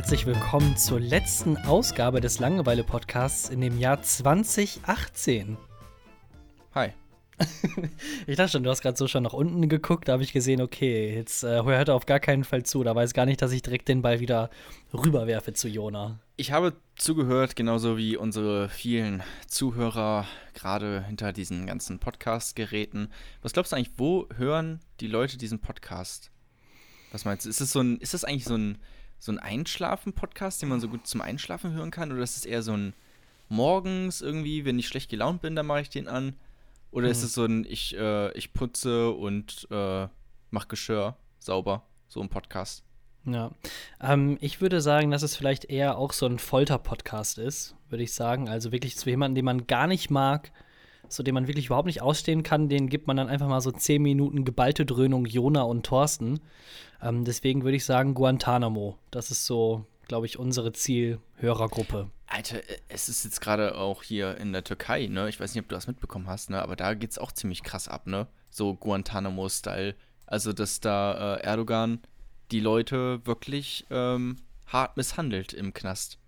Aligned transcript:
herzlich 0.00 0.24
willkommen 0.24 0.78
zur 0.78 0.98
letzten 0.98 1.58
Ausgabe 1.58 2.22
des 2.22 2.38
Langeweile-Podcasts 2.38 3.50
in 3.50 3.60
dem 3.60 3.78
Jahr 3.78 4.00
2018. 4.00 5.58
Hi. 6.74 6.92
ich 8.26 8.34
dachte 8.34 8.52
schon, 8.52 8.62
du 8.62 8.70
hast 8.70 8.80
gerade 8.80 8.96
so 8.96 9.06
schon 9.08 9.24
nach 9.24 9.34
unten 9.34 9.68
geguckt, 9.68 10.08
da 10.08 10.14
habe 10.14 10.22
ich 10.22 10.32
gesehen, 10.32 10.62
okay, 10.62 11.14
jetzt 11.14 11.44
äh, 11.44 11.62
hört 11.64 11.88
er 11.88 11.96
auf 11.96 12.06
gar 12.06 12.18
keinen 12.18 12.44
Fall 12.44 12.62
zu. 12.62 12.82
Da 12.82 12.94
weiß 12.94 13.12
gar 13.12 13.26
nicht, 13.26 13.42
dass 13.42 13.52
ich 13.52 13.60
direkt 13.60 13.88
den 13.88 14.00
Ball 14.00 14.20
wieder 14.20 14.48
rüberwerfe 14.94 15.52
zu 15.52 15.68
Jona. 15.68 16.18
Ich 16.36 16.50
habe 16.50 16.72
zugehört, 16.96 17.54
genauso 17.54 17.98
wie 17.98 18.16
unsere 18.16 18.70
vielen 18.70 19.22
Zuhörer, 19.48 20.24
gerade 20.54 21.04
hinter 21.04 21.34
diesen 21.34 21.66
ganzen 21.66 21.98
Podcast-Geräten. 21.98 23.10
Was 23.42 23.52
glaubst 23.52 23.72
du 23.72 23.76
eigentlich, 23.76 23.92
wo 23.98 24.26
hören 24.34 24.80
die 25.00 25.08
Leute 25.08 25.36
diesen 25.36 25.58
Podcast? 25.58 26.30
Was 27.12 27.26
meinst 27.26 27.44
du? 27.44 27.50
Ist 27.50 27.60
es 27.60 27.70
so 27.70 27.80
ein, 27.80 27.98
ist 27.98 28.14
das 28.14 28.24
eigentlich 28.24 28.44
so 28.46 28.54
ein, 28.54 28.78
so 29.20 29.30
ein 29.30 29.38
Einschlafen-Podcast, 29.38 30.60
den 30.60 30.70
man 30.70 30.80
so 30.80 30.88
gut 30.88 31.06
zum 31.06 31.20
Einschlafen 31.20 31.72
hören 31.72 31.92
kann? 31.92 32.10
Oder 32.10 32.22
ist 32.22 32.38
es 32.38 32.46
eher 32.46 32.62
so 32.62 32.72
ein 32.72 32.94
morgens 33.48 34.22
irgendwie, 34.22 34.64
wenn 34.64 34.78
ich 34.78 34.88
schlecht 34.88 35.10
gelaunt 35.10 35.42
bin, 35.42 35.54
dann 35.54 35.66
mache 35.66 35.82
ich 35.82 35.90
den 35.90 36.08
an? 36.08 36.34
Oder 36.90 37.06
hm. 37.06 37.12
ist 37.12 37.22
es 37.22 37.34
so 37.34 37.44
ein, 37.44 37.64
ich, 37.68 37.96
äh, 37.96 38.32
ich 38.32 38.52
putze 38.52 39.10
und 39.10 39.68
äh, 39.70 40.08
mach 40.50 40.66
Geschirr 40.68 41.16
sauber, 41.38 41.84
so 42.08 42.20
ein 42.20 42.28
Podcast? 42.28 42.82
Ja, 43.26 43.50
ähm, 44.00 44.38
ich 44.40 44.62
würde 44.62 44.80
sagen, 44.80 45.10
dass 45.10 45.22
es 45.22 45.36
vielleicht 45.36 45.66
eher 45.66 45.98
auch 45.98 46.14
so 46.14 46.24
ein 46.26 46.38
Folter-Podcast 46.38 47.36
ist, 47.38 47.76
würde 47.90 48.02
ich 48.02 48.14
sagen. 48.14 48.48
Also 48.48 48.72
wirklich 48.72 48.96
zu 48.96 49.10
jemandem, 49.10 49.36
den 49.36 49.44
man 49.44 49.66
gar 49.66 49.86
nicht 49.86 50.10
mag, 50.10 50.50
so 51.12 51.22
den 51.22 51.34
man 51.34 51.46
wirklich 51.46 51.66
überhaupt 51.66 51.86
nicht 51.86 52.02
ausstehen 52.02 52.42
kann, 52.42 52.68
den 52.68 52.88
gibt 52.88 53.06
man 53.06 53.16
dann 53.16 53.28
einfach 53.28 53.48
mal 53.48 53.60
so 53.60 53.72
zehn 53.72 54.02
Minuten 54.02 54.44
geballte 54.44 54.86
Dröhnung 54.86 55.26
Jona 55.26 55.62
und 55.62 55.84
Thorsten. 55.84 56.40
Ähm, 57.02 57.24
deswegen 57.24 57.64
würde 57.64 57.76
ich 57.76 57.84
sagen 57.84 58.14
Guantanamo. 58.14 58.98
Das 59.10 59.30
ist 59.30 59.46
so, 59.46 59.84
glaube 60.06 60.26
ich, 60.26 60.38
unsere 60.38 60.72
Zielhörergruppe. 60.72 62.10
Alter, 62.26 62.58
äh, 62.58 62.78
es 62.88 63.08
ist 63.08 63.24
jetzt 63.24 63.40
gerade 63.40 63.76
auch 63.76 64.02
hier 64.02 64.36
in 64.38 64.52
der 64.52 64.64
Türkei, 64.64 65.06
ne? 65.06 65.28
Ich 65.28 65.40
weiß 65.40 65.54
nicht, 65.54 65.62
ob 65.62 65.68
du 65.68 65.74
das 65.74 65.86
mitbekommen 65.86 66.28
hast, 66.28 66.50
ne? 66.50 66.62
Aber 66.62 66.76
da 66.76 66.94
geht 66.94 67.10
es 67.10 67.18
auch 67.18 67.32
ziemlich 67.32 67.62
krass 67.62 67.88
ab, 67.88 68.06
ne? 68.06 68.26
So 68.50 68.74
Guantanamo-Style. 68.74 69.94
Also, 70.26 70.52
dass 70.52 70.80
da 70.80 71.36
äh, 71.36 71.42
Erdogan 71.42 72.00
die 72.52 72.60
Leute 72.60 73.24
wirklich 73.26 73.86
ähm, 73.90 74.36
hart 74.66 74.96
misshandelt 74.96 75.52
im 75.52 75.74
Knast. 75.74 76.18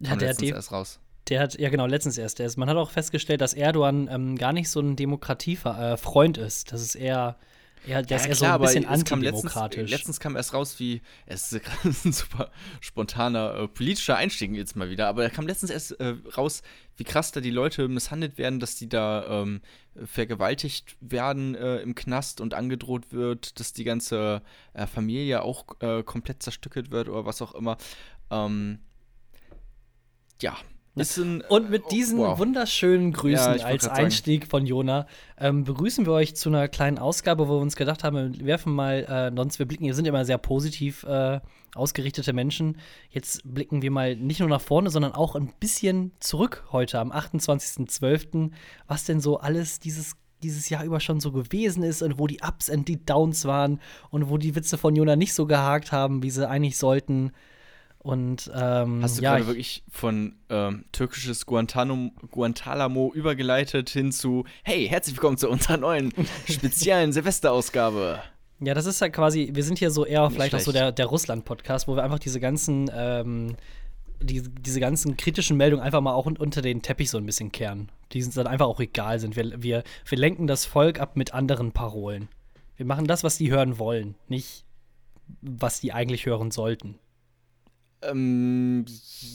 Ja, 0.00 0.16
der 0.16 0.28
letztens 0.28 0.50
erst 0.50 0.72
raus. 0.72 1.00
Der 1.28 1.40
hat, 1.40 1.58
ja 1.58 1.70
genau, 1.70 1.86
letztens 1.86 2.18
erst. 2.18 2.38
Der 2.38 2.46
ist, 2.46 2.56
man 2.56 2.68
hat 2.68 2.76
auch 2.76 2.90
festgestellt, 2.90 3.40
dass 3.40 3.54
Erdogan 3.54 4.08
ähm, 4.10 4.36
gar 4.36 4.52
nicht 4.52 4.68
so 4.68 4.80
ein 4.80 4.96
Demokratiefreund 4.96 6.38
äh, 6.38 6.46
ist. 6.46 6.70
Das 6.72 6.82
ist 6.82 6.96
eher, 6.96 7.38
eher, 7.86 8.02
der 8.02 8.18
ja, 8.18 8.22
ist 8.22 8.28
eher 8.28 8.36
klar, 8.36 8.58
so 8.58 8.64
ein 8.64 8.66
bisschen 8.66 8.86
antidemokratisch. 8.86 9.76
Letztens, 9.76 9.90
letztens, 9.90 10.20
kam 10.20 10.36
erst 10.36 10.52
raus, 10.52 10.78
wie, 10.78 11.00
es 11.24 11.52
ist 11.52 11.62
ein 12.04 12.12
super 12.12 12.50
spontaner 12.80 13.54
äh, 13.54 13.68
politischer 13.68 14.16
Einstieg 14.16 14.52
jetzt 14.52 14.76
mal 14.76 14.90
wieder, 14.90 15.08
aber 15.08 15.22
er 15.22 15.30
kam 15.30 15.46
letztens 15.46 15.70
erst 15.70 15.98
äh, 15.98 16.14
raus, 16.36 16.62
wie 16.96 17.04
krass 17.04 17.32
da 17.32 17.40
die 17.40 17.50
Leute 17.50 17.88
misshandelt 17.88 18.36
werden, 18.36 18.60
dass 18.60 18.76
die 18.76 18.90
da 18.90 19.42
ähm, 19.42 19.62
vergewaltigt 20.04 20.96
werden 21.00 21.54
äh, 21.54 21.78
im 21.78 21.94
Knast 21.94 22.42
und 22.42 22.52
angedroht 22.52 23.12
wird, 23.12 23.58
dass 23.60 23.72
die 23.72 23.84
ganze 23.84 24.42
äh, 24.74 24.86
Familie 24.86 25.42
auch 25.42 25.64
äh, 25.80 26.02
komplett 26.02 26.42
zerstückelt 26.42 26.90
wird 26.90 27.08
oder 27.08 27.24
was 27.24 27.40
auch 27.40 27.54
immer. 27.54 27.78
Ähm, 28.30 28.80
ja, 30.42 30.56
ein, 30.96 31.42
und 31.48 31.70
mit 31.70 31.90
diesen 31.90 32.18
wow. 32.18 32.38
wunderschönen 32.38 33.12
Grüßen 33.12 33.58
ja, 33.58 33.64
als 33.64 33.88
Einstieg 33.88 34.42
sagen. 34.42 34.50
von 34.50 34.66
Jona 34.66 35.06
ähm, 35.38 35.64
begrüßen 35.64 36.06
wir 36.06 36.12
euch 36.12 36.36
zu 36.36 36.48
einer 36.48 36.68
kleinen 36.68 36.98
Ausgabe, 36.98 37.48
wo 37.48 37.54
wir 37.54 37.60
uns 37.60 37.74
gedacht 37.74 38.04
haben, 38.04 38.38
wir 38.38 38.46
werfen 38.46 38.72
mal, 38.72 39.04
äh, 39.04 39.32
sonst 39.34 39.58
wir 39.58 39.66
blicken, 39.66 39.86
wir 39.86 39.94
sind 39.94 40.06
immer 40.06 40.24
sehr 40.24 40.38
positiv 40.38 41.02
äh, 41.02 41.40
ausgerichtete 41.74 42.32
Menschen. 42.32 42.78
Jetzt 43.10 43.42
blicken 43.44 43.82
wir 43.82 43.90
mal 43.90 44.14
nicht 44.14 44.38
nur 44.38 44.48
nach 44.48 44.60
vorne, 44.60 44.90
sondern 44.90 45.12
auch 45.12 45.34
ein 45.34 45.52
bisschen 45.58 46.12
zurück 46.20 46.64
heute 46.70 47.00
am 47.00 47.10
28.12., 47.10 48.52
was 48.86 49.04
denn 49.04 49.20
so 49.20 49.38
alles 49.38 49.80
dieses 49.80 50.16
dieses 50.42 50.68
Jahr 50.68 50.84
über 50.84 51.00
schon 51.00 51.20
so 51.20 51.32
gewesen 51.32 51.82
ist 51.82 52.02
und 52.02 52.18
wo 52.18 52.26
die 52.26 52.40
Ups 52.46 52.68
und 52.68 52.86
die 52.86 53.04
Downs 53.04 53.46
waren 53.46 53.80
und 54.10 54.28
wo 54.28 54.36
die 54.36 54.54
Witze 54.54 54.76
von 54.76 54.94
Jona 54.94 55.16
nicht 55.16 55.32
so 55.32 55.46
gehakt 55.46 55.90
haben, 55.90 56.22
wie 56.22 56.30
sie 56.30 56.46
eigentlich 56.46 56.76
sollten. 56.76 57.32
Und 58.04 58.50
ähm, 58.54 59.02
hast 59.02 59.16
du 59.16 59.22
ja, 59.22 59.32
gerade 59.32 59.46
wirklich 59.46 59.82
von 59.90 60.34
ähm, 60.50 60.84
türkisches 60.92 61.46
Guantanamo, 61.46 62.12
Guantanamo 62.30 63.10
übergeleitet 63.14 63.88
hin 63.88 64.12
zu 64.12 64.44
Hey, 64.62 64.86
herzlich 64.86 65.16
willkommen 65.16 65.38
zu 65.38 65.48
unserer 65.48 65.78
neuen 65.78 66.12
speziellen 66.46 67.14
Silvesterausgabe. 67.14 68.22
Ja, 68.60 68.74
das 68.74 68.84
ist 68.84 69.00
ja 69.00 69.08
quasi, 69.08 69.52
wir 69.54 69.64
sind 69.64 69.78
hier 69.78 69.90
so 69.90 70.04
eher 70.04 70.24
Nicht 70.24 70.34
vielleicht 70.34 70.50
schlecht. 70.50 70.64
auch 70.64 70.66
so 70.66 70.72
der, 70.72 70.92
der 70.92 71.06
Russland-Podcast, 71.06 71.88
wo 71.88 71.96
wir 71.96 72.04
einfach 72.04 72.18
diese 72.18 72.40
ganzen, 72.40 72.90
ähm, 72.94 73.56
die, 74.20 74.42
diese 74.42 74.80
ganzen 74.80 75.16
kritischen 75.16 75.56
Meldungen 75.56 75.82
einfach 75.82 76.02
mal 76.02 76.12
auch 76.12 76.26
unter 76.26 76.60
den 76.60 76.82
Teppich 76.82 77.08
so 77.08 77.16
ein 77.16 77.24
bisschen 77.24 77.52
kehren. 77.52 77.88
Die 78.12 78.20
sind 78.20 78.36
dann 78.36 78.46
einfach 78.46 78.66
auch 78.66 78.80
egal 78.80 79.18
sind. 79.18 79.34
Wir, 79.34 79.62
wir, 79.62 79.82
wir 80.04 80.18
lenken 80.18 80.46
das 80.46 80.66
Volk 80.66 81.00
ab 81.00 81.16
mit 81.16 81.32
anderen 81.32 81.72
Parolen. 81.72 82.28
Wir 82.76 82.84
machen 82.84 83.06
das, 83.06 83.24
was 83.24 83.38
die 83.38 83.50
hören 83.50 83.78
wollen, 83.78 84.14
nicht 84.28 84.66
was 85.40 85.80
die 85.80 85.94
eigentlich 85.94 86.26
hören 86.26 86.50
sollten. 86.50 86.98
Ähm, 88.10 88.84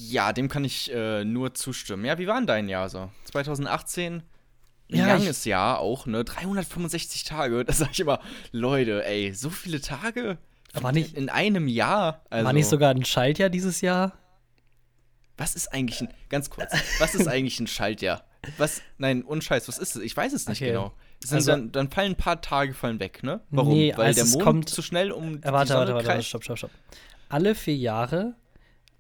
ja, 0.09 0.34
dem 0.34 0.50
kann 0.50 0.63
ich 0.63 0.91
äh, 0.94 1.24
nur 1.24 1.53
zustimmen. 1.53 2.06
Ja, 2.06 2.18
wie 2.18 2.28
war 2.28 2.35
denn 2.35 2.47
dein 2.47 2.69
Jahr 2.69 2.90
so? 2.90 3.09
2018? 3.25 4.24
Ein 4.91 4.97
ja, 4.97 5.07
langes 5.07 5.46
Jahr 5.46 5.80
auch, 5.80 6.06
ne? 6.06 6.24
365 6.24 7.24
Tage. 7.24 7.63
Da 7.66 7.74
sag 7.74 7.91
ich 7.91 8.00
immer, 8.00 8.19
Leute, 8.52 9.06
ey, 9.06 9.34
so 9.34 9.50
viele 9.50 9.81
Tage? 9.81 10.38
War 10.74 10.91
nicht, 10.91 11.16
in 11.16 11.30
einem 11.30 11.68
Jahr? 11.68 12.24
Also, 12.30 12.46
war 12.46 12.53
nicht 12.53 12.68
sogar 12.68 12.91
ein 12.91 13.06
Schaltjahr 13.06 13.50
dieses 13.50 13.81
Jahr? 13.81 14.13
Was 15.38 15.56
ist 15.56 15.72
eigentlich 15.74 16.01
ein, 16.01 16.09
ganz 16.30 16.50
kurz, 16.50 16.72
was 17.00 17.16
ist 17.16 17.28
eigentlich 17.28 17.59
ein 17.59 17.68
Schaltjahr? 17.68 18.25
Was, 18.57 18.81
nein, 18.97 19.24
unscheiß, 19.24 19.68
was 19.68 19.78
ist 19.78 19.96
es? 19.96 20.01
Ich 20.01 20.16
weiß 20.16 20.34
es 20.34 20.47
nicht 20.47 20.62
okay. 20.62 20.72
genau. 20.72 20.94
Also, 21.31 21.51
dann, 21.51 21.72
dann, 21.72 21.90
fallen 21.90 22.13
ein 22.13 22.18
paar 22.18 22.41
Tage 22.41 22.74
fallen 22.74 23.00
weg, 23.00 23.24
ne? 23.24 23.41
Warum? 23.50 23.74
Nee, 23.74 23.94
Weil 23.96 24.07
also 24.07 24.24
der 24.24 24.31
Mond 24.31 24.44
kommt, 24.44 24.69
zu 24.69 24.81
schnell 24.81 25.12
um 25.12 25.38
äh, 25.38 25.51
warte, 25.51 25.74
warte, 25.74 25.94
warte, 25.94 26.07
warte, 26.07 26.24
stopp, 26.24 26.44
stopp, 26.44 26.57
stopp. 26.57 26.72
Alle 27.28 27.56
vier 27.56 27.75
Jahre 27.75 28.36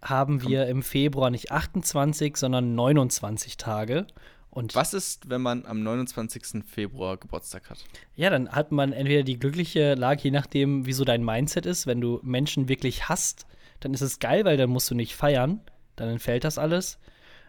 haben 0.01 0.41
wir 0.41 0.67
im 0.67 0.83
Februar 0.83 1.29
nicht 1.29 1.51
28, 1.51 2.37
sondern 2.37 2.75
29 2.75 3.57
Tage. 3.57 4.07
Und 4.51 4.73
Was 4.73 4.93
ist, 4.93 5.29
wenn 5.29 5.41
man 5.41 5.65
am 5.65 5.83
29. 5.83 6.63
Februar 6.65 7.17
Geburtstag 7.17 7.69
hat? 7.69 7.77
Ja, 8.15 8.29
dann 8.29 8.49
hat 8.49 8.71
man 8.71 8.93
entweder 8.93 9.23
die 9.23 9.37
glückliche 9.37 9.93
Lage, 9.93 10.23
je 10.23 10.31
nachdem, 10.31 10.85
wie 10.85 10.93
so 10.93 11.05
dein 11.05 11.23
Mindset 11.23 11.65
ist. 11.65 11.85
Wenn 11.85 12.01
du 12.01 12.19
Menschen 12.23 12.67
wirklich 12.67 13.07
hasst, 13.09 13.45
dann 13.79 13.93
ist 13.93 14.01
es 14.01 14.19
geil, 14.19 14.45
weil 14.45 14.57
dann 14.57 14.69
musst 14.69 14.89
du 14.89 14.95
nicht 14.95 15.15
feiern. 15.15 15.61
Dann 15.95 16.09
entfällt 16.09 16.43
das 16.43 16.57
alles. 16.57 16.97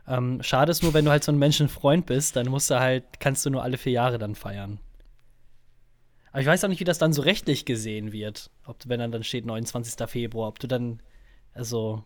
Ähm, 0.06 0.42
schade 0.42 0.70
ist 0.70 0.82
nur, 0.82 0.92
wenn 0.92 1.04
du 1.04 1.10
halt 1.10 1.24
so 1.24 1.32
ein 1.32 1.38
Menschenfreund 1.38 2.06
bist, 2.06 2.36
dann 2.36 2.48
musst 2.48 2.70
du 2.70 2.80
halt, 2.80 3.20
kannst 3.20 3.46
du 3.46 3.50
nur 3.50 3.62
alle 3.62 3.78
vier 3.78 3.92
Jahre 3.92 4.18
dann 4.18 4.34
feiern. 4.34 4.78
Aber 6.32 6.42
ich 6.42 6.46
weiß 6.46 6.64
auch 6.64 6.68
nicht, 6.68 6.80
wie 6.80 6.84
das 6.84 6.98
dann 6.98 7.12
so 7.12 7.22
rechtlich 7.22 7.64
gesehen 7.64 8.12
wird. 8.12 8.50
Ob 8.64 8.76
wenn 8.86 9.00
dann, 9.00 9.12
dann 9.12 9.24
steht 9.24 9.46
29. 9.46 10.08
Februar, 10.08 10.48
ob 10.48 10.58
du 10.58 10.66
dann, 10.66 11.02
also, 11.54 12.04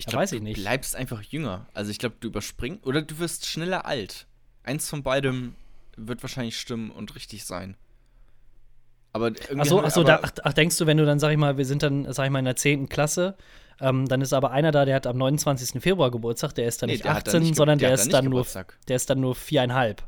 ich 0.00 0.06
glaub, 0.06 0.22
weiß 0.22 0.32
ich 0.32 0.40
nicht. 0.40 0.56
Du 0.56 0.62
bleibst 0.62 0.96
einfach 0.96 1.22
jünger. 1.22 1.66
Also 1.74 1.90
ich 1.90 1.98
glaube, 1.98 2.16
du 2.20 2.28
überspringst 2.28 2.86
oder 2.86 3.02
du 3.02 3.18
wirst 3.18 3.46
schneller 3.46 3.84
alt. 3.84 4.26
Eins 4.62 4.88
von 4.88 5.02
beidem 5.02 5.54
wird 5.96 6.22
wahrscheinlich 6.22 6.58
stimmen 6.58 6.90
und 6.90 7.14
richtig 7.14 7.44
sein. 7.44 7.76
Aber 9.12 9.28
irgendwie. 9.28 9.60
Achso, 9.60 9.80
ach, 9.80 9.90
so, 9.90 10.02
da, 10.02 10.20
ach, 10.22 10.32
ach, 10.42 10.52
denkst 10.54 10.78
du, 10.78 10.86
wenn 10.86 10.96
du 10.96 11.04
dann, 11.04 11.18
sag 11.18 11.32
ich 11.32 11.36
mal, 11.36 11.58
wir 11.58 11.66
sind 11.66 11.82
dann, 11.82 12.10
sag 12.12 12.24
ich 12.24 12.30
mal, 12.30 12.38
in 12.38 12.46
der 12.46 12.56
10. 12.56 12.88
Klasse, 12.88 13.36
ähm, 13.78 14.06
dann 14.06 14.22
ist 14.22 14.32
aber 14.32 14.52
einer 14.52 14.70
da, 14.70 14.86
der 14.86 14.94
hat 14.94 15.06
am 15.06 15.18
29. 15.18 15.82
Februar 15.82 16.10
Geburtstag, 16.10 16.54
der 16.54 16.66
ist 16.66 16.80
dann 16.80 16.88
nee, 16.88 16.94
nicht 16.94 17.06
18, 17.06 17.42
nicht 17.42 17.56
sondern 17.56 17.78
der, 17.78 17.90
der 17.90 17.94
ist 17.96 18.12
dann 18.12 18.24
nur, 18.24 18.46
der 18.88 18.96
ist 18.96 19.10
dann 19.10 19.20
nur 19.20 19.34
viereinhalb. 19.34 20.06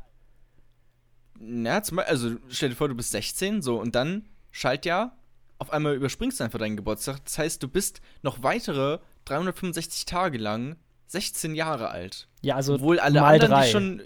Ja, 1.39 1.83
zum 1.83 1.97
Beispiel, 1.97 2.11
also 2.11 2.35
stell 2.49 2.69
dir 2.69 2.75
vor, 2.75 2.87
du 2.87 2.95
bist 2.95 3.11
16, 3.11 3.61
so, 3.61 3.79
und 3.79 3.93
dann 3.93 4.27
Schaltjahr, 4.51 5.17
auf 5.59 5.71
einmal 5.71 5.95
überspringst 5.95 6.39
du 6.39 6.43
einfach 6.43 6.59
deinen 6.59 6.77
Geburtstag. 6.77 7.23
Das 7.25 7.37
heißt, 7.37 7.61
du 7.61 7.67
bist 7.67 8.01
noch 8.21 8.41
weitere 8.43 8.99
365 9.25 10.05
Tage 10.05 10.37
lang 10.37 10.75
16 11.07 11.55
Jahre 11.55 11.89
alt. 11.89 12.27
Ja, 12.41 12.55
also 12.55 12.75
Obwohl 12.75 12.99
alle 12.99 13.21
mal 13.21 13.33
anderen, 13.33 13.51
drei. 13.51 13.69
schon 13.69 14.01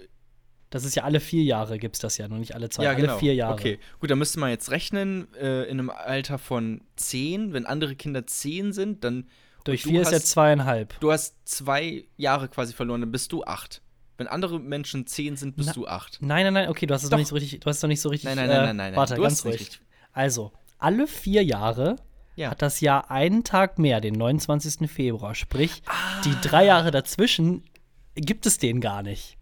das 0.70 0.84
ist 0.84 0.96
ja 0.96 1.04
alle 1.04 1.20
vier 1.20 1.44
Jahre 1.44 1.80
gibt 1.80 1.96
es 1.96 2.02
das 2.02 2.18
ja, 2.18 2.28
noch 2.28 2.38
nicht 2.38 2.54
alle 2.54 2.70
zwei. 2.70 2.84
Ja, 2.84 2.90
alle 2.90 3.02
genau. 3.02 3.18
vier 3.18 3.34
Jahre. 3.34 3.54
Okay, 3.54 3.80
gut, 4.00 4.12
dann 4.12 4.18
müsste 4.20 4.40
man 4.40 4.50
jetzt 4.50 4.70
rechnen, 4.70 5.34
äh, 5.36 5.64
in 5.64 5.80
einem 5.80 5.90
Alter 5.90 6.38
von 6.38 6.82
10, 6.98 7.54
wenn 7.54 7.66
andere 7.66 7.96
Kinder 7.96 8.28
10 8.28 8.74
sind, 8.74 9.04
dann. 9.04 9.28
Durch 9.64 9.84
vier 9.84 10.02
ist 10.02 10.12
ja 10.12 10.20
zweieinhalb. 10.20 11.00
Du 11.00 11.12
hast 11.12 11.36
zwei 11.46 12.06
Jahre 12.16 12.48
quasi 12.48 12.74
verloren, 12.74 13.02
dann 13.02 13.12
bist 13.12 13.32
du 13.32 13.44
acht. 13.44 13.82
Wenn 14.18 14.28
andere 14.28 14.60
Menschen 14.60 15.06
10 15.06 15.36
sind, 15.36 15.56
bist 15.56 15.70
Na, 15.70 15.74
du 15.74 15.88
acht. 15.88 16.18
Nein, 16.22 16.46
nein, 16.46 16.54
nein, 16.54 16.70
okay, 16.70 16.86
du 16.86 16.94
hast 16.94 17.04
es 17.04 17.12
noch 17.12 17.18
nicht 17.18 17.28
so 17.28 17.36
richtig, 17.36 17.60
du 17.60 17.68
hast 17.68 17.78
es 17.78 17.84
noch 17.84 17.90
nicht 17.90 18.02
so 18.02 18.10
richtig. 18.10 18.26
Nein, 18.26 18.38
nein, 18.38 18.48
nein, 18.48 18.66
nein, 18.66 18.78
nein. 18.78 18.94
Äh, 18.94 18.98
warte, 18.98 19.16
du 19.16 19.22
ganz 19.22 19.46
ruhig. 19.46 19.80
Also, 20.12 20.52
alle 20.80 21.08
vier 21.08 21.44
Jahre 21.44 21.98
ja. 22.38 22.52
hat 22.52 22.62
das 22.62 22.80
Jahr 22.80 23.12
einen 23.12 23.44
Tag 23.44 23.78
mehr, 23.80 24.00
den 24.00 24.14
29. 24.14 24.90
Februar. 24.90 25.36
Sprich, 25.36 25.82
ah. 25.88 26.22
die 26.24 26.36
drei 26.42 26.66
Jahre 26.66 26.92
dazwischen 26.92 27.64
gibt 28.16 28.46
es 28.46 28.58
den 28.58 28.80
gar 28.80 29.04
nicht. 29.04 29.38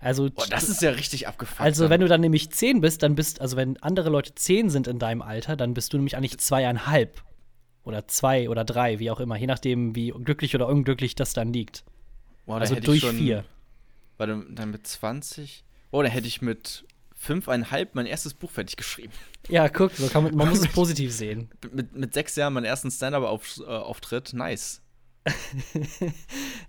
Also, 0.00 0.30
Boah, 0.30 0.46
das 0.48 0.68
ist 0.68 0.80
ja 0.80 0.90
richtig 0.90 1.28
abgefuckt. 1.28 1.60
Also, 1.60 1.90
wenn 1.90 2.00
du 2.00 2.08
dann 2.08 2.22
nämlich 2.22 2.50
zehn 2.50 2.80
bist, 2.80 3.02
dann 3.02 3.14
bist, 3.14 3.40
also 3.40 3.56
wenn 3.56 3.76
andere 3.82 4.08
Leute 4.08 4.34
zehn 4.34 4.70
sind 4.70 4.88
in 4.88 4.98
deinem 4.98 5.20
Alter, 5.20 5.56
dann 5.56 5.74
bist 5.74 5.92
du 5.92 5.98
nämlich 5.98 6.16
eigentlich 6.16 6.38
zweieinhalb. 6.38 7.22
Oder 7.82 8.08
zwei 8.08 8.48
oder 8.48 8.64
drei, 8.64 8.98
wie 8.98 9.10
auch 9.10 9.20
immer, 9.20 9.36
je 9.36 9.46
nachdem, 9.46 9.94
wie 9.94 10.10
glücklich 10.10 10.54
oder 10.54 10.68
unglücklich 10.68 11.14
das 11.14 11.32
dann 11.32 11.52
liegt. 11.52 11.84
Boah, 12.46 12.58
also 12.58 12.74
durch 12.74 13.00
schon, 13.00 13.16
vier. 13.16 13.44
Warte, 14.16 14.44
dann 14.50 14.70
mit 14.70 14.86
20? 14.86 15.64
Oh, 15.90 16.02
da 16.02 16.08
hätte 16.08 16.26
ich 16.26 16.42
mit 16.42 16.84
fünfeinhalb 17.20 17.94
mein 17.94 18.06
erstes 18.06 18.32
Buch 18.32 18.50
fertig 18.50 18.76
geschrieben. 18.76 19.12
Ja, 19.48 19.68
guck, 19.68 19.92
so 19.92 20.08
man, 20.22 20.34
man 20.34 20.48
muss 20.48 20.60
es 20.60 20.68
positiv 20.72 21.12
sehen. 21.12 21.50
Mit, 21.70 21.94
mit 21.94 22.14
sechs 22.14 22.34
Jahren 22.34 22.54
meinen 22.54 22.64
ersten 22.64 22.90
Stand-up-Auftritt, 22.90 24.32
äh, 24.32 24.36
nice. 24.36 24.80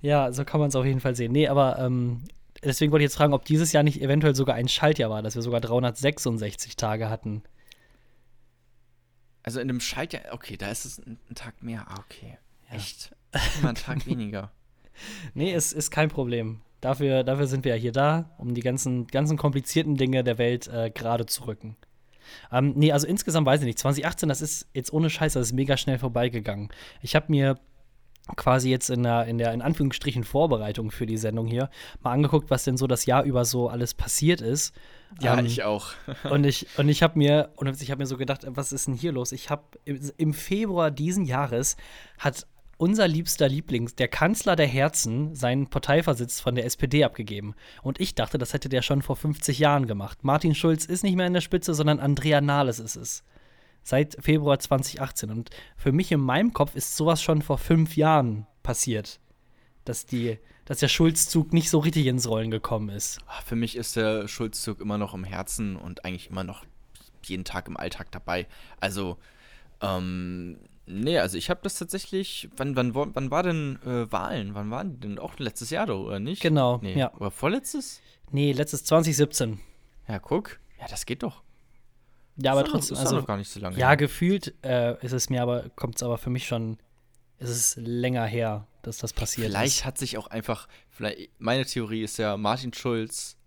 ja, 0.01 0.33
so 0.33 0.43
kann 0.43 0.59
man 0.59 0.67
es 0.67 0.75
auf 0.75 0.85
jeden 0.85 0.99
Fall 0.99 1.15
sehen. 1.15 1.31
Nee, 1.31 1.47
aber 1.47 1.79
ähm, 1.79 2.25
deswegen 2.61 2.91
wollte 2.91 3.05
ich 3.05 3.09
jetzt 3.09 3.15
fragen, 3.15 3.33
ob 3.33 3.45
dieses 3.45 3.71
Jahr 3.71 3.83
nicht 3.83 4.01
eventuell 4.01 4.35
sogar 4.35 4.55
ein 4.55 4.67
Schaltjahr 4.67 5.09
war, 5.09 5.21
dass 5.21 5.35
wir 5.35 5.41
sogar 5.41 5.61
366 5.61 6.75
Tage 6.75 7.09
hatten. 7.09 7.43
Also 9.43 9.61
in 9.61 9.69
dem 9.69 9.79
Schaltjahr, 9.79 10.23
okay, 10.31 10.57
da 10.57 10.69
ist 10.69 10.83
es 10.83 10.99
ein, 10.99 11.17
ein 11.29 11.35
Tag 11.35 11.63
mehr. 11.63 11.85
Ah, 11.87 11.95
okay. 11.99 12.37
Ja. 12.69 12.75
Echt? 12.75 13.15
Immer 13.59 13.69
ein 13.69 13.75
Tag 13.75 14.05
weniger. 14.05 14.51
Nee, 15.33 15.53
es 15.53 15.71
ist 15.71 15.91
kein 15.91 16.09
Problem. 16.09 16.61
Dafür, 16.81 17.23
dafür 17.23 17.47
sind 17.47 17.63
wir 17.63 17.75
ja 17.75 17.79
hier 17.79 17.91
da, 17.91 18.31
um 18.37 18.53
die 18.53 18.61
ganzen, 18.61 19.07
ganzen 19.07 19.37
komplizierten 19.37 19.95
Dinge 19.95 20.23
der 20.23 20.37
Welt 20.37 20.67
äh, 20.67 20.89
gerade 20.89 21.27
zu 21.27 21.45
rücken. 21.45 21.77
Ähm, 22.51 22.73
nee, 22.75 22.91
also 22.91 23.07
insgesamt 23.07 23.45
weiß 23.45 23.61
ich 23.61 23.65
nicht. 23.65 23.79
2018, 23.79 24.29
das 24.29 24.41
ist 24.41 24.67
jetzt 24.73 24.91
ohne 24.91 25.09
Scheiß, 25.09 25.33
das 25.33 25.47
ist 25.47 25.53
mega 25.53 25.77
schnell 25.77 25.99
vorbeigegangen. 25.99 26.69
Ich 27.01 27.15
habe 27.15 27.25
mir 27.29 27.57
quasi 28.35 28.69
jetzt 28.69 28.89
in 28.89 29.03
der, 29.03 29.25
in 29.25 29.37
der, 29.37 29.53
in 29.53 29.61
Anführungsstrichen, 29.61 30.23
Vorbereitung 30.23 30.91
für 30.91 31.05
die 31.05 31.17
Sendung 31.17 31.47
hier 31.47 31.69
mal 32.01 32.11
angeguckt, 32.11 32.49
was 32.49 32.63
denn 32.63 32.77
so 32.77 32.87
das 32.87 33.05
Jahr 33.05 33.23
über 33.23 33.45
so 33.45 33.67
alles 33.67 33.93
passiert 33.93 34.41
ist. 34.41 34.73
Ja, 35.19 35.37
ähm, 35.37 35.45
ich 35.45 35.63
auch. 35.63 35.91
und 36.29 36.45
ich, 36.45 36.67
und 36.77 36.89
ich 36.89 37.03
habe 37.03 37.17
mir, 37.17 37.49
und 37.55 37.81
ich 37.81 37.91
habe 37.91 37.99
mir 37.99 38.07
so 38.07 38.17
gedacht, 38.17 38.45
was 38.47 38.71
ist 38.71 38.87
denn 38.87 38.93
hier 38.93 39.11
los? 39.11 39.31
Ich 39.31 39.49
habe 39.49 39.63
im 39.85 40.33
Februar 40.33 40.91
diesen 40.91 41.25
Jahres 41.25 41.77
hat 42.17 42.47
unser 42.81 43.07
liebster 43.07 43.47
Lieblings, 43.47 43.93
der 43.93 44.07
Kanzler 44.07 44.55
der 44.55 44.65
Herzen, 44.65 45.35
seinen 45.35 45.67
Parteivorsitz 45.67 46.39
von 46.39 46.55
der 46.55 46.65
SPD 46.65 47.03
abgegeben. 47.03 47.53
Und 47.83 47.99
ich 47.99 48.15
dachte, 48.15 48.39
das 48.39 48.53
hätte 48.53 48.69
der 48.69 48.81
schon 48.81 49.03
vor 49.03 49.15
50 49.15 49.59
Jahren 49.59 49.85
gemacht. 49.85 50.23
Martin 50.23 50.55
Schulz 50.55 50.85
ist 50.85 51.03
nicht 51.03 51.15
mehr 51.15 51.27
in 51.27 51.33
der 51.33 51.41
Spitze, 51.41 51.75
sondern 51.75 51.99
Andrea 51.99 52.41
Nahles 52.41 52.79
ist 52.79 52.95
es. 52.95 53.23
Seit 53.83 54.17
Februar 54.19 54.57
2018. 54.57 55.29
Und 55.29 55.51
für 55.77 55.91
mich 55.91 56.11
in 56.11 56.21
meinem 56.21 56.53
Kopf 56.53 56.75
ist 56.75 56.97
sowas 56.97 57.21
schon 57.21 57.43
vor 57.43 57.59
fünf 57.59 57.95
Jahren 57.97 58.47
passiert. 58.63 59.19
Dass, 59.85 60.07
die, 60.07 60.39
dass 60.65 60.79
der 60.79 60.87
Schulzzug 60.87 61.53
nicht 61.53 61.69
so 61.69 61.77
richtig 61.77 62.07
ins 62.07 62.27
Rollen 62.27 62.49
gekommen 62.49 62.89
ist. 62.89 63.19
Ah, 63.27 63.41
für 63.45 63.55
mich 63.55 63.75
ist 63.75 63.95
der 63.95 64.27
Schulzzug 64.27 64.81
immer 64.81 64.97
noch 64.97 65.13
im 65.13 65.23
Herzen 65.23 65.75
und 65.75 66.03
eigentlich 66.03 66.31
immer 66.31 66.43
noch 66.43 66.65
jeden 67.25 67.45
Tag 67.45 67.67
im 67.67 67.77
Alltag 67.77 68.11
dabei. 68.11 68.47
Also, 68.79 69.17
ähm, 69.81 70.57
Nee, 70.85 71.19
also 71.19 71.37
ich 71.37 71.49
habe 71.49 71.61
das 71.63 71.77
tatsächlich. 71.77 72.49
Wann, 72.57 72.75
wann, 72.75 72.93
wann 72.95 73.31
war 73.31 73.43
denn 73.43 73.79
äh, 73.85 74.11
Wahlen? 74.11 74.55
Wann 74.55 74.71
waren 74.71 74.93
die 74.93 74.99
denn? 75.07 75.19
Auch 75.19 75.37
letztes 75.39 75.69
Jahr, 75.69 75.89
oder 75.89 76.19
nicht? 76.19 76.41
Genau. 76.41 76.79
Nee. 76.81 76.97
Ja. 76.97 77.13
Oder 77.15 77.31
vorletztes? 77.31 78.01
Nee, 78.31 78.51
letztes 78.51 78.83
2017. 78.85 79.59
Ja, 80.07 80.19
guck. 80.19 80.59
Ja, 80.79 80.87
das 80.87 81.05
geht 81.05 81.23
doch. 81.23 81.43
Ja, 82.37 82.53
aber 82.53 82.65
trotzdem. 82.65 82.95
Ist 82.95 83.01
also, 83.01 83.17
noch 83.17 83.27
gar 83.27 83.37
nicht 83.37 83.49
so 83.49 83.59
lange. 83.59 83.77
Ja, 83.77 83.89
her. 83.89 83.97
gefühlt 83.97 84.55
äh, 84.63 84.97
ist 85.05 85.11
es 85.11 85.29
mir 85.29 85.41
aber, 85.41 85.69
kommt 85.75 85.95
es 85.95 86.03
aber 86.03 86.17
für 86.17 86.29
mich 86.29 86.47
schon, 86.47 86.77
ist 87.37 87.49
es 87.49 87.75
länger 87.75 88.25
her, 88.25 88.67
dass 88.81 88.97
das 88.97 89.13
passiert 89.13 89.47
vielleicht 89.47 89.67
ist. 89.67 89.73
Vielleicht 89.73 89.85
hat 89.85 89.97
sich 89.97 90.17
auch 90.17 90.27
einfach, 90.27 90.67
vielleicht, 90.89 91.29
meine 91.39 91.65
Theorie 91.65 92.03
ist 92.03 92.17
ja, 92.17 92.37
Martin 92.37 92.73
Schulz 92.73 93.37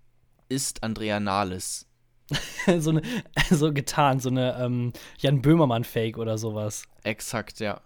ist 0.48 0.82
Andrea 0.82 1.20
Nahles. 1.20 1.83
so, 2.78 2.90
eine, 2.90 3.02
so 3.50 3.72
getan, 3.72 4.20
so 4.20 4.30
eine 4.30 4.56
ähm, 4.58 4.92
Jan 5.18 5.42
Böhmermann-Fake 5.42 6.18
oder 6.18 6.38
sowas. 6.38 6.84
Exakt, 7.02 7.60
ja. 7.60 7.80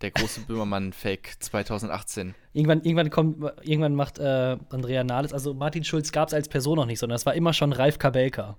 Der 0.00 0.10
große 0.12 0.42
Böhmermann-Fake 0.42 1.36
2018. 1.40 2.34
Irgendwann, 2.52 2.82
irgendwann 2.82 3.10
kommt, 3.10 3.42
irgendwann 3.62 3.94
macht 3.94 4.18
äh, 4.18 4.56
Andrea 4.70 5.04
Nahles, 5.04 5.32
also 5.32 5.54
Martin 5.54 5.84
Schulz 5.84 6.12
gab 6.12 6.28
es 6.28 6.34
als 6.34 6.48
Person 6.48 6.76
noch 6.76 6.86
nicht, 6.86 6.98
sondern 6.98 7.16
es 7.16 7.26
war 7.26 7.34
immer 7.34 7.52
schon 7.52 7.72
Ralf 7.72 7.98
Kabelka. 7.98 8.56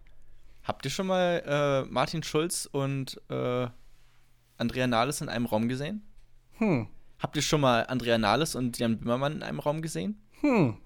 Habt 0.64 0.86
ihr 0.86 0.92
schon 0.92 1.08
mal 1.08 1.44
äh, 1.46 1.90
Martin 1.92 2.24
Schulz 2.24 2.68
und 2.72 3.22
äh, 3.30 3.68
Andrea 4.58 4.88
Nahles 4.88 5.22
in 5.22 5.30
einem 5.30 5.46
Raum 5.46 5.70
gesehen? 5.70 6.04
Hm. 6.58 6.88
Habt 7.20 7.36
ihr 7.36 7.42
schon 7.42 7.62
mal 7.62 7.86
Andrea 7.88 8.18
Nahles 8.18 8.56
und 8.56 8.78
Jan 8.78 9.00
Böhmermann 9.00 9.34
in 9.34 9.44
einem 9.44 9.60
Raum 9.60 9.82
gesehen? 9.82 10.22
Hm. 10.42 10.78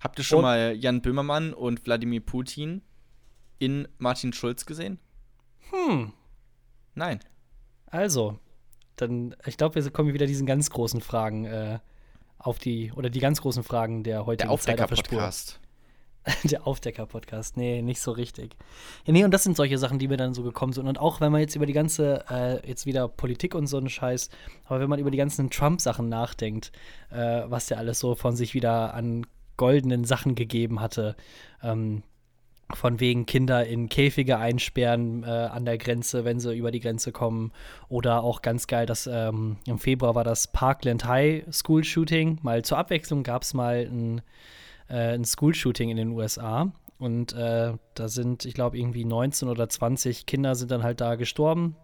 Habt 0.00 0.18
ihr 0.18 0.24
schon 0.24 0.38
und? 0.38 0.44
mal 0.44 0.74
Jan 0.76 1.02
Böhmermann 1.02 1.52
und 1.52 1.84
Wladimir 1.84 2.20
Putin 2.20 2.82
in 3.58 3.88
Martin 3.98 4.32
Schulz 4.32 4.66
gesehen? 4.66 4.98
Hm. 5.70 6.12
Nein. 6.94 7.20
Also, 7.86 8.38
dann, 8.96 9.36
ich 9.46 9.56
glaube, 9.56 9.82
wir 9.82 9.90
kommen 9.90 10.12
wieder 10.12 10.26
diesen 10.26 10.46
ganz 10.46 10.70
großen 10.70 11.00
Fragen 11.00 11.44
äh, 11.44 11.78
auf 12.38 12.58
die, 12.58 12.92
oder 12.92 13.10
die 13.10 13.20
ganz 13.20 13.40
großen 13.40 13.62
Fragen 13.62 14.02
der 14.02 14.26
heutigen 14.26 14.48
der 14.48 14.50
Aufdecker-Podcast. 14.50 15.60
der 16.44 16.66
Aufdecker-Podcast. 16.66 17.56
Nee, 17.56 17.82
nicht 17.82 18.00
so 18.00 18.10
richtig. 18.10 18.56
Ja, 19.04 19.12
nee, 19.12 19.24
und 19.24 19.30
das 19.30 19.44
sind 19.44 19.56
solche 19.56 19.78
Sachen, 19.78 19.98
die 19.98 20.08
mir 20.08 20.16
dann 20.16 20.34
so 20.34 20.42
gekommen 20.42 20.72
sind. 20.72 20.88
Und 20.88 20.98
auch 20.98 21.20
wenn 21.20 21.30
man 21.30 21.40
jetzt 21.40 21.54
über 21.54 21.66
die 21.66 21.72
ganze, 21.72 22.24
äh, 22.28 22.68
jetzt 22.68 22.86
wieder 22.86 23.08
Politik 23.08 23.54
und 23.54 23.66
so 23.66 23.76
einen 23.76 23.88
Scheiß, 23.88 24.30
aber 24.64 24.80
wenn 24.80 24.88
man 24.90 24.98
über 24.98 25.10
die 25.10 25.18
ganzen 25.18 25.50
Trump-Sachen 25.50 26.08
nachdenkt, 26.08 26.72
äh, 27.10 27.42
was 27.46 27.66
der 27.66 27.78
alles 27.78 28.00
so 28.00 28.14
von 28.14 28.34
sich 28.34 28.54
wieder 28.54 28.94
an 28.94 29.26
goldenen 29.56 30.04
Sachen 30.04 30.34
gegeben 30.34 30.80
hatte, 30.80 31.16
ähm, 31.62 32.02
von 32.74 33.00
wegen 33.00 33.26
Kinder 33.26 33.64
in 33.66 33.88
Käfige 33.88 34.38
einsperren 34.38 35.22
äh, 35.22 35.26
an 35.26 35.64
der 35.64 35.78
Grenze, 35.78 36.24
wenn 36.24 36.40
sie 36.40 36.56
über 36.56 36.70
die 36.70 36.80
Grenze 36.80 37.12
kommen. 37.12 37.52
Oder 37.88 38.22
auch 38.22 38.42
ganz 38.42 38.66
geil, 38.66 38.86
dass 38.86 39.06
ähm, 39.06 39.56
im 39.66 39.78
Februar 39.78 40.14
war 40.14 40.24
das 40.24 40.48
Parkland 40.48 41.04
High 41.04 41.44
School 41.52 41.84
Shooting. 41.84 42.38
Mal 42.42 42.64
zur 42.64 42.78
Abwechslung 42.78 43.22
gab 43.22 43.42
es 43.42 43.54
mal 43.54 43.88
ein, 43.90 44.20
äh, 44.88 45.14
ein 45.14 45.24
School 45.24 45.54
Shooting 45.54 45.90
in 45.90 45.96
den 45.96 46.10
USA. 46.10 46.72
Und 46.98 47.34
äh, 47.34 47.74
da 47.94 48.08
sind, 48.08 48.44
ich 48.44 48.54
glaube, 48.54 48.78
irgendwie 48.78 49.04
19 49.04 49.48
oder 49.48 49.68
20 49.68 50.26
Kinder 50.26 50.54
sind 50.54 50.70
dann 50.70 50.82
halt 50.82 51.00
da 51.00 51.14
gestorben 51.14 51.76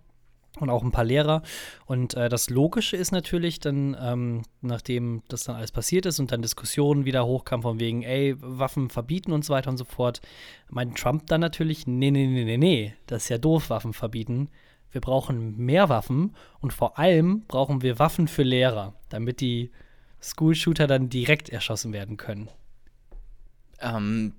und 0.61 0.71
auch 0.71 0.83
ein 0.83 0.93
paar 0.93 1.05
Lehrer. 1.05 1.43
Und 1.87 2.15
äh, 2.15 2.29
das 2.29 2.51
Logische 2.51 2.97
ist 2.97 3.11
natürlich 3.11 3.61
dann, 3.61 3.97
ähm, 4.01 4.43
nachdem 4.61 5.23
das 5.29 5.45
dann 5.45 5.57
alles 5.57 5.73
passiert 5.73 6.07
ist 6.07 6.21
und 6.21 6.31
dann 6.33 6.43
Diskussionen 6.43 7.05
wieder 7.05 7.27
hochkamen 7.27 7.63
von 7.63 7.81
wegen, 7.81 8.03
ey, 8.03 8.35
Waffen 8.39 8.91
verbieten 8.91 9.33
und 9.33 9.45
so 9.45 9.55
weiter 9.55 9.71
und 9.71 9.79
so 9.79 9.85
fort, 9.85 10.21
meint 10.69 10.99
Trump 10.99 11.27
dann 11.27 11.41
natürlich, 11.41 11.87
nee, 11.87 12.11
nee, 12.11 12.27
nee, 12.27 12.45
nee, 12.45 12.59
nee, 12.59 12.95
das 13.07 13.25
ist 13.25 13.29
ja 13.31 13.39
doof, 13.39 13.71
Waffen 13.71 13.93
verbieten. 13.93 14.49
Wir 14.91 15.01
brauchen 15.01 15.57
mehr 15.57 15.89
Waffen 15.89 16.37
und 16.61 16.73
vor 16.73 16.99
allem 16.99 17.45
brauchen 17.49 17.81
wir 17.81 17.99
Waffen 17.99 18.29
für 18.29 18.43
Lehrer, 18.43 18.95
damit 19.09 19.41
die 19.41 19.71
School-Shooter 20.21 20.87
dann 20.87 21.09
direkt 21.09 21.49
erschossen 21.49 21.95
werden 21.95 22.19
können. 22.19 22.49
Ähm, 23.81 24.35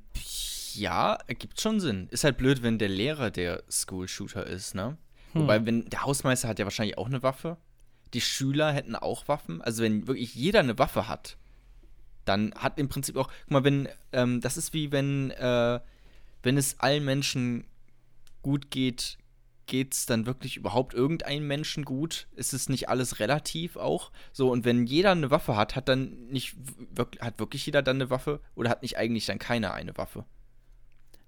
ja, 0.76 1.18
ergibt 1.28 1.60
schon 1.60 1.80
Sinn. 1.80 2.08
Ist 2.12 2.24
halt 2.24 2.38
blöd, 2.38 2.62
wenn 2.62 2.78
der 2.78 2.90
Lehrer 2.90 3.32
der 3.32 3.64
School-Shooter 3.70 4.46
ist, 4.46 4.76
ne? 4.76 4.98
Hm. 5.34 5.44
Wobei, 5.44 5.66
wenn 5.66 5.90
der 5.90 6.04
Hausmeister 6.04 6.48
hat 6.48 6.60
ja 6.60 6.66
wahrscheinlich 6.66 6.98
auch 6.98 7.08
eine 7.08 7.24
Waffe. 7.24 7.58
Die 8.14 8.22
Schüler 8.22 8.72
hätten 8.72 8.96
auch 8.96 9.28
Waffen. 9.28 9.62
Also 9.62 9.84
wenn 9.84 10.08
wirklich 10.08 10.36
jeder 10.36 10.60
eine 10.60 10.78
Waffe 10.78 11.08
hat, 11.08 11.38
dann 12.26 12.54
hat 12.56 12.80
im 12.80 12.90
Prinzip 12.90 13.18
auch, 13.18 13.30
guck 13.44 13.52
mal, 13.52 13.64
wenn, 13.64 13.90
ähm, 14.12 14.40
das 14.40 14.58
ist 14.58 14.74
wie 14.74 14.92
wenn, 14.92 15.32
äh, 15.32 15.80
wenn 16.42 16.58
es 16.58 16.80
allen 16.80 17.04
Menschen 17.04 17.66
gut 18.42 18.72
geht, 18.72 19.18
geht 19.66 19.94
es 19.94 20.06
dann 20.06 20.26
wirklich 20.26 20.58
überhaupt 20.58 20.94
irgendeinem 20.94 21.48
Menschen 21.48 21.86
gut? 21.86 22.28
Ist 22.36 22.54
es 22.54 22.70
nicht 22.70 22.90
alles 22.90 23.20
relativ 23.20 23.78
auch? 23.78 24.12
So, 24.32 24.52
und 24.52 24.66
wenn 24.66 24.86
jeder 24.86 25.12
eine 25.12 25.32
Waffe 25.32 25.56
hat, 25.56 25.76
hat 25.76 25.88
dann 25.88 26.28
nicht, 26.28 26.56
hat 27.20 27.40
wirklich 27.40 27.66
jeder 27.66 27.82
dann 27.82 27.98
eine 27.98 28.10
Waffe? 28.10 28.42
Oder 28.56 28.70
hat 28.70 28.82
nicht 28.82 28.98
eigentlich 28.98 29.26
dann 29.26 29.40
keiner 29.40 29.74
eine 29.74 29.96
Waffe? 29.98 30.26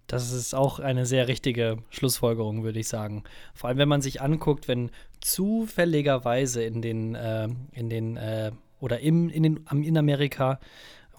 Das 0.07 0.31
ist 0.31 0.53
auch 0.53 0.79
eine 0.79 1.05
sehr 1.05 1.27
richtige 1.27 1.77
Schlussfolgerung, 1.89 2.63
würde 2.63 2.79
ich 2.79 2.87
sagen. 2.87 3.23
Vor 3.53 3.69
allem, 3.69 3.79
wenn 3.79 3.89
man 3.89 4.01
sich 4.01 4.21
anguckt, 4.21 4.67
wenn 4.67 4.91
zufälligerweise 5.19 6.63
in 6.63 6.81
den, 6.81 7.15
äh, 7.15 7.47
in 7.71 7.89
den, 7.89 8.17
äh, 8.17 8.51
oder 8.79 8.99
im, 8.99 9.29
in, 9.29 9.43
den, 9.43 9.65
in 9.83 9.97
Amerika, 9.97 10.59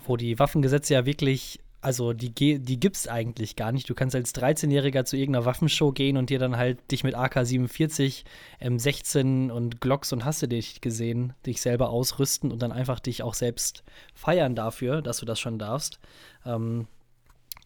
wo 0.07 0.17
die 0.17 0.39
Waffengesetze 0.39 0.95
ja 0.95 1.05
wirklich, 1.05 1.59
also 1.81 2.13
die, 2.13 2.31
die 2.31 2.81
gibt 2.81 2.97
es 2.97 3.09
eigentlich 3.09 3.57
gar 3.57 3.73
nicht. 3.73 3.91
Du 3.91 3.95
kannst 3.95 4.15
als 4.15 4.35
13-Jähriger 4.35 5.05
zu 5.05 5.17
irgendeiner 5.17 5.47
Waffenshow 5.47 5.91
gehen 5.91 6.17
und 6.17 6.31
dir 6.31 6.39
dann 6.39 6.57
halt 6.57 6.79
dich 6.93 7.03
mit 7.03 7.17
AK-47, 7.17 8.25
M16 8.61 9.51
und 9.51 9.81
Glocks 9.81 10.13
und 10.13 10.25
hast 10.25 10.43
du 10.43 10.49
dich 10.49 10.81
gesehen, 10.81 11.33
dich 11.45 11.61
selber 11.61 11.91
ausrüsten 11.91 12.53
und 12.53 12.63
dann 12.63 12.73
einfach 12.73 13.01
dich 13.01 13.25
auch 13.25 13.35
selbst 13.35 13.83
feiern 14.15 14.55
dafür, 14.55 15.03
dass 15.03 15.19
du 15.19 15.27
das 15.27 15.41
schon 15.41 15.59
darfst. 15.59 15.99
Ähm, 16.45 16.87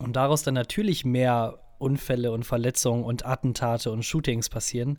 und 0.01 0.15
daraus 0.15 0.43
dann 0.43 0.55
natürlich 0.55 1.05
mehr 1.05 1.59
Unfälle 1.79 2.33
und 2.33 2.45
Verletzungen 2.45 3.05
und 3.05 3.27
Attentate 3.27 3.91
und 3.91 4.05
Shootings 4.05 4.49
passieren, 4.49 4.99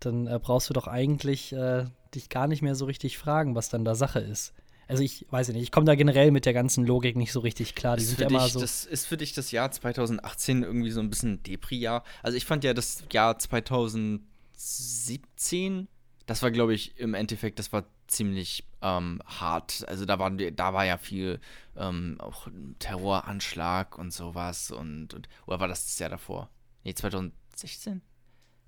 dann 0.00 0.26
äh, 0.26 0.38
brauchst 0.40 0.68
du 0.68 0.74
doch 0.74 0.86
eigentlich 0.86 1.52
äh, 1.52 1.84
dich 2.14 2.28
gar 2.28 2.48
nicht 2.48 2.62
mehr 2.62 2.74
so 2.74 2.86
richtig 2.86 3.18
fragen, 3.18 3.54
was 3.54 3.68
dann 3.68 3.84
da 3.84 3.94
Sache 3.94 4.20
ist. 4.20 4.54
Also 4.88 5.02
ich 5.02 5.26
weiß 5.30 5.48
nicht, 5.48 5.62
ich 5.62 5.70
komme 5.70 5.84
da 5.84 5.94
generell 5.94 6.30
mit 6.30 6.46
der 6.46 6.54
ganzen 6.54 6.86
Logik 6.86 7.16
nicht 7.16 7.32
so 7.32 7.40
richtig 7.40 7.74
klar. 7.74 7.96
Die 7.96 8.02
ist 8.02 8.10
sind 8.10 8.20
ja 8.20 8.28
immer 8.28 8.48
so. 8.48 8.60
Das 8.60 8.86
ist 8.86 9.06
für 9.06 9.18
dich 9.18 9.34
das 9.34 9.50
Jahr 9.50 9.70
2018 9.70 10.62
irgendwie 10.62 10.90
so 10.90 11.00
ein 11.00 11.10
bisschen 11.10 11.42
Depri-Jahr. 11.42 12.04
Also 12.22 12.38
ich 12.38 12.46
fand 12.46 12.64
ja 12.64 12.72
das 12.72 13.04
Jahr 13.12 13.38
2017 13.38 15.88
das 16.28 16.42
war, 16.42 16.50
glaube 16.50 16.74
ich, 16.74 16.98
im 16.98 17.14
Endeffekt, 17.14 17.58
das 17.58 17.72
war 17.72 17.84
ziemlich 18.06 18.64
ähm, 18.82 19.22
hart. 19.24 19.82
Also 19.88 20.04
da 20.04 20.18
waren 20.18 20.38
da 20.54 20.74
war 20.74 20.84
ja 20.84 20.98
viel 20.98 21.40
ähm, 21.74 22.16
auch 22.20 22.48
Terroranschlag 22.78 23.96
und 23.96 24.12
sowas 24.12 24.70
und, 24.70 25.14
und 25.14 25.28
oder 25.46 25.58
war 25.58 25.68
das 25.68 25.86
das 25.86 25.98
Jahr 25.98 26.10
davor? 26.10 26.50
Nee, 26.84 26.92
2016? 26.92 28.02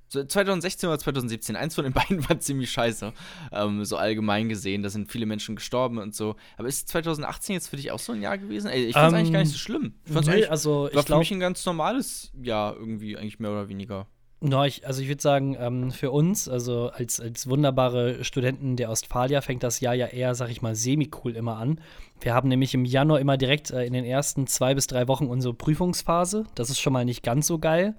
2016 0.08 0.88
oder 0.88 0.98
2017, 0.98 1.54
eins 1.54 1.74
von 1.74 1.84
den 1.84 1.92
beiden 1.92 2.26
war 2.30 2.40
ziemlich 2.40 2.70
scheiße. 2.70 3.12
Ähm, 3.52 3.84
so 3.84 3.98
allgemein 3.98 4.48
gesehen, 4.48 4.82
da 4.82 4.88
sind 4.88 5.12
viele 5.12 5.26
Menschen 5.26 5.54
gestorben 5.54 5.98
und 5.98 6.14
so. 6.14 6.36
Aber 6.56 6.66
ist 6.66 6.88
2018 6.88 7.52
jetzt 7.52 7.68
für 7.68 7.76
dich 7.76 7.92
auch 7.92 7.98
so 7.98 8.12
ein 8.12 8.22
Jahr 8.22 8.38
gewesen? 8.38 8.70
Ey, 8.70 8.86
ich 8.86 8.94
fand's 8.94 9.12
um, 9.12 9.18
eigentlich 9.18 9.32
gar 9.32 9.40
nicht 9.40 9.52
so 9.52 9.58
schlimm. 9.58 9.96
Ich 10.06 10.12
fand's 10.12 10.28
nee, 10.28 10.46
also, 10.46 10.88
war 10.92 11.00
ich 11.00 11.06
für 11.06 11.18
mich 11.18 11.30
ein 11.30 11.40
ganz 11.40 11.66
normales 11.66 12.32
Jahr 12.42 12.74
irgendwie, 12.74 13.18
eigentlich 13.18 13.38
mehr 13.38 13.50
oder 13.50 13.68
weniger. 13.68 14.06
No, 14.42 14.64
ich, 14.64 14.86
also 14.86 15.02
ich 15.02 15.08
würde 15.08 15.20
sagen, 15.20 15.54
ähm, 15.60 15.90
für 15.90 16.10
uns, 16.10 16.48
also 16.48 16.88
als, 16.88 17.20
als 17.20 17.46
wunderbare 17.46 18.24
Studenten 18.24 18.76
der 18.76 18.90
Ostfalia, 18.90 19.42
fängt 19.42 19.62
das 19.62 19.80
Jahr 19.80 19.94
ja 19.94 20.06
eher, 20.06 20.34
sag 20.34 20.48
ich 20.50 20.62
mal, 20.62 20.74
semi-cool 20.74 21.36
immer 21.36 21.58
an. 21.58 21.78
Wir 22.22 22.32
haben 22.32 22.48
nämlich 22.48 22.72
im 22.72 22.86
Januar 22.86 23.20
immer 23.20 23.36
direkt 23.36 23.70
äh, 23.70 23.84
in 23.84 23.92
den 23.92 24.06
ersten 24.06 24.46
zwei 24.46 24.74
bis 24.74 24.86
drei 24.86 25.08
Wochen 25.08 25.26
unsere 25.26 25.52
Prüfungsphase. 25.52 26.44
Das 26.54 26.70
ist 26.70 26.80
schon 26.80 26.94
mal 26.94 27.04
nicht 27.04 27.22
ganz 27.22 27.46
so 27.46 27.58
geil. 27.58 27.94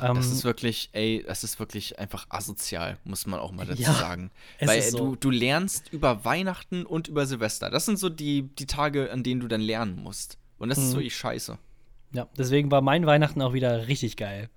Ähm, 0.00 0.14
das 0.14 0.26
ist 0.26 0.44
wirklich, 0.44 0.90
ey, 0.92 1.24
das 1.26 1.42
ist 1.42 1.58
wirklich 1.58 1.98
einfach 1.98 2.26
asozial, 2.28 2.98
muss 3.04 3.26
man 3.26 3.40
auch 3.40 3.50
mal 3.50 3.66
dazu 3.66 3.82
ja, 3.82 3.92
sagen. 3.92 4.30
Weil 4.60 4.82
so. 4.82 4.98
du, 4.98 5.16
du 5.16 5.30
lernst 5.30 5.92
über 5.92 6.24
Weihnachten 6.24 6.86
und 6.86 7.08
über 7.08 7.26
Silvester. 7.26 7.70
Das 7.70 7.86
sind 7.86 7.98
so 7.98 8.08
die, 8.08 8.42
die 8.42 8.66
Tage, 8.66 9.10
an 9.10 9.24
denen 9.24 9.40
du 9.40 9.48
dann 9.48 9.60
lernen 9.60 10.00
musst. 10.00 10.38
Und 10.58 10.68
das 10.68 10.78
mhm. 10.78 10.84
ist 10.84 10.94
wirklich 10.94 11.16
scheiße. 11.16 11.58
Ja, 12.12 12.28
deswegen 12.38 12.70
war 12.70 12.82
mein 12.82 13.04
Weihnachten 13.06 13.42
auch 13.42 13.52
wieder 13.52 13.88
richtig 13.88 14.16
geil. 14.16 14.48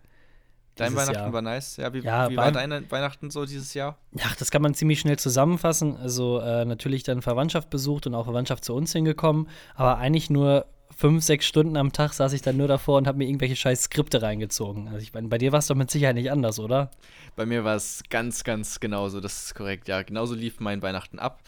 Dein 0.75 0.95
Weihnachten 0.95 1.15
Jahr. 1.15 1.33
war 1.33 1.41
nice. 1.41 1.77
Ja, 1.77 1.93
wie, 1.93 1.99
ja, 1.99 2.29
wie 2.29 2.35
war 2.35 2.51
dein 2.51 2.91
Weihnachten 2.91 3.31
so 3.31 3.45
dieses 3.45 3.73
Jahr? 3.73 3.97
Ja, 4.13 4.25
das 4.37 4.51
kann 4.51 4.61
man 4.61 4.73
ziemlich 4.73 4.99
schnell 4.99 5.17
zusammenfassen. 5.17 5.95
Also 5.97 6.39
äh, 6.39 6.65
natürlich 6.65 7.03
dann 7.03 7.21
Verwandtschaft 7.21 7.69
besucht 7.69 8.07
und 8.07 8.15
auch 8.15 8.25
Verwandtschaft 8.25 8.65
zu 8.65 8.73
uns 8.73 8.91
hingekommen, 8.91 9.47
aber 9.75 9.97
eigentlich 9.97 10.29
nur 10.29 10.65
fünf, 10.95 11.23
sechs 11.23 11.45
Stunden 11.45 11.77
am 11.77 11.91
Tag 11.91 12.13
saß 12.13 12.33
ich 12.33 12.41
dann 12.41 12.57
nur 12.57 12.67
davor 12.67 12.97
und 12.97 13.07
habe 13.07 13.17
mir 13.17 13.27
irgendwelche 13.27 13.55
scheiß 13.55 13.83
Skripte 13.83 14.21
reingezogen. 14.21 14.87
Also 14.87 14.99
ich 14.99 15.13
meine, 15.13 15.27
bei 15.27 15.37
dir 15.37 15.51
war 15.51 15.59
es 15.59 15.67
doch 15.67 15.75
mit 15.75 15.91
Sicherheit 15.91 16.15
nicht 16.15 16.31
anders, 16.31 16.59
oder? 16.59 16.91
Bei 17.35 17.45
mir 17.45 17.63
war 17.63 17.75
es 17.75 18.03
ganz, 18.09 18.43
ganz 18.43 18.79
genauso. 18.79 19.19
Das 19.19 19.45
ist 19.45 19.55
korrekt. 19.55 19.87
Ja, 19.87 20.01
genauso 20.03 20.35
lief 20.35 20.59
mein 20.59 20.81
Weihnachten 20.81 21.19
ab. 21.19 21.41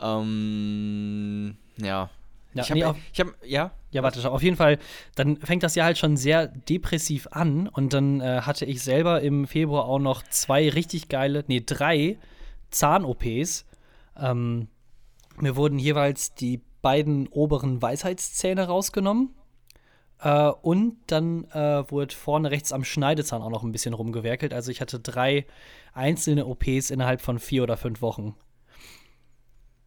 Ähm, 0.00 1.56
ja, 1.76 2.10
ja, 2.54 2.62
ich 2.62 2.70
habe, 2.70 2.80
nee, 2.80 3.18
hab, 3.18 3.44
ja. 3.44 3.72
Ja, 3.90 4.02
warte, 4.02 4.30
auf 4.30 4.42
jeden 4.42 4.56
Fall. 4.56 4.78
Dann 5.14 5.36
fängt 5.36 5.62
das 5.62 5.74
Jahr 5.74 5.86
halt 5.86 5.98
schon 5.98 6.16
sehr 6.16 6.46
depressiv 6.46 7.28
an 7.30 7.68
und 7.68 7.92
dann 7.92 8.20
äh, 8.20 8.42
hatte 8.42 8.64
ich 8.64 8.82
selber 8.82 9.20
im 9.20 9.46
Februar 9.46 9.84
auch 9.84 9.98
noch 9.98 10.22
zwei 10.22 10.68
richtig 10.68 11.08
geile, 11.08 11.44
nee, 11.46 11.62
drei 11.64 12.18
Zahn-OPs. 12.70 13.66
Ähm, 14.18 14.68
mir 15.38 15.56
wurden 15.56 15.78
jeweils 15.78 16.34
die 16.34 16.60
beiden 16.80 17.28
oberen 17.28 17.80
Weisheitszähne 17.80 18.66
rausgenommen. 18.66 19.34
Äh, 20.18 20.50
und 20.62 20.96
dann 21.08 21.44
äh, 21.50 21.90
wurde 21.90 22.14
vorne 22.14 22.50
rechts 22.50 22.72
am 22.72 22.84
Schneidezahn 22.84 23.42
auch 23.42 23.50
noch 23.50 23.62
ein 23.62 23.72
bisschen 23.72 23.94
rumgewerkelt. 23.94 24.54
Also 24.54 24.70
ich 24.70 24.80
hatte 24.80 25.00
drei 25.00 25.46
einzelne 25.92 26.46
OPs 26.46 26.90
innerhalb 26.90 27.20
von 27.20 27.38
vier 27.38 27.62
oder 27.62 27.76
fünf 27.76 28.02
Wochen. 28.02 28.34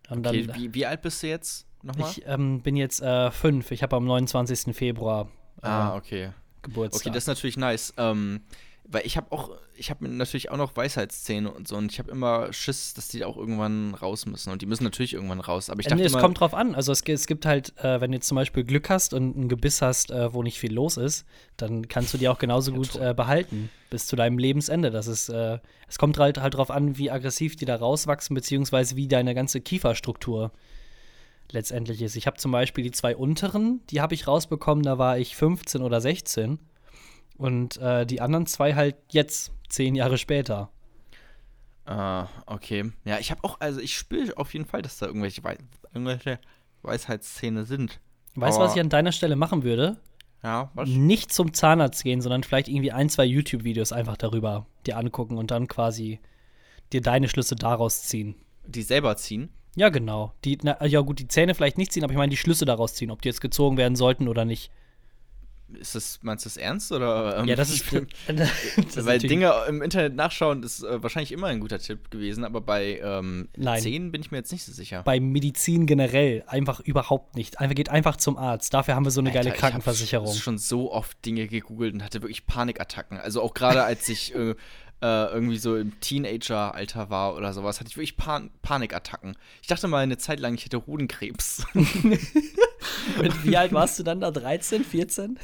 Und 0.10 0.27
okay, 0.27 0.43
dann, 0.45 0.55
wie, 0.55 0.74
wie 0.74 0.86
alt 0.86 1.01
bist 1.01 1.24
du 1.24 1.27
jetzt? 1.27 1.67
Nochmal? 1.85 2.09
Ich 2.11 2.23
ähm, 2.25 2.61
bin 2.61 2.75
jetzt 2.75 3.01
äh, 3.01 3.31
fünf. 3.31 3.71
Ich 3.71 3.83
habe 3.83 3.95
am 3.95 4.05
29. 4.05 4.75
Februar 4.75 5.29
äh, 5.61 5.67
ah, 5.67 5.95
okay. 5.95 6.31
Geburtstag. 6.61 7.01
Okay, 7.01 7.13
das 7.13 7.23
ist 7.23 7.27
natürlich 7.27 7.57
nice. 7.57 7.93
Ähm, 7.97 8.41
weil 8.87 9.05
ich 9.05 9.17
habe 9.17 9.31
auch, 9.31 9.49
ich 9.75 9.89
habe 9.89 10.07
natürlich 10.07 10.51
auch 10.51 10.57
noch 10.57 10.75
Weisheitszähne 10.75 11.51
und 11.51 11.67
so 11.67 11.75
und 11.75 11.91
ich 11.91 11.97
habe 11.97 12.11
immer 12.11 12.53
Schiss, 12.53 12.93
dass 12.93 13.07
die 13.07 13.25
auch 13.25 13.35
irgendwann 13.35 13.95
raus 13.95 14.27
müssen 14.27 14.51
und 14.51 14.61
die 14.61 14.67
müssen 14.67 14.83
natürlich 14.83 15.15
irgendwann 15.15 15.39
raus. 15.39 15.71
Aber 15.71 15.79
ich 15.79 15.87
dachte 15.87 16.01
nee, 16.01 16.05
es 16.05 16.13
immer, 16.13 16.21
kommt 16.21 16.39
drauf 16.39 16.53
an. 16.53 16.75
Also 16.75 16.91
es, 16.91 17.01
es 17.01 17.25
gibt 17.25 17.47
halt, 17.47 17.75
äh, 17.79 17.99
wenn 17.99 18.11
du 18.11 18.17
jetzt 18.17 18.27
zum 18.27 18.35
Beispiel 18.35 18.63
Glück 18.63 18.89
hast 18.89 19.15
und 19.15 19.35
ein 19.35 19.49
Gebiss 19.49 19.81
hast, 19.81 20.11
äh, 20.11 20.33
wo 20.33 20.43
nicht 20.43 20.59
viel 20.59 20.73
los 20.73 20.97
ist, 20.97 21.25
dann 21.57 21.87
kannst 21.87 22.13
du 22.13 22.19
die 22.19 22.29
auch 22.29 22.37
genauso 22.37 22.73
gut 22.73 22.95
äh, 22.95 23.15
behalten 23.15 23.69
bis 23.89 24.05
zu 24.05 24.15
deinem 24.15 24.37
Lebensende. 24.37 24.91
Das 24.91 25.07
ist, 25.07 25.29
äh, 25.29 25.57
es 25.87 25.97
kommt 25.97 26.19
halt 26.19 26.39
halt 26.39 26.53
drauf 26.53 26.69
an, 26.69 26.97
wie 26.97 27.09
aggressiv 27.09 27.55
die 27.55 27.65
da 27.65 27.75
rauswachsen 27.75 28.35
beziehungsweise 28.35 28.95
wie 28.95 29.07
deine 29.07 29.33
ganze 29.33 29.61
Kieferstruktur 29.61 30.51
letztendlich 31.51 32.01
ist. 32.01 32.15
Ich 32.15 32.27
habe 32.27 32.37
zum 32.37 32.51
Beispiel 32.51 32.83
die 32.83 32.91
zwei 32.91 33.15
unteren, 33.15 33.81
die 33.89 34.01
habe 34.01 34.13
ich 34.13 34.27
rausbekommen, 34.27 34.83
da 34.83 34.97
war 34.97 35.17
ich 35.17 35.35
15 35.35 35.81
oder 35.81 36.01
16. 36.01 36.59
Und 37.37 37.77
äh, 37.77 38.05
die 38.05 38.21
anderen 38.21 38.45
zwei 38.45 38.75
halt 38.75 38.95
jetzt, 39.09 39.51
zehn 39.69 39.95
Jahre 39.95 40.17
später. 40.17 40.71
Ah, 41.85 42.27
okay. 42.45 42.91
Ja, 43.03 43.19
ich 43.19 43.31
habe 43.31 43.43
auch, 43.43 43.59
also 43.59 43.79
ich 43.79 43.95
spüre 43.97 44.37
auf 44.37 44.53
jeden 44.53 44.65
Fall, 44.65 44.81
dass 44.81 44.97
da 44.97 45.05
irgendwelche, 45.05 45.43
Wei 45.43 45.57
irgendwelche 45.93 46.39
Weisheitsszene 46.81 47.65
sind. 47.65 47.99
Weißt 48.35 48.57
du, 48.57 48.61
was 48.61 48.75
ich 48.75 48.81
an 48.81 48.89
deiner 48.89 49.11
Stelle 49.11 49.35
machen 49.35 49.63
würde? 49.63 49.97
Ja, 50.43 50.69
was? 50.73 50.89
Nicht 50.89 51.31
zum 51.31 51.53
Zahnarzt 51.53 52.03
gehen, 52.03 52.21
sondern 52.21 52.43
vielleicht 52.43 52.67
irgendwie 52.67 52.91
ein, 52.91 53.09
zwei 53.09 53.25
YouTube-Videos 53.25 53.91
einfach 53.91 54.17
darüber 54.17 54.67
dir 54.85 54.97
angucken 54.97 55.37
und 55.37 55.51
dann 55.51 55.67
quasi 55.67 56.19
dir 56.93 57.01
deine 57.01 57.29
Schlüsse 57.29 57.55
daraus 57.55 58.03
ziehen. 58.03 58.35
Die 58.65 58.83
selber 58.83 59.15
ziehen? 59.17 59.49
Ja, 59.75 59.89
genau. 59.89 60.34
Die, 60.44 60.58
na, 60.63 60.84
ja, 60.86 61.01
gut, 61.01 61.20
die 61.20 61.27
Zähne 61.27 61.53
vielleicht 61.53 61.77
nicht 61.77 61.91
ziehen, 61.91 62.03
aber 62.03 62.13
ich 62.13 62.17
meine, 62.17 62.29
die 62.29 62.38
Schlüsse 62.38 62.65
daraus 62.65 62.96
ziehen, 62.96 63.12
ob 63.12 63.22
die 63.22 63.27
jetzt 63.27 63.41
gezogen 63.41 63.77
werden 63.77 63.96
sollten 63.96 64.27
oder 64.27 64.46
nicht. 64.46 64.72
Ist 65.74 65.96
das, 65.96 66.20
meinst 66.22 66.46
du 66.46 66.50
das 66.50 66.58
ernst? 66.58 66.91
Oder, 66.91 67.39
ähm, 67.39 67.48
ja, 67.48 67.55
das 67.55 67.72
ist. 67.72 67.86
das 68.27 69.05
weil 69.05 69.17
Dinge 69.17 69.51
im 69.67 69.82
Internet 69.82 70.15
nachschauen 70.15 70.62
ist 70.62 70.84
äh, 70.84 71.01
wahrscheinlich 71.01 71.32
immer 71.32 71.48
ein 71.48 71.60
guter 71.60 71.79
Tipp 71.79 72.12
gewesen, 72.12 72.44
aber 72.44 72.62
bei 72.62 73.00
ähm, 73.03 73.50
Zähnen 73.79 74.12
bin 74.12 74.22
ich 74.22 74.32
mir 74.32 74.38
jetzt 74.38 74.51
nicht 74.51 74.63
so 74.63 74.72
sicher. 74.72 75.01
Bei 75.03 75.20
Medizin 75.20 75.88
generell 75.88 76.44
einfach 76.48 76.79
überhaupt 76.82 77.36
nicht. 77.36 77.60
Einfach 77.60 77.75
geht 77.75 77.89
einfach 77.89 78.15
zum 78.17 78.38
Arzt. 78.38 78.74
Dafür 78.74 78.96
haben 78.96 79.05
wir 79.05 79.12
so 79.12 79.22
eine 79.22 79.32
Alter, 79.32 79.44
geile 79.44 79.55
Krankenversicherung. 79.55 80.27
Ich 80.27 80.34
habe 80.34 80.44
schon 80.44 80.58
so 80.60 80.91
oft 80.91 81.25
Dinge 81.25 81.48
gegoogelt 81.48 81.96
und 81.96 82.03
hatte 82.03 82.22
wirklich 82.22 82.46
Panikattacken. 82.46 83.17
Also 83.17 83.41
auch 83.41 83.55
gerade 83.55 83.84
als 83.84 84.08
ich 84.08 84.36
äh, 84.36 84.55
äh, 85.01 85.25
irgendwie 85.33 85.57
so 85.57 85.75
im 85.75 85.99
Teenager-Alter 85.99 87.09
war 87.09 87.35
oder 87.35 87.53
sowas, 87.53 87.79
hatte 87.79 87.89
ich 87.89 87.97
wirklich 87.97 88.17
Pan 88.17 88.49
Panikattacken. 88.61 89.35
Ich 89.61 89.67
dachte 89.67 89.87
mal 89.87 89.99
eine 89.99 90.17
Zeit 90.17 90.39
lang, 90.39 90.55
ich 90.55 90.65
hätte 90.65 90.85
Hodenkrebs. 90.85 91.65
wie 93.43 93.57
alt 93.57 93.73
warst 93.73 93.99
du 93.99 94.03
dann 94.03 94.21
da? 94.21 94.31
13, 94.31 94.83
14? 94.83 95.37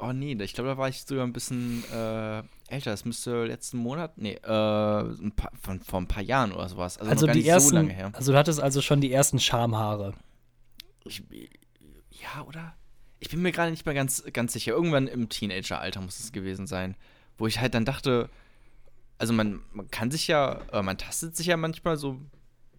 Oh 0.00 0.12
nee, 0.12 0.36
ich 0.40 0.54
glaube, 0.54 0.70
da 0.70 0.76
war 0.76 0.88
ich 0.88 1.02
sogar 1.02 1.24
ein 1.24 1.32
bisschen 1.32 1.84
äh, 1.92 2.38
älter. 2.68 2.90
Das 2.90 3.04
müsste 3.04 3.44
letzten 3.44 3.78
Monat, 3.78 4.18
nee, 4.18 4.34
äh, 4.34 4.40
paar, 4.42 5.52
von 5.60 5.80
vor 5.80 6.00
ein 6.00 6.08
paar 6.08 6.22
Jahren 6.22 6.52
oder 6.52 6.68
sowas. 6.68 6.98
Also, 6.98 7.10
also 7.10 7.26
die 7.28 7.46
ersten, 7.46 7.70
so 7.70 7.76
lange 7.76 7.92
her. 7.92 8.10
Also 8.14 8.32
du 8.32 8.38
hattest 8.38 8.60
also 8.60 8.80
schon 8.80 9.00
die 9.00 9.12
ersten 9.12 9.38
Schamhaare. 9.38 10.14
Ich, 11.04 11.22
ja, 12.10 12.42
oder? 12.42 12.74
Ich 13.20 13.30
bin 13.30 13.40
mir 13.40 13.52
gerade 13.52 13.70
nicht 13.70 13.86
mehr 13.86 13.94
ganz, 13.94 14.24
ganz 14.32 14.52
sicher. 14.52 14.72
Irgendwann 14.72 15.06
im 15.06 15.28
Teenager-Alter 15.28 16.00
muss 16.00 16.18
es 16.18 16.32
gewesen 16.32 16.66
sein. 16.66 16.96
Wo 17.38 17.46
ich 17.46 17.60
halt 17.60 17.74
dann 17.74 17.84
dachte, 17.84 18.28
also 19.18 19.32
man, 19.32 19.60
man 19.72 19.90
kann 19.90 20.10
sich 20.10 20.26
ja, 20.26 20.60
äh, 20.72 20.82
man 20.82 20.98
tastet 20.98 21.36
sich 21.36 21.46
ja 21.46 21.56
manchmal 21.56 21.96
so 21.96 22.12
ein 22.12 22.30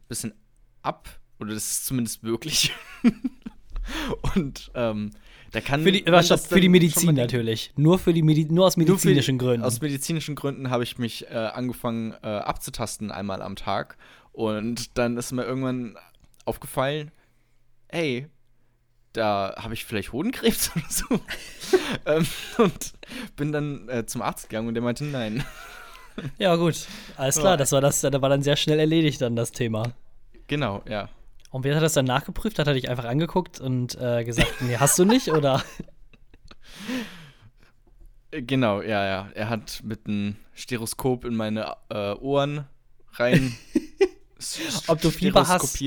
bisschen 0.07 0.33
ab, 0.81 1.09
oder 1.39 1.53
das 1.53 1.69
ist 1.69 1.85
zumindest 1.85 2.23
möglich. 2.23 2.73
Und 4.35 4.71
ähm, 4.75 5.11
da 5.51 5.61
kann 5.61 5.83
für 5.83 5.91
die, 5.91 6.03
stopp, 6.23 6.39
für 6.39 6.59
die 6.59 6.69
Medizin 6.69 7.15
natürlich. 7.15 7.71
Nur, 7.77 7.99
für 7.99 8.13
die 8.13 8.21
Medi 8.21 8.45
nur 8.45 8.65
aus 8.65 8.75
medizinischen 8.75 9.37
die, 9.37 9.45
Gründen. 9.45 9.65
Aus 9.65 9.81
medizinischen 9.81 10.35
Gründen 10.35 10.69
habe 10.69 10.83
ich 10.83 10.97
mich 10.97 11.29
äh, 11.29 11.35
angefangen 11.35 12.13
äh, 12.21 12.27
abzutasten 12.27 13.11
einmal 13.11 13.41
am 13.41 13.55
Tag. 13.55 13.97
Und 14.33 14.97
dann 14.97 15.17
ist 15.17 15.31
mir 15.31 15.45
irgendwann 15.45 15.97
aufgefallen, 16.45 17.11
hey, 17.87 18.27
da 19.13 19.55
habe 19.57 19.73
ich 19.73 19.85
vielleicht 19.85 20.11
Hodenkrebs 20.11 20.71
oder 20.75 20.85
so. 20.89 21.19
ähm, 22.05 22.27
und 22.57 22.93
bin 23.35 23.51
dann 23.51 23.87
äh, 23.89 24.05
zum 24.05 24.21
Arzt 24.21 24.49
gegangen 24.49 24.67
und 24.67 24.73
der 24.73 24.83
meinte, 24.83 25.05
nein. 25.05 25.43
Ja, 26.37 26.55
gut. 26.55 26.87
Alles 27.15 27.37
klar, 27.37 27.57
das 27.57 27.71
war 27.71 27.81
das, 27.81 28.01
da 28.01 28.21
war 28.21 28.29
dann 28.29 28.41
sehr 28.41 28.55
schnell 28.55 28.79
erledigt 28.79 29.21
dann 29.21 29.35
das 29.35 29.51
Thema. 29.51 29.93
Genau, 30.47 30.81
ja. 30.87 31.09
Und 31.51 31.63
wer 31.63 31.75
hat 31.75 31.83
das 31.83 31.93
dann 31.93 32.05
nachgeprüft? 32.05 32.59
Hat 32.59 32.67
er 32.67 32.73
dich 32.73 32.89
einfach 32.89 33.05
angeguckt 33.05 33.59
und 33.59 33.95
äh, 33.99 34.23
gesagt, 34.23 34.61
nee, 34.61 34.77
hast 34.77 34.97
du 34.99 35.05
nicht, 35.05 35.29
oder? 35.29 35.63
Genau, 38.31 38.81
ja, 38.81 39.05
ja. 39.05 39.29
Er 39.35 39.49
hat 39.49 39.81
mit 39.83 40.05
einem 40.05 40.35
Stereoskop 40.53 41.23
in 41.23 41.33
meine 41.33 41.75
äh, 41.89 42.11
Ohren 42.15 42.65
rein 43.13 43.55
ob 44.87 45.01
du 45.01 45.09
Fieber 45.09 45.47
hast. 45.47 45.79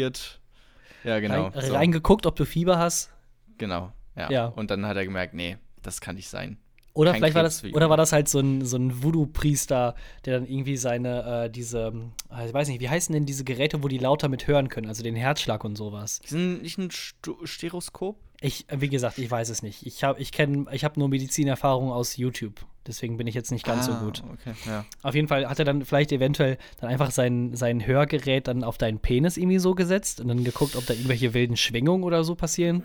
Ja, 1.05 1.21
genau. 1.21 1.49
Rein, 1.49 1.67
so. 1.67 1.75
Reingeguckt, 1.75 2.27
ob 2.27 2.37
du 2.37 2.45
Fieber 2.45 2.79
hast. 2.79 3.11
Genau, 3.59 3.93
ja. 4.17 4.31
ja. 4.31 4.47
Und 4.47 4.71
dann 4.71 4.87
hat 4.87 4.97
er 4.97 5.05
gemerkt, 5.05 5.35
nee, 5.35 5.59
das 5.83 6.01
kann 6.01 6.17
nicht 6.17 6.29
sein. 6.29 6.59
Oder 7.01 7.15
vielleicht 7.15 7.35
war 7.35 7.43
das, 7.43 7.65
oder 7.65 7.89
war 7.89 7.97
das 7.97 8.13
halt 8.13 8.29
so 8.29 8.41
ein, 8.41 8.63
so 8.63 8.77
ein 8.77 9.03
Voodoo-Priester, 9.03 9.95
der 10.27 10.39
dann 10.39 10.47
irgendwie 10.47 10.77
seine, 10.77 11.45
äh, 11.45 11.51
diese, 11.51 11.95
äh, 12.31 12.47
ich 12.47 12.53
weiß 12.53 12.69
nicht, 12.69 12.81
wie 12.81 12.91
heißen 12.91 13.11
denn 13.15 13.25
diese 13.25 13.43
Geräte, 13.43 13.83
wo 13.83 13.89
die 13.89 13.97
lauter 13.97 14.29
mit 14.29 14.47
hören 14.47 14.69
können, 14.69 14.87
also 14.87 15.03
den 15.03 15.17
Herzschlag 15.17 15.65
und 15.65 15.77
sowas? 15.77 16.21
Sind 16.27 16.63
nicht 16.63 16.77
ein 16.77 16.91
Sto 16.91 17.39
Stereoskop? 17.45 18.17
Ich, 18.43 18.67
wie 18.71 18.91
gesagt, 18.91 19.17
ich 19.17 19.31
weiß 19.31 19.49
es 19.49 19.63
nicht. 19.63 19.87
Ich 19.87 20.05
habe 20.05 20.21
ich 20.21 20.31
kenn, 20.31 20.69
ich 20.73 20.85
hab 20.85 20.99
nur 20.99 21.09
Medizinerfahrung 21.09 21.91
aus 21.91 22.19
YouTube. 22.19 22.67
Deswegen 22.87 23.17
bin 23.17 23.27
ich 23.27 23.35
jetzt 23.35 23.51
nicht 23.51 23.65
ganz 23.65 23.89
ah, 23.89 23.93
so 23.93 24.05
gut. 24.05 24.23
Okay, 24.33 24.55
ja. 24.67 24.85
Auf 25.03 25.15
jeden 25.15 25.29
Fall 25.29 25.49
hat 25.49 25.59
er 25.59 25.65
dann 25.65 25.85
vielleicht 25.87 26.13
eventuell 26.13 26.59
dann 26.81 26.91
einfach 26.91 27.13
sein, 27.13 27.55
sein 27.55 27.87
Hörgerät 27.87 28.47
dann 28.47 28.63
auf 28.63 28.77
deinen 28.77 28.99
Penis 28.99 29.39
irgendwie 29.39 29.59
so 29.59 29.75
gesetzt 29.75 30.21
und 30.21 30.29
dann 30.29 30.45
geguckt, 30.45 30.77
ob 30.77 30.85
da 30.85 30.93
irgendwelche 30.93 31.33
wilden 31.33 31.57
Schwingungen 31.57 32.05
oder 32.05 32.25
so 32.25 32.35
passieren. 32.35 32.85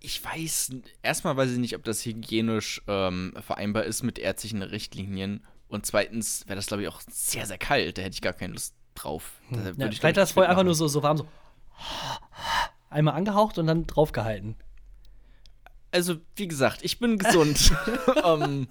Ich 0.00 0.24
weiß, 0.24 0.72
erstmal 1.02 1.36
weiß 1.36 1.52
ich 1.52 1.58
nicht, 1.58 1.76
ob 1.76 1.84
das 1.84 2.04
hygienisch 2.04 2.82
ähm, 2.86 3.34
vereinbar 3.40 3.84
ist 3.84 4.02
mit 4.02 4.18
ärztlichen 4.18 4.62
Richtlinien. 4.62 5.44
Und 5.68 5.86
zweitens 5.86 6.46
wäre 6.46 6.56
das, 6.56 6.66
glaube 6.66 6.82
ich, 6.82 6.88
auch 6.88 7.00
sehr, 7.10 7.46
sehr 7.46 7.58
kalt. 7.58 7.98
Da 7.98 8.02
hätte 8.02 8.14
ich 8.14 8.22
gar 8.22 8.32
keine 8.32 8.54
Lust 8.54 8.74
drauf. 8.94 9.32
Da 9.50 9.64
hm. 9.64 9.80
ja, 9.80 9.90
vielleicht 9.90 10.16
das 10.16 10.32
vorher 10.32 10.50
einfach 10.50 10.64
nur 10.64 10.74
so, 10.74 10.88
so 10.88 11.02
warm, 11.02 11.18
so 11.18 11.28
einmal 12.90 13.14
angehaucht 13.14 13.58
und 13.58 13.66
dann 13.66 13.86
draufgehalten. 13.86 14.56
Also, 15.90 16.16
wie 16.36 16.48
gesagt, 16.48 16.80
ich 16.82 16.98
bin 16.98 17.18
gesund. 17.18 17.72
um, 18.24 18.42
ähm, 18.42 18.68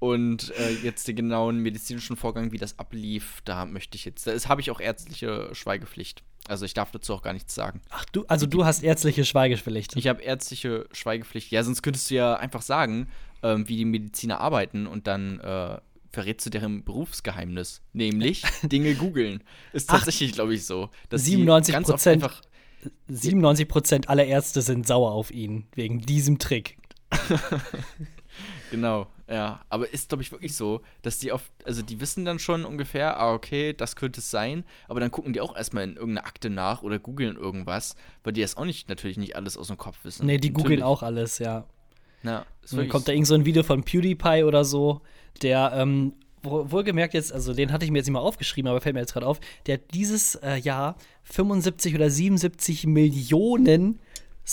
und 0.00 0.50
äh, 0.56 0.70
jetzt 0.70 1.06
den 1.08 1.16
genauen 1.16 1.58
medizinischen 1.58 2.16
Vorgang, 2.16 2.52
wie 2.52 2.58
das 2.58 2.78
ablief, 2.78 3.42
da 3.44 3.66
möchte 3.66 3.96
ich 3.96 4.06
jetzt, 4.06 4.26
da 4.26 4.32
habe 4.48 4.62
ich 4.62 4.70
auch 4.70 4.80
ärztliche 4.80 5.54
Schweigepflicht. 5.54 6.24
Also 6.50 6.64
ich 6.64 6.74
darf 6.74 6.90
dazu 6.90 7.14
auch 7.14 7.22
gar 7.22 7.32
nichts 7.32 7.54
sagen. 7.54 7.80
Ach 7.90 8.04
du, 8.06 8.24
also 8.26 8.44
du 8.44 8.64
hast 8.64 8.82
ärztliche 8.82 9.24
Schweigepflicht. 9.24 9.96
Ich 9.96 10.08
habe 10.08 10.20
ärztliche 10.20 10.86
Schweigepflicht. 10.90 11.52
Ja, 11.52 11.62
sonst 11.62 11.82
könntest 11.82 12.10
du 12.10 12.16
ja 12.16 12.34
einfach 12.34 12.62
sagen, 12.62 13.08
ähm, 13.44 13.68
wie 13.68 13.76
die 13.76 13.84
Mediziner 13.84 14.40
arbeiten 14.40 14.88
und 14.88 15.06
dann 15.06 15.38
äh, 15.38 15.78
verrätst 16.10 16.46
du 16.46 16.50
deren 16.50 16.82
Berufsgeheimnis, 16.82 17.82
nämlich 17.92 18.42
Dinge 18.62 18.94
googeln. 18.94 19.44
Ist 19.72 19.90
tatsächlich, 19.90 20.32
glaube 20.32 20.54
ich, 20.54 20.66
so. 20.66 20.90
Dass 21.08 21.24
97 21.24 21.76
Prozent 21.82 22.28
97 23.06 23.68
Prozent 23.68 24.08
aller 24.08 24.24
Ärzte 24.24 24.62
sind 24.62 24.86
sauer 24.86 25.12
auf 25.12 25.30
ihn 25.30 25.66
wegen 25.74 26.00
diesem 26.00 26.38
Trick. 26.38 26.78
genau. 28.72 29.06
Ja, 29.30 29.60
aber 29.68 29.92
ist, 29.94 30.08
glaube 30.08 30.24
ich, 30.24 30.32
wirklich 30.32 30.56
so, 30.56 30.80
dass 31.02 31.18
die 31.18 31.30
oft, 31.30 31.52
also 31.64 31.82
die 31.82 32.00
wissen 32.00 32.24
dann 32.24 32.40
schon 32.40 32.64
ungefähr, 32.64 33.20
ah, 33.20 33.32
okay, 33.32 33.72
das 33.72 33.94
könnte 33.94 34.18
es 34.18 34.28
sein, 34.28 34.64
aber 34.88 34.98
dann 34.98 35.12
gucken 35.12 35.32
die 35.32 35.40
auch 35.40 35.56
erstmal 35.56 35.84
in 35.84 35.94
irgendeine 35.94 36.26
Akte 36.26 36.50
nach 36.50 36.82
oder 36.82 36.98
googeln 36.98 37.36
irgendwas, 37.36 37.94
weil 38.24 38.32
die 38.32 38.40
das 38.40 38.56
auch 38.56 38.64
nicht, 38.64 38.88
natürlich 38.88 39.18
nicht 39.18 39.36
alles 39.36 39.56
aus 39.56 39.68
dem 39.68 39.78
Kopf 39.78 39.98
wissen. 40.02 40.26
Nee, 40.26 40.38
die 40.38 40.52
googeln 40.52 40.82
auch 40.82 41.04
alles, 41.04 41.38
ja. 41.38 41.64
Ja, 42.24 42.44
Und 42.70 42.78
dann 42.78 42.88
kommt 42.88 43.06
da 43.06 43.12
irgend 43.12 43.28
so 43.28 43.34
ein 43.34 43.44
Video 43.44 43.62
von 43.62 43.84
PewDiePie 43.84 44.42
oder 44.42 44.64
so, 44.64 45.00
der, 45.42 45.72
ähm, 45.76 46.14
wohlgemerkt 46.42 47.14
jetzt, 47.14 47.32
also 47.32 47.54
den 47.54 47.70
hatte 47.70 47.84
ich 47.84 47.90
mir 47.92 47.98
jetzt 47.98 48.06
nicht 48.06 48.14
mal 48.14 48.20
aufgeschrieben, 48.20 48.68
aber 48.68 48.80
fällt 48.80 48.94
mir 48.94 49.00
jetzt 49.00 49.12
gerade 49.12 49.26
auf, 49.26 49.40
der 49.66 49.74
hat 49.74 49.94
dieses 49.94 50.34
äh, 50.36 50.56
Jahr 50.56 50.96
75 51.22 51.94
oder 51.94 52.10
77 52.10 52.86
Millionen 52.86 54.00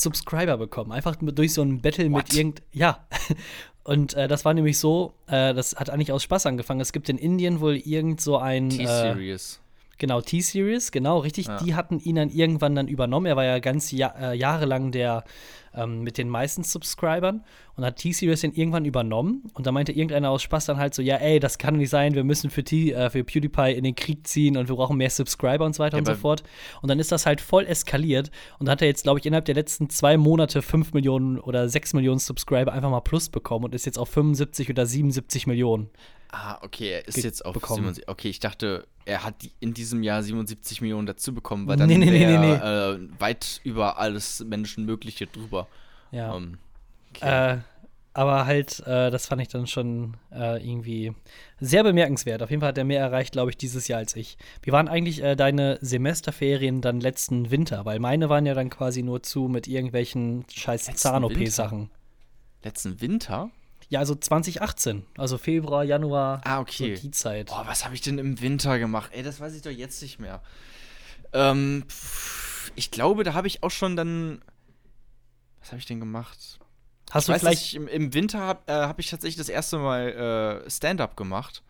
Subscriber 0.02 0.58
bekommen. 0.58 0.92
Einfach 0.92 1.16
durch 1.20 1.54
so 1.54 1.62
ein 1.62 1.82
Battle 1.82 2.12
What? 2.12 2.30
mit 2.30 2.34
irgend. 2.34 2.62
Ja. 2.72 3.08
Und 3.84 4.16
äh, 4.16 4.28
das 4.28 4.44
war 4.44 4.54
nämlich 4.54 4.78
so, 4.78 5.14
äh, 5.28 5.54
das 5.54 5.76
hat 5.76 5.90
eigentlich 5.90 6.12
aus 6.12 6.22
Spaß 6.24 6.46
angefangen. 6.46 6.82
Es 6.82 6.92
gibt 6.92 7.08
in 7.08 7.18
Indien 7.18 7.62
wohl 7.62 7.78
irgend 7.78 8.20
so 8.20 8.38
ein. 8.38 8.70
T-Series. 8.70 9.62
Äh, 9.62 9.98
genau, 9.98 10.20
T-Series, 10.20 10.92
genau, 10.92 11.20
richtig. 11.20 11.48
Ja. 11.48 11.58
Die 11.58 11.74
hatten 11.74 12.00
ihn 12.00 12.18
dann 12.18 12.30
irgendwann 12.30 12.76
dann 12.76 12.88
übernommen. 12.88 13.28
Er 13.28 13.38
war 13.38 13.46
ja 13.46 13.60
ganz 13.60 13.92
ja 13.92 14.14
äh, 14.20 14.34
jahrelang 14.36 14.92
der 14.92 15.24
ähm, 15.74 16.02
mit 16.02 16.18
den 16.18 16.30
meisten 16.30 16.64
Subscribern 16.64 17.44
und 17.78 17.86
hat 17.86 17.98
T-Series 17.98 18.42
den 18.42 18.54
irgendwann 18.54 18.86
übernommen 18.86 19.44
und 19.54 19.68
da 19.68 19.72
meinte 19.72 19.92
irgendeiner 19.92 20.32
aus 20.32 20.42
Spaß 20.42 20.66
dann 20.66 20.78
halt 20.78 20.96
so, 20.96 21.02
ja 21.02 21.18
ey, 21.18 21.40
das 21.40 21.60
kann 21.60 21.78
nicht 21.78 21.92
sein, 21.92 22.16
wir 22.16 22.24
müssen 22.24 22.50
für, 22.50 22.64
T 22.64 22.92
äh, 22.92 23.10
für 23.12 23.24
PewDiePie 23.24 23.74
in 23.74 23.84
den 23.84 23.96
Krieg 23.96 24.26
ziehen 24.28 24.58
und 24.58 24.68
wir 24.68 24.76
brauchen 24.76 24.98
mehr 24.98 25.12
Subscriber 25.12 25.64
und 25.64 25.76
so 25.76 25.84
weiter 25.84 25.98
ja, 25.98 26.00
und 26.00 26.06
so 26.06 26.16
fort. 26.16 26.44
Und 26.82 26.90
dann 26.90 27.00
ist 27.00 27.12
das 27.12 27.26
halt 27.26 27.40
voll 27.40 27.66
eskaliert 27.66 28.32
und 28.58 28.66
da 28.66 28.74
hat 28.74 28.82
er 28.82 28.88
jetzt, 28.88 29.04
glaube 29.04 29.20
ich, 29.20 29.26
innerhalb 29.26 29.46
der 29.46 29.56
letzten 29.56 29.90
zwei 29.90 30.18
Monate 30.18 30.62
5 30.62 30.94
Millionen 30.94 31.40
oder 31.40 31.70
6 31.70 31.94
Millionen 31.94 32.20
Subscriber 32.20 32.74
einfach 32.74 32.90
mal 32.90 33.02
plus 33.02 33.30
bekommen 33.30 33.66
und 33.66 33.76
ist 33.76 33.86
jetzt 33.86 34.00
auf 34.00 34.10
75 34.10 34.70
oder 34.72 34.86
77 34.86 35.46
Millionen. 35.46 35.90
Ah, 36.30 36.58
okay, 36.62 36.90
er 36.90 37.08
ist 37.08 37.24
jetzt 37.24 37.46
auf 37.46 37.54
bekommen. 37.54 37.84
77. 37.84 38.10
Okay, 38.10 38.30
ich 38.30 38.40
dachte, 38.40 38.88
er 39.06 39.24
hat 39.24 39.36
in 39.60 39.74
diesem 39.74 40.04
Jahr 40.04 40.24
77 40.24 40.82
Millionen 40.82 41.08
dazu 41.08 41.34
bekommen, 41.34 41.68
weil 41.68 41.78
dann 41.78 41.88
nee, 41.88 41.98
nee, 41.98 42.10
nee, 42.10 42.38
nee, 42.38 42.54
äh, 42.54 43.00
weit 43.20 43.62
über 43.64 43.98
alles 43.98 44.44
Menschenmögliche 44.44 45.28
drüber. 45.28 45.68
Ja. 46.12 46.34
Um, 46.34 46.44
ähm, 46.44 46.58
okay. 47.18 47.56
äh, 47.56 47.58
aber 48.18 48.48
halt, 48.48 48.80
äh, 48.88 49.12
das 49.12 49.28
fand 49.28 49.44
ich 49.44 49.48
dann 49.48 49.68
schon 49.68 50.18
äh, 50.32 50.58
irgendwie 50.68 51.14
sehr 51.60 51.84
bemerkenswert. 51.84 52.42
Auf 52.42 52.50
jeden 52.50 52.62
Fall 52.62 52.70
hat 52.70 52.78
er 52.80 52.84
mehr 52.84 53.00
erreicht, 53.00 53.34
glaube 53.34 53.52
ich, 53.52 53.58
dieses 53.58 53.88
Jahr 53.88 54.00
als 54.00 54.16
ich. 54.16 54.40
Wie 54.64 54.72
waren 54.72 54.88
eigentlich 54.88 55.22
äh, 55.22 55.36
deine 55.36 55.78
Semesterferien 55.82 56.82
dann 56.82 57.00
letzten 57.00 57.52
Winter? 57.52 57.86
Weil 57.86 58.00
meine 58.00 58.28
waren 58.28 58.48
ja 58.48 58.56
dann 58.56 58.72
quasi 58.72 59.04
nur 59.04 59.22
zu 59.22 59.48
mit 59.50 59.68
irgendwelchen 59.68 60.46
scheiß 60.52 60.86
Zahn-OP-Sachen. 60.96 61.92
Letzten 62.64 63.00
Winter? 63.02 63.52
Ja, 63.90 64.00
also 64.00 64.16
2018, 64.16 65.06
also 65.16 65.38
Februar, 65.38 65.84
Januar, 65.84 66.42
ah, 66.44 66.60
okay. 66.60 66.96
so 66.96 67.02
die 67.04 67.12
Zeit. 67.12 67.50
Boah, 67.50 67.66
was 67.68 67.86
habe 67.86 67.94
ich 67.94 68.02
denn 68.02 68.18
im 68.18 68.42
Winter 68.42 68.80
gemacht? 68.80 69.12
Ey, 69.14 69.22
das 69.22 69.40
weiß 69.40 69.56
ich 69.56 69.62
doch 69.62 69.70
jetzt 69.70 70.02
nicht 70.02 70.20
mehr. 70.20 70.42
Ähm, 71.34 71.86
ich 72.76 72.90
glaube, 72.90 73.24
da 73.24 73.36
habe 73.36 73.46
ich 73.46 73.62
auch 73.62 73.70
schon 73.70 73.96
dann. 73.96 74.42
Was 75.60 75.70
habe 75.70 75.78
ich 75.78 75.86
denn 75.86 76.00
gemacht? 76.00 76.60
Hast 77.12 77.24
ich 77.24 77.28
du 77.28 77.34
weiß, 77.34 77.42
vielleicht. 77.42 77.74
im, 77.74 77.88
im, 77.88 78.14
Winter 78.14 78.40
habe 78.40 78.62
äh, 78.68 78.74
hab 78.74 79.00
ich 79.00 79.10
tatsächlich 79.10 79.38
das 79.38 79.50
erste 79.50 79.78
Mal 79.78 80.64
äh, 80.66 80.70
Stand-up 80.70 81.16
gemacht. 81.16 81.64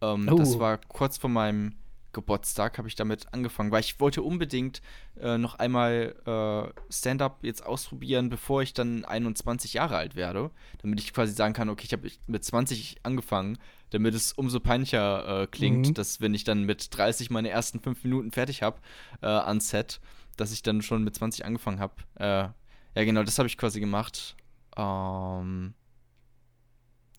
Ähm, 0.00 0.28
oh. 0.30 0.36
Das 0.36 0.58
war 0.58 0.78
kurz 0.78 1.18
vor 1.18 1.30
meinem 1.30 1.74
Geburtstag 2.12 2.78
habe 2.78 2.88
ich 2.88 2.94
damit 2.94 3.32
angefangen, 3.32 3.70
weil 3.70 3.80
ich 3.80 3.98
wollte 3.98 4.22
unbedingt 4.22 4.82
äh, 5.20 5.38
noch 5.38 5.54
einmal 5.56 6.14
äh, 6.26 6.92
Stand-up 6.92 7.38
jetzt 7.42 7.64
ausprobieren, 7.64 8.28
bevor 8.28 8.62
ich 8.62 8.74
dann 8.74 9.04
21 9.04 9.74
Jahre 9.74 9.96
alt 9.96 10.14
werde, 10.14 10.50
damit 10.82 11.00
ich 11.00 11.12
quasi 11.12 11.32
sagen 11.32 11.54
kann, 11.54 11.68
okay, 11.68 11.84
ich 11.86 11.92
habe 11.92 12.10
mit 12.26 12.44
20 12.44 12.98
angefangen, 13.02 13.58
damit 13.90 14.14
es 14.14 14.32
umso 14.32 14.60
peinlicher 14.60 15.42
äh, 15.42 15.46
klingt, 15.46 15.88
mhm. 15.88 15.94
dass 15.94 16.20
wenn 16.20 16.34
ich 16.34 16.44
dann 16.44 16.64
mit 16.64 16.96
30 16.96 17.30
meine 17.30 17.50
ersten 17.50 17.80
fünf 17.80 18.04
Minuten 18.04 18.30
fertig 18.30 18.62
habe 18.62 18.78
äh, 19.22 19.26
an 19.26 19.60
Set, 19.60 20.00
dass 20.36 20.52
ich 20.52 20.62
dann 20.62 20.82
schon 20.82 21.04
mit 21.04 21.14
20 21.14 21.44
angefangen 21.44 21.80
habe. 21.80 21.94
Äh, 22.16 22.48
ja, 22.94 23.04
genau, 23.04 23.22
das 23.22 23.38
habe 23.38 23.48
ich 23.48 23.56
quasi 23.56 23.80
gemacht. 23.80 24.36
Ähm, 24.76 25.74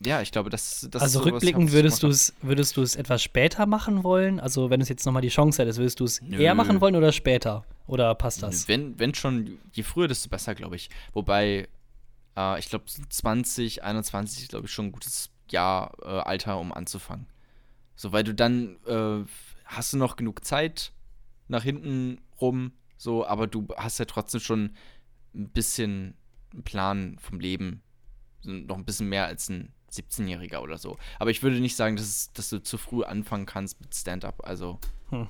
ja, 0.06 0.22
ich 0.22 0.32
glaube, 0.32 0.50
das, 0.50 0.88
das 0.92 1.02
Also 1.02 1.20
rückblickend 1.22 1.72
würdest 1.72 2.04
du 2.04 2.08
es 2.08 2.34
würdest 2.42 2.76
du 2.78 2.82
es 2.82 2.96
etwas 2.96 3.22
später 3.24 3.66
machen 3.66 4.04
wollen? 4.04 4.40
Also, 4.40 4.70
wenn 4.70 4.82
es 4.82 4.90
jetzt 4.90 5.06
nochmal 5.06 5.22
die 5.22 5.30
Chance 5.30 5.62
hättest, 5.62 5.80
würdest 5.80 6.00
du 6.00 6.06
es 6.06 6.20
eher 6.20 6.56
machen 6.56 6.82
wollen 6.82 6.96
oder 6.96 7.12
später? 7.12 7.66
Oder 7.88 8.14
passt 8.16 8.44
das? 8.44 8.68
Wenn, 8.68 8.98
wenn 9.00 9.14
schon, 9.14 9.60
je 9.74 9.84
früher, 9.84 10.08
desto 10.08 10.30
besser, 10.30 10.56
glaube 10.56 10.76
ich. 10.76 10.90
Wobei, 11.14 11.68
äh, 12.36 12.60
ich 12.60 12.70
glaube, 12.70 12.86
20, 12.86 13.84
21 13.84 14.44
ist, 14.44 14.50
glaube 14.50 14.66
ich, 14.66 14.72
schon 14.72 14.88
ein 14.88 14.92
gutes 14.92 15.30
Jahr, 15.50 15.94
äh, 16.02 16.08
Alter, 16.08 16.60
um 16.60 16.74
anzufangen. 16.74 17.28
So, 17.96 18.12
weil 18.12 18.24
du 18.24 18.34
dann 18.34 18.78
äh, 18.88 19.26
hast 19.66 19.94
du 19.94 19.98
noch 19.98 20.16
genug 20.16 20.44
Zeit 20.44 20.92
nach 21.48 21.64
hinten 21.64 22.20
rum, 22.42 22.72
so, 22.98 23.26
aber 23.26 23.48
du 23.48 23.68
hast 23.78 24.00
ja 24.00 24.06
trotzdem 24.06 24.40
schon 24.40 24.76
ein 25.36 25.50
bisschen 25.50 26.16
Plan 26.64 27.18
vom 27.20 27.40
Leben. 27.40 27.82
Noch 28.44 28.78
ein 28.78 28.86
bisschen 28.86 29.10
mehr 29.10 29.26
als 29.26 29.50
ein 29.50 29.72
17-Jähriger 29.92 30.60
oder 30.60 30.78
so. 30.78 30.98
Aber 31.20 31.30
ich 31.30 31.44
würde 31.44 31.60
nicht 31.60 31.76
sagen, 31.76 31.96
dass, 31.96 32.32
dass 32.34 32.50
du 32.50 32.62
zu 32.62 32.78
früh 32.78 33.04
anfangen 33.04 33.46
kannst 33.46 33.80
mit 33.80 33.96
Stand-up. 33.96 34.46
Also. 34.46 34.80
Hm. 35.10 35.30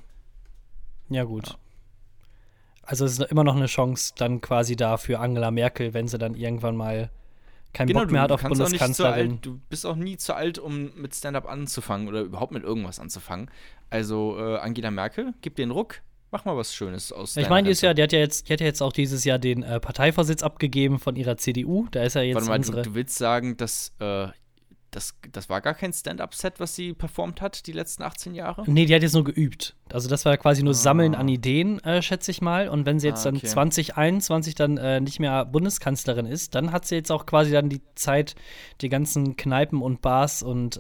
Ja, 1.10 1.24
gut. 1.24 1.50
Ja. 1.50 1.56
Also 2.84 3.06
es 3.06 3.18
ist 3.18 3.32
immer 3.32 3.44
noch 3.44 3.56
eine 3.56 3.68
Chance 3.68 4.14
dann 4.18 4.42
quasi 4.42 4.76
da 4.76 4.98
für 4.98 5.20
Angela 5.20 5.52
Merkel, 5.52 5.94
wenn 5.94 6.08
sie 6.08 6.18
dann 6.18 6.36
irgendwann 6.36 6.76
mal 6.76 7.10
keinen 7.72 7.88
genau, 7.88 8.02
Bock 8.02 8.12
mehr 8.12 8.22
hat 8.22 8.32
auf 8.32 8.44
Bundeskanzlerin. 8.44 9.32
Alt, 9.32 9.46
du 9.46 9.60
bist 9.70 9.86
auch 9.86 9.96
nie 9.96 10.18
zu 10.18 10.36
alt, 10.36 10.60
um 10.60 10.94
mit 10.96 11.16
Stand-up 11.16 11.50
anzufangen 11.50 12.08
oder 12.08 12.22
überhaupt 12.22 12.52
mit 12.52 12.64
irgendwas 12.64 13.00
anzufangen. 13.00 13.50
Also 13.90 14.38
äh, 14.38 14.58
Angela 14.58 14.92
Merkel, 14.92 15.34
gib 15.42 15.56
dir 15.56 15.64
einen 15.64 15.72
Ruck, 15.72 16.02
mach 16.34 16.44
mal 16.46 16.58
was 16.58 16.76
Schönes 16.76 17.14
aus. 17.14 17.38
Ich 17.38 17.48
meine, 17.48 17.72
die, 17.72 17.86
ja, 17.86 17.94
die, 17.94 18.02
hat 18.02 18.12
ja 18.12 18.20
jetzt, 18.20 18.50
die 18.50 18.54
hat 18.54 18.60
ja 18.60 18.66
jetzt 18.66 18.82
auch 18.82 18.92
dieses 18.92 19.24
Jahr 19.24 19.40
den 19.40 19.64
äh, 19.64 19.80
Parteivorsitz 19.80 20.44
abgegeben 20.44 21.00
von 21.00 21.16
ihrer 21.16 21.38
CDU. 21.38 21.88
Da 21.92 22.04
ist 22.04 22.16
ja 22.16 22.22
jetzt 22.22 22.36
Warte 22.36 22.48
mal, 22.50 22.58
unsere 22.58 22.82
du, 22.82 22.90
du 22.90 22.96
willst 22.96 23.18
sagen, 23.18 23.56
dass 23.56 23.94
äh, 24.00 24.28
das, 24.90 25.16
das 25.32 25.50
war 25.50 25.62
gar 25.62 25.74
kein 25.76 25.94
Stand-up-Set, 25.94 26.60
was 26.60 26.76
sie 26.76 26.94
performt 26.94 27.42
hat, 27.42 27.66
die 27.68 27.72
letzten 27.72 28.04
18 28.04 28.36
Jahre? 28.36 28.64
Nee, 28.68 28.86
die 28.86 28.96
hat 28.96 29.02
jetzt 29.02 29.14
nur 29.14 29.24
geübt. 29.24 29.76
Also 29.92 30.10
das 30.10 30.26
war 30.26 30.36
quasi 30.38 30.64
nur 30.64 30.74
ah. 30.74 30.76
Sammeln 30.76 31.16
an 31.16 31.28
Ideen, 31.28 31.80
äh, 31.84 32.02
schätze 32.02 32.32
ich 32.32 32.42
mal. 32.42 32.68
Und 32.68 32.86
wenn 32.86 33.00
sie 33.00 33.08
jetzt 33.08 33.26
ah, 33.26 33.30
okay. 33.30 33.40
dann 33.42 33.50
2021 33.50 34.56
dann 34.56 34.78
äh, 34.78 35.00
nicht 35.02 35.20
mehr 35.20 35.46
Bundeskanzlerin 35.46 36.26
ist, 36.26 36.56
dann 36.56 36.72
hat 36.72 36.86
sie 36.86 36.96
jetzt 36.96 37.12
auch 37.12 37.26
quasi 37.26 37.52
dann 37.52 37.70
die 37.70 37.82
Zeit, 37.96 38.36
die 38.82 38.90
ganzen 38.90 39.36
Kneipen 39.36 39.82
und 39.82 40.02
Bars 40.02 40.42
und 40.42 40.80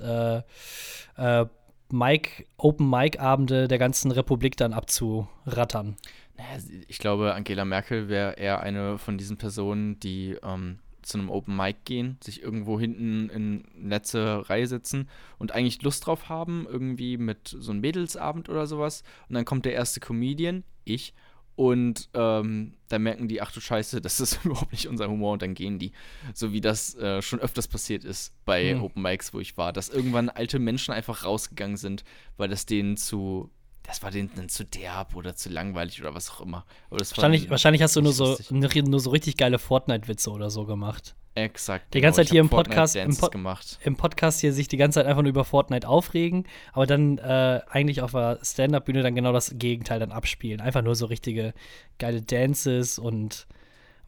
äh, 1.93 1.95
äh 1.95 1.97
Mike, 1.97 2.45
Open-Mic-Abende 2.57 3.67
der 3.67 3.77
ganzen 3.77 4.11
Republik 4.11 4.57
dann 4.57 4.73
abzurattern. 4.73 5.97
Naja, 6.37 6.63
ich 6.87 6.97
glaube, 6.97 7.33
Angela 7.33 7.65
Merkel 7.65 8.09
wäre 8.09 8.33
eher 8.33 8.61
eine 8.61 8.97
von 8.97 9.17
diesen 9.17 9.37
Personen, 9.37 9.99
die 9.99 10.37
ähm, 10.43 10.79
zu 11.03 11.17
einem 11.17 11.29
Open 11.29 11.55
Mic 11.55 11.77
gehen, 11.85 12.17
sich 12.23 12.41
irgendwo 12.41 12.79
hinten 12.79 13.29
in 13.29 13.89
letzte 13.89 14.49
Reihe 14.49 14.67
setzen 14.67 15.09
und 15.37 15.51
eigentlich 15.51 15.81
Lust 15.81 16.05
drauf 16.07 16.29
haben, 16.29 16.65
irgendwie 16.67 17.17
mit 17.17 17.55
so 17.59 17.71
einem 17.71 17.81
Mädelsabend 17.81 18.49
oder 18.49 18.65
sowas. 18.65 19.03
Und 19.29 19.35
dann 19.35 19.45
kommt 19.45 19.65
der 19.65 19.73
erste 19.73 19.99
Comedian, 19.99 20.63
ich, 20.85 21.13
Und 21.55 22.09
ähm, 22.13 22.73
dann 22.89 23.03
merken 23.03 23.27
die, 23.27 23.41
ach 23.41 23.51
du 23.51 23.59
Scheiße, 23.59 24.01
das 24.01 24.19
ist 24.19 24.43
überhaupt 24.43 24.71
nicht 24.71 24.87
unser 24.87 25.07
Humor 25.09 25.33
und 25.33 25.41
dann 25.41 25.53
gehen 25.53 25.79
die. 25.79 25.91
So 26.33 26.53
wie 26.53 26.61
das 26.61 26.95
äh, 26.95 27.21
schon 27.21 27.39
öfters 27.39 27.67
passiert 27.67 28.03
ist 28.03 28.33
bei 28.45 28.73
mhm. 28.73 28.83
Open 28.83 29.01
Mics, 29.01 29.33
wo 29.33 29.39
ich 29.39 29.57
war, 29.57 29.73
dass 29.73 29.89
irgendwann 29.89 30.29
alte 30.29 30.59
Menschen 30.59 30.93
einfach 30.93 31.23
rausgegangen 31.23 31.77
sind, 31.77 32.03
weil 32.37 32.49
das 32.49 32.65
denen 32.65 32.97
zu, 32.97 33.51
das 33.83 34.01
war 34.01 34.11
denen 34.11 34.31
dann 34.35 34.49
zu 34.49 34.65
derb 34.65 35.15
oder 35.15 35.35
zu 35.35 35.49
langweilig 35.49 36.01
oder 36.01 36.15
was 36.15 36.29
auch 36.31 36.41
immer. 36.41 36.65
wahrscheinlich, 36.89 37.49
wahrscheinlich 37.49 37.81
hast 37.81 37.95
du 37.95 38.01
nur 38.01 38.13
so, 38.13 38.37
nur 38.49 38.99
so 38.99 39.09
richtig 39.11 39.37
geile 39.37 39.59
Fortnite-Witze 39.59 40.31
oder 40.31 40.49
so 40.49 40.65
gemacht. 40.65 41.15
Exakt. 41.35 41.93
Die 41.93 42.01
ganze 42.01 42.21
genau. 42.21 42.25
Zeit 42.25 42.31
hier 42.31 42.41
im 42.41 42.49
Podcast, 42.49 42.95
im, 42.95 43.17
Pod 43.17 43.35
im, 43.83 43.95
Podcast 43.95 44.39
hier 44.41 44.53
sich 44.53 44.67
die 44.67 44.77
ganze 44.77 44.99
Zeit 44.99 45.07
einfach 45.07 45.23
nur 45.23 45.29
über 45.29 45.43
Fortnite 45.43 45.87
aufregen, 45.87 46.45
aber 46.73 46.85
dann 46.85 47.17
äh, 47.17 47.61
eigentlich 47.69 48.01
auf 48.01 48.11
der 48.11 48.39
Stand-Up-Bühne 48.43 49.01
dann 49.01 49.15
genau 49.15 49.31
das 49.31 49.55
Gegenteil 49.57 49.99
dann 49.99 50.11
abspielen. 50.11 50.61
Einfach 50.61 50.83
nur 50.83 50.95
so 50.95 51.07
richtige 51.07 51.53
geile 51.97 52.21
Dances 52.21 52.99
und 52.99 53.47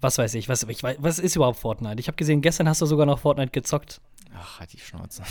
was 0.01 0.19
weiß 0.19 0.35
ich. 0.35 0.49
Was, 0.49 0.63
ich 0.63 0.83
weiß, 0.83 0.97
was 0.99 1.17
ist 1.17 1.35
überhaupt 1.35 1.57
Fortnite? 1.57 1.99
Ich 1.99 2.07
habe 2.07 2.15
gesehen, 2.15 2.41
gestern 2.41 2.69
hast 2.69 2.81
du 2.81 2.85
sogar 2.85 3.07
noch 3.07 3.19
Fortnite 3.19 3.51
gezockt. 3.51 4.01
Ach, 4.37 4.59
halt 4.59 4.73
die 4.73 4.79
Schnauze. 4.79 5.23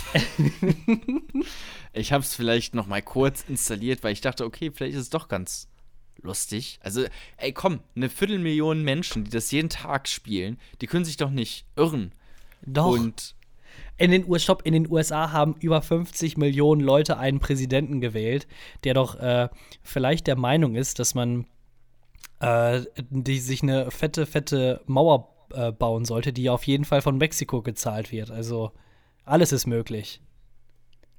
ich 1.93 2.11
habe 2.11 2.23
es 2.23 2.35
vielleicht 2.35 2.75
noch 2.75 2.87
mal 2.87 3.01
kurz 3.01 3.45
installiert, 3.47 4.03
weil 4.03 4.11
ich 4.11 4.21
dachte, 4.21 4.43
okay, 4.43 4.71
vielleicht 4.73 4.95
ist 4.95 5.01
es 5.01 5.09
doch 5.09 5.27
ganz 5.27 5.69
lustig. 6.25 6.79
Also, 6.83 7.05
ey, 7.37 7.53
komm, 7.53 7.79
eine 7.95 8.09
Viertelmillion 8.09 8.83
Menschen, 8.83 9.23
die 9.23 9.31
das 9.31 9.51
jeden 9.51 9.69
Tag 9.69 10.07
spielen, 10.07 10.57
die 10.81 10.87
können 10.87 11.05
sich 11.05 11.17
doch 11.17 11.29
nicht 11.29 11.65
irren. 11.75 12.11
Doch. 12.65 12.87
Und 12.87 13.35
in 13.97 14.11
den, 14.11 14.27
US 14.27 14.47
in 14.63 14.73
den 14.73 14.91
USA 14.91 15.31
haben 15.31 15.55
über 15.59 15.81
50 15.81 16.37
Millionen 16.37 16.81
Leute 16.81 17.17
einen 17.17 17.39
Präsidenten 17.39 18.01
gewählt, 18.01 18.47
der 18.83 18.93
doch 18.93 19.15
äh, 19.15 19.49
vielleicht 19.83 20.27
der 20.27 20.35
Meinung 20.35 20.75
ist, 20.75 20.99
dass 20.99 21.15
man 21.15 21.45
äh, 22.39 22.81
die, 23.09 23.39
sich 23.39 23.63
eine 23.63 23.91
fette, 23.91 24.25
fette 24.25 24.81
Mauer 24.85 25.33
äh, 25.53 25.71
bauen 25.71 26.05
sollte, 26.05 26.33
die 26.33 26.49
auf 26.49 26.63
jeden 26.63 26.85
Fall 26.85 27.01
von 27.01 27.17
Mexiko 27.17 27.61
gezahlt 27.61 28.11
wird. 28.11 28.31
Also 28.31 28.71
alles 29.23 29.51
ist 29.51 29.65
möglich. 29.65 30.21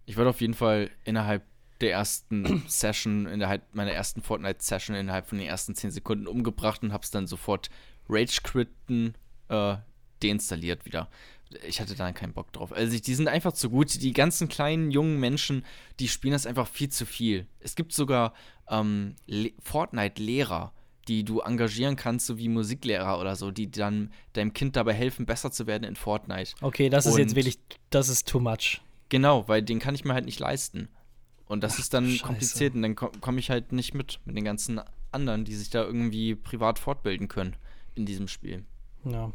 Ich 0.04 0.16
würde 0.16 0.30
auf 0.30 0.40
jeden 0.40 0.54
Fall 0.54 0.90
innerhalb 1.04 1.42
der 1.80 1.92
ersten 1.92 2.62
Session, 2.68 3.26
innerhalb 3.26 3.74
meiner 3.74 3.92
ersten 3.92 4.22
Fortnite-Session, 4.22 4.96
innerhalb 4.96 5.26
von 5.28 5.38
den 5.38 5.46
ersten 5.46 5.74
10 5.74 5.90
Sekunden 5.90 6.26
umgebracht 6.26 6.82
und 6.82 6.92
hab's 6.92 7.10
dann 7.10 7.26
sofort 7.26 7.70
Rage-Quitten 8.08 9.14
äh, 9.48 9.76
deinstalliert 10.22 10.84
wieder. 10.84 11.08
Ich 11.66 11.80
hatte 11.80 11.94
da 11.94 12.10
keinen 12.12 12.32
Bock 12.32 12.52
drauf. 12.52 12.72
Also, 12.72 12.98
die 12.98 13.14
sind 13.14 13.28
einfach 13.28 13.52
zu 13.52 13.70
gut. 13.70 14.02
Die 14.02 14.12
ganzen 14.12 14.48
kleinen, 14.48 14.90
jungen 14.90 15.20
Menschen, 15.20 15.64
die 16.00 16.08
spielen 16.08 16.32
das 16.32 16.44
einfach 16.44 16.66
viel 16.66 16.88
zu 16.88 17.06
viel. 17.06 17.46
Es 17.60 17.76
gibt 17.76 17.92
sogar 17.92 18.34
ähm, 18.68 19.14
Fortnite-Lehrer, 19.62 20.72
die 21.08 21.24
du 21.24 21.40
engagieren 21.40 21.94
kannst, 21.94 22.26
so 22.26 22.36
wie 22.38 22.48
Musiklehrer 22.48 23.20
oder 23.20 23.36
so, 23.36 23.52
die 23.52 23.70
dann 23.70 24.12
deinem 24.32 24.52
Kind 24.52 24.74
dabei 24.76 24.92
helfen, 24.92 25.24
besser 25.24 25.52
zu 25.52 25.66
werden 25.68 25.84
in 25.84 25.94
Fortnite. 25.94 26.54
Okay, 26.60 26.88
das 26.88 27.06
ist 27.06 27.12
und 27.12 27.20
jetzt 27.20 27.36
wirklich, 27.36 27.58
das 27.90 28.08
ist 28.08 28.26
too 28.26 28.40
much. 28.40 28.80
Genau, 29.08 29.46
weil 29.46 29.62
den 29.62 29.78
kann 29.78 29.94
ich 29.94 30.04
mir 30.04 30.14
halt 30.14 30.24
nicht 30.24 30.40
leisten. 30.40 30.88
Und 31.46 31.62
das 31.62 31.74
Ach, 31.74 31.78
ist 31.78 31.94
dann 31.94 32.08
Scheiße. 32.08 32.24
kompliziert 32.24 32.74
und 32.74 32.82
dann 32.82 32.96
komme 32.96 33.12
komm 33.20 33.38
ich 33.38 33.50
halt 33.50 33.72
nicht 33.72 33.94
mit 33.94 34.20
mit 34.24 34.36
den 34.36 34.44
ganzen 34.44 34.80
anderen, 35.12 35.44
die 35.44 35.54
sich 35.54 35.70
da 35.70 35.84
irgendwie 35.84 36.34
privat 36.34 36.78
fortbilden 36.78 37.28
können 37.28 37.54
in 37.94 38.04
diesem 38.06 38.28
Spiel. 38.28 38.64
Ja. 39.04 39.30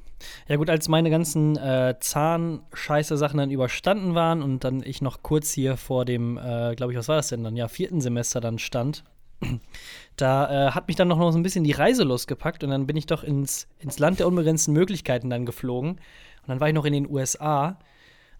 Ja, 0.47 0.55
gut, 0.57 0.69
als 0.69 0.89
meine 0.89 1.09
ganzen 1.09 1.57
äh, 1.57 1.95
Zahnscheiße-Sachen 1.99 3.37
dann 3.37 3.51
überstanden 3.51 4.15
waren 4.15 4.41
und 4.41 4.63
dann 4.63 4.83
ich 4.83 5.01
noch 5.01 5.23
kurz 5.23 5.51
hier 5.51 5.77
vor 5.77 6.03
dem, 6.03 6.37
äh, 6.37 6.75
glaube 6.75 6.91
ich, 6.91 6.99
was 6.99 7.07
war 7.07 7.15
das 7.15 7.29
denn 7.29 7.43
dann? 7.43 7.55
Ja, 7.55 7.67
vierten 7.69 8.01
Semester 8.01 8.41
dann 8.41 8.59
stand, 8.59 9.05
da 10.17 10.67
äh, 10.67 10.71
hat 10.71 10.87
mich 10.87 10.97
dann 10.97 11.07
noch 11.07 11.31
so 11.31 11.37
ein 11.37 11.43
bisschen 11.43 11.63
die 11.63 11.71
Reiselust 11.71 12.27
gepackt 12.27 12.63
und 12.63 12.69
dann 12.69 12.85
bin 12.85 12.97
ich 12.97 13.05
doch 13.05 13.23
ins, 13.23 13.67
ins 13.79 13.97
Land 13.97 14.19
der 14.19 14.27
unbegrenzten 14.27 14.73
Möglichkeiten 14.73 15.29
dann 15.29 15.45
geflogen. 15.45 15.91
Und 15.91 16.47
dann 16.47 16.59
war 16.59 16.67
ich 16.67 16.73
noch 16.73 16.85
in 16.85 16.93
den 16.93 17.09
USA. 17.09 17.79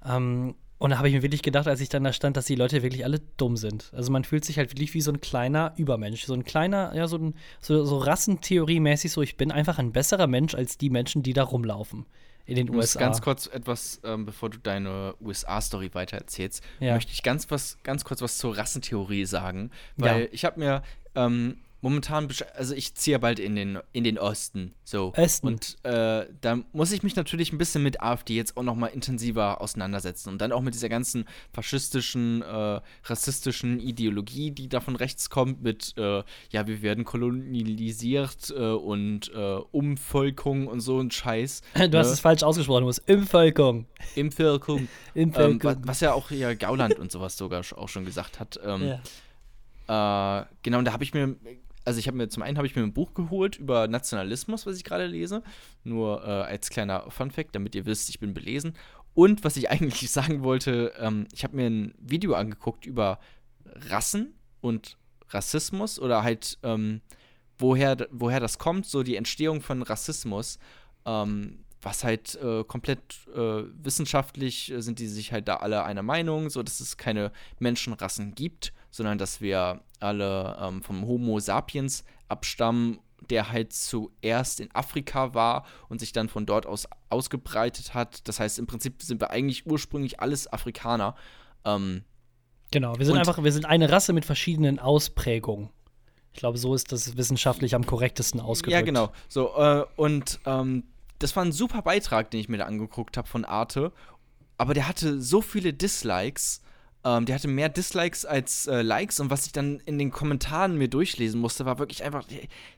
Ähm, 0.06 0.56
und 0.82 0.90
da 0.90 0.98
habe 0.98 1.08
ich 1.08 1.14
mir 1.14 1.22
wirklich 1.22 1.44
gedacht, 1.44 1.68
als 1.68 1.80
ich 1.80 1.90
dann 1.90 2.04
da 2.04 2.12
stand, 2.12 2.36
dass 2.38 2.46
die 2.46 2.56
Leute 2.56 2.82
wirklich 2.82 3.06
alle 3.06 3.20
dumm 3.38 3.56
sind. 3.56 3.92
Also 3.94 4.12
man 4.12 4.24
fühlt 4.24 4.44
sich 4.44 4.58
halt 4.58 4.72
wirklich 4.72 4.96
wie 4.96 5.02
so 5.02 5.12
ein 5.12 5.22
kleiner 5.22 5.74
Übermensch. 5.78 6.26
So 6.26 6.34
ein 6.34 6.44
kleiner, 6.44 6.92
ja, 6.96 7.08
so, 7.08 7.18
ein, 7.18 7.36
so, 7.60 7.86
so 7.86 8.00
Rassentheorie-mäßig 8.00 9.12
so, 9.12 9.22
ich 9.22 9.38
bin 9.38 9.52
einfach 9.52 9.78
ein 9.78 9.92
besserer 9.92 10.26
Mensch 10.26 10.56
als 10.56 10.80
die 10.80 10.90
Menschen, 10.90 11.22
die 11.22 11.34
da 11.34 11.44
rumlaufen 11.44 12.08
in 12.48 12.56
den 12.56 12.74
USA. 12.74 13.00
Ganz 13.00 13.22
kurz 13.22 13.46
etwas, 13.46 14.02
ähm, 14.04 14.26
bevor 14.26 14.50
du 14.50 14.58
deine 14.58 15.14
USA-Story 15.22 15.94
weiter 15.94 16.18
erzählst, 16.18 16.64
ja. 16.80 16.96
möchte 16.96 17.12
ich 17.12 17.22
ganz, 17.22 17.52
was, 17.52 17.78
ganz 17.84 18.04
kurz 18.04 18.24
was 18.24 18.40
zur 18.40 18.58
Rassentheorie 18.58 19.26
sagen. 19.26 19.70
Weil 19.98 20.22
ja. 20.22 20.28
ich 20.32 20.46
habe 20.46 20.60
mir 20.60 20.82
ähm, 21.14 21.58
momentan, 21.82 22.28
also 22.56 22.74
ich 22.74 22.96
ziehe 22.96 23.14
ja 23.14 23.18
bald 23.18 23.40
in 23.40 23.56
den, 23.56 23.80
in 23.92 24.04
den 24.04 24.18
Osten. 24.18 24.74
So. 24.84 25.14
Osten. 25.16 25.48
Und 25.48 25.78
äh, 25.84 26.28
da 26.42 26.60
muss 26.74 26.92
ich 26.92 27.04
mich 27.04 27.16
natürlich 27.16 27.52
ein 27.52 27.58
bisschen 27.58 27.84
mit 27.84 28.02
AfD 28.02 28.36
jetzt 28.36 28.56
auch 28.56 28.64
noch 28.64 28.76
mal 28.76 28.88
intensiver 28.88 29.62
auseinandersetzen. 29.62 30.30
Und 30.30 30.42
dann 30.42 30.52
auch 30.52 30.62
mit 30.62 30.74
dieser 30.74 30.90
ganzen 30.90 31.26
faschistischen, 31.52 32.44
äh, 32.44 32.82
rassistischen 33.06 33.80
Ideologie, 33.80 34.52
die 34.52 34.70
da 34.70 34.80
von 34.80 34.96
rechts 34.96 35.30
kommt, 35.30 35.64
mit, 35.64 35.94
äh, 35.98 36.24
ja, 36.52 36.68
wir 36.68 36.82
werden 36.82 37.04
kolonialisiert 37.04 38.54
äh, 38.56 38.62
und 38.62 39.32
äh, 39.34 39.56
Umvölkung 39.72 40.68
und 40.68 40.82
so 40.82 41.00
ein 41.00 41.12
Scheiß. 41.12 41.62
Du 41.92 41.98
ne? 41.98 42.00
hast 42.00 42.12
es 42.12 42.20
falsch 42.20 42.44
ausgesprochen, 42.44 42.82
du 42.82 42.86
musst 42.88 43.10
Umvölkung. 43.10 43.86
Umvölkung. 44.16 44.88
Umvölkung. 45.16 45.72
Ähm, 45.72 45.80
was, 45.84 45.88
was, 45.88 46.00
ja 46.00 46.14
auch 46.14 46.32
ja 46.32 46.54
Gauland 46.54 47.00
und 47.00 47.12
sowas 47.12 47.38
sogar 47.38 47.64
auch 47.76 47.90
schon 47.90 48.06
gesagt 48.06 48.40
hat. 48.40 48.60
Ähm, 48.64 49.00
ja. 49.88 50.42
Äh, 50.42 50.46
genau, 50.64 50.78
und 50.78 50.86
da 50.86 50.94
habe 50.94 51.04
ich 51.04 51.14
mir 51.14 51.36
also 51.86 52.00
ich 52.00 52.08
habe 52.08 52.18
mir 52.18 52.30
zum 52.30 52.44
einen 52.44 52.58
habe 52.58 52.68
ich 52.68 52.76
mir 52.76 52.84
ein 52.84 52.94
Buch 52.94 53.14
geholt 53.14 53.58
über 53.58 53.88
Nationalismus, 53.88 54.66
was 54.66 54.78
ich 54.78 54.84
gerade 54.84 55.08
lese, 55.08 55.44
nur 55.84 56.24
äh, 56.24 56.28
als 56.28 56.70
kleiner 56.70 57.10
Funfact, 57.10 57.56
damit 57.56 57.76
ihr 57.76 57.86
wisst, 57.86 58.10
ich 58.10 58.20
bin 58.20 58.34
belesen. 58.34 58.74
Und 59.14 59.44
was 59.44 59.58
ich 59.58 59.70
eigentlich 59.72 60.10
sagen 60.12 60.44
wollte, 60.44 60.94
ähm, 61.00 61.28
ich 61.34 61.44
habe 61.44 61.56
mir 61.56 61.68
ein 61.68 61.94
Video 62.00 62.34
angeguckt 62.34 62.86
über 62.86 63.20
Rassen 63.90 64.34
und 64.62 64.98
Rassismus 65.30 66.00
oder 66.00 66.24
halt 66.24 66.58
ähm, 66.64 67.02
woher 67.58 68.08
woher 68.12 68.40
das 68.40 68.58
kommt, 68.58 68.86
so 68.86 69.04
die 69.04 69.16
Entstehung 69.16 69.62
von 69.62 69.82
Rassismus. 69.82 70.60
Ähm, 71.06 71.60
was 71.82 72.04
halt 72.04 72.36
äh, 72.36 72.64
komplett 72.64 73.28
äh, 73.34 73.64
wissenschaftlich 73.84 74.72
sind 74.78 75.00
die 75.00 75.08
sich 75.08 75.32
halt 75.32 75.48
da 75.48 75.58
alle 75.58 75.84
einer 75.84 76.04
Meinung, 76.04 76.52
so 76.52 76.62
dass 76.62 76.80
es 76.80 76.98
keine 76.98 77.32
Menschenrassen 77.58 78.36
gibt, 78.36 78.72
sondern 78.92 79.18
dass 79.18 79.42
wir 79.42 79.82
alle 80.00 80.58
ähm, 80.62 80.84
vom 80.84 81.06
Homo 81.06 81.40
sapiens 81.40 82.04
abstammen, 82.28 83.00
der 83.30 83.52
halt 83.52 83.74
zuerst 83.74 84.60
in 84.60 84.70
Afrika 84.74 85.34
war 85.34 85.66
und 85.90 86.00
sich 86.00 86.12
dann 86.12 86.28
von 86.28 86.46
dort 86.46 86.66
aus 86.66 86.88
ausgebreitet 87.10 87.94
hat. 87.94 88.28
Das 88.28 88.40
heißt, 88.40 88.60
im 88.60 88.68
Prinzip 88.68 89.02
sind 89.02 89.22
wir 89.22 89.32
eigentlich 89.32 89.66
ursprünglich 89.66 90.20
alles 90.20 90.52
Afrikaner. 90.52 91.16
Ähm, 91.66 92.04
genau, 92.72 92.98
wir 92.98 93.06
sind 93.06 93.18
einfach, 93.18 93.44
wir 93.44 93.52
sind 93.52 93.66
eine 93.66 93.92
Rasse 93.92 94.14
mit 94.14 94.26
verschiedenen 94.26 94.80
Ausprägungen. 94.80 95.70
Ich 96.34 96.40
glaube, 96.40 96.58
so 96.58 96.74
ist 96.74 96.92
das 96.92 97.18
wissenschaftlich 97.18 97.76
am 97.76 97.86
korrektesten 97.86 98.40
ausgedrückt. 98.40 98.74
Ja, 98.74 98.82
genau. 98.82 99.12
So, 99.28 99.54
äh, 99.56 99.86
und 99.98 100.40
ähm, 100.46 100.84
das 101.20 101.36
war 101.36 101.44
ein 101.44 101.52
super 101.52 101.82
Beitrag, 101.82 102.32
den 102.32 102.40
ich 102.40 102.50
mir 102.50 102.58
da 102.58 102.66
angeguckt 102.66 103.18
habe 103.18 103.28
von 103.28 103.46
Arte. 103.46 103.92
Aber 104.58 104.74
der 104.74 104.88
hatte 104.88 105.22
so 105.22 105.42
viele 105.42 105.74
Dislikes 105.74 106.62
ähm, 107.04 107.26
der 107.26 107.36
hatte 107.36 107.48
mehr 107.48 107.70
Dislikes 107.70 108.26
als 108.26 108.68
äh, 108.68 108.82
Likes 108.82 109.20
und 109.20 109.30
was 109.30 109.46
ich 109.46 109.52
dann 109.52 109.80
in 109.86 109.98
den 109.98 110.12
Kommentaren 110.12 110.78
mir 110.78 110.88
durchlesen 110.88 111.40
musste, 111.42 111.66
war 111.66 111.80
wirklich 111.80 112.04
einfach, 112.04 112.26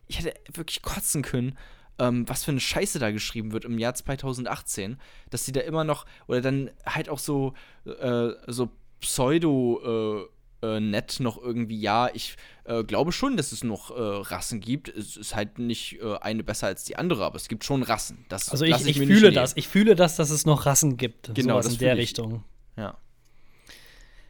ich 0.07 0.19
hätte 0.19 0.33
wirklich 0.53 0.81
kotzen 0.81 1.21
können, 1.21 1.57
ähm, 1.99 2.27
was 2.27 2.43
für 2.43 2.51
eine 2.51 2.59
Scheiße 2.59 2.99
da 2.99 3.11
geschrieben 3.11 3.51
wird 3.51 3.65
im 3.65 3.77
Jahr 3.77 3.93
2018, 3.93 4.97
dass 5.29 5.43
die 5.43 5.51
da 5.51 5.61
immer 5.61 5.83
noch, 5.83 6.05
oder 6.27 6.41
dann 6.41 6.71
halt 6.85 7.09
auch 7.09 7.19
so, 7.19 7.53
äh, 7.85 8.29
so 8.47 8.69
Pseudo- 8.99 10.23
äh, 10.23 10.33
äh, 10.63 10.79
nett 10.79 11.19
noch 11.19 11.37
irgendwie, 11.37 11.79
ja, 11.79 12.09
ich 12.13 12.37
äh, 12.63 12.83
glaube 12.83 13.11
schon, 13.11 13.35
dass 13.35 13.51
es 13.51 13.63
noch 13.63 13.91
äh, 13.91 13.93
Rassen 13.99 14.61
gibt. 14.61 14.87
Es 14.87 15.17
ist 15.17 15.35
halt 15.35 15.59
nicht 15.59 15.99
äh, 16.01 16.15
eine 16.21 16.43
besser 16.43 16.67
als 16.67 16.85
die 16.85 16.95
andere, 16.95 17.25
aber 17.25 17.35
es 17.35 17.49
gibt 17.49 17.65
schon 17.65 17.83
Rassen. 17.83 18.25
Das 18.29 18.49
also 18.49 18.63
ich, 18.63 18.73
ich, 18.79 18.97
ich 18.97 18.97
fühle 18.97 19.33
das. 19.33 19.57
Ich 19.57 19.67
fühle 19.67 19.95
das, 19.95 20.15
dass 20.15 20.29
es 20.29 20.45
noch 20.45 20.65
Rassen 20.65 20.95
gibt. 20.95 21.35
Genau, 21.35 21.57
das 21.57 21.73
in 21.73 21.79
der 21.79 21.97
Richtung. 21.97 22.45
Ja. 22.77 22.97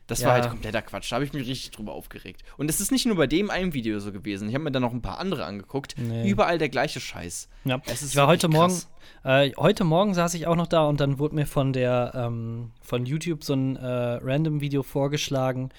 Das 0.08 0.22
ja. 0.22 0.28
war 0.28 0.34
halt 0.36 0.50
kompletter 0.50 0.82
Quatsch. 0.82 1.12
Da 1.12 1.16
habe 1.16 1.26
ich 1.26 1.34
mich 1.34 1.48
richtig 1.48 1.72
drüber 1.72 1.94
aufgeregt. 1.94 2.44
Und 2.58 2.70
es 2.70 2.82
ist 2.82 2.92
nicht 2.92 3.06
nur 3.06 3.16
bei 3.16 3.28
dem 3.28 3.50
einen 3.50 3.74
Video 3.74 4.00
so 4.00 4.12
gewesen. 4.12 4.50
Ich 4.50 4.56
habe 4.56 4.63
mir 4.63 4.72
dann 4.72 4.82
noch 4.82 4.92
ein 4.92 5.02
paar 5.02 5.20
andere 5.20 5.46
angeguckt. 5.46 5.96
Nee. 5.98 6.30
Überall 6.30 6.58
der 6.58 6.70
gleiche 6.70 7.00
Scheiß. 7.00 7.48
Ja. 7.63 7.82
ich 7.86 8.16
war 8.16 8.28
heute 8.28 8.50
Morgen, 8.50 8.78
äh, 9.24 9.52
heute 9.58 9.84
Morgen 9.86 10.13
saß 10.13 10.34
ich 10.34 10.48
auch 10.48 10.56
noch 10.56 10.68
da 10.68 10.86
und 10.86 11.00
dann 11.00 11.20
wurde 11.20 11.36
mir 11.36 11.46
von 11.46 11.72
der 11.72 12.12
ähm, 12.16 12.72
von 12.82 13.06
YouTube 13.06 13.44
so 13.44 13.54
ein 13.54 13.78
äh, 13.78 13.86
random 13.86 14.60
Video 14.60 14.84
vorgeschlagen. 14.84 15.70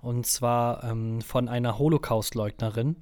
Und 0.00 0.26
zwar 0.26 0.84
ähm, 0.84 1.20
von 1.20 1.48
einer 1.48 1.78
Holocaust-Leugnerin 1.78 2.96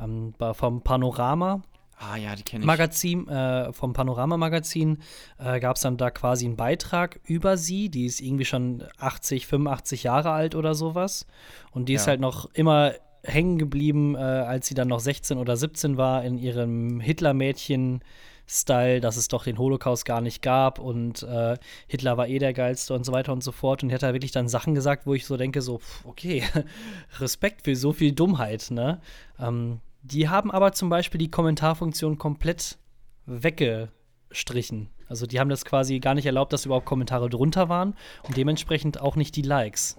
ähm, 0.00 0.34
vom 0.54 0.82
Panorama. 0.82 1.62
Ah 1.98 2.16
ja, 2.16 2.34
die 2.34 2.42
kenne 2.42 2.62
ich. 2.62 2.66
Magazin, 2.66 3.28
äh, 3.28 3.72
vom 3.72 3.92
Panorama-Magazin 3.92 4.98
äh, 5.38 5.60
gab 5.60 5.76
es 5.76 5.82
dann 5.82 5.96
da 5.96 6.10
quasi 6.10 6.46
einen 6.46 6.56
Beitrag 6.56 7.20
über 7.24 7.56
sie. 7.56 7.88
Die 7.88 8.06
ist 8.06 8.20
irgendwie 8.20 8.44
schon 8.44 8.84
80, 8.98 9.46
85 9.46 10.02
Jahre 10.02 10.32
alt 10.32 10.54
oder 10.54 10.74
sowas. 10.74 11.26
Und 11.70 11.88
die 11.88 11.94
ja. 11.94 12.00
ist 12.00 12.06
halt 12.06 12.20
noch 12.20 12.50
immer 12.54 12.94
hängen 13.22 13.58
geblieben, 13.58 14.16
äh, 14.16 14.18
als 14.18 14.66
sie 14.66 14.74
dann 14.74 14.88
noch 14.88 15.00
16 15.00 15.38
oder 15.38 15.56
17 15.56 15.96
war, 15.96 16.24
in 16.24 16.38
ihrem 16.38 17.00
Hitler-Mädchen. 17.00 18.02
Style, 18.46 19.00
dass 19.00 19.16
es 19.16 19.28
doch 19.28 19.44
den 19.44 19.58
Holocaust 19.58 20.04
gar 20.04 20.20
nicht 20.20 20.42
gab 20.42 20.78
und 20.78 21.22
äh, 21.22 21.56
Hitler 21.86 22.18
war 22.18 22.28
eh 22.28 22.38
der 22.38 22.52
geilste 22.52 22.92
und 22.92 23.06
so 23.06 23.12
weiter 23.12 23.32
und 23.32 23.42
so 23.42 23.52
fort. 23.52 23.82
Und 23.82 23.88
die 23.88 23.94
hat 23.94 24.02
da 24.02 24.12
wirklich 24.12 24.32
dann 24.32 24.48
Sachen 24.48 24.74
gesagt, 24.74 25.06
wo 25.06 25.14
ich 25.14 25.24
so 25.24 25.38
denke, 25.38 25.62
so, 25.62 25.80
okay, 26.04 26.42
Respekt 27.20 27.62
für 27.62 27.74
so 27.74 27.94
viel 27.94 28.12
Dummheit, 28.12 28.70
ne? 28.70 29.00
Ähm, 29.40 29.80
die 30.04 30.28
haben 30.28 30.50
aber 30.50 30.72
zum 30.72 30.90
Beispiel 30.90 31.18
die 31.18 31.30
Kommentarfunktion 31.30 32.18
komplett 32.18 32.78
weggestrichen. 33.26 34.90
Also 35.08 35.26
die 35.26 35.40
haben 35.40 35.48
das 35.48 35.64
quasi 35.64 35.98
gar 35.98 36.14
nicht 36.14 36.26
erlaubt, 36.26 36.52
dass 36.52 36.66
überhaupt 36.66 36.86
Kommentare 36.86 37.28
drunter 37.30 37.68
waren 37.68 37.94
und 38.22 38.36
dementsprechend 38.36 39.00
auch 39.00 39.16
nicht 39.16 39.34
die 39.36 39.42
Likes. 39.42 39.96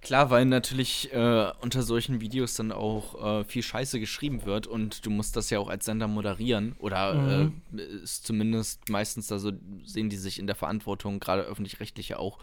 Klar, 0.00 0.30
weil 0.30 0.44
natürlich 0.44 1.12
äh, 1.12 1.52
unter 1.60 1.82
solchen 1.82 2.20
Videos 2.20 2.54
dann 2.54 2.72
auch 2.72 3.40
äh, 3.40 3.44
viel 3.44 3.62
Scheiße 3.62 4.00
geschrieben 4.00 4.44
wird 4.44 4.66
und 4.66 5.06
du 5.06 5.10
musst 5.10 5.36
das 5.36 5.50
ja 5.50 5.60
auch 5.60 5.68
als 5.68 5.84
Sender 5.84 6.08
moderieren 6.08 6.74
oder 6.78 7.14
mhm. 7.14 7.62
äh, 7.76 7.82
ist 7.82 8.26
zumindest 8.26 8.88
meistens 8.88 9.28
da 9.28 9.38
so 9.38 9.52
sehen 9.84 10.08
die 10.08 10.16
sich 10.16 10.38
in 10.38 10.46
der 10.46 10.56
Verantwortung, 10.56 11.20
gerade 11.20 11.42
öffentlich-rechtliche 11.42 12.18
auch, 12.18 12.38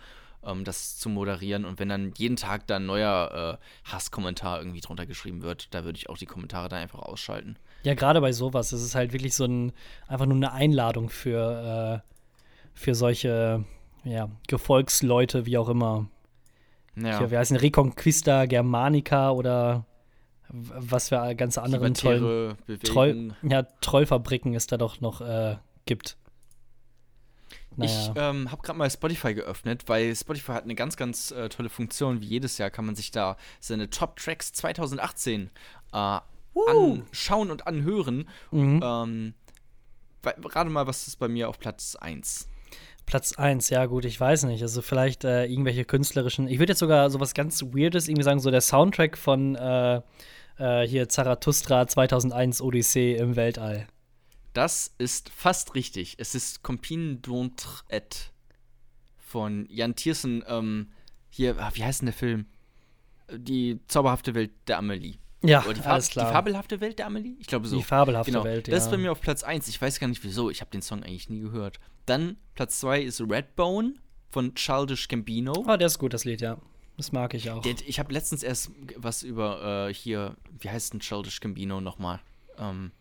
ähm, 0.46 0.64
das 0.64 0.98
zu 0.98 1.10
moderieren 1.10 1.66
und 1.66 1.80
wenn 1.80 1.90
dann 1.90 2.14
jeden 2.18 2.36
Tag 2.36 2.68
da 2.68 2.78
ein 2.78 2.86
neuer 2.86 3.60
äh, 3.60 3.92
Hasskommentar 3.92 4.60
irgendwie 4.60 4.82
drunter 4.82 5.06
geschrieben 5.06 5.42
wird, 5.42 5.74
da 5.74 5.84
würde 5.84 5.98
ich 5.98 6.10
auch 6.10 6.18
die 6.18 6.26
Kommentare 6.26 6.70
dann 6.70 6.80
einfach 6.80 7.00
ausschalten. 7.00 7.58
Ja, 7.84 7.94
gerade 7.94 8.22
bei 8.22 8.32
sowas, 8.32 8.70
das 8.70 8.82
ist 8.82 8.96
halt 8.96 9.14
wirklich 9.14 9.36
so 9.36 9.46
ein 9.46 9.74
einfach 10.08 10.26
nur 10.26 10.36
eine 10.36 10.52
Einladung 10.52 11.10
für 11.10 12.02
äh, 12.04 12.12
für 12.74 12.94
solche 12.94 13.64
ja, 14.04 14.30
Gefolgsleute, 14.48 15.46
wie 15.46 15.58
auch 15.58 15.70
immer. 15.70 16.08
Ja. 16.96 17.18
Hier, 17.18 17.32
wie 17.32 17.38
heißen 17.38 17.58
Reconquista 17.58 18.46
Germanica 18.46 19.32
oder 19.32 19.86
was 20.50 21.10
für 21.10 21.36
ganze 21.36 21.62
anderen 21.62 21.94
tollen 21.96 22.56
Troll, 22.84 23.36
ja, 23.42 23.64
Trollfabriken 23.82 24.54
es 24.54 24.68
da 24.68 24.78
doch 24.78 25.02
noch 25.02 25.22
äh, 25.22 25.58
gibt. 25.86 26.18
Naja. 27.76 27.92
Ich 27.92 28.12
ähm, 28.16 28.52
habe 28.52 28.62
gerade 28.62 28.78
mal 28.78 28.90
Spotify 28.90 29.34
geöffnet, 29.34 29.84
weil 29.88 30.16
Spotify 30.16 30.54
hat 30.54 30.64
eine 30.64 30.76
ganz, 30.76 30.96
ganz 30.98 31.32
äh, 31.32 31.50
tolle 31.50 31.70
Funktion. 31.70 32.22
Wie 32.22 32.26
jedes 32.26 32.58
Jahr 32.58 32.70
kann 32.70 32.86
man 32.86 32.96
sich 32.96 33.12
da 33.12 33.38
seine 33.60 33.90
Top 33.90 34.18
Tracks 34.18 34.54
2018 34.54 35.50
äh, 35.94 36.20
anschauen 36.68 37.52
und 37.52 37.68
anhören. 37.68 38.30
Mhm. 38.52 38.82
Ähm, 38.84 39.34
gerade 40.22 40.70
mal, 40.70 40.88
was 40.88 41.08
ist 41.08 41.18
bei 41.18 41.28
mir 41.28 41.50
auf 41.50 41.60
Platz 41.60 41.96
1? 41.96 42.48
Platz 43.06 43.34
1, 43.34 43.70
ja 43.70 43.86
gut, 43.86 44.06
ich 44.06 44.20
weiß 44.20 44.44
nicht. 44.46 44.62
Also 44.62 44.82
vielleicht 44.82 45.24
äh, 45.24 45.46
irgendwelche 45.46 45.86
künstlerischen. 45.86 46.48
Ich 46.48 46.60
würde 46.60 46.72
jetzt 46.72 46.80
sogar 46.80 47.10
sowas 47.10 47.34
ganz 47.34 47.62
Weirdes 47.62 48.08
irgendwie 48.08 48.24
sagen, 48.24 48.40
so 48.40 48.50
der 48.50 48.62
Soundtrack 48.62 49.18
von 49.18 49.56
äh, 49.56 50.02
äh, 50.58 50.88
hier 50.88 51.08
Zarathustra 51.10 51.88
2001 51.88 52.62
Odyssee 52.62 53.16
im 53.16 53.36
Weltall. 53.36 53.88
Das 54.56 54.96
ist 54.98 55.30
fast 55.30 55.76
richtig. 55.76 56.16
Es 56.18 56.34
ist 56.34 56.64
Compine 56.64 57.18
d'Entre 57.18 57.84
et 57.90 58.32
von 59.18 59.68
Jan 59.70 59.96
Tiersen. 59.96 60.46
Ähm, 60.48 60.92
hier, 61.30 61.58
ah, 61.60 61.72
wie 61.74 61.84
heißt 61.84 62.02
denn 62.02 62.06
der 62.06 62.14
Film? 62.14 62.46
Die 63.30 63.82
zauberhafte 63.88 64.34
Welt 64.34 64.52
der 64.68 64.78
Amelie. 64.78 65.16
Ja, 65.44 65.60
die, 65.62 65.82
Fab 65.82 65.88
alles 65.88 66.08
klar. 66.08 66.28
die 66.28 66.34
fabelhafte 66.34 66.80
Welt 66.80 67.00
der 67.00 67.08
Amelie? 67.08 67.36
Ich 67.38 67.48
glaube 67.48 67.68
so. 67.68 67.76
Die 67.76 67.84
fabelhafte 67.84 68.32
genau. 68.32 68.46
Welt, 68.46 68.70
ja. 68.70 68.74
Das 68.74 68.86
ist 68.86 68.92
bei 68.92 68.98
mir 68.98 69.12
auf 69.12 69.20
Platz 69.20 69.44
1. 69.44 69.68
Ich 69.68 69.82
weiß 69.82 70.00
gar 70.00 70.08
nicht 70.08 70.24
wieso. 70.24 70.50
Ich 70.50 70.62
habe 70.62 70.72
den 70.72 70.82
Song 70.82 71.04
eigentlich 71.04 71.30
nie 71.30 71.42
gehört. 71.42 71.82
Dann 72.06 72.38
Platz 72.54 72.80
2 72.80 73.02
ist 73.02 73.20
Redbone 73.20 73.96
von 74.30 74.56
Childish 74.56 75.10
Gambino. 75.10 75.66
Ah, 75.68 75.76
der 75.76 75.88
ist 75.88 76.00
gut, 76.00 76.14
das 76.14 76.24
Lied, 76.24 76.40
ja. 76.40 76.58
Das 76.96 77.12
mag 77.12 77.34
ich 77.34 77.52
auch. 77.52 77.62
Der, 77.62 77.76
ich 77.86 78.00
habe 78.00 78.14
letztens 78.14 78.42
erst 78.42 78.72
was 78.96 79.22
über 79.22 79.90
äh, 79.90 79.94
hier, 79.94 80.38
wie 80.58 80.70
heißt 80.70 80.94
denn 80.94 81.02
Childish 81.02 81.42
Gambino 81.42 81.82
nochmal? 81.82 82.22
Ähm, 82.58 82.94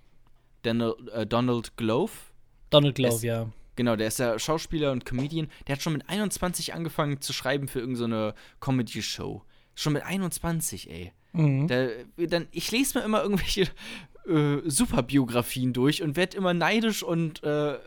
Donald, 0.64 1.09
äh, 1.11 1.27
Donald 1.27 1.77
Glove. 1.77 2.12
Donald 2.70 2.94
Glove, 2.96 3.14
ist, 3.14 3.22
ja. 3.22 3.48
Genau, 3.77 3.96
der 3.96 4.09
ist 4.09 4.18
ja 4.18 4.38
Schauspieler 4.38 4.92
und 4.92 5.05
Comedian. 5.05 5.48
Der 5.66 5.77
hat 5.77 5.83
schon 5.83 5.94
mit 5.94 6.09
21 6.09 6.74
angefangen 6.74 7.20
zu 7.20 7.33
schreiben 7.33 7.68
für 7.68 7.81
irgendeine 7.81 8.31
so 8.31 8.35
Comedy-Show. 8.61 9.42
Schon 9.74 9.92
mit 9.92 10.05
21, 10.05 10.90
ey. 10.90 11.12
Mhm. 11.33 11.66
Da, 11.66 11.88
dann, 12.16 12.46
ich 12.53 12.70
lese 12.70 12.98
mir 12.98 13.05
immer 13.05 13.22
irgendwelche 13.22 13.62
äh, 14.27 14.59
Superbiografien 14.64 15.72
durch 15.72 16.03
und 16.03 16.16
werde 16.16 16.37
immer 16.37 16.55
neidisch 16.55 17.03
und 17.03 17.42
äh, 17.42 17.79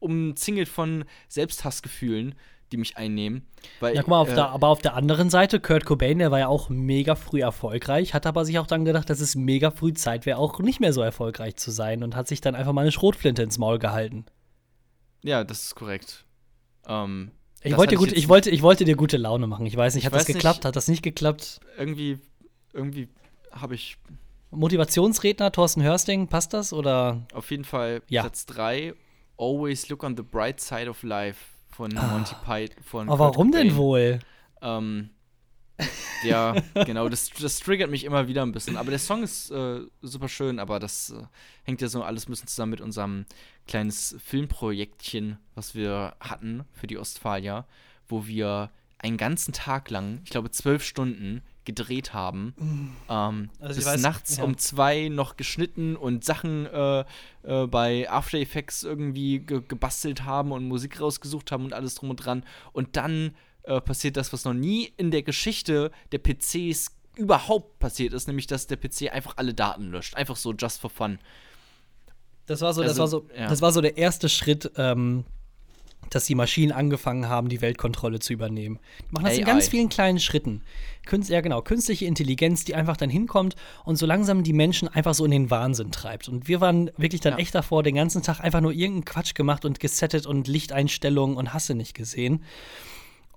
umzingelt 0.00 0.68
von 0.68 1.04
Selbsthassgefühlen, 1.28 2.34
die 2.72 2.76
mich 2.76 2.96
einnehmen. 2.96 3.46
Weil, 3.80 3.94
ja, 3.94 4.02
guck 4.02 4.10
mal, 4.10 4.20
auf 4.20 4.30
äh, 4.30 4.34
der, 4.34 4.50
aber 4.50 4.68
auf 4.68 4.82
der 4.82 4.94
anderen 4.94 5.30
Seite, 5.30 5.60
Kurt 5.60 5.84
Cobain, 5.84 6.18
der 6.18 6.30
war 6.30 6.38
ja 6.38 6.48
auch 6.48 6.68
mega 6.68 7.14
früh 7.14 7.40
erfolgreich, 7.40 8.14
hat 8.14 8.26
aber 8.26 8.44
sich 8.44 8.58
auch 8.58 8.66
dann 8.66 8.84
gedacht, 8.84 9.08
dass 9.08 9.20
es 9.20 9.34
mega 9.34 9.70
früh 9.70 9.92
Zeit 9.92 10.26
wäre, 10.26 10.38
auch 10.38 10.58
nicht 10.60 10.80
mehr 10.80 10.92
so 10.92 11.00
erfolgreich 11.02 11.56
zu 11.56 11.70
sein 11.70 12.02
und 12.02 12.16
hat 12.16 12.28
sich 12.28 12.40
dann 12.40 12.54
einfach 12.54 12.72
mal 12.72 12.82
eine 12.82 12.92
Schrotflinte 12.92 13.42
ins 13.42 13.58
Maul 13.58 13.78
gehalten. 13.78 14.26
Ja, 15.22 15.44
das 15.44 15.64
ist 15.64 15.74
korrekt. 15.74 16.24
Ähm, 16.86 17.30
ich, 17.62 17.76
wollte 17.76 17.96
gut, 17.96 18.12
ich, 18.12 18.28
wollte, 18.28 18.50
ich 18.50 18.62
wollte 18.62 18.84
dir 18.84 18.96
gute 18.96 19.16
Laune 19.16 19.46
machen. 19.46 19.66
Ich 19.66 19.76
weiß 19.76 19.94
nicht, 19.94 20.06
hat 20.06 20.14
das 20.14 20.26
geklappt? 20.26 20.58
Nicht, 20.58 20.64
hat 20.66 20.76
das 20.76 20.88
nicht 20.88 21.02
geklappt? 21.02 21.60
Irgendwie 21.78 22.18
irgendwie 22.76 23.08
habe 23.50 23.74
ich. 23.74 23.96
Motivationsredner 24.50 25.50
Thorsten 25.50 25.82
Hörsting, 25.82 26.28
passt 26.28 26.54
das? 26.54 26.72
Oder? 26.72 27.26
Auf 27.32 27.50
jeden 27.50 27.64
Fall 27.64 28.02
ja. 28.08 28.22
Platz 28.22 28.46
3, 28.46 28.94
Always 29.38 29.88
Look 29.88 30.04
on 30.04 30.16
the 30.16 30.22
Bright 30.22 30.60
Side 30.60 30.88
of 30.88 31.02
Life 31.02 31.55
von 31.76 31.96
ah. 31.96 32.06
Monty 32.06 32.34
Python. 32.44 33.08
Aber 33.08 33.26
warum 33.26 33.50
Cobain. 33.50 33.68
denn 33.68 33.76
wohl? 33.76 34.18
Ähm, 34.62 35.10
ja, 36.24 36.54
genau, 36.86 37.08
das, 37.08 37.30
das 37.30 37.60
triggert 37.60 37.90
mich 37.90 38.04
immer 38.04 38.28
wieder 38.28 38.42
ein 38.42 38.52
bisschen. 38.52 38.76
Aber 38.76 38.90
der 38.90 38.98
Song 38.98 39.22
ist 39.22 39.50
äh, 39.50 39.80
super 40.00 40.28
schön, 40.28 40.58
aber 40.58 40.80
das 40.80 41.10
äh, 41.10 41.22
hängt 41.64 41.82
ja 41.82 41.88
so 41.88 42.02
alles 42.02 42.26
ein 42.26 42.30
bisschen 42.30 42.48
zusammen 42.48 42.70
mit 42.70 42.80
unserem 42.80 43.26
kleines 43.66 44.16
Filmprojektchen, 44.24 45.38
was 45.54 45.74
wir 45.74 46.16
hatten 46.20 46.64
für 46.72 46.86
die 46.86 46.96
Ostfalia, 46.96 47.66
wo 48.08 48.26
wir 48.26 48.70
einen 48.98 49.18
ganzen 49.18 49.52
Tag 49.52 49.90
lang, 49.90 50.20
ich 50.24 50.30
glaube 50.30 50.50
zwölf 50.50 50.82
Stunden, 50.82 51.42
gedreht 51.66 52.14
haben. 52.14 52.54
Mm. 52.56 52.88
Ähm, 53.10 53.50
also 53.60 53.74
bis 53.74 53.84
weiß, 53.84 54.00
nachts 54.00 54.38
ja. 54.38 54.44
um 54.44 54.56
zwei 54.56 55.08
noch 55.08 55.36
geschnitten 55.36 55.96
und 55.96 56.24
Sachen 56.24 56.64
äh, 56.64 57.04
äh, 57.42 57.66
bei 57.66 58.08
After 58.10 58.38
Effects 58.38 58.82
irgendwie 58.82 59.40
ge 59.40 59.60
gebastelt 59.68 60.24
haben 60.24 60.52
und 60.52 60.66
Musik 60.66 61.00
rausgesucht 61.00 61.52
haben 61.52 61.64
und 61.64 61.74
alles 61.74 61.96
drum 61.96 62.08
und 62.08 62.16
dran. 62.16 62.44
Und 62.72 62.96
dann 62.96 63.34
äh, 63.64 63.80
passiert 63.80 64.16
das, 64.16 64.32
was 64.32 64.44
noch 64.44 64.54
nie 64.54 64.92
in 64.96 65.10
der 65.10 65.22
Geschichte 65.22 65.90
der 66.12 66.18
PCs 66.18 66.96
überhaupt 67.16 67.78
passiert 67.78 68.12
ist, 68.12 68.28
nämlich 68.28 68.46
dass 68.46 68.66
der 68.66 68.76
PC 68.76 69.12
einfach 69.12 69.34
alle 69.36 69.52
Daten 69.52 69.90
löscht. 69.90 70.14
Einfach 70.16 70.36
so 70.36 70.54
just 70.54 70.80
for 70.80 70.90
fun. 70.90 71.18
Das 72.46 72.60
war 72.60 72.72
so, 72.72 72.82
also, 72.82 72.90
das 72.92 72.98
war 72.98 73.08
so, 73.08 73.26
ja. 73.36 73.48
das 73.48 73.60
war 73.60 73.72
so 73.72 73.80
der 73.80 73.96
erste 73.96 74.28
Schritt, 74.28 74.70
ähm, 74.76 75.24
dass 76.10 76.26
die 76.26 76.34
Maschinen 76.34 76.72
angefangen 76.72 77.28
haben, 77.28 77.48
die 77.48 77.60
Weltkontrolle 77.60 78.20
zu 78.20 78.32
übernehmen. 78.32 78.78
Die 79.00 79.14
machen 79.14 79.24
das 79.24 79.34
AI. 79.34 79.38
in 79.40 79.44
ganz 79.44 79.68
vielen 79.68 79.88
kleinen 79.88 80.20
Schritten. 80.20 80.62
Künst, 81.06 81.30
ja, 81.30 81.40
genau, 81.40 81.62
künstliche 81.62 82.04
Intelligenz, 82.04 82.64
die 82.64 82.74
einfach 82.74 82.96
dann 82.96 83.10
hinkommt 83.10 83.56
und 83.84 83.96
so 83.96 84.06
langsam 84.06 84.42
die 84.42 84.52
Menschen 84.52 84.88
einfach 84.88 85.14
so 85.14 85.24
in 85.24 85.30
den 85.30 85.50
Wahnsinn 85.50 85.90
treibt. 85.90 86.28
Und 86.28 86.48
wir 86.48 86.60
waren 86.60 86.90
wirklich 86.96 87.20
dann 87.20 87.34
ja. 87.34 87.38
echt 87.38 87.54
davor, 87.54 87.82
den 87.82 87.94
ganzen 87.94 88.22
Tag 88.22 88.40
einfach 88.40 88.60
nur 88.60 88.72
irgendeinen 88.72 89.04
Quatsch 89.04 89.34
gemacht 89.34 89.64
und 89.64 89.80
gesettet 89.80 90.26
und 90.26 90.48
Lichteinstellungen 90.48 91.36
und 91.36 91.54
Hasse 91.54 91.74
nicht 91.74 91.94
gesehen. 91.94 92.44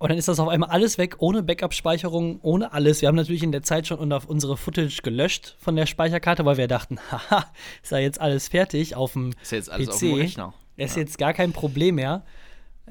Und 0.00 0.08
dann 0.08 0.16
ist 0.16 0.28
das 0.28 0.40
auf 0.40 0.48
einmal 0.48 0.70
alles 0.70 0.96
weg, 0.96 1.16
ohne 1.18 1.42
Backup-Speicherung, 1.42 2.40
ohne 2.40 2.72
alles. 2.72 3.02
Wir 3.02 3.08
haben 3.08 3.16
natürlich 3.16 3.42
in 3.42 3.52
der 3.52 3.62
Zeit 3.62 3.86
schon 3.86 4.12
unsere 4.12 4.56
Footage 4.56 5.02
gelöscht 5.02 5.56
von 5.58 5.76
der 5.76 5.84
Speicherkarte, 5.84 6.46
weil 6.46 6.56
wir 6.56 6.68
dachten, 6.68 6.98
haha, 7.10 7.44
ist 7.82 7.92
ja 7.92 7.98
jetzt 7.98 8.18
alles 8.18 8.48
fertig 8.48 8.96
auf 8.96 9.12
dem 9.12 9.34
ist 9.42 9.52
jetzt 9.52 9.70
alles 9.70 9.88
PC. 9.88 9.92
Auf 9.92 10.00
dem 10.00 10.14
Rechner. 10.14 10.54
Ist 10.78 10.96
ja. 10.96 11.02
jetzt 11.02 11.18
gar 11.18 11.34
kein 11.34 11.52
Problem 11.52 11.96
mehr. 11.96 12.24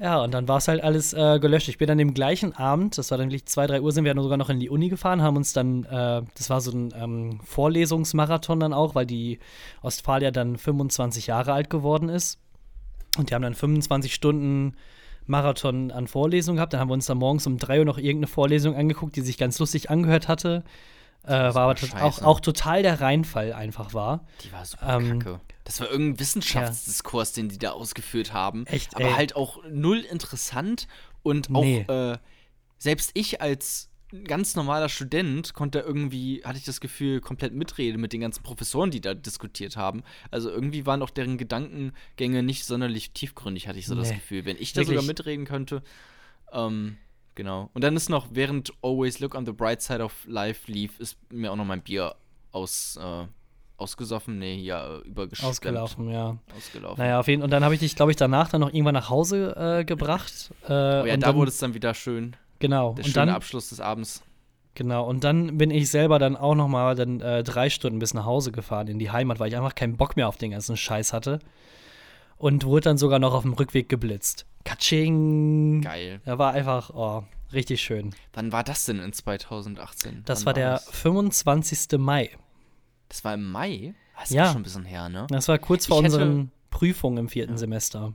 Ja, 0.00 0.22
und 0.22 0.32
dann 0.32 0.48
war 0.48 0.56
es 0.56 0.66
halt 0.66 0.82
alles 0.82 1.12
äh, 1.12 1.38
gelöscht. 1.38 1.68
Ich 1.68 1.76
bin 1.76 1.86
dann 1.86 1.98
dem 1.98 2.14
gleichen 2.14 2.56
Abend, 2.56 2.96
das 2.96 3.10
war 3.10 3.18
dann 3.18 3.28
wirklich 3.28 3.44
zwei, 3.44 3.66
drei 3.66 3.82
Uhr, 3.82 3.92
sind 3.92 4.04
wir 4.04 4.14
dann 4.14 4.22
sogar 4.22 4.38
noch 4.38 4.48
in 4.48 4.58
die 4.58 4.70
Uni 4.70 4.88
gefahren, 4.88 5.20
haben 5.20 5.36
uns 5.36 5.52
dann, 5.52 5.84
äh, 5.84 6.22
das 6.34 6.48
war 6.48 6.62
so 6.62 6.72
ein 6.72 6.94
ähm, 6.96 7.40
Vorlesungsmarathon 7.44 8.60
dann 8.60 8.72
auch, 8.72 8.94
weil 8.94 9.04
die 9.04 9.40
Ostfalia 9.82 10.30
dann 10.30 10.56
25 10.56 11.26
Jahre 11.26 11.52
alt 11.52 11.68
geworden 11.68 12.08
ist. 12.08 12.38
Und 13.18 13.28
die 13.28 13.34
haben 13.34 13.42
dann 13.42 13.54
25 13.54 14.14
Stunden 14.14 14.74
Marathon 15.26 15.90
an 15.90 16.06
Vorlesungen 16.06 16.56
gehabt. 16.56 16.72
Dann 16.72 16.80
haben 16.80 16.88
wir 16.88 16.94
uns 16.94 17.06
dann 17.06 17.18
morgens 17.18 17.46
um 17.46 17.58
drei 17.58 17.80
Uhr 17.80 17.84
noch 17.84 17.98
irgendeine 17.98 18.28
Vorlesung 18.28 18.76
angeguckt, 18.76 19.16
die 19.16 19.20
sich 19.20 19.36
ganz 19.36 19.58
lustig 19.58 19.90
angehört 19.90 20.28
hatte. 20.28 20.64
Äh, 21.24 21.28
war 21.28 21.56
aber 21.56 21.74
auch, 22.00 22.22
auch, 22.22 22.40
total 22.40 22.82
der 22.82 23.02
Reinfall 23.02 23.52
einfach 23.52 23.92
war. 23.92 24.24
Die 24.42 24.52
war 24.52 24.64
super 24.64 24.98
ähm, 24.98 25.18
kacke. 25.18 25.40
Das 25.70 25.78
war 25.78 25.88
irgendein 25.88 26.18
Wissenschaftsdiskurs, 26.18 27.36
ja. 27.36 27.42
den 27.42 27.48
die 27.48 27.58
da 27.58 27.70
ausgeführt 27.70 28.32
haben. 28.32 28.66
Echt, 28.66 28.96
aber 28.96 29.04
ey. 29.04 29.12
halt 29.12 29.36
auch 29.36 29.62
null 29.70 30.00
interessant 30.00 30.88
und 31.22 31.48
nee. 31.48 31.84
auch 31.86 31.94
äh, 31.94 32.18
selbst 32.76 33.12
ich 33.14 33.40
als 33.40 33.88
ganz 34.24 34.56
normaler 34.56 34.88
Student 34.88 35.54
konnte 35.54 35.78
irgendwie, 35.78 36.42
hatte 36.44 36.58
ich 36.58 36.64
das 36.64 36.80
Gefühl, 36.80 37.20
komplett 37.20 37.54
mitreden 37.54 38.00
mit 38.00 38.12
den 38.12 38.20
ganzen 38.20 38.42
Professoren, 38.42 38.90
die 38.90 39.00
da 39.00 39.14
diskutiert 39.14 39.76
haben. 39.76 40.02
Also 40.32 40.50
irgendwie 40.50 40.86
waren 40.86 41.02
auch 41.02 41.10
deren 41.10 41.38
Gedankengänge 41.38 42.42
nicht 42.42 42.64
sonderlich 42.64 43.12
tiefgründig, 43.12 43.68
hatte 43.68 43.78
ich 43.78 43.86
so 43.86 43.94
nee. 43.94 44.00
das 44.00 44.10
Gefühl. 44.10 44.44
Wenn 44.46 44.56
ich 44.56 44.72
da 44.72 44.80
Wirklich? 44.80 44.98
sogar 44.98 45.06
mitreden 45.06 45.44
könnte, 45.44 45.84
ähm, 46.52 46.96
genau. 47.36 47.70
Und 47.74 47.84
dann 47.84 47.94
ist 47.94 48.08
noch, 48.08 48.26
während 48.32 48.72
Always 48.82 49.20
Look 49.20 49.36
on 49.36 49.46
the 49.46 49.52
Bright 49.52 49.82
Side 49.82 50.02
of 50.02 50.26
Life 50.26 50.68
lief, 50.68 50.98
ist 50.98 51.16
mir 51.30 51.52
auch 51.52 51.56
noch 51.56 51.64
mein 51.64 51.82
Bier 51.82 52.16
aus, 52.50 52.98
äh, 53.00 53.26
ausgesoffen, 53.80 54.38
nee, 54.38 54.56
ja, 54.56 54.98
übergeschwemmt. 54.98 55.50
Ausgelaufen, 55.50 56.10
ja. 56.10 56.36
Ausgelaufen. 56.56 57.02
Naja, 57.02 57.20
auf 57.20 57.28
jeden 57.28 57.40
Fall. 57.40 57.44
Und 57.44 57.50
dann 57.50 57.64
habe 57.64 57.74
ich 57.74 57.80
dich, 57.80 57.96
glaube 57.96 58.12
ich, 58.12 58.16
danach 58.16 58.48
dann 58.48 58.60
noch 58.60 58.72
irgendwann 58.72 58.94
nach 58.94 59.08
Hause 59.08 59.56
äh, 59.80 59.84
gebracht. 59.84 60.50
Äh, 60.64 60.72
oh 60.72 61.06
ja, 61.06 61.16
da 61.16 61.34
wurde 61.34 61.50
es 61.50 61.58
dann 61.58 61.74
wieder 61.74 61.94
schön. 61.94 62.36
Genau. 62.58 62.94
Der 62.94 63.04
und 63.04 63.10
schöne 63.10 63.26
dann, 63.26 63.28
Abschluss 63.30 63.70
des 63.70 63.80
Abends. 63.80 64.22
Genau, 64.74 65.06
und 65.06 65.24
dann 65.24 65.58
bin 65.58 65.70
ich 65.70 65.90
selber 65.90 66.18
dann 66.18 66.36
auch 66.36 66.54
noch 66.54 66.68
mal 66.68 66.94
dann 66.94 67.20
äh, 67.20 67.42
drei 67.42 67.70
Stunden 67.70 67.98
bis 67.98 68.14
nach 68.14 68.24
Hause 68.24 68.52
gefahren 68.52 68.86
in 68.88 68.98
die 68.98 69.10
Heimat, 69.10 69.40
weil 69.40 69.48
ich 69.48 69.56
einfach 69.56 69.74
keinen 69.74 69.96
Bock 69.96 70.16
mehr 70.16 70.28
auf 70.28 70.36
den 70.36 70.52
ganzen 70.52 70.76
Scheiß 70.76 71.12
hatte. 71.12 71.40
Und 72.36 72.64
wurde 72.64 72.84
dann 72.84 72.96
sogar 72.96 73.18
noch 73.18 73.34
auf 73.34 73.42
dem 73.42 73.52
Rückweg 73.52 73.88
geblitzt. 73.88 74.46
Katsching! 74.64 75.82
Geil. 75.82 76.20
Er 76.24 76.38
war 76.38 76.52
einfach, 76.52 76.90
oh, 76.94 77.24
richtig 77.52 77.82
schön. 77.82 78.14
Wann 78.32 78.52
war 78.52 78.64
das 78.64 78.84
denn 78.84 79.00
in 79.00 79.12
2018? 79.12 80.22
Das 80.24 80.40
Wann 80.40 80.46
war 80.46 80.52
der 80.54 80.70
das? 80.72 80.88
25. 80.90 81.98
Mai. 81.98 82.30
Das 83.10 83.22
war 83.24 83.34
im 83.34 83.50
Mai? 83.50 83.92
Das 84.18 84.30
ist 84.30 84.34
Ja. 84.36 84.44
auch 84.48 84.52
schon 84.52 84.60
ein 84.60 84.64
bisschen 84.64 84.84
her, 84.86 85.08
ne? 85.10 85.26
Das 85.28 85.48
war 85.48 85.58
kurz 85.58 85.84
vor 85.86 85.98
Ich 85.98 86.04
hätte- 86.04 86.14
unseren 86.14 86.50
Prüfungen 86.70 87.18
im 87.18 87.28
vierten 87.28 87.52
Ja. 87.52 87.58
Semester. 87.58 88.14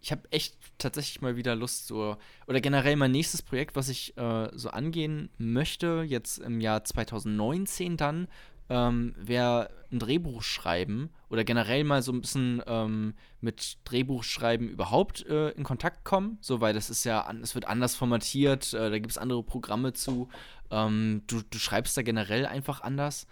Ich 0.00 0.12
habe 0.12 0.22
echt 0.30 0.54
tatsächlich 0.78 1.20
mal 1.22 1.34
wieder 1.36 1.56
Lust, 1.56 1.88
so, 1.88 2.16
oder 2.46 2.60
generell 2.60 2.94
mein 2.96 3.10
nächstes 3.10 3.42
Projekt, 3.42 3.74
was 3.74 3.88
ich 3.88 4.16
äh, 4.16 4.48
so 4.52 4.68
angehen 4.70 5.30
möchte, 5.38 6.04
jetzt 6.06 6.38
im 6.38 6.60
Jahr 6.60 6.84
2019 6.84 7.96
dann, 7.96 8.28
ähm, 8.68 9.14
wäre 9.16 9.70
ein 9.92 9.98
Drehbuch 10.00 10.42
schreiben 10.42 11.10
oder 11.30 11.44
generell 11.44 11.84
mal 11.84 12.02
so 12.02 12.12
ein 12.12 12.20
bisschen 12.20 12.60
ähm, 12.66 13.14
mit 13.40 13.78
Drehbuchschreiben 13.84 14.68
überhaupt 14.68 15.24
äh, 15.26 15.50
in 15.50 15.62
Kontakt 15.64 16.04
kommen, 16.04 16.38
so, 16.40 16.60
weil 16.60 16.74
das 16.74 16.90
ist 16.90 17.04
ja, 17.04 17.28
es 17.42 17.54
wird 17.54 17.66
anders 17.66 17.94
formatiert, 17.94 18.74
äh, 18.74 18.90
da 18.90 18.98
gibt 18.98 19.10
es 19.12 19.18
andere 19.18 19.42
Programme 19.44 19.92
zu, 19.92 20.28
ähm, 20.70 21.22
du, 21.28 21.42
du 21.48 21.58
schreibst 21.58 21.96
da 21.96 22.02
generell 22.02 22.44
einfach 22.44 22.80
anders 22.80 23.26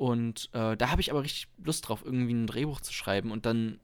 und 0.00 0.48
äh, 0.54 0.78
da 0.78 0.90
habe 0.90 1.02
ich 1.02 1.10
aber 1.10 1.22
richtig 1.22 1.48
Lust 1.62 1.86
drauf, 1.86 2.00
irgendwie 2.02 2.32
ein 2.32 2.46
Drehbuch 2.46 2.80
zu 2.80 2.90
schreiben 2.90 3.30
und 3.30 3.44
dann 3.44 3.80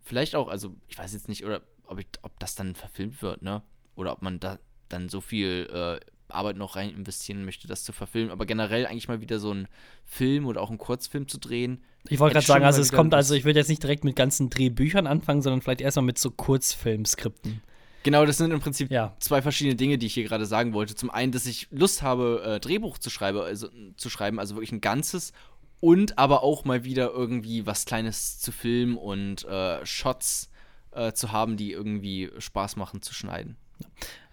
vielleicht 0.00 0.36
auch, 0.36 0.46
also 0.46 0.76
ich 0.86 0.96
weiß 0.96 1.12
jetzt 1.12 1.28
nicht, 1.28 1.44
oder 1.44 1.62
ob, 1.88 1.98
ich, 1.98 2.06
ob 2.22 2.38
das 2.38 2.54
dann 2.54 2.76
verfilmt 2.76 3.20
wird, 3.20 3.42
ne? 3.42 3.60
Oder 3.96 4.12
ob 4.12 4.22
man 4.22 4.38
da 4.38 4.60
dann 4.88 5.08
so 5.08 5.20
viel 5.20 5.68
äh, 5.72 5.98
Arbeit 6.28 6.54
noch 6.54 6.76
rein 6.76 6.90
investieren 6.90 7.44
möchte, 7.44 7.66
das 7.66 7.82
zu 7.82 7.92
verfilmen. 7.92 8.30
Aber 8.30 8.46
generell 8.46 8.86
eigentlich 8.86 9.08
mal 9.08 9.20
wieder 9.20 9.40
so 9.40 9.50
einen 9.50 9.66
Film 10.04 10.46
oder 10.46 10.60
auch 10.60 10.68
einen 10.68 10.78
Kurzfilm 10.78 11.26
zu 11.26 11.38
drehen. 11.38 11.82
Ich 12.08 12.20
wollte 12.20 12.34
gerade 12.34 12.46
sagen, 12.46 12.64
also 12.64 12.80
es 12.80 12.92
kommt, 12.92 13.12
also 13.12 13.34
ich 13.34 13.44
würde 13.44 13.58
jetzt 13.58 13.70
nicht 13.70 13.82
direkt 13.82 14.04
mit 14.04 14.14
ganzen 14.14 14.50
Drehbüchern 14.50 15.08
anfangen, 15.08 15.42
sondern 15.42 15.62
vielleicht 15.62 15.80
erstmal 15.80 16.06
mit 16.06 16.18
so 16.18 16.30
Kurzfilmskripten. 16.30 17.60
Genau, 18.02 18.24
das 18.24 18.38
sind 18.38 18.50
im 18.50 18.60
Prinzip 18.60 18.90
Ja. 18.90 19.14
zwei 19.20 19.42
verschiedene 19.42 19.76
Dinge, 19.76 19.98
die 19.98 20.06
ich 20.06 20.14
hier 20.14 20.24
gerade 20.24 20.46
sagen 20.46 20.72
wollte. 20.72 20.94
Zum 20.94 21.10
einen, 21.10 21.32
dass 21.32 21.46
ich 21.46 21.68
Lust 21.70 22.02
habe, 22.02 22.42
äh, 22.44 22.60
Drehbuch 22.60 22.98
zu 22.98 23.10
schreiben, 23.10 23.38
also 23.38 23.68
zu 23.96 24.08
schreiben, 24.10 24.38
also 24.38 24.54
wirklich 24.54 24.72
ein 24.72 24.80
ganzes 24.80 25.32
und 25.80 26.18
aber 26.18 26.42
auch 26.42 26.64
mal 26.64 26.84
wieder 26.84 27.10
irgendwie 27.10 27.66
was 27.66 27.84
Kleines 27.84 28.38
zu 28.38 28.52
filmen 28.52 28.96
und 28.96 29.44
äh, 29.44 29.84
Shots 29.84 30.50
äh, 30.92 31.12
zu 31.12 31.32
haben, 31.32 31.56
die 31.56 31.72
irgendwie 31.72 32.30
Spaß 32.38 32.76
machen 32.76 33.02
zu 33.02 33.14
schneiden. 33.14 33.56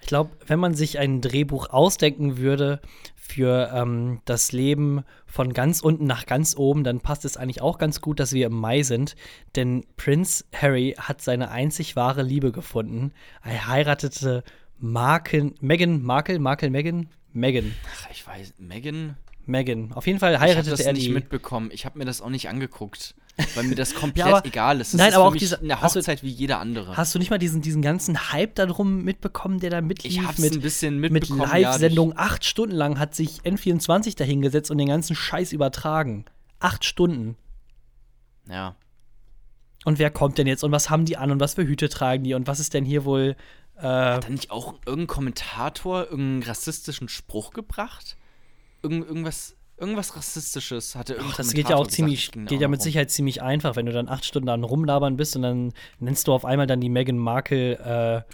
Ich 0.01 0.07
glaube, 0.07 0.31
wenn 0.45 0.59
man 0.59 0.73
sich 0.73 0.99
ein 0.99 1.21
Drehbuch 1.21 1.69
ausdenken 1.69 2.37
würde 2.37 2.81
für 3.27 3.71
ähm, 3.73 4.21
das 4.25 4.51
Leben 4.51 5.03
von 5.25 5.53
ganz 5.53 5.81
unten 5.81 6.05
nach 6.05 6.25
ganz 6.25 6.55
oben, 6.55 6.83
dann 6.83 7.01
passt 7.01 7.25
es 7.25 7.37
eigentlich 7.37 7.61
auch 7.61 7.77
ganz 7.77 8.01
gut, 8.01 8.19
dass 8.19 8.33
wir 8.33 8.47
im 8.47 8.53
Mai 8.53 8.83
sind. 8.83 9.15
Denn 9.55 9.85
Prince 9.97 10.45
Harry 10.53 10.95
hat 10.97 11.21
seine 11.21 11.51
einzig 11.51 11.95
wahre 11.95 12.23
Liebe 12.23 12.51
gefunden. 12.51 13.11
Er 13.43 13.67
heiratete 13.67 14.43
Marken, 14.79 15.55
Meghan 15.59 16.01
Markle, 16.01 16.39
Markle, 16.39 16.69
Meghan, 16.69 17.09
Meghan, 17.33 17.73
Ach, 17.93 18.09
ich 18.11 18.25
weiß, 18.25 18.53
Megan. 19.47 19.91
Auf 19.93 20.05
jeden 20.07 20.19
Fall 20.19 20.33
ich 20.33 20.39
habe 20.39 20.49
heiratete 20.49 20.71
das 20.71 20.79
er 20.81 20.93
nicht 20.93 21.07
die. 21.07 21.11
mitbekommen. 21.11 21.69
Ich 21.71 21.85
habe 21.85 21.97
mir 21.97 22.05
das 22.05 22.21
auch 22.21 22.29
nicht 22.29 22.49
angeguckt, 22.49 23.15
weil 23.55 23.63
mir 23.65 23.75
das 23.75 23.93
komplett 23.95 24.25
aber- 24.27 24.45
egal 24.45 24.81
ist. 24.81 24.93
Das 24.93 24.99
nein, 24.99 25.09
ist 25.09 25.15
aber 25.15 25.25
auch 25.25 25.35
diese- 25.35 25.59
eine 25.59 25.81
hast 25.81 25.95
du- 25.95 25.99
Hochzeit 25.99 26.23
wie 26.23 26.29
jede 26.29 26.57
andere. 26.57 26.95
Hast 26.97 27.13
du 27.15 27.19
nicht 27.19 27.29
mal 27.29 27.37
diesen, 27.39 27.61
diesen 27.61 27.81
ganzen 27.81 28.31
Hype 28.31 28.55
darum 28.55 29.03
mitbekommen, 29.03 29.59
der 29.59 29.69
da 29.69 29.81
mitlief? 29.81 30.11
ich 30.13 30.21
habe 30.21 30.33
es 30.33 30.39
mit, 30.39 30.53
ein 30.53 30.61
bisschen 30.61 30.99
mit 30.99 31.11
mitbekommen. 31.13 31.41
ja, 31.41 31.69
Live-Sendung 31.71 32.13
acht 32.17 32.45
Stunden 32.45 32.75
lang 32.75 32.99
hat 32.99 33.15
sich 33.15 33.41
N24 33.41 34.15
dahingesetzt 34.17 34.69
und 34.71 34.77
den 34.77 34.87
ganzen 34.89 35.15
Scheiß 35.15 35.53
übertragen. 35.53 36.25
Acht 36.59 36.85
Stunden. 36.85 37.35
Ja. 38.49 38.75
Und 39.85 39.99
wer 39.99 40.09
kommt 40.09 40.37
denn 40.37 40.47
jetzt 40.47 40.63
und 40.63 40.71
was 40.71 40.89
haben 40.89 41.05
die 41.05 41.17
an 41.17 41.31
und 41.31 41.39
was 41.39 41.53
für 41.53 41.65
Hüte 41.65 41.87
tragen 41.89 42.23
die 42.23 42.33
und 42.33 42.47
was 42.47 42.59
ist 42.59 42.73
denn 42.73 42.83
hier 42.85 43.05
wohl. 43.05 43.35
Äh, 43.77 43.81
Hat 43.83 44.23
dann 44.25 44.31
nicht 44.33 44.49
auch 44.49 44.73
irgendein 44.87 45.07
Kommentator 45.07 46.05
irgendeinen 46.05 46.43
rassistischen 46.43 47.09
Spruch 47.09 47.51
gebracht? 47.51 48.17
Irgend, 48.81 49.07
irgendwas, 49.07 49.55
irgendwas 49.77 50.15
Rassistisches 50.15 50.95
hatte 50.95 51.13
irgendein 51.13 51.37
das 51.37 51.53
geht 51.53 51.69
ja 51.69 51.75
auch 51.75 51.87
ziemlich, 51.87 52.31
gesagt, 52.31 52.33
ging 52.33 52.45
geht 52.45 52.61
ja 52.61 52.67
mit. 52.67 52.81
Sicherheit 52.81 53.11
ziemlich 53.11 53.41
einfach, 53.41 53.75
wenn 53.75 53.85
du 53.85 53.91
dann 53.91 54.07
acht 54.07 54.25
Stunden 54.25 54.49
an 54.49 54.63
rumlabern 54.63 55.17
bist 55.17 55.35
und 55.35 55.41
dann 55.43 55.73
nennst 55.99 56.27
du 56.27 56.33
auf 56.33 56.45
einmal 56.45 56.67
dann 56.67 56.81
die 56.81 56.89
Meghan 56.89 57.17
Markle 57.17 58.25
äh, 58.25 58.33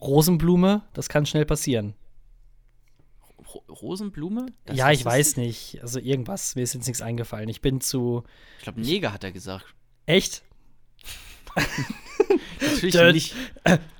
Rosenblume. 0.00 0.82
Das 0.94 1.08
kann 1.08 1.26
schnell 1.26 1.46
passieren. 1.46 1.94
Ro 3.54 3.62
Rosenblume? 3.68 4.46
Das 4.64 4.76
ja, 4.76 4.90
ich 4.90 5.04
weiß 5.04 5.36
nicht. 5.36 5.80
Also 5.82 5.98
irgendwas, 5.98 6.54
mir 6.54 6.62
ist 6.62 6.74
jetzt 6.74 6.86
nichts 6.86 7.02
eingefallen. 7.02 7.48
Ich 7.48 7.60
bin 7.60 7.80
zu. 7.80 8.24
Ich 8.58 8.64
glaube, 8.64 8.80
Neger 8.80 9.12
hat 9.12 9.24
er 9.24 9.32
gesagt. 9.32 9.66
Echt? 10.06 10.42
Natürlich 12.62 12.94
Dö, 12.94 13.12
nicht. 13.12 13.34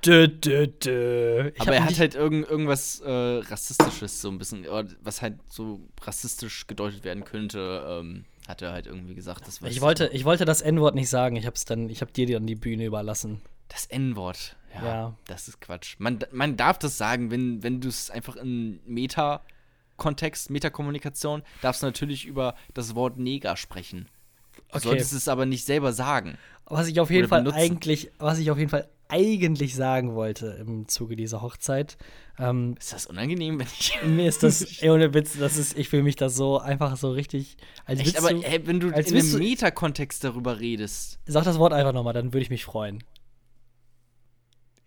Dö, 0.04 0.28
dö, 0.28 0.66
dö. 0.66 1.50
Ich 1.54 1.60
Aber 1.60 1.70
hab 1.70 1.74
er 1.74 1.84
hat 1.84 1.98
halt 1.98 2.14
irgend, 2.14 2.48
irgendwas 2.48 3.00
äh, 3.00 3.10
Rassistisches, 3.10 4.20
so 4.20 4.30
ein 4.30 4.38
bisschen, 4.38 4.66
oder 4.66 4.86
was 5.02 5.22
halt 5.22 5.38
so 5.48 5.80
rassistisch 6.00 6.66
gedeutet 6.66 7.04
werden 7.04 7.24
könnte, 7.24 7.84
ähm, 7.88 8.24
hat 8.48 8.62
er 8.62 8.72
halt 8.72 8.86
irgendwie 8.86 9.14
gesagt. 9.14 9.46
Das 9.46 9.60
Ich 9.62 9.80
wollte, 9.80 10.08
ich 10.12 10.24
wollte 10.24 10.44
das 10.44 10.62
N-Wort 10.62 10.94
nicht 10.94 11.08
sagen. 11.08 11.36
Ich 11.36 11.46
hab's 11.46 11.64
dann, 11.64 11.88
ich 11.88 12.00
habe 12.00 12.12
dir 12.12 12.26
dann 12.26 12.46
die 12.46 12.54
Bühne 12.54 12.84
überlassen. 12.84 13.40
Das 13.68 13.86
N-Wort. 13.86 14.56
Ja, 14.74 14.84
Ja. 14.84 15.16
Das 15.26 15.48
ist 15.48 15.60
Quatsch. 15.60 15.96
Man, 15.98 16.20
man 16.32 16.56
darf 16.56 16.78
das 16.78 16.98
sagen, 16.98 17.30
wenn, 17.30 17.62
wenn 17.62 17.80
du 17.80 17.88
es 17.88 18.10
einfach 18.10 18.36
in 18.36 18.80
Meta-Kontext, 18.86 20.50
Metakommunikation, 20.50 21.42
darfst 21.60 21.82
du 21.82 21.86
natürlich 21.86 22.26
über 22.26 22.54
das 22.74 22.94
Wort 22.94 23.18
Neger 23.18 23.56
sprechen. 23.56 24.08
Du 24.56 24.62
Okay. 24.78 24.88
solltest 24.88 25.12
es 25.12 25.28
aber 25.28 25.46
nicht 25.46 25.64
selber 25.66 25.92
sagen. 25.92 26.38
Was 26.64 26.86
ich 26.88 26.98
auf 27.00 27.10
jeden 27.10 27.28
Fall 27.28 27.40
benutzen. 27.40 27.58
eigentlich, 27.58 28.10
was 28.18 28.38
ich 28.38 28.50
auf 28.50 28.58
jeden 28.58 28.70
Fall 28.70 28.88
eigentlich 29.08 29.74
sagen 29.74 30.14
wollte 30.14 30.56
im 30.60 30.88
Zuge 30.88 31.16
dieser 31.16 31.42
Hochzeit, 31.42 31.98
ähm, 32.38 32.76
Ist 32.78 32.94
das 32.94 33.04
unangenehm, 33.06 33.58
wenn 33.58 33.66
ich. 33.66 33.98
mir 34.06 34.26
ist 34.26 34.42
das, 34.42 34.62
ey, 34.82 34.88
ohne 34.88 35.12
Witz, 35.12 35.36
das 35.38 35.58
ist, 35.58 35.76
ich 35.76 35.90
fühle 35.90 36.02
mich 36.02 36.16
da 36.16 36.30
so 36.30 36.58
einfach 36.58 36.96
so 36.96 37.10
richtig, 37.10 37.58
als 37.84 38.00
Echt, 38.00 38.16
aber 38.16 38.32
du, 38.32 38.40
ey, 38.40 38.66
wenn 38.66 38.80
du 38.80 38.88
in 38.88 38.94
einem 38.94 39.38
Meta-Kontext 39.38 40.24
darüber 40.24 40.60
redest. 40.60 41.18
sag 41.26 41.44
das 41.44 41.58
Wort 41.58 41.74
einfach 41.74 41.92
nochmal, 41.92 42.14
dann 42.14 42.32
würde 42.32 42.42
ich 42.42 42.50
mich 42.50 42.64
freuen. 42.64 43.04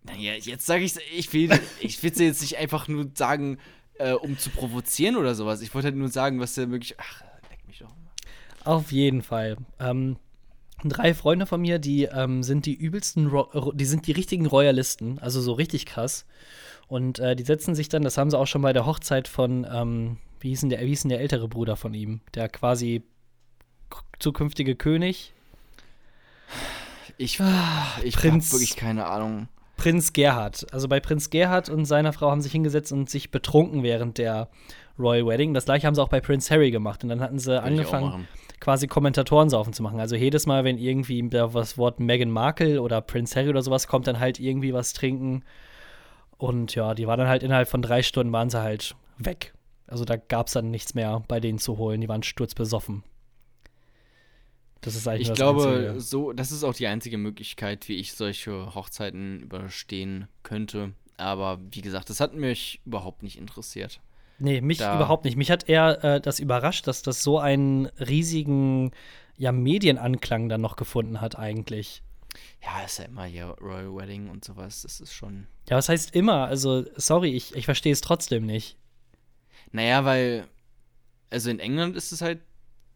Naja, 0.04 0.34
jetzt 0.34 0.65
sage 0.65 0.84
ich 0.84 0.95
ich 1.15 1.32
will 1.34 1.49
ich 1.80 2.01
will 2.04 2.12
jetzt 2.19 2.41
nicht 2.41 2.58
einfach 2.58 2.88
nur 2.88 3.10
sagen, 3.15 3.58
äh, 3.95 4.13
um 4.13 4.38
zu 4.38 4.49
provozieren 4.49 5.15
oder 5.15 5.36
sowas. 5.36 5.62
Ich 5.62 5.73
wollte 5.73 5.88
halt 5.88 5.95
nur 5.95 6.10
sagen, 6.10 6.39
was 6.39 6.56
der 6.56 6.69
wirklich. 6.69 6.95
Ach, 6.99 7.21
leck 7.49 7.67
mich 7.67 7.80
doch. 7.80 7.93
Auf 8.65 8.91
jeden 8.91 9.21
Fall. 9.21 9.56
Ähm, 9.80 10.17
drei 10.84 11.13
Freunde 11.13 11.45
von 11.45 11.62
mir, 11.62 11.80
die 11.80 12.04
ähm, 12.04 12.43
sind 12.43 12.65
die 12.65 12.73
übelsten, 12.75 13.28
Ro 13.28 13.71
die 13.73 13.86
sind 13.86 14.06
die 14.08 14.12
richtigen 14.12 14.45
Royalisten, 14.45 15.19
also 15.19 15.39
so 15.41 15.54
richtig 15.54 15.86
krass. 15.86 16.25
Und 16.88 17.19
äh, 17.19 17.36
die 17.36 17.43
setzen 17.43 17.73
sich 17.75 17.89
dann, 17.89 18.04
das 18.04 18.17
haben 18.17 18.30
sie 18.30 18.38
auch 18.38 18.45
schon 18.47 18.62
bei 18.62 18.73
der 18.73 18.86
Hochzeit 18.86 19.28
von, 19.28 19.65
ähm, 19.71 20.17
wie 20.39 20.49
hieß 20.49 20.62
denn 20.62 20.69
der, 20.69 20.82
wie 20.82 20.88
hieß 20.88 21.04
denn 21.04 21.10
der 21.10 21.21
ältere 21.21 21.47
Bruder 21.47 21.75
von 21.78 21.93
ihm, 21.93 22.21
der 22.36 22.49
quasi 22.49 23.01
zukünftige 24.19 24.75
König, 24.75 25.32
Ich, 27.18 27.39
Ah, 27.39 27.86
ich 28.03 28.16
Prinz- 28.18 28.47
hab 28.47 28.53
wirklich 28.53 28.76
keine 28.76 29.05
Ahnung. 29.05 29.47
Prinz 29.78 30.13
Gerhard. 30.13 30.66
Also 30.74 30.88
bei 30.88 30.99
Prinz 30.99 31.30
Gerhard 31.30 31.70
und 31.70 31.86
seiner 31.86 32.13
Frau 32.13 32.32
haben 32.32 32.41
sich 32.41 32.51
hingesetzt 32.51 32.91
und 32.91 33.09
sich 33.09 33.32
betrunken 33.32 33.84
während 33.84 34.18
der 34.18 34.49
Royal 34.97 35.26
Wedding. 35.28 35.53
Das 35.53 35.66
gleiche 35.66 35.86
haben 35.88 35.95
sie 35.95 36.01
auch 36.01 36.07
bei 36.09 36.22
Prince 36.22 36.53
Harry 36.53 36.72
gemacht. 36.72 37.03
Und 37.03 37.09
dann 37.09 37.20
hatten 37.20 37.39
sie 37.39 37.59
auch 37.59 37.63
angefangen. 37.63 38.28
Quasi 38.60 38.88
Kommentatoren-Saufen 38.88 39.74
zu 39.74 39.84
machen. 39.84 39.99
Also 39.99 40.16
jedes 40.16 40.45
Mal, 40.45 40.64
wenn 40.64 40.78
irgendwie 40.78 41.28
da 41.30 41.47
das 41.47 41.78
Wort 41.78 41.99
Meghan 41.99 42.30
Markle 42.32 42.82
oder 42.82 43.01
Prince 43.01 43.36
Harry 43.36 43.49
oder 43.49 43.62
sowas 43.62 43.88
kommt, 43.88 44.08
dann 44.08 44.20
halt 44.20 44.39
irgendwie 44.39 44.74
was 44.74 44.93
trinken. 44.93 45.43
Und 46.38 46.76
ja, 46.76 46.93
die 46.93 47.08
waren 47.08 47.20
dann 47.20 47.28
halt 47.28 47.43
innerhalb 47.43 47.68
von 47.68 47.82
drei 47.82 48.03
Stunden 48.03 48.34
waren 48.34 48.49
sie 48.49 48.62
halt 48.62 48.95
weg. 49.18 49.53
Also 49.88 50.03
da 50.03 50.16
gab 50.18 50.47
es 50.47 50.53
dann 50.53 50.72
nichts 50.72 50.93
mehr 50.93 51.24
bei 51.28 51.39
denen 51.39 51.60
zu 51.60 51.78
holen. 51.78 52.01
Die 52.01 52.10
waren 52.10 52.24
sturzbesoffen. 52.24 53.03
Das 54.82 54.95
ist 54.95 55.08
eigentlich 55.08 55.30
Ich 55.30 55.36
glaube, 55.36 55.68
Einzige. 55.68 56.01
so, 56.01 56.34
das 56.34 56.51
ist 56.51 56.64
auch 56.64 56.74
die 56.74 56.88
einzige 56.88 57.18
Möglichkeit, 57.18 57.88
wie 57.88 57.95
ich 57.95 58.14
solche 58.14 58.76
Hochzeiten 58.76 59.39
überstehen 59.39 60.28
könnte. 60.43 60.93
Aber 61.18 61.60
wie 61.72 61.82
gesagt, 61.82 62.10
das 62.10 62.20
hat 62.20 62.36
mich 62.36 62.82
überhaupt 62.86 63.24
nicht 63.24 63.38
interessiert. 63.38 64.01
Nee, 64.38 64.61
mich 64.61 64.79
Da- 64.79 64.95
überhaupt 64.95 65.25
nicht. 65.25 65.38
Mich 65.38 65.51
hat 65.51 65.69
eher 65.69 66.03
äh, 66.03 66.21
das 66.21 66.39
überrascht, 66.39 66.88
dass 66.88 67.01
das 67.01 67.23
so 67.23 67.39
einen 67.39 67.88
riesigen 67.99 68.91
ja, 69.38 69.51
Medienanklang 69.51 70.49
dann 70.49 70.61
noch 70.61 70.75
gefunden 70.75 71.21
hat, 71.21 71.38
eigentlich. 71.38 72.03
Ja, 72.61 72.83
ist 72.83 72.99
ja 72.99 73.05
immer 73.05 73.25
hier 73.25 73.55
Royal 73.61 73.95
Wedding 73.95 74.29
und 74.29 74.43
sowas. 74.43 74.81
Das 74.81 74.99
ist 74.99 75.13
schon. 75.13 75.47
Ja, 75.69 75.77
was 75.77 75.89
heißt 75.89 76.15
immer? 76.15 76.47
Also, 76.47 76.86
sorry, 76.95 77.29
ich, 77.29 77.55
ich 77.55 77.65
verstehe 77.65 77.93
es 77.93 78.01
trotzdem 78.01 78.45
nicht. 78.45 78.77
Naja, 79.71 80.05
weil. 80.05 80.47
Also 81.29 81.49
in 81.49 81.59
England 81.59 81.95
ist 81.95 82.11
es 82.11 82.21
halt 82.21 82.41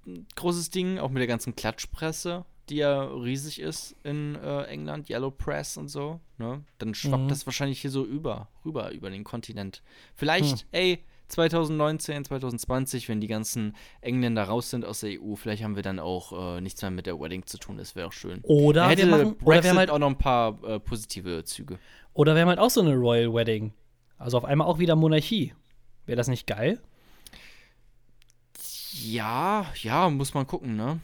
ein 0.06 0.26
großes 0.36 0.70
Ding, 0.70 1.00
auch 1.00 1.10
mit 1.10 1.20
der 1.20 1.28
ganzen 1.28 1.56
Klatschpresse, 1.56 2.46
die 2.70 2.78
ja 2.78 3.04
riesig 3.04 3.60
ist 3.60 3.96
in 4.04 4.36
äh, 4.36 4.64
England, 4.64 5.10
Yellow 5.10 5.32
Press 5.32 5.78
und 5.78 5.90
so. 5.90 6.20
Ne? 6.38 6.64
Dann 6.78 6.94
schwappt 6.94 7.24
mhm. 7.24 7.28
das 7.28 7.46
wahrscheinlich 7.46 7.82
hier 7.82 7.92
so 7.92 8.06
über, 8.06 8.48
rüber, 8.64 8.92
über 8.92 9.10
den 9.10 9.24
Kontinent. 9.24 9.82
Vielleicht, 10.16 10.60
hm. 10.60 10.68
ey, 10.72 11.04
2019, 11.30 12.26
2020, 12.26 13.08
wenn 13.10 13.22
die 13.22 13.28
ganzen 13.28 13.76
Engländer 14.02 14.44
raus 14.44 14.70
sind 14.70 14.86
aus 14.86 15.02
der 15.02 15.22
EU, 15.22 15.36
vielleicht 15.36 15.64
haben 15.64 15.76
wir 15.76 15.84
dann 15.84 16.00
auch 16.00 16.58
äh, 16.58 16.62
nichts 16.62 16.82
mehr 16.82 16.92
mit 16.92 17.06
der 17.06 17.20
Wedding 17.20 17.46
zu 17.46 17.58
tun. 17.58 17.78
Das 17.78 17.96
wäre 17.96 18.08
auch 18.08 18.14
schön. 18.14 18.42
Oder 18.44 18.88
hätte 18.90 19.08
wir 19.08 19.18
machen, 19.18 19.38
Brexit 19.38 19.44
oder 19.46 19.64
wir 19.64 19.70
haben 19.70 19.78
halt 19.78 19.90
auch 19.92 20.00
noch 20.00 20.10
ein 20.10 20.18
paar 20.18 20.64
äh, 20.64 20.80
positive 20.80 21.44
Züge. 21.44 21.80
Oder 22.14 22.36
wir 22.36 22.42
haben 22.42 22.50
halt 22.50 22.60
auch 22.60 22.70
so 22.70 22.82
eine 22.82 22.96
Royal 22.96 23.34
Wedding. 23.34 23.74
Also 24.18 24.38
auf 24.38 24.46
einmal 24.46 24.68
auch 24.68 24.80
wieder 24.80 24.96
Monarchie. 24.96 25.54
Wäre 26.06 26.18
das 26.18 26.28
nicht 26.28 26.48
geil? 26.48 26.82
Ja, 28.92 29.66
ja, 29.82 30.10
muss 30.10 30.34
man 30.34 30.46
gucken, 30.46 30.76
ne? 30.76 31.00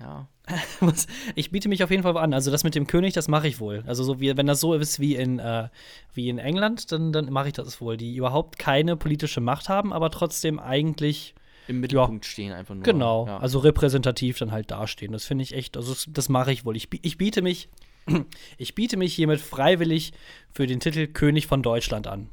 Ja. 0.00 0.28
ich 1.34 1.50
biete 1.50 1.68
mich 1.68 1.84
auf 1.84 1.90
jeden 1.90 2.02
Fall 2.02 2.16
an. 2.16 2.34
Also 2.34 2.50
das 2.50 2.64
mit 2.64 2.74
dem 2.74 2.86
König, 2.86 3.14
das 3.14 3.28
mache 3.28 3.48
ich 3.48 3.60
wohl. 3.60 3.84
Also 3.86 4.04
so 4.04 4.20
wie, 4.20 4.36
wenn 4.36 4.46
das 4.46 4.60
so 4.60 4.74
ist 4.74 5.00
wie 5.00 5.14
in, 5.14 5.38
äh, 5.38 5.68
wie 6.14 6.28
in 6.28 6.38
England, 6.38 6.90
dann, 6.92 7.12
dann 7.12 7.30
mache 7.32 7.48
ich 7.48 7.54
das 7.54 7.80
wohl. 7.80 7.96
Die 7.96 8.16
überhaupt 8.16 8.58
keine 8.58 8.96
politische 8.96 9.40
Macht 9.40 9.68
haben, 9.68 9.92
aber 9.92 10.10
trotzdem 10.10 10.58
eigentlich 10.58 11.34
im 11.68 11.80
Mittelpunkt 11.80 12.24
ja, 12.24 12.30
stehen 12.30 12.52
einfach 12.52 12.74
nur. 12.74 12.82
Genau, 12.82 13.26
ja. 13.26 13.38
also 13.38 13.60
repräsentativ 13.60 14.38
dann 14.38 14.50
halt 14.50 14.70
dastehen. 14.70 15.12
Das 15.12 15.24
finde 15.24 15.44
ich 15.44 15.54
echt, 15.54 15.76
also 15.76 15.92
das, 15.92 16.08
das 16.10 16.28
mache 16.28 16.52
ich 16.52 16.64
wohl. 16.64 16.76
Ich, 16.76 16.88
ich 17.02 17.18
biete 17.18 17.42
mich, 17.42 17.68
ich 18.58 18.74
biete 18.74 18.96
mich 18.96 19.14
hiermit 19.14 19.40
freiwillig 19.40 20.12
für 20.50 20.66
den 20.66 20.80
Titel 20.80 21.06
König 21.06 21.46
von 21.46 21.62
Deutschland 21.62 22.06
an. 22.08 22.28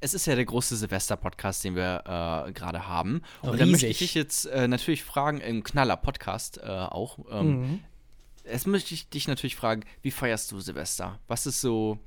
Es 0.00 0.14
ist 0.14 0.26
ja 0.26 0.34
der 0.34 0.44
große 0.44 0.76
Silvester-Podcast, 0.76 1.64
den 1.64 1.76
wir 1.76 2.02
äh, 2.46 2.52
gerade 2.52 2.86
haben. 2.88 3.22
Und 3.42 3.50
Riesig. 3.50 3.58
da 3.58 3.66
möchte 3.66 3.86
ich 3.86 3.98
dich 3.98 4.14
jetzt 4.14 4.46
äh, 4.46 4.68
natürlich 4.68 5.02
fragen, 5.04 5.40
im 5.40 5.62
Knaller-Podcast 5.62 6.58
äh, 6.58 6.68
auch. 6.68 7.18
Ähm, 7.30 7.60
mhm. 7.60 7.80
Jetzt 8.44 8.66
möchte 8.66 8.94
ich 8.94 9.08
dich 9.08 9.28
natürlich 9.28 9.56
fragen, 9.56 9.82
wie 10.02 10.10
feierst 10.10 10.50
du 10.52 10.60
Silvester? 10.60 11.18
Was 11.28 11.46
ist 11.46 11.60
so. 11.60 11.98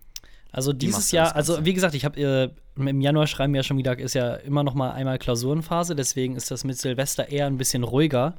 Also 0.51 0.71
dieses 0.71 1.11
Jahr, 1.11 1.35
also 1.35 1.65
wie 1.65 1.73
gesagt, 1.73 1.95
ich 1.95 2.05
habe 2.05 2.19
äh, 2.21 2.49
im 2.75 3.01
Januar 3.01 3.25
schreiben 3.25 3.55
ja 3.55 3.63
schon 3.63 3.77
wieder, 3.77 3.97
ist 3.97 4.13
ja 4.13 4.35
immer 4.35 4.63
noch 4.63 4.75
mal 4.75 4.91
einmal 4.91 5.17
Klausurenphase, 5.17 5.95
deswegen 5.95 6.35
ist 6.35 6.51
das 6.51 6.63
mit 6.63 6.77
Silvester 6.77 7.29
eher 7.29 7.47
ein 7.47 7.57
bisschen 7.57 7.83
ruhiger. 7.83 8.35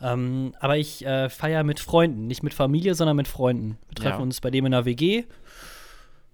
Ähm, 0.00 0.54
aber 0.58 0.76
ich 0.76 1.06
äh, 1.06 1.28
feiere 1.28 1.62
mit 1.62 1.78
Freunden, 1.78 2.26
nicht 2.26 2.42
mit 2.42 2.52
Familie, 2.52 2.96
sondern 2.96 3.16
mit 3.16 3.28
Freunden. 3.28 3.78
Wir 3.88 3.94
treffen 3.94 4.18
ja. 4.18 4.22
uns 4.22 4.40
bei 4.40 4.50
dem 4.50 4.66
in 4.66 4.72
der 4.72 4.84
WG 4.84 5.24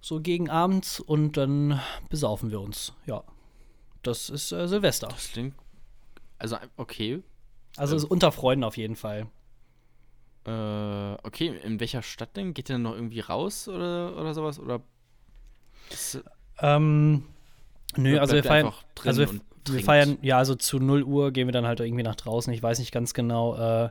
so 0.01 0.21
gegen 0.21 0.49
abends 0.49 0.99
und 0.99 1.37
dann 1.37 1.79
besaufen 2.09 2.51
wir 2.51 2.61
uns. 2.61 2.93
Ja. 3.05 3.23
Das 4.03 4.29
ist 4.29 4.51
äh, 4.51 4.67
Silvester. 4.67 5.07
Das 5.07 5.31
klingt. 5.31 5.55
Also, 6.37 6.57
okay. 6.77 7.21
Also 7.75 7.97
ähm, 7.97 8.05
unter 8.09 8.31
Freunden 8.31 8.63
auf 8.63 8.77
jeden 8.77 8.95
Fall. 8.95 9.27
Äh, 10.45 11.13
okay, 11.23 11.59
in 11.63 11.79
welcher 11.79 12.01
Stadt 12.01 12.35
denn? 12.37 12.53
Geht 12.53 12.69
ihr 12.69 12.75
dann 12.75 12.83
noch 12.83 12.95
irgendwie 12.95 13.19
raus 13.19 13.67
oder, 13.67 14.15
oder 14.17 14.33
sowas? 14.33 14.59
Oder. 14.59 14.81
Ähm, 16.59 17.25
nö, 17.97 18.19
also 18.19 18.35
wir 18.35 18.43
feiern. 18.43 18.73
Also 19.03 19.21
wir, 19.21 19.41
wir, 19.65 19.81
feiern, 19.81 20.17
ja, 20.21 20.37
also 20.37 20.55
zu 20.55 20.79
0 20.79 21.03
Uhr 21.03 21.31
gehen 21.31 21.47
wir 21.47 21.51
dann 21.51 21.65
halt 21.65 21.79
irgendwie 21.79 22.03
nach 22.03 22.15
draußen. 22.15 22.51
Ich 22.53 22.61
weiß 22.61 22.79
nicht 22.79 22.91
ganz 22.91 23.13
genau, 23.13 23.55
äh, 23.55 23.89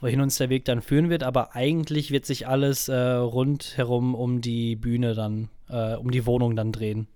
wohin 0.00 0.20
uns 0.20 0.36
der 0.36 0.48
Weg 0.48 0.64
dann 0.64 0.82
führen 0.82 1.10
wird, 1.10 1.22
aber 1.22 1.54
eigentlich 1.54 2.10
wird 2.10 2.26
sich 2.26 2.46
alles 2.46 2.88
äh, 2.88 2.96
rundherum 2.96 4.14
um 4.14 4.40
die 4.40 4.76
Bühne 4.76 5.14
dann, 5.14 5.48
äh, 5.68 5.94
um 5.94 6.10
die 6.10 6.26
Wohnung 6.26 6.56
dann 6.56 6.72
drehen. 6.72 7.08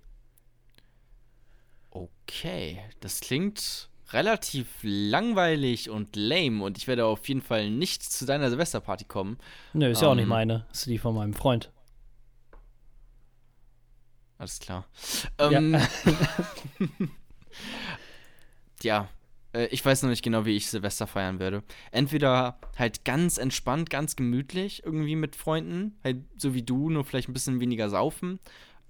Okay, 1.91 2.81
das 3.01 3.21
klingt 3.21 3.89
relativ 4.13 4.67
langweilig 4.83 5.91
und 5.91 6.15
lame 6.15 6.63
und 6.63 6.79
ich 6.79 6.87
werde 6.87 7.07
auf 7.07 7.27
jeden 7.29 7.43
Fall 7.43 7.71
nicht 7.71 8.03
zu 8.03 8.27
deiner 8.27 8.51
Silvesterparty 8.51 9.05
kommen. 9.05 9.39
Nö, 9.73 9.89
ist 9.89 9.99
ähm, 9.99 10.05
ja 10.05 10.11
auch 10.11 10.15
nicht 10.15 10.25
ähm, 10.25 10.29
meine, 10.29 10.67
ist 10.73 10.87
die 10.87 10.99
von 10.99 11.15
meinem 11.15 11.35
Freund. 11.35 11.71
Alles 14.39 14.59
klar. 14.59 14.87
Ähm, 15.39 15.75
ja. 15.75 15.81
ja, 18.83 19.09
äh, 19.55 19.67
ich 19.67 19.85
weiß 19.85 20.03
noch 20.03 20.11
nicht 20.11 20.23
genau, 20.23 20.45
wie 20.45 20.57
ich 20.57 20.69
Silvester 20.69 21.07
feiern 21.07 21.39
werde. 21.39 21.63
Entweder 21.93 22.59
halt 22.77 23.05
ganz 23.05 23.39
entspannt, 23.39 23.89
ganz 23.89 24.17
gemütlich, 24.17 24.83
irgendwie 24.85 25.17
mit 25.17 25.37
Freunden, 25.37 25.99
halt 26.05 26.19
so 26.37 26.55
wie 26.55 26.63
du, 26.63 26.91
nur 26.91 27.05
vielleicht 27.05 27.29
ein 27.29 27.33
bisschen 27.33 27.61
weniger 27.61 27.89
saufen. 27.89 28.41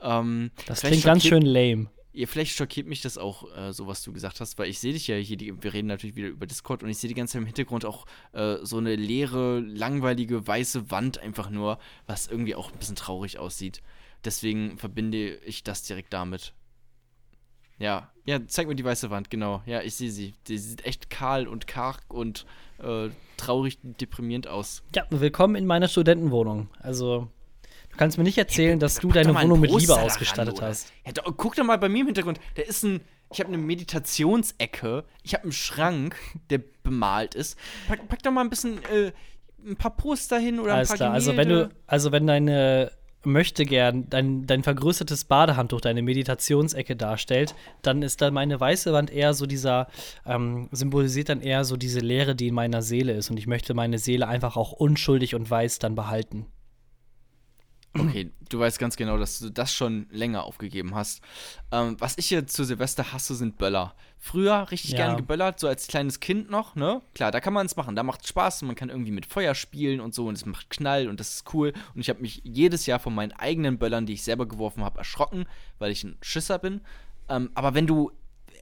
Ähm, 0.00 0.50
das 0.66 0.80
klingt 0.80 1.04
ganz 1.04 1.24
schön 1.24 1.42
lame. 1.42 1.88
Ja, 2.16 2.28
vielleicht 2.28 2.54
schockiert 2.54 2.86
mich 2.86 3.02
das 3.02 3.18
auch, 3.18 3.44
äh, 3.56 3.72
so 3.72 3.88
was 3.88 4.04
du 4.04 4.12
gesagt 4.12 4.40
hast, 4.40 4.56
weil 4.56 4.68
ich 4.68 4.78
sehe 4.78 4.92
dich 4.92 5.08
ja 5.08 5.16
hier, 5.16 5.36
die, 5.36 5.60
wir 5.62 5.74
reden 5.74 5.88
natürlich 5.88 6.14
wieder 6.14 6.28
über 6.28 6.46
Discord 6.46 6.84
und 6.84 6.88
ich 6.88 6.98
sehe 6.98 7.08
die 7.08 7.14
ganze 7.14 7.32
Zeit 7.32 7.40
im 7.40 7.46
Hintergrund 7.46 7.84
auch 7.84 8.06
äh, 8.32 8.58
so 8.62 8.78
eine 8.78 8.94
leere, 8.94 9.58
langweilige, 9.58 10.46
weiße 10.46 10.92
Wand 10.92 11.18
einfach 11.18 11.50
nur, 11.50 11.78
was 12.06 12.28
irgendwie 12.28 12.54
auch 12.54 12.70
ein 12.70 12.78
bisschen 12.78 12.94
traurig 12.94 13.40
aussieht. 13.40 13.82
Deswegen 14.24 14.78
verbinde 14.78 15.38
ich 15.38 15.64
das 15.64 15.82
direkt 15.82 16.12
damit. 16.12 16.54
Ja, 17.78 18.10
ja, 18.24 18.38
zeig 18.46 18.68
mir 18.68 18.74
die 18.74 18.84
weiße 18.84 19.10
Wand, 19.10 19.30
genau. 19.30 19.62
Ja, 19.66 19.82
ich 19.82 19.96
sehe 19.96 20.10
sie. 20.10 20.34
Die 20.46 20.58
sieht 20.58 20.86
echt 20.86 21.10
kahl 21.10 21.48
und 21.48 21.66
karg 21.66 22.02
und 22.08 22.46
äh, 22.78 23.08
traurig 23.36 23.78
und 23.82 24.00
deprimierend 24.00 24.46
aus. 24.46 24.82
Ja, 24.94 25.04
willkommen 25.10 25.56
in 25.56 25.66
meiner 25.66 25.88
Studentenwohnung. 25.88 26.68
Also, 26.78 27.28
du 27.90 27.96
kannst 27.96 28.16
mir 28.16 28.24
nicht 28.24 28.38
erzählen, 28.38 28.72
hey, 28.72 28.78
dass 28.78 28.96
du 28.96 29.08
deine 29.08 29.34
Wohnung 29.34 29.60
mit 29.60 29.72
Liebe 29.72 29.96
ausgestattet 30.00 30.60
ran, 30.60 30.68
hast. 30.68 30.92
Ja, 31.04 31.12
da, 31.12 31.22
guck 31.36 31.56
doch 31.56 31.64
mal 31.64 31.78
bei 31.78 31.88
mir 31.88 32.00
im 32.00 32.06
Hintergrund. 32.06 32.40
Da 32.54 32.62
ist 32.62 32.84
ein. 32.84 33.00
Ich 33.32 33.40
habe 33.40 33.48
eine 33.48 33.58
Meditationsecke. 33.58 35.04
Ich 35.24 35.34
habe 35.34 35.44
einen 35.44 35.52
Schrank, 35.52 36.14
der 36.50 36.60
bemalt 36.84 37.34
ist. 37.34 37.58
Pack, 37.88 38.08
pack 38.08 38.22
doch 38.22 38.30
mal 38.30 38.42
ein 38.42 38.50
bisschen. 38.50 38.78
Äh, 38.84 39.12
ein 39.66 39.76
paar 39.76 39.96
Poster 39.96 40.38
hin 40.38 40.60
oder 40.60 40.74
Alles 40.74 40.90
ein 40.90 40.98
paar 40.98 41.06
klar. 41.08 41.12
Also 41.12 41.36
wenn 41.36 41.48
du, 41.48 41.70
also 41.86 42.12
wenn 42.12 42.26
deine 42.26 42.92
möchte 43.26 43.64
gern 43.64 44.08
dein, 44.10 44.46
dein 44.46 44.62
vergrößertes 44.62 45.24
Badehandtuch, 45.24 45.80
deine 45.80 46.02
Meditationsecke 46.02 46.96
darstellt, 46.96 47.54
dann 47.82 48.02
ist 48.02 48.22
da 48.22 48.30
meine 48.30 48.58
weiße 48.58 48.92
Wand 48.92 49.10
eher 49.10 49.34
so 49.34 49.46
dieser, 49.46 49.88
ähm, 50.26 50.68
symbolisiert 50.72 51.28
dann 51.28 51.40
eher 51.40 51.64
so 51.64 51.76
diese 51.76 52.00
Leere, 52.00 52.34
die 52.34 52.48
in 52.48 52.54
meiner 52.54 52.82
Seele 52.82 53.12
ist. 53.12 53.30
Und 53.30 53.38
ich 53.38 53.46
möchte 53.46 53.74
meine 53.74 53.98
Seele 53.98 54.28
einfach 54.28 54.56
auch 54.56 54.72
unschuldig 54.72 55.34
und 55.34 55.50
weiß 55.50 55.78
dann 55.78 55.94
behalten. 55.94 56.46
Okay, 57.96 58.32
du 58.48 58.58
weißt 58.58 58.78
ganz 58.78 58.96
genau, 58.96 59.18
dass 59.18 59.38
du 59.38 59.50
das 59.50 59.72
schon 59.72 60.06
länger 60.10 60.44
aufgegeben 60.44 60.94
hast. 60.94 61.22
Ähm, 61.70 61.96
was 62.00 62.18
ich 62.18 62.26
hier 62.26 62.46
zu 62.46 62.64
Silvester 62.64 63.12
hasse, 63.12 63.36
sind 63.36 63.56
Böller. 63.56 63.94
Früher 64.18 64.70
richtig 64.70 64.92
ja. 64.92 64.96
gern 64.96 65.16
geböllert, 65.16 65.60
so 65.60 65.68
als 65.68 65.86
kleines 65.86 66.18
Kind 66.18 66.50
noch, 66.50 66.74
ne? 66.74 67.02
Klar, 67.14 67.30
da 67.30 67.40
kann 67.40 67.52
man 67.52 67.66
es 67.66 67.76
machen, 67.76 67.94
da 67.94 68.02
macht 68.02 68.26
Spaß 68.26 68.62
und 68.62 68.68
man 68.68 68.76
kann 68.76 68.88
irgendwie 68.88 69.12
mit 69.12 69.26
Feuer 69.26 69.54
spielen 69.54 70.00
und 70.00 70.14
so 70.14 70.26
und 70.26 70.34
es 70.34 70.44
macht 70.44 70.70
Knall 70.70 71.08
und 71.08 71.20
das 71.20 71.36
ist 71.36 71.54
cool. 71.54 71.72
Und 71.94 72.00
ich 72.00 72.08
habe 72.08 72.20
mich 72.20 72.40
jedes 72.42 72.86
Jahr 72.86 72.98
von 72.98 73.14
meinen 73.14 73.32
eigenen 73.32 73.78
Böllern, 73.78 74.06
die 74.06 74.14
ich 74.14 74.24
selber 74.24 74.46
geworfen 74.46 74.82
habe, 74.82 74.98
erschrocken, 74.98 75.46
weil 75.78 75.92
ich 75.92 76.02
ein 76.02 76.16
Schisser 76.20 76.58
bin. 76.58 76.80
Ähm, 77.28 77.50
aber 77.54 77.74
wenn 77.74 77.86
du 77.86 78.10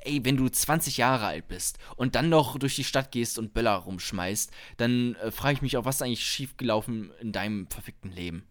ey, 0.05 0.25
wenn 0.25 0.37
du 0.37 0.49
20 0.49 0.97
Jahre 0.97 1.27
alt 1.27 1.49
bist 1.49 1.79
und 1.97 2.17
dann 2.17 2.29
noch 2.29 2.59
durch 2.59 2.77
die 2.77 2.85
Stadt 2.85 3.13
gehst 3.13 3.39
und 3.39 3.55
Böller 3.55 3.75
rumschmeißt, 3.75 4.51
dann 4.77 5.15
äh, 5.17 5.31
frage 5.31 5.55
ich 5.55 5.63
mich 5.63 5.77
auch, 5.77 5.85
was 5.85 5.97
ist 5.97 6.03
eigentlich 6.03 6.25
schiefgelaufen 6.27 7.13
in 7.21 7.33
deinem 7.33 7.69
verfickten 7.69 8.11
Leben? 8.11 8.47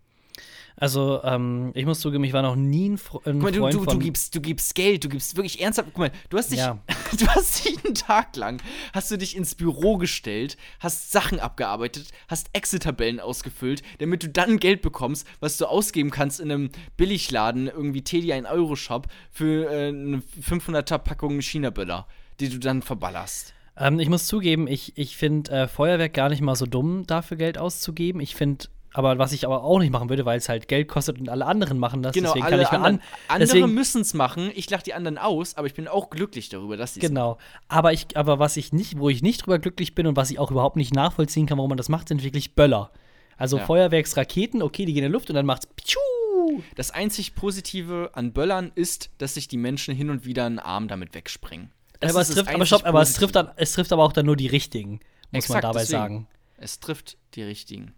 Also, 0.78 1.22
ähm, 1.24 1.72
ich 1.76 1.86
muss 1.86 2.00
zugeben, 2.00 2.24
ich 2.24 2.34
war 2.34 2.42
noch 2.42 2.56
nie 2.56 2.90
ein, 2.90 2.98
Fre 2.98 3.22
ein 3.26 3.38
mal, 3.38 3.54
Freund 3.54 3.74
du, 3.74 3.80
du, 3.80 3.84
von 3.86 4.00
du 4.00 4.06
gibst, 4.06 4.36
du 4.36 4.42
gibst 4.42 4.76
Geld, 4.76 5.04
du 5.04 5.10
gibst 5.10 5.36
wirklich 5.36 5.62
ernsthaft. 5.62 5.90
Guck 5.94 6.00
mal, 6.00 6.12
du 6.30 6.38
hast 6.38 6.52
dich, 6.52 6.60
ja. 6.60 6.80
du 7.18 7.28
hast 7.28 7.66
dich 7.66 7.84
einen 7.84 7.96
Tag 7.96 8.36
lang, 8.36 8.62
hast 8.94 9.12
du 9.12 9.18
dich 9.18 9.36
ins 9.36 9.56
Büro 9.56 9.98
gestellt, 9.98 10.58
hast 10.80 11.12
Sachen 11.12 11.40
abgearbeitet, 11.40 12.10
hast 12.28 12.50
Excel-Tabellen 12.54 13.20
ausgefüllt, 13.20 13.82
damit 14.00 14.24
du 14.24 14.30
dann 14.30 14.58
Geld 14.58 14.82
bekommst, 14.82 15.28
was 15.40 15.58
du 15.58 15.66
ausgeben 15.66 16.10
kannst 16.10 16.40
in 16.40 16.52
einem 16.52 16.70
Billigladen, 16.98 17.68
irgendwie 17.68 18.04
Teddy 18.04 18.34
1 18.34 18.48
Euro 18.50 18.76
Shop 18.76 19.08
für 19.30 19.70
äh, 19.70 19.90
eine 19.90 20.22
500er 20.42 20.98
Packung 20.98 21.42
China-Böller, 21.42 22.08
die 22.40 22.50
du 22.50 22.60
dann 22.60 22.82
verballerst. 22.82 23.54
Ähm, 23.78 24.00
ich 24.00 24.10
muss 24.10 24.28
zugeben, 24.28 24.68
ich, 24.68 24.98
ich 24.98 25.18
finde 25.18 25.52
äh, 25.52 25.68
Feuerwerk 25.68 26.14
gar 26.14 26.30
nicht 26.30 26.42
mal 26.42 26.56
so 26.56 26.66
dumm, 26.66 27.06
dafür 27.08 27.38
Geld 27.38 27.58
auszugeben. 27.58 28.22
Ich 28.22 28.36
finde 28.36 28.66
aber 28.94 29.18
was 29.18 29.32
ich 29.32 29.46
aber 29.46 29.64
auch 29.64 29.80
nicht 29.80 29.92
machen 29.92 30.10
würde, 30.10 30.26
weil 30.26 30.38
es 30.38 30.50
halt 30.50 30.68
Geld 30.68 30.88
kostet 30.88 31.20
und 31.20 31.30
alle 31.30 31.46
anderen 31.46 31.78
machen 31.80 32.04
das. 32.04 32.14
Genau, 32.14 32.30
deswegen 32.30 32.46
alle 32.46 32.58
kann 32.58 32.66
ich 32.66 32.72
mir 32.72 32.78
anderen, 32.78 33.02
an. 33.28 33.42
Andere 33.42 33.68
müssen 33.68 34.02
es 34.02 34.14
machen. 34.14 34.52
Ich 34.54 34.70
lache 34.70 34.84
die 34.84 34.94
anderen 34.94 35.18
aus, 35.18 35.56
aber 35.56 35.68
ich 35.68 35.74
bin 35.74 35.88
auch 35.88 36.10
glücklich 36.10 36.50
darüber, 36.50 36.78
dass 36.78 36.94
sie 36.94 37.00
es 37.00 37.08
Genau. 37.08 37.38
Aber 37.70 37.94
ich, 37.94 38.18
aber 38.18 38.40
was 38.40 38.58
ich 38.58 38.74
nicht, 38.74 38.98
wo 39.00 39.10
ich 39.10 39.22
nicht 39.22 39.46
drüber 39.46 39.60
glücklich 39.60 39.96
bin 39.96 40.08
und 40.08 40.18
was 40.18 40.30
ich 40.30 40.40
auch 40.40 40.52
überhaupt 40.52 40.76
nicht 40.76 40.94
nachvollziehen 40.94 41.46
kann, 41.46 41.58
warum 41.58 41.70
man 41.70 41.78
das 41.78 41.90
macht, 41.90 42.10
sind 42.10 42.24
wirklich 42.24 42.56
Böller. 42.56 42.92
Also 43.38 43.58
ja. 43.58 43.66
Feuerwerksraketen, 43.66 44.62
okay, 44.62 44.86
die 44.86 44.94
gehen 44.94 45.04
in 45.04 45.10
die 45.10 45.14
Luft 45.14 45.30
und 45.30 45.36
dann 45.36 45.46
macht's 45.46 45.68
Piu! 45.68 46.62
Das 46.76 46.92
einzig 46.92 47.34
Positive 47.34 48.12
an 48.14 48.34
Böllern 48.34 48.72
ist, 48.76 49.10
dass 49.20 49.36
sich 49.36 49.48
die 49.48 49.58
Menschen 49.58 49.96
hin 49.96 50.10
und 50.10 50.26
wieder 50.26 50.46
einen 50.46 50.60
Arm 50.60 50.88
damit 50.88 51.14
wegspringen. 51.14 51.72
Das 52.00 52.12
aber, 52.12 52.22
es 52.22 52.32
trifft, 52.32 52.54
aber, 52.54 52.66
stopp, 52.66 52.86
aber 52.86 53.02
es 53.02 53.14
trifft, 53.14 53.36
dann, 53.36 53.52
es 53.56 53.74
trifft 53.74 53.94
aber 53.94 54.04
auch 54.04 54.12
dann 54.12 54.26
nur 54.26 54.36
die 54.36 54.48
richtigen, 54.48 55.00
muss 55.32 55.46
Exakt, 55.46 55.64
man 55.64 55.74
dabei 55.74 55.82
deswegen. 55.82 56.02
sagen. 56.02 56.28
Es 56.58 56.80
trifft 56.80 57.18
die 57.36 57.44
richtigen. 57.44 57.94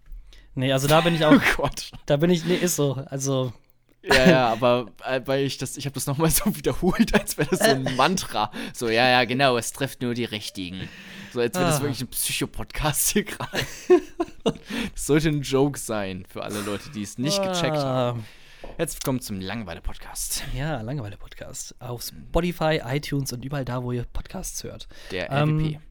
Nee, 0.55 0.71
also 0.71 0.87
da 0.87 1.01
bin 1.01 1.15
ich 1.15 1.25
auch. 1.25 1.33
Oh 1.33 1.61
Gott. 1.61 1.91
Da 2.05 2.17
bin 2.17 2.29
ich, 2.29 2.45
nee, 2.45 2.55
ist 2.55 2.75
so. 2.75 2.93
Also. 3.09 3.53
Ja, 4.05 4.29
ja, 4.29 4.47
aber 4.49 4.87
äh, 5.05 5.21
weil 5.25 5.45
ich 5.45 5.57
das, 5.57 5.77
ich 5.77 5.85
habe 5.85 5.93
das 5.93 6.07
nochmal 6.07 6.29
so 6.29 6.43
wiederholt, 6.57 7.13
als 7.13 7.37
wäre 7.37 7.49
das 7.49 7.59
so 7.59 7.71
ein 7.71 7.83
Mantra. 7.95 8.51
So, 8.73 8.89
ja, 8.89 9.07
ja, 9.07 9.23
genau, 9.23 9.57
es 9.57 9.71
trifft 9.71 10.01
nur 10.01 10.13
die 10.13 10.25
Richtigen. 10.25 10.89
So, 11.31 11.39
als 11.39 11.55
wäre 11.55 11.65
das 11.65 11.79
ah. 11.79 11.83
wirklich 11.83 12.01
ein 12.01 12.09
Psycho-Podcast 12.09 13.09
hier 13.11 13.23
gerade. 13.23 13.59
das 14.43 15.05
sollte 15.05 15.29
ein 15.29 15.41
Joke 15.41 15.79
sein 15.79 16.25
für 16.27 16.43
alle 16.43 16.59
Leute, 16.61 16.89
die 16.91 17.01
es 17.01 17.17
nicht 17.17 17.41
gecheckt 17.41 17.77
ah. 17.77 17.83
haben. 17.83 18.25
Jetzt 18.77 19.03
kommt 19.03 19.23
zum 19.23 19.39
Langeweile-Podcast. 19.39 20.43
Ja, 20.53 20.81
Langeweile-Podcast. 20.81 21.75
Auf 21.79 22.03
Spotify, 22.03 22.81
iTunes 22.85 23.31
und 23.31 23.45
überall 23.45 23.65
da, 23.65 23.83
wo 23.83 23.91
ihr 23.91 24.03
Podcasts 24.03 24.63
hört. 24.63 24.87
Der 25.11 25.31
LWP. 25.31 25.75
Ähm, 25.75 25.81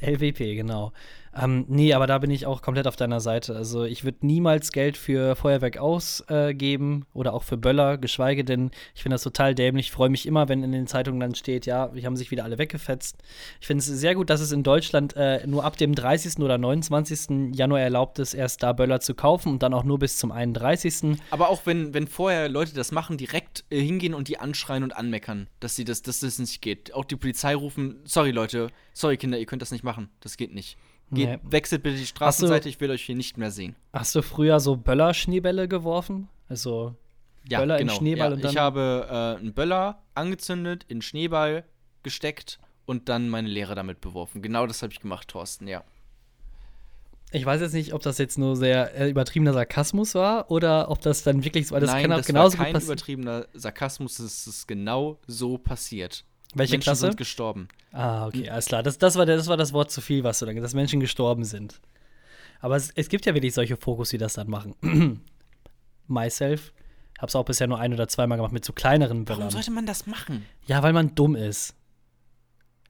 LWP, 0.00 0.56
genau. 0.56 0.92
Ähm, 1.34 1.64
nee, 1.68 1.94
aber 1.94 2.06
da 2.06 2.18
bin 2.18 2.30
ich 2.30 2.46
auch 2.46 2.60
komplett 2.60 2.86
auf 2.86 2.96
deiner 2.96 3.20
Seite. 3.20 3.56
Also 3.56 3.84
ich 3.84 4.04
würde 4.04 4.18
niemals 4.26 4.70
Geld 4.70 4.96
für 4.96 5.34
Feuerwerk 5.34 5.78
ausgeben 5.78 7.02
äh, 7.02 7.18
oder 7.18 7.32
auch 7.32 7.42
für 7.42 7.56
Böller, 7.56 7.96
geschweige 7.96 8.44
denn, 8.44 8.70
ich 8.94 9.02
finde 9.02 9.14
das 9.14 9.22
total 9.22 9.54
dämlich. 9.54 9.86
Ich 9.86 9.92
freue 9.92 10.10
mich 10.10 10.26
immer, 10.26 10.48
wenn 10.48 10.62
in 10.62 10.72
den 10.72 10.86
Zeitungen 10.86 11.20
dann 11.20 11.34
steht, 11.34 11.64
ja, 11.64 11.88
die 11.88 12.04
haben 12.04 12.16
sich 12.16 12.30
wieder 12.30 12.44
alle 12.44 12.58
weggefetzt. 12.58 13.16
Ich 13.60 13.66
finde 13.66 13.80
es 13.80 13.86
sehr 13.86 14.14
gut, 14.14 14.28
dass 14.28 14.40
es 14.40 14.52
in 14.52 14.62
Deutschland 14.62 15.16
äh, 15.16 15.46
nur 15.46 15.64
ab 15.64 15.76
dem 15.76 15.94
30. 15.94 16.38
oder 16.40 16.58
29. 16.58 17.54
Januar 17.54 17.80
erlaubt 17.80 18.18
ist, 18.18 18.34
erst 18.34 18.62
da 18.62 18.72
Böller 18.72 19.00
zu 19.00 19.14
kaufen 19.14 19.52
und 19.52 19.62
dann 19.62 19.72
auch 19.72 19.84
nur 19.84 19.98
bis 19.98 20.18
zum 20.18 20.32
31. 20.32 21.18
Aber 21.30 21.48
auch 21.48 21.64
wenn, 21.64 21.94
wenn 21.94 22.08
vorher 22.08 22.48
Leute 22.50 22.74
das 22.74 22.92
machen, 22.92 23.16
direkt 23.16 23.64
äh, 23.70 23.80
hingehen 23.80 24.14
und 24.14 24.28
die 24.28 24.38
anschreien 24.38 24.82
und 24.82 24.94
anmeckern, 24.94 25.48
dass 25.60 25.76
sie 25.76 25.84
das, 25.84 26.02
dass 26.02 26.20
das 26.20 26.38
nicht 26.38 26.60
geht. 26.60 26.92
Auch 26.92 27.06
die 27.06 27.16
Polizei 27.16 27.54
rufen, 27.54 28.00
sorry 28.04 28.32
Leute, 28.32 28.68
sorry 28.92 29.16
Kinder, 29.16 29.38
ihr 29.38 29.46
könnt 29.46 29.62
das 29.62 29.70
nicht 29.70 29.84
machen. 29.84 30.10
Das 30.20 30.36
geht 30.36 30.52
nicht. 30.52 30.76
Geht, 31.12 31.28
nee. 31.28 31.38
Wechselt 31.50 31.82
bitte 31.82 31.96
die 31.96 32.06
Straßenseite, 32.06 32.64
du, 32.64 32.68
ich 32.70 32.80
will 32.80 32.90
euch 32.90 33.02
hier 33.02 33.16
nicht 33.16 33.36
mehr 33.36 33.50
sehen. 33.50 33.76
Hast 33.92 34.14
du 34.14 34.22
früher 34.22 34.60
so 34.60 34.76
Böller-Schneebälle 34.76 35.68
geworfen? 35.68 36.28
Also 36.48 36.94
ja, 37.48 37.60
Böller 37.60 37.78
genau. 37.78 37.92
in 37.92 37.98
Schneeball 37.98 38.30
ja, 38.30 38.34
und 38.34 38.44
dann. 38.44 38.50
Ich 38.52 38.58
habe 38.58 39.06
äh, 39.10 39.40
einen 39.40 39.52
Böller 39.52 40.02
angezündet, 40.14 40.84
in 40.88 41.02
Schneeball 41.02 41.64
gesteckt 42.02 42.58
und 42.86 43.08
dann 43.08 43.28
meine 43.28 43.48
Lehre 43.48 43.74
damit 43.74 44.00
beworfen. 44.00 44.42
Genau 44.42 44.66
das 44.66 44.82
habe 44.82 44.92
ich 44.92 45.00
gemacht, 45.00 45.28
Thorsten, 45.28 45.68
ja. 45.68 45.84
Ich 47.34 47.46
weiß 47.46 47.62
jetzt 47.62 47.72
nicht, 47.72 47.94
ob 47.94 48.02
das 48.02 48.18
jetzt 48.18 48.38
nur 48.38 48.56
sehr 48.56 48.94
äh, 48.94 49.08
übertriebener 49.08 49.54
Sarkasmus 49.54 50.14
war 50.14 50.50
oder 50.50 50.90
ob 50.90 51.00
das 51.00 51.22
dann 51.22 51.44
wirklich 51.44 51.68
so, 51.68 51.74
weil 51.74 51.80
das 51.80 51.90
Nein, 51.90 52.02
kann 52.02 52.12
auch 52.12 52.16
das 52.18 52.26
genauso 52.26 52.58
war 52.58 52.66
kein 52.66 52.80
übertriebener 52.80 53.46
Sarkasmus, 53.54 54.18
es 54.18 54.46
ist 54.46 54.68
genau 54.68 55.18
so 55.26 55.56
passiert. 55.56 56.24
Welche 56.54 56.74
Menschen 56.74 56.82
Klasse? 56.82 57.06
sind 57.06 57.16
gestorben. 57.16 57.68
Ah, 57.92 58.26
okay, 58.26 58.48
alles 58.48 58.66
klar. 58.66 58.82
Das, 58.82 58.98
das, 58.98 59.16
war, 59.16 59.26
das 59.26 59.46
war 59.46 59.56
das 59.56 59.72
Wort 59.72 59.90
zu 59.90 60.00
viel, 60.00 60.22
was 60.24 60.38
du 60.38 60.46
dann, 60.46 60.56
dass 60.56 60.74
Menschen 60.74 61.00
gestorben 61.00 61.44
sind. 61.44 61.80
Aber 62.60 62.76
es, 62.76 62.90
es 62.94 63.08
gibt 63.08 63.26
ja 63.26 63.34
wirklich 63.34 63.54
solche 63.54 63.76
Fokus, 63.76 64.10
die 64.10 64.18
das 64.18 64.34
dann 64.34 64.48
machen. 64.48 64.74
Myself. 66.06 66.72
Hab's 67.18 67.36
auch 67.36 67.44
bisher 67.44 67.66
nur 67.66 67.78
ein 67.78 67.92
oder 67.94 68.08
zweimal 68.08 68.36
gemacht 68.36 68.52
mit 68.52 68.64
so 68.64 68.72
kleineren 68.72 69.24
Böllern. 69.24 69.42
Warum 69.42 69.52
sollte 69.52 69.70
man 69.70 69.86
das 69.86 70.06
machen? 70.06 70.44
Ja, 70.66 70.82
weil 70.82 70.92
man 70.92 71.14
dumm 71.14 71.36
ist. 71.36 71.74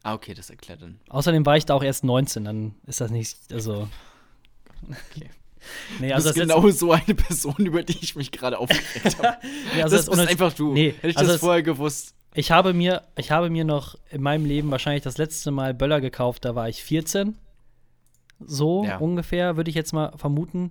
Ah, 0.03 0.15
okay, 0.15 0.35
das 0.35 0.51
erklärt 0.51 0.83
dann. 0.83 1.01
Außerdem 1.09 1.47
war 1.47 1.57
ich 1.57 1.67
da 1.67 1.75
auch 1.75 1.83
erst 1.83 2.03
19, 2.03 2.45
dann 2.45 2.75
ist 2.87 3.01
das 3.01 3.11
nicht, 3.11 3.53
also. 3.53 3.89
Okay. 4.83 5.31
Nee, 6.01 6.13
also 6.13 6.29
das 6.29 6.37
ist 6.37 6.43
genau 6.43 6.69
so 6.71 6.91
eine 6.91 7.15
Person, 7.15 7.55
über 7.59 7.85
die 7.85 7.97
ich 8.01 8.17
mich 8.17 8.33
gerade 8.33 8.59
aufgeregt 8.59 9.17
habe. 9.19 9.37
nee, 9.75 9.83
also 9.85 9.97
das, 9.97 10.07
das 10.07 10.19
ist 10.19 10.29
einfach 10.29 10.53
du. 10.53 10.73
Nee, 10.73 10.91
Hätte 10.91 11.09
ich 11.09 11.17
also 11.17 11.31
das 11.31 11.41
vorher 11.41 11.63
gewusst. 11.63 12.17
Ich 12.35 12.51
habe 12.51 12.72
mir, 12.72 13.03
ich 13.16 13.30
habe 13.30 13.51
mir 13.51 13.64
noch 13.64 13.97
in 14.11 14.22
meinem 14.22 14.47
Leben 14.47 14.70
wahrscheinlich 14.70 15.03
das 15.03 15.18
letzte 15.18 15.51
Mal 15.51 15.74
Böller 15.74 16.01
gekauft, 16.01 16.45
da 16.45 16.55
war 16.55 16.68
ich 16.68 16.83
14. 16.83 17.37
So 18.41 18.85
ja. 18.85 18.97
ungefähr, 18.99 19.57
würde 19.57 19.70
ich 19.70 19.76
jetzt 19.76 19.93
mal 19.93 20.16
vermuten. 20.16 20.70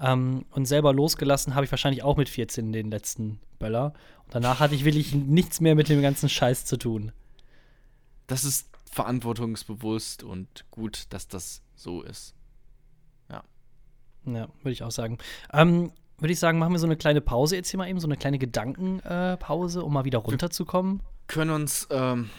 Ähm, 0.00 0.46
und 0.50 0.66
selber 0.66 0.92
losgelassen 0.92 1.54
habe 1.54 1.64
ich 1.64 1.70
wahrscheinlich 1.70 2.02
auch 2.02 2.16
mit 2.16 2.28
14 2.28 2.72
den 2.72 2.90
letzten 2.90 3.40
Böller. 3.58 3.92
Und 4.24 4.34
danach 4.34 4.58
hatte 4.58 4.74
ich 4.74 4.84
wirklich 4.84 5.14
nichts 5.14 5.60
mehr 5.60 5.74
mit 5.74 5.88
dem 5.88 6.02
ganzen 6.02 6.28
Scheiß 6.28 6.64
zu 6.64 6.76
tun. 6.78 7.12
Das 8.26 8.44
ist 8.44 8.68
verantwortungsbewusst 8.90 10.22
und 10.22 10.64
gut, 10.70 11.06
dass 11.10 11.28
das 11.28 11.62
so 11.74 12.02
ist. 12.02 12.34
Ja. 13.30 13.44
Ja, 14.24 14.48
würde 14.62 14.72
ich 14.72 14.82
auch 14.82 14.90
sagen. 14.90 15.18
Ähm, 15.52 15.92
würde 16.22 16.32
ich 16.32 16.38
sagen, 16.38 16.58
machen 16.58 16.72
wir 16.72 16.78
so 16.78 16.86
eine 16.86 16.96
kleine 16.96 17.20
Pause 17.20 17.56
jetzt 17.56 17.70
hier 17.70 17.78
mal 17.78 17.88
eben, 17.88 17.98
so 17.98 18.06
eine 18.06 18.16
kleine 18.16 18.38
Gedankenpause, 18.38 19.80
äh, 19.80 19.82
um 19.82 19.92
mal 19.92 20.04
wieder 20.04 20.18
runterzukommen. 20.18 21.00
Wir 21.00 21.26
können 21.26 21.50
uns 21.50 21.88
ähm, 21.90 22.30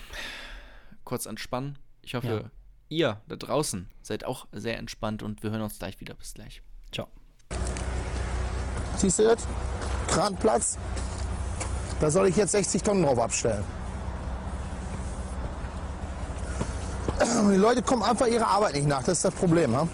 kurz 1.03 1.25
entspannen. 1.25 1.77
Ich 2.01 2.15
hoffe, 2.15 2.27
ja. 2.27 2.51
ihr 2.89 3.21
da 3.27 3.35
draußen 3.35 3.89
seid 4.01 4.25
auch 4.25 4.47
sehr 4.51 4.77
entspannt 4.77 5.21
und 5.21 5.43
wir 5.43 5.51
hören 5.51 5.61
uns 5.61 5.79
gleich 5.79 5.99
wieder. 5.99 6.13
Bis 6.13 6.33
gleich. 6.33 6.61
Ciao. 6.91 7.07
Siehst 8.97 9.19
du 9.19 9.23
das? 9.23 9.47
Kranplatz. 10.07 10.77
Da 11.99 12.09
soll 12.09 12.27
ich 12.27 12.37
jetzt 12.37 12.51
60 12.51 12.83
Tonnen 12.83 13.03
drauf 13.03 13.19
abstellen. 13.19 13.63
Die 17.51 17.57
Leute 17.57 17.81
kommen 17.81 18.03
einfach 18.03 18.27
ihrer 18.27 18.47
Arbeit 18.47 18.75
nicht 18.75 18.87
nach, 18.87 19.03
das 19.03 19.17
ist 19.17 19.25
das 19.25 19.33
Problem. 19.33 19.75
Ha? 19.75 19.87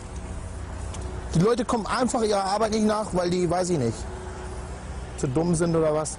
Die 1.35 1.39
Leute 1.39 1.63
kommen 1.63 1.85
einfach 1.85 2.23
ihrer 2.23 2.43
Arbeit 2.43 2.71
nicht 2.71 2.85
nach, 2.85 3.07
weil 3.13 3.29
die, 3.29 3.49
weiß 3.49 3.69
ich 3.69 3.77
nicht, 3.77 3.97
zu 5.17 5.27
dumm 5.27 5.53
sind 5.53 5.75
oder 5.75 5.93
was. 5.93 6.17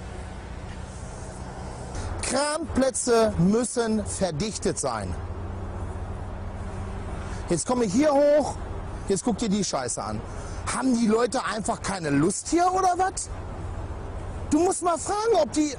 Kranplätze 2.21 3.33
müssen 3.37 4.05
verdichtet 4.05 4.79
sein. 4.79 5.13
Jetzt 7.49 7.67
komme 7.67 7.83
ich 7.83 7.93
hier 7.93 8.13
hoch, 8.13 8.55
jetzt 9.09 9.25
guck 9.25 9.37
dir 9.37 9.49
die 9.49 9.63
Scheiße 9.63 10.01
an. 10.01 10.21
Haben 10.73 10.97
die 10.97 11.07
Leute 11.07 11.43
einfach 11.43 11.81
keine 11.81 12.09
Lust 12.09 12.47
hier 12.47 12.71
oder 12.71 12.93
was? 12.95 13.29
Du 14.49 14.59
musst 14.59 14.81
mal 14.81 14.97
fragen, 14.97 15.35
ob 15.41 15.51
die, 15.51 15.75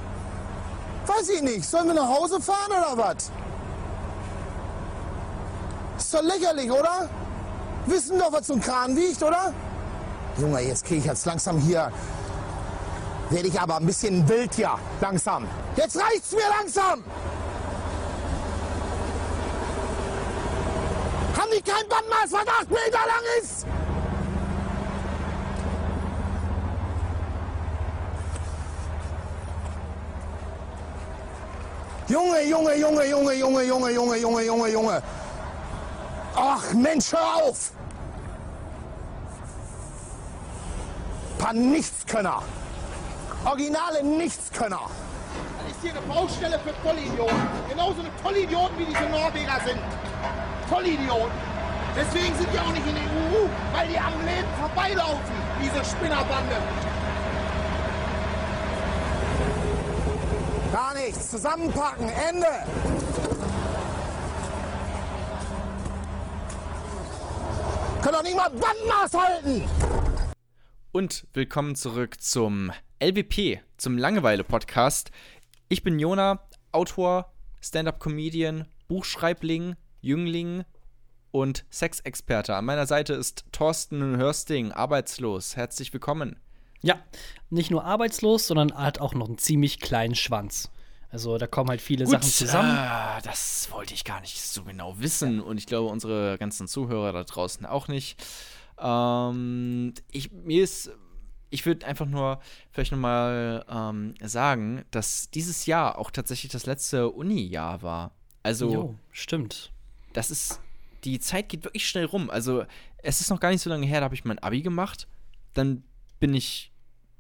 weiß 1.07 1.31
ich 1.31 1.43
nicht, 1.43 1.65
sollen 1.65 1.87
wir 1.87 1.95
nach 1.95 2.09
Hause 2.09 2.39
fahren 2.41 2.71
oder 2.71 2.99
was? 2.99 3.31
Ist 5.97 6.13
doch 6.13 6.23
lächerlich, 6.23 6.71
oder? 6.71 7.09
Wissen 7.87 8.19
doch, 8.19 8.33
was 8.33 8.47
so 8.47 8.55
ein 8.55 8.61
Kran 8.61 8.97
wiegt, 8.97 9.23
oder? 9.23 9.53
Junge, 10.39 10.61
jetzt 10.61 10.85
kriege 10.85 11.01
ich 11.01 11.07
jetzt 11.07 11.27
langsam 11.27 11.59
hier. 11.59 11.91
Werde 13.31 13.49
ich 13.49 13.61
aber 13.61 13.77
ein 13.77 13.87
bisschen 13.87 14.29
wild 14.29 14.55
hier, 14.55 14.79
langsam. 15.01 15.47
Jetzt 15.77 15.97
reicht's 15.97 16.33
mir 16.33 16.49
langsam! 16.59 17.03
Haben 21.37 21.51
die 21.57 21.63
kein 21.63 21.89
Bandmaß, 21.89 22.33
was 22.33 22.47
acht 22.47 22.71
Meter 22.71 22.99
lang 23.07 23.43
ist? 23.43 23.67
Junge, 32.09 32.43
Junge, 32.43 32.77
Junge, 32.77 33.05
Junge, 33.07 33.33
Junge, 33.33 33.63
Junge, 33.63 33.91
Junge, 33.91 34.17
Junge, 34.19 34.43
Junge, 34.45 34.69
Junge. 34.69 35.03
Ach 36.35 36.73
Mensch, 36.73 37.13
hör 37.13 37.45
auf! 37.45 37.73
Paar 41.39 41.53
Nichtskönner. 41.53 42.43
Originale 43.45 44.03
Nichtskönner. 44.03 44.81
Das 45.59 45.73
ist 45.73 45.83
hier 45.83 45.91
eine 45.91 46.01
Baustelle 46.03 46.59
für 46.61 46.73
Vollidioten. 46.87 47.49
Genauso 47.69 48.01
eine 48.01 48.11
Vollidioten 48.23 48.79
wie 48.79 48.85
diese 48.87 49.03
Norweger 49.11 49.61
sind. 49.67 49.81
Vollidioten. 50.69 51.53
Deswegen 51.95 52.35
sind 52.37 52.49
die 52.53 52.59
auch 52.59 52.73
nicht 52.73 52.87
in 52.87 52.95
der 52.95 53.05
EU, 53.05 53.49
weil 53.73 53.89
die 53.89 53.99
am 53.99 54.15
Leben 54.25 54.49
vorbeilaufen, 54.59 55.35
diese 55.61 55.85
Spinnerbande. 55.85 56.57
Gar 60.73 60.95
nichts. 60.95 61.31
Zusammenpacken. 61.31 62.09
Ende. 62.09 62.47
Können 68.03 68.15
doch 68.15 68.23
nicht 68.25 68.37
mal 68.37 68.51
Bandmaß 68.51 69.15
halten! 69.15 69.63
Und 70.91 71.25
willkommen 71.35 71.77
zurück 71.77 72.21
zum 72.21 72.73
LWP, 72.99 73.61
zum 73.77 73.97
Langeweile-Podcast. 73.97 75.13
Ich 75.69 75.85
bin 75.85 76.01
Jona, 76.01 76.41
Autor, 76.73 77.33
Stand-Up-Comedian, 77.61 78.67
Buchschreibling, 78.89 79.77
Jüngling 80.01 80.65
und 81.31 81.65
Sexexperte. 81.71 82.57
An 82.57 82.65
meiner 82.65 82.87
Seite 82.87 83.13
ist 83.13 83.45
Thorsten 83.53 84.17
Hörsting, 84.17 84.73
arbeitslos. 84.73 85.55
Herzlich 85.55 85.93
willkommen. 85.93 86.41
Ja, 86.83 86.99
nicht 87.51 87.71
nur 87.71 87.85
arbeitslos, 87.85 88.49
sondern 88.49 88.75
hat 88.75 88.99
auch 88.99 89.15
noch 89.15 89.29
einen 89.29 89.39
ziemlich 89.39 89.79
kleinen 89.79 90.17
Schwanz. 90.17 90.73
Also 91.13 91.39
da 91.39 91.47
kommen 91.47 91.71
halt 91.71 91.81
viele 91.81 92.05
Gut, 92.05 92.13
Sachen 92.13 92.31
zusammen. 92.31 92.77
Äh, 92.77 93.23
das 93.23 93.69
wollte 93.71 93.95
ich 93.95 94.05
gar 94.05 94.21
nicht 94.21 94.41
so 94.41 94.65
genau 94.65 94.99
wissen 94.99 95.37
ja. 95.37 95.43
und 95.43 95.59
ich 95.59 95.67
glaube 95.67 95.89
unsere 95.89 96.39
ganzen 96.39 96.67
Zuhörer 96.67 97.13
da 97.13 97.25
draußen 97.25 97.65
auch 97.67 97.87
nicht. 97.87 98.21
Ähm, 98.79 99.95
ich, 100.11 100.33
mir 100.33 100.65
ist, 100.65 100.91
ich 101.51 101.67
würde 101.67 101.87
einfach 101.87 102.07
nur 102.07 102.41
vielleicht 102.71 102.93
nochmal 102.93 103.65
ähm, 103.69 104.15
sagen, 104.23 104.85
dass 104.91 105.31
dieses 105.31 105.67
Jahr 105.67 105.99
auch 105.99 106.11
tatsächlich 106.11 106.51
das 106.51 106.67
letzte 106.67 107.11
Uni-Jahr 107.11 107.83
war. 107.83 108.13
Also. 108.43 108.73
Jo, 108.73 108.95
stimmt. 109.13 109.71
Das 110.15 110.31
ist, 110.31 110.61
die 111.05 111.21
Zeit 111.21 111.49
geht 111.49 111.65
wirklich 111.65 111.87
schnell 111.87 112.07
rum. 112.07 112.31
Also 112.31 112.65
es 112.99 113.21
ist 113.21 113.31
noch 113.31 113.39
gar 113.39 113.51
nicht 113.51 113.63
so 113.63 113.71
lange 113.71 113.87
her, 113.87 114.01
da 114.01 114.05
habe 114.05 114.15
ich 114.15 114.25
mein 114.25 114.39
Abi 114.39 114.63
gemacht 114.63 115.07
dann 115.55 115.83
bin 116.21 116.35
ich 116.35 116.73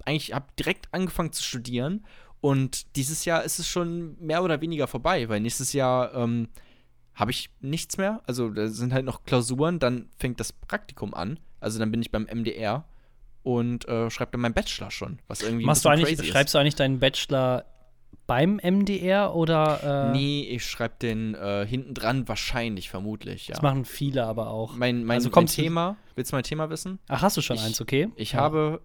eigentlich, 0.04 0.32
habe 0.32 0.46
direkt 0.58 0.88
angefangen 0.92 1.32
zu 1.32 1.42
studieren 1.42 2.04
und 2.42 2.96
dieses 2.96 3.24
Jahr 3.24 3.44
ist 3.44 3.60
es 3.60 3.68
schon 3.68 4.16
mehr 4.18 4.42
oder 4.42 4.60
weniger 4.60 4.88
vorbei, 4.88 5.28
weil 5.28 5.38
nächstes 5.38 5.72
Jahr 5.72 6.12
ähm, 6.12 6.48
habe 7.14 7.30
ich 7.30 7.50
nichts 7.60 7.98
mehr. 7.98 8.20
Also 8.26 8.50
da 8.50 8.66
sind 8.66 8.92
halt 8.92 9.04
noch 9.04 9.22
Klausuren, 9.22 9.78
dann 9.78 10.08
fängt 10.18 10.40
das 10.40 10.52
Praktikum 10.52 11.14
an. 11.14 11.38
Also 11.60 11.78
dann 11.78 11.92
bin 11.92 12.02
ich 12.02 12.10
beim 12.10 12.24
MDR 12.24 12.84
und 13.44 13.86
äh, 13.86 14.10
schreibe 14.10 14.32
dann 14.32 14.40
meinen 14.40 14.54
Bachelor 14.54 14.90
schon. 14.90 15.20
Was 15.28 15.42
irgendwie 15.42 15.64
Machst 15.64 15.84
du 15.84 15.88
eigentlich, 15.88 16.26
schreibst 16.26 16.52
du 16.52 16.58
eigentlich 16.58 16.74
deinen 16.74 16.98
Bachelor 16.98 17.64
beim 18.26 18.56
MDR 18.60 19.36
oder? 19.36 20.10
Äh 20.10 20.18
nee, 20.18 20.42
ich 20.42 20.66
schreibe 20.66 20.96
den 21.00 21.36
äh, 21.36 21.64
hinten 21.64 21.94
dran 21.94 22.26
wahrscheinlich, 22.26 22.90
vermutlich, 22.90 23.46
ja. 23.46 23.54
Das 23.54 23.62
machen 23.62 23.84
viele 23.84 24.26
aber 24.26 24.50
auch. 24.50 24.74
Mein, 24.74 25.04
mein, 25.04 25.18
also 25.18 25.30
mein 25.32 25.46
Thema, 25.46 25.96
willst 26.16 26.32
du 26.32 26.36
mein 26.36 26.42
Thema 26.42 26.70
wissen? 26.70 26.98
Ach, 27.06 27.22
hast 27.22 27.36
du 27.36 27.40
schon 27.40 27.54
ich, 27.54 27.62
eins, 27.62 27.80
okay? 27.80 28.08
Ich 28.16 28.32
ja. 28.32 28.40
habe, 28.40 28.82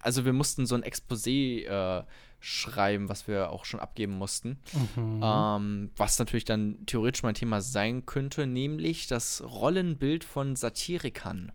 also 0.00 0.24
wir 0.24 0.32
mussten 0.32 0.64
so 0.64 0.74
ein 0.74 0.84
Exposé 0.84 1.66
äh, 1.66 2.04
schreiben, 2.40 3.08
was 3.08 3.26
wir 3.26 3.50
auch 3.50 3.64
schon 3.64 3.80
abgeben 3.80 4.12
mussten. 4.12 4.58
Mhm. 4.96 5.20
Ähm, 5.22 5.90
was 5.96 6.18
natürlich 6.18 6.44
dann 6.44 6.86
theoretisch 6.86 7.22
mein 7.22 7.34
Thema 7.34 7.60
sein 7.60 8.06
könnte, 8.06 8.46
nämlich 8.46 9.06
das 9.06 9.42
Rollenbild 9.44 10.24
von 10.24 10.56
Satirikern. 10.56 11.52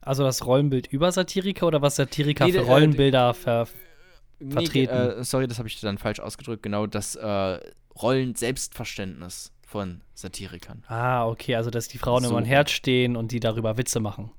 Also 0.00 0.24
das 0.24 0.44
Rollenbild 0.44 0.86
über 0.88 1.12
Satiriker 1.12 1.66
oder 1.66 1.82
was 1.82 1.96
Satiriker 1.96 2.46
nee, 2.46 2.52
für 2.52 2.58
äh, 2.58 2.62
Rollenbilder 2.62 3.34
ver 3.34 3.68
nee, 4.40 4.52
vertreten? 4.52 4.94
Äh, 4.94 5.24
sorry, 5.24 5.46
das 5.46 5.58
habe 5.58 5.68
ich 5.68 5.80
dann 5.80 5.98
falsch 5.98 6.20
ausgedrückt. 6.20 6.62
Genau, 6.62 6.86
das 6.86 7.14
äh, 7.14 7.60
Rollen-Selbstverständnis 8.00 9.52
von 9.66 10.00
Satirikern. 10.14 10.82
Ah, 10.88 11.26
okay, 11.26 11.54
also 11.56 11.70
dass 11.70 11.88
die 11.88 11.98
Frauen 11.98 12.24
so. 12.24 12.30
immer 12.30 12.38
ein 12.38 12.44
Herz 12.46 12.70
stehen 12.70 13.16
und 13.16 13.32
die 13.32 13.40
darüber 13.40 13.76
Witze 13.76 14.00
machen 14.00 14.30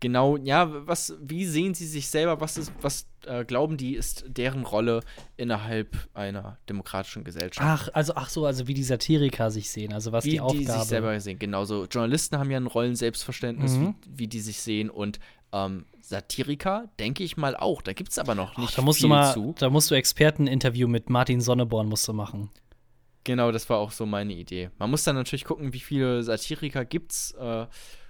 genau, 0.00 0.36
ja, 0.36 0.86
was, 0.86 1.16
wie 1.20 1.44
sehen 1.44 1.74
sie 1.74 1.86
sich 1.86 2.08
selber, 2.08 2.40
was 2.40 2.56
ist, 2.56 2.72
was 2.80 3.06
äh, 3.26 3.44
glauben 3.44 3.76
die, 3.76 3.94
ist 3.94 4.24
deren 4.28 4.64
Rolle 4.64 5.00
innerhalb 5.36 5.96
einer 6.14 6.58
demokratischen 6.68 7.24
Gesellschaft? 7.24 7.60
Ach, 7.62 7.88
also 7.92 8.14
ach 8.14 8.28
so, 8.28 8.46
also 8.46 8.66
wie 8.68 8.74
die 8.74 8.82
Satiriker 8.82 9.50
sich 9.50 9.70
sehen, 9.70 9.92
also 9.92 10.12
was 10.12 10.24
wie 10.24 10.30
die 10.30 10.40
Aufgabe. 10.40 10.60
Wie 10.60 10.64
die 10.66 10.72
sich 10.72 10.82
selber 10.82 11.20
sehen, 11.20 11.38
genauso. 11.38 11.86
Journalisten 11.86 12.38
haben 12.38 12.50
ja 12.50 12.58
ein 12.58 12.66
Rollenselbstverständnis, 12.66 13.72
mhm. 13.72 13.94
wie, 14.06 14.18
wie 14.18 14.26
die 14.28 14.40
sich 14.40 14.60
sehen 14.60 14.90
und 14.90 15.18
ähm, 15.52 15.86
Satiriker, 16.00 16.88
denke 16.98 17.22
ich 17.22 17.36
mal 17.36 17.56
auch. 17.56 17.82
Da 17.82 17.92
gibt 17.92 18.10
es 18.10 18.18
aber 18.18 18.34
noch 18.34 18.56
nicht 18.56 18.70
ach, 18.70 18.76
da 18.76 18.82
musst 18.82 19.00
viel 19.00 19.08
du 19.08 19.14
mal, 19.14 19.32
zu. 19.32 19.54
Da 19.58 19.70
musst 19.70 19.90
du 19.90 19.94
Experteninterview 19.94 20.88
mit 20.88 21.10
Martin 21.10 21.40
Sonneborn 21.40 21.88
musst 21.88 22.08
du 22.08 22.12
machen. 22.12 22.50
Genau, 23.24 23.52
das 23.52 23.68
war 23.68 23.78
auch 23.78 23.90
so 23.90 24.06
meine 24.06 24.32
Idee. 24.32 24.70
Man 24.78 24.90
muss 24.90 25.04
dann 25.04 25.16
natürlich 25.16 25.44
gucken, 25.44 25.74
wie 25.74 25.80
viele 25.80 26.22
Satiriker 26.22 26.84
gibt's. 26.84 27.32
Äh, 27.32 27.66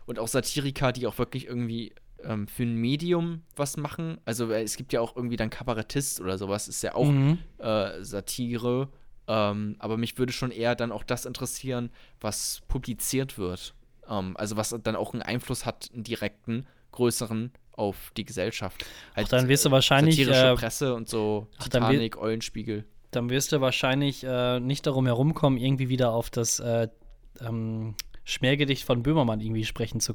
und 0.08 0.18
auch 0.18 0.28
Satiriker, 0.28 0.90
die 0.92 1.06
auch 1.06 1.18
wirklich 1.18 1.46
irgendwie 1.46 1.92
ähm, 2.24 2.48
für 2.48 2.62
ein 2.62 2.76
Medium 2.76 3.42
was 3.56 3.76
machen. 3.76 4.18
Also 4.24 4.50
äh, 4.50 4.62
es 4.62 4.76
gibt 4.76 4.92
ja 4.92 5.00
auch 5.00 5.14
irgendwie 5.14 5.36
dann 5.36 5.50
Kabarettist 5.50 6.20
oder 6.20 6.38
sowas, 6.38 6.66
ist 6.66 6.82
ja 6.82 6.94
auch 6.94 7.10
mhm. 7.10 7.38
äh, 7.58 8.02
Satire. 8.02 8.88
Ähm, 9.26 9.76
aber 9.78 9.98
mich 9.98 10.16
würde 10.16 10.32
schon 10.32 10.50
eher 10.50 10.74
dann 10.74 10.92
auch 10.92 11.04
das 11.04 11.26
interessieren, 11.26 11.90
was 12.20 12.62
publiziert 12.68 13.36
wird. 13.36 13.74
Ähm, 14.08 14.34
also 14.38 14.56
was 14.56 14.74
dann 14.82 14.96
auch 14.96 15.12
einen 15.12 15.22
Einfluss 15.22 15.66
hat, 15.66 15.90
einen 15.92 16.04
direkten, 16.04 16.66
größeren 16.92 17.52
auf 17.72 18.10
die 18.16 18.24
Gesellschaft. 18.24 18.86
Halt, 19.14 19.26
ach, 19.26 19.30
dann 19.30 19.48
wirst 19.48 19.66
du 19.66 19.70
wahrscheinlich 19.70 20.16
satirische 20.16 20.46
äh, 20.46 20.54
Presse 20.54 20.94
und 20.94 21.08
so 21.08 21.48
ach, 21.58 21.64
Titanic, 21.64 22.16
Eulenspiegel. 22.16 22.86
Dann 23.10 23.28
wirst 23.28 23.52
du 23.52 23.60
wahrscheinlich 23.60 24.24
äh, 24.24 24.58
nicht 24.58 24.86
darum 24.86 25.04
herumkommen, 25.04 25.58
irgendwie 25.58 25.90
wieder 25.90 26.12
auf 26.12 26.30
das 26.30 26.60
äh, 26.60 26.88
ähm, 27.40 27.94
Schmähgedicht 28.28 28.84
von 28.84 29.02
Böhmermann 29.02 29.40
irgendwie 29.40 29.64
sprechen 29.64 30.00
zu, 30.00 30.14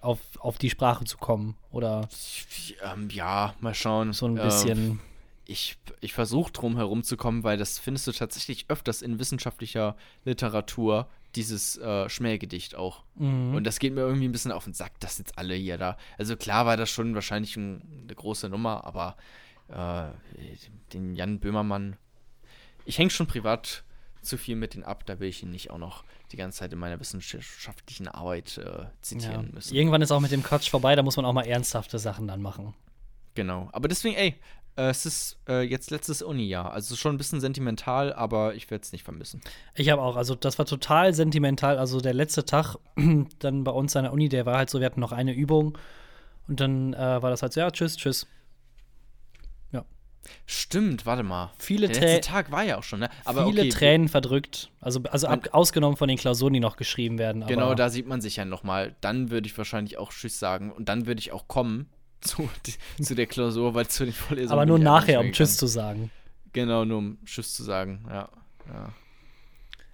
auf, 0.00 0.18
auf 0.40 0.58
die 0.58 0.68
Sprache 0.68 1.04
zu 1.04 1.16
kommen, 1.16 1.56
oder? 1.70 2.08
Ähm, 2.82 3.08
ja, 3.10 3.54
mal 3.60 3.72
schauen. 3.72 4.12
So 4.12 4.26
ein 4.26 4.34
bisschen. 4.34 4.78
Ähm, 4.78 5.00
ich, 5.46 5.78
ich 6.00 6.12
versuche 6.12 6.50
drum 6.50 6.76
herum 6.76 7.04
zu 7.04 7.16
kommen, 7.16 7.44
weil 7.44 7.56
das 7.56 7.78
findest 7.78 8.08
du 8.08 8.12
tatsächlich 8.12 8.66
öfters 8.68 9.00
in 9.00 9.20
wissenschaftlicher 9.20 9.96
Literatur, 10.24 11.08
dieses 11.36 11.76
äh, 11.78 12.08
Schmähgedicht 12.08 12.74
auch. 12.74 13.04
Mhm. 13.14 13.54
Und 13.54 13.64
das 13.64 13.78
geht 13.78 13.94
mir 13.94 14.00
irgendwie 14.00 14.26
ein 14.26 14.32
bisschen 14.32 14.52
auf 14.52 14.64
den 14.64 14.74
Sack, 14.74 14.98
dass 14.98 15.18
jetzt 15.18 15.38
alle 15.38 15.54
hier 15.54 15.78
da. 15.78 15.96
Also 16.18 16.36
klar 16.36 16.66
war 16.66 16.76
das 16.76 16.90
schon 16.90 17.14
wahrscheinlich 17.14 17.56
ein, 17.56 18.02
eine 18.04 18.14
große 18.14 18.48
Nummer, 18.48 18.84
aber 18.84 19.16
äh, 19.68 20.08
den 20.92 21.14
Jan 21.14 21.38
Böhmermann, 21.38 21.96
ich 22.86 22.98
hänge 22.98 23.10
schon 23.10 23.28
privat 23.28 23.84
zu 24.20 24.36
viel 24.38 24.56
mit 24.56 24.74
denen 24.74 24.84
ab, 24.84 25.04
da 25.06 25.20
will 25.20 25.28
ich 25.28 25.42
ihn 25.42 25.50
nicht 25.50 25.70
auch 25.70 25.78
noch 25.78 26.04
die 26.32 26.36
ganze 26.36 26.60
Zeit 26.60 26.72
in 26.72 26.78
meiner 26.78 26.98
wissenschaftlichen 26.98 28.08
Arbeit 28.08 28.58
äh, 28.58 28.86
zitieren 29.02 29.46
ja. 29.46 29.54
müssen. 29.54 29.74
Irgendwann 29.74 30.02
ist 30.02 30.10
auch 30.10 30.20
mit 30.20 30.32
dem 30.32 30.42
Quatsch 30.42 30.70
vorbei, 30.70 30.96
da 30.96 31.02
muss 31.02 31.16
man 31.16 31.24
auch 31.24 31.32
mal 31.32 31.46
ernsthafte 31.46 31.98
Sachen 31.98 32.26
dann 32.26 32.42
machen. 32.42 32.74
Genau. 33.34 33.68
Aber 33.72 33.88
deswegen, 33.88 34.16
ey, 34.16 34.34
äh, 34.76 34.88
es 34.88 35.06
ist 35.06 35.38
äh, 35.48 35.62
jetzt 35.62 35.90
letztes 35.90 36.22
Uni-Jahr. 36.22 36.72
Also 36.72 36.96
schon 36.96 37.14
ein 37.14 37.18
bisschen 37.18 37.40
sentimental, 37.40 38.12
aber 38.12 38.54
ich 38.54 38.70
werde 38.70 38.82
es 38.82 38.92
nicht 38.92 39.04
vermissen. 39.04 39.40
Ich 39.74 39.90
habe 39.90 40.02
auch, 40.02 40.16
also 40.16 40.34
das 40.34 40.58
war 40.58 40.66
total 40.66 41.14
sentimental. 41.14 41.78
Also 41.78 42.00
der 42.00 42.14
letzte 42.14 42.44
Tag 42.44 42.76
dann 43.38 43.64
bei 43.64 43.72
uns 43.72 43.94
an 43.96 44.04
der 44.04 44.12
Uni, 44.12 44.28
der 44.28 44.46
war 44.46 44.56
halt 44.56 44.70
so, 44.70 44.80
wir 44.80 44.86
hatten 44.86 45.00
noch 45.00 45.12
eine 45.12 45.32
Übung 45.32 45.78
und 46.48 46.60
dann 46.60 46.94
äh, 46.94 47.22
war 47.22 47.30
das 47.30 47.42
halt 47.42 47.52
so, 47.52 47.60
ja, 47.60 47.70
tschüss, 47.70 47.96
tschüss. 47.96 48.26
Stimmt, 50.46 51.06
warte 51.06 51.22
mal. 51.22 51.52
Viele 51.58 51.88
Der 51.88 52.00
letzte 52.00 52.30
Tag 52.30 52.50
war 52.50 52.62
ja 52.62 52.78
auch 52.78 52.82
schon, 52.82 53.00
ne? 53.00 53.10
Aber 53.24 53.46
viele 53.46 53.62
okay. 53.62 53.70
Tränen 53.70 54.08
verdrückt. 54.08 54.70
Also, 54.80 55.00
also 55.10 55.26
ab, 55.26 55.48
ausgenommen 55.52 55.96
von 55.96 56.08
den 56.08 56.18
Klausuren, 56.18 56.52
die 56.52 56.60
noch 56.60 56.76
geschrieben 56.76 57.18
werden. 57.18 57.46
genau, 57.46 57.74
da 57.74 57.90
sieht 57.90 58.06
man 58.06 58.20
sich 58.20 58.36
ja 58.36 58.44
noch 58.44 58.62
mal. 58.62 58.94
Dann 59.00 59.30
würde 59.30 59.46
ich 59.46 59.56
wahrscheinlich 59.56 59.98
auch 59.98 60.12
Tschüss 60.12 60.38
sagen. 60.38 60.70
Und 60.72 60.88
dann 60.88 61.06
würde 61.06 61.20
ich 61.20 61.32
auch 61.32 61.48
kommen 61.48 61.88
zu, 62.20 62.48
die, 62.66 63.02
zu 63.02 63.14
der 63.14 63.26
Klausur, 63.26 63.74
weil 63.74 63.86
zu 63.88 64.04
den 64.04 64.14
Vorlesungen. 64.14 64.52
Aber 64.52 64.66
nur 64.66 64.78
nachher, 64.78 65.20
um 65.20 65.32
Tschüss 65.32 65.56
zu 65.56 65.66
sagen. 65.66 66.10
Genau, 66.52 66.84
nur 66.84 66.98
um 66.98 67.18
Tschüss 67.24 67.54
zu 67.54 67.62
sagen, 67.62 68.04
ja. 68.08 68.28
ja. 68.68 68.92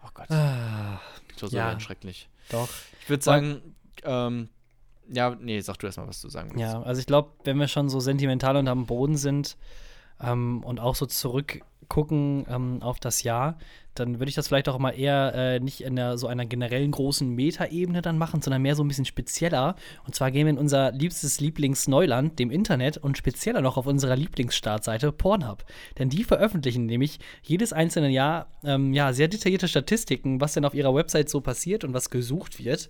Oh 0.05 0.09
Gott. 0.13 0.31
Ah, 0.31 1.01
die 1.31 1.35
Klausur 1.35 1.59
ja, 1.59 1.79
schrecklich. 1.79 2.29
Doch. 2.51 2.69
Ich 3.01 3.09
würde 3.09 3.23
sagen, 3.23 3.63
ähm, 4.03 4.49
ja, 5.11 5.37
nee, 5.41 5.61
sag 5.61 5.79
du 5.79 5.87
erstmal, 5.87 6.09
was 6.09 6.21
du 6.21 6.29
sagen 6.29 6.51
willst. 6.51 6.61
Ja, 6.61 6.83
also 6.83 7.01
ich 7.01 7.07
glaube, 7.07 7.31
wenn 7.45 7.59
wir 7.59 7.69
schon 7.69 7.89
so 7.89 8.01
sentimental 8.01 8.57
und 8.57 8.69
am 8.69 8.87
Boden 8.87 9.17
sind, 9.17 9.57
ähm, 10.21 10.63
und 10.65 10.81
auch 10.81 10.95
so 10.95 11.07
zurückgucken 11.07 12.47
ähm, 12.49 12.83
auf 12.83 13.01
das 13.01 13.23
Jahr, 13.23 13.59
dann 13.99 14.19
würde 14.19 14.29
ich 14.29 14.35
das 14.35 14.49
vielleicht 14.49 14.69
auch 14.69 14.79
mal 14.79 14.91
eher 14.91 15.35
äh, 15.35 15.61
nicht 15.61 15.81
in 15.81 15.97
der, 15.97 16.19
so 16.19 16.27
einer 16.27 16.47
generellen 16.47 16.91
großen 16.91 17.29
Metaebene 17.35 18.03
dann 18.03 18.19
machen, 18.19 18.43
sondern 18.43 18.63
mehr 18.63 18.75
so 18.75 18.85
ein 18.85 18.89
bisschen 18.89 19.05
spezieller. 19.05 19.77
Und 20.07 20.15
zwar 20.15 20.31
gehen 20.31 20.47
wir 20.47 20.51
in 20.51 20.59
unser 20.59 20.93
liebstes 20.93 21.41
Lieblingsneuland, 21.41 22.39
dem 22.39 22.51
Internet, 22.51 22.99
und 22.99 23.19
spezieller 23.19 23.61
noch 23.61 23.77
auf 23.77 23.87
unserer 23.87 24.17
Lieblingsstartseite 24.17 25.13
Pornhub. 25.13 25.65
Denn 25.99 26.09
die 26.09 26.25
veröffentlichen 26.25 26.87
nämlich 26.87 27.19
jedes 27.43 27.73
einzelne 27.73 28.09
Jahr 28.09 28.47
ähm, 28.65 28.93
ja, 28.93 29.13
sehr 29.13 29.29
detaillierte 29.29 29.69
Statistiken, 29.69 30.41
was 30.41 30.55
denn 30.55 30.65
auf 30.65 30.75
ihrer 30.75 30.95
Website 30.95 31.29
so 31.29 31.41
passiert 31.41 31.85
und 31.85 31.95
was 31.95 32.11
gesucht 32.11 32.63
wird. 32.63 32.89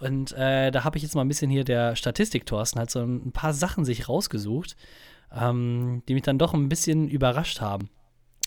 Und 0.00 0.32
äh, 0.32 0.70
da 0.70 0.84
habe 0.84 0.96
ich 0.96 1.02
jetzt 1.02 1.14
mal 1.14 1.22
ein 1.22 1.28
bisschen 1.28 1.50
hier 1.50 1.64
der 1.64 1.96
Statistik, 1.96 2.46
Thorsten, 2.46 2.78
halt 2.78 2.90
so 2.90 3.00
ein 3.00 3.32
paar 3.32 3.52
Sachen 3.52 3.84
sich 3.84 4.08
rausgesucht 4.08 4.76
ähm, 5.34 6.02
die 6.08 6.14
mich 6.14 6.22
dann 6.22 6.38
doch 6.38 6.54
ein 6.54 6.68
bisschen 6.68 7.08
überrascht 7.08 7.60
haben. 7.60 7.90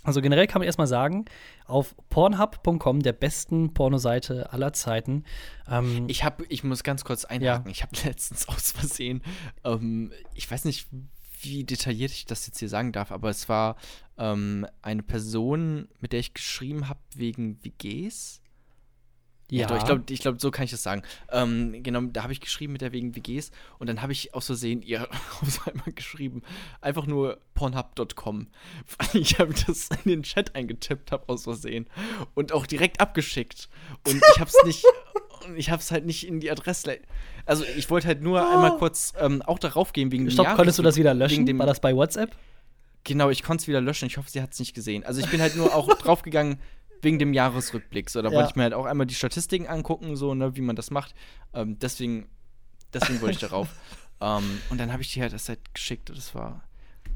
Also 0.03 0.21
generell 0.21 0.47
kann 0.47 0.61
man 0.61 0.65
erstmal 0.65 0.88
sagen, 0.88 1.25
auf 1.67 1.95
pornhub.com, 2.09 3.01
der 3.01 3.13
besten 3.13 3.73
Pornoseite 3.73 4.51
aller 4.51 4.73
Zeiten. 4.73 5.25
Ähm, 5.69 6.05
ich 6.07 6.23
habe, 6.23 6.43
ich 6.49 6.63
muss 6.63 6.84
ganz 6.84 7.03
kurz 7.03 7.23
einhaken, 7.23 7.67
ja. 7.67 7.71
ich 7.71 7.84
habe 7.84 7.95
letztens 8.05 8.47
aus 8.47 8.71
Versehen, 8.71 9.21
ähm, 9.63 10.11
ich 10.34 10.49
weiß 10.49 10.65
nicht, 10.65 10.88
wie 11.41 11.63
detailliert 11.63 12.11
ich 12.11 12.25
das 12.25 12.47
jetzt 12.47 12.59
hier 12.59 12.69
sagen 12.69 12.91
darf, 12.91 13.11
aber 13.11 13.29
es 13.29 13.49
war 13.49 13.75
ähm, 14.17 14.65
eine 14.82 15.03
Person, 15.03 15.88
mit 15.99 16.13
der 16.13 16.19
ich 16.19 16.34
geschrieben 16.34 16.88
habe 16.89 16.99
wegen 17.15 17.63
WGs. 17.63 18.41
Ja, 19.52 19.68
doch, 19.68 19.76
ich 19.76 19.84
glaube, 19.84 20.04
ich 20.10 20.22
glaub, 20.22 20.39
so 20.39 20.49
kann 20.49 20.64
ich 20.64 20.72
das 20.72 20.82
sagen. 20.82 21.02
Ähm, 21.30 21.84
genau, 21.84 21.99
da 22.04 22.24
habe 22.24 22.32
ich 22.32 22.39
geschrieben 22.39 22.72
mit 22.72 22.82
der 22.82 22.93
wegen 22.93 23.18
WGs 23.18 23.52
und 23.80 23.88
dann 23.88 24.02
habe 24.02 24.14
ich 24.14 24.34
aus 24.34 24.45
Versehen 24.45 24.82
ihr 24.82 25.10
auf 25.41 25.68
einmal 25.68 25.91
geschrieben, 25.93 26.41
einfach 26.80 27.06
nur 27.06 27.38
pornhub.com. 27.54 28.47
Ich 29.14 29.39
habe 29.39 29.54
das 29.68 29.89
in 30.06 30.10
den 30.10 30.24
Chat 30.24 30.56
eingetippt, 30.56 31.12
habe 31.12 31.28
aus 31.28 31.43
Versehen 31.43 31.88
und 32.34 32.54
auch 32.54 32.66
direkt 32.66 33.02
abgeschickt. 33.02 33.68
Und 34.08 34.16
ich 34.16 34.39
habe 34.39 34.49
es 34.49 34.66
nicht, 34.66 34.86
ich 35.58 35.70
habe 35.70 35.82
es 35.82 35.91
halt 35.91 36.06
nicht 36.06 36.26
in 36.26 36.39
die 36.39 36.49
Adresse. 36.49 36.99
Also 37.45 37.66
ich 37.78 37.89
wollte 37.89 38.08
halt 38.08 38.22
nur 38.22 38.41
oh. 38.41 38.54
einmal 38.54 38.78
kurz 38.78 39.12
ähm, 39.20 39.41
auch 39.41 39.60
darauf 39.60 39.91
gehen 39.91 40.14
wegen 40.14 40.32
Stopp, 40.32 40.47
dem 40.47 40.56
konntest 40.56 40.80
du 40.80 40.84
das 40.84 40.95
wieder 40.95 41.14
löschen? 41.14 41.45
Dem, 41.45 41.60
War 41.60 41.66
das 41.66 41.82
bei 41.82 41.93
WhatsApp? 41.93 42.34
Genau, 43.04 43.30
ich 43.30 43.43
konnte 43.43 43.64
es 43.64 43.68
wieder 43.68 43.82
löschen. 43.82 44.06
Ich 44.06 44.16
hoffe, 44.16 44.30
sie 44.30 44.41
hat 44.41 44.54
es 44.54 44.60
nicht 44.60 44.74
gesehen. 44.74 45.04
Also 45.04 45.20
ich 45.20 45.28
bin 45.30 45.41
halt 45.41 45.58
nur 45.58 45.76
auch 45.76 45.93
draufgegangen 45.95 46.60
wegen 47.02 47.20
dem 47.20 47.34
Jahresrückblick. 47.34 48.10
So, 48.10 48.22
da 48.22 48.30
ja. 48.30 48.36
wollte 48.36 48.52
ich 48.52 48.56
mir 48.56 48.64
halt 48.64 48.74
auch 48.74 48.86
einmal 48.86 49.08
die 49.08 49.16
Statistiken 49.16 49.68
angucken, 49.68 50.16
so, 50.16 50.34
ne, 50.34 50.56
wie 50.56 50.62
man 50.62 50.76
das 50.76 50.91
macht. 50.91 51.14
Ähm, 51.54 51.78
deswegen, 51.80 52.28
deswegen 52.93 53.22
wollte 53.22 53.36
ich 53.36 53.39
darauf. 53.39 53.70
ähm, 54.22 54.62
und 54.70 54.80
dann 54.80 54.91
habe 54.91 55.02
ich 55.02 55.14
dir 55.14 55.24
halt 55.24 55.34
das 55.34 55.49
halt 55.49 55.60
geschickt 55.74 56.10
und 56.10 56.18
das 56.18 56.36
war. 56.36 56.64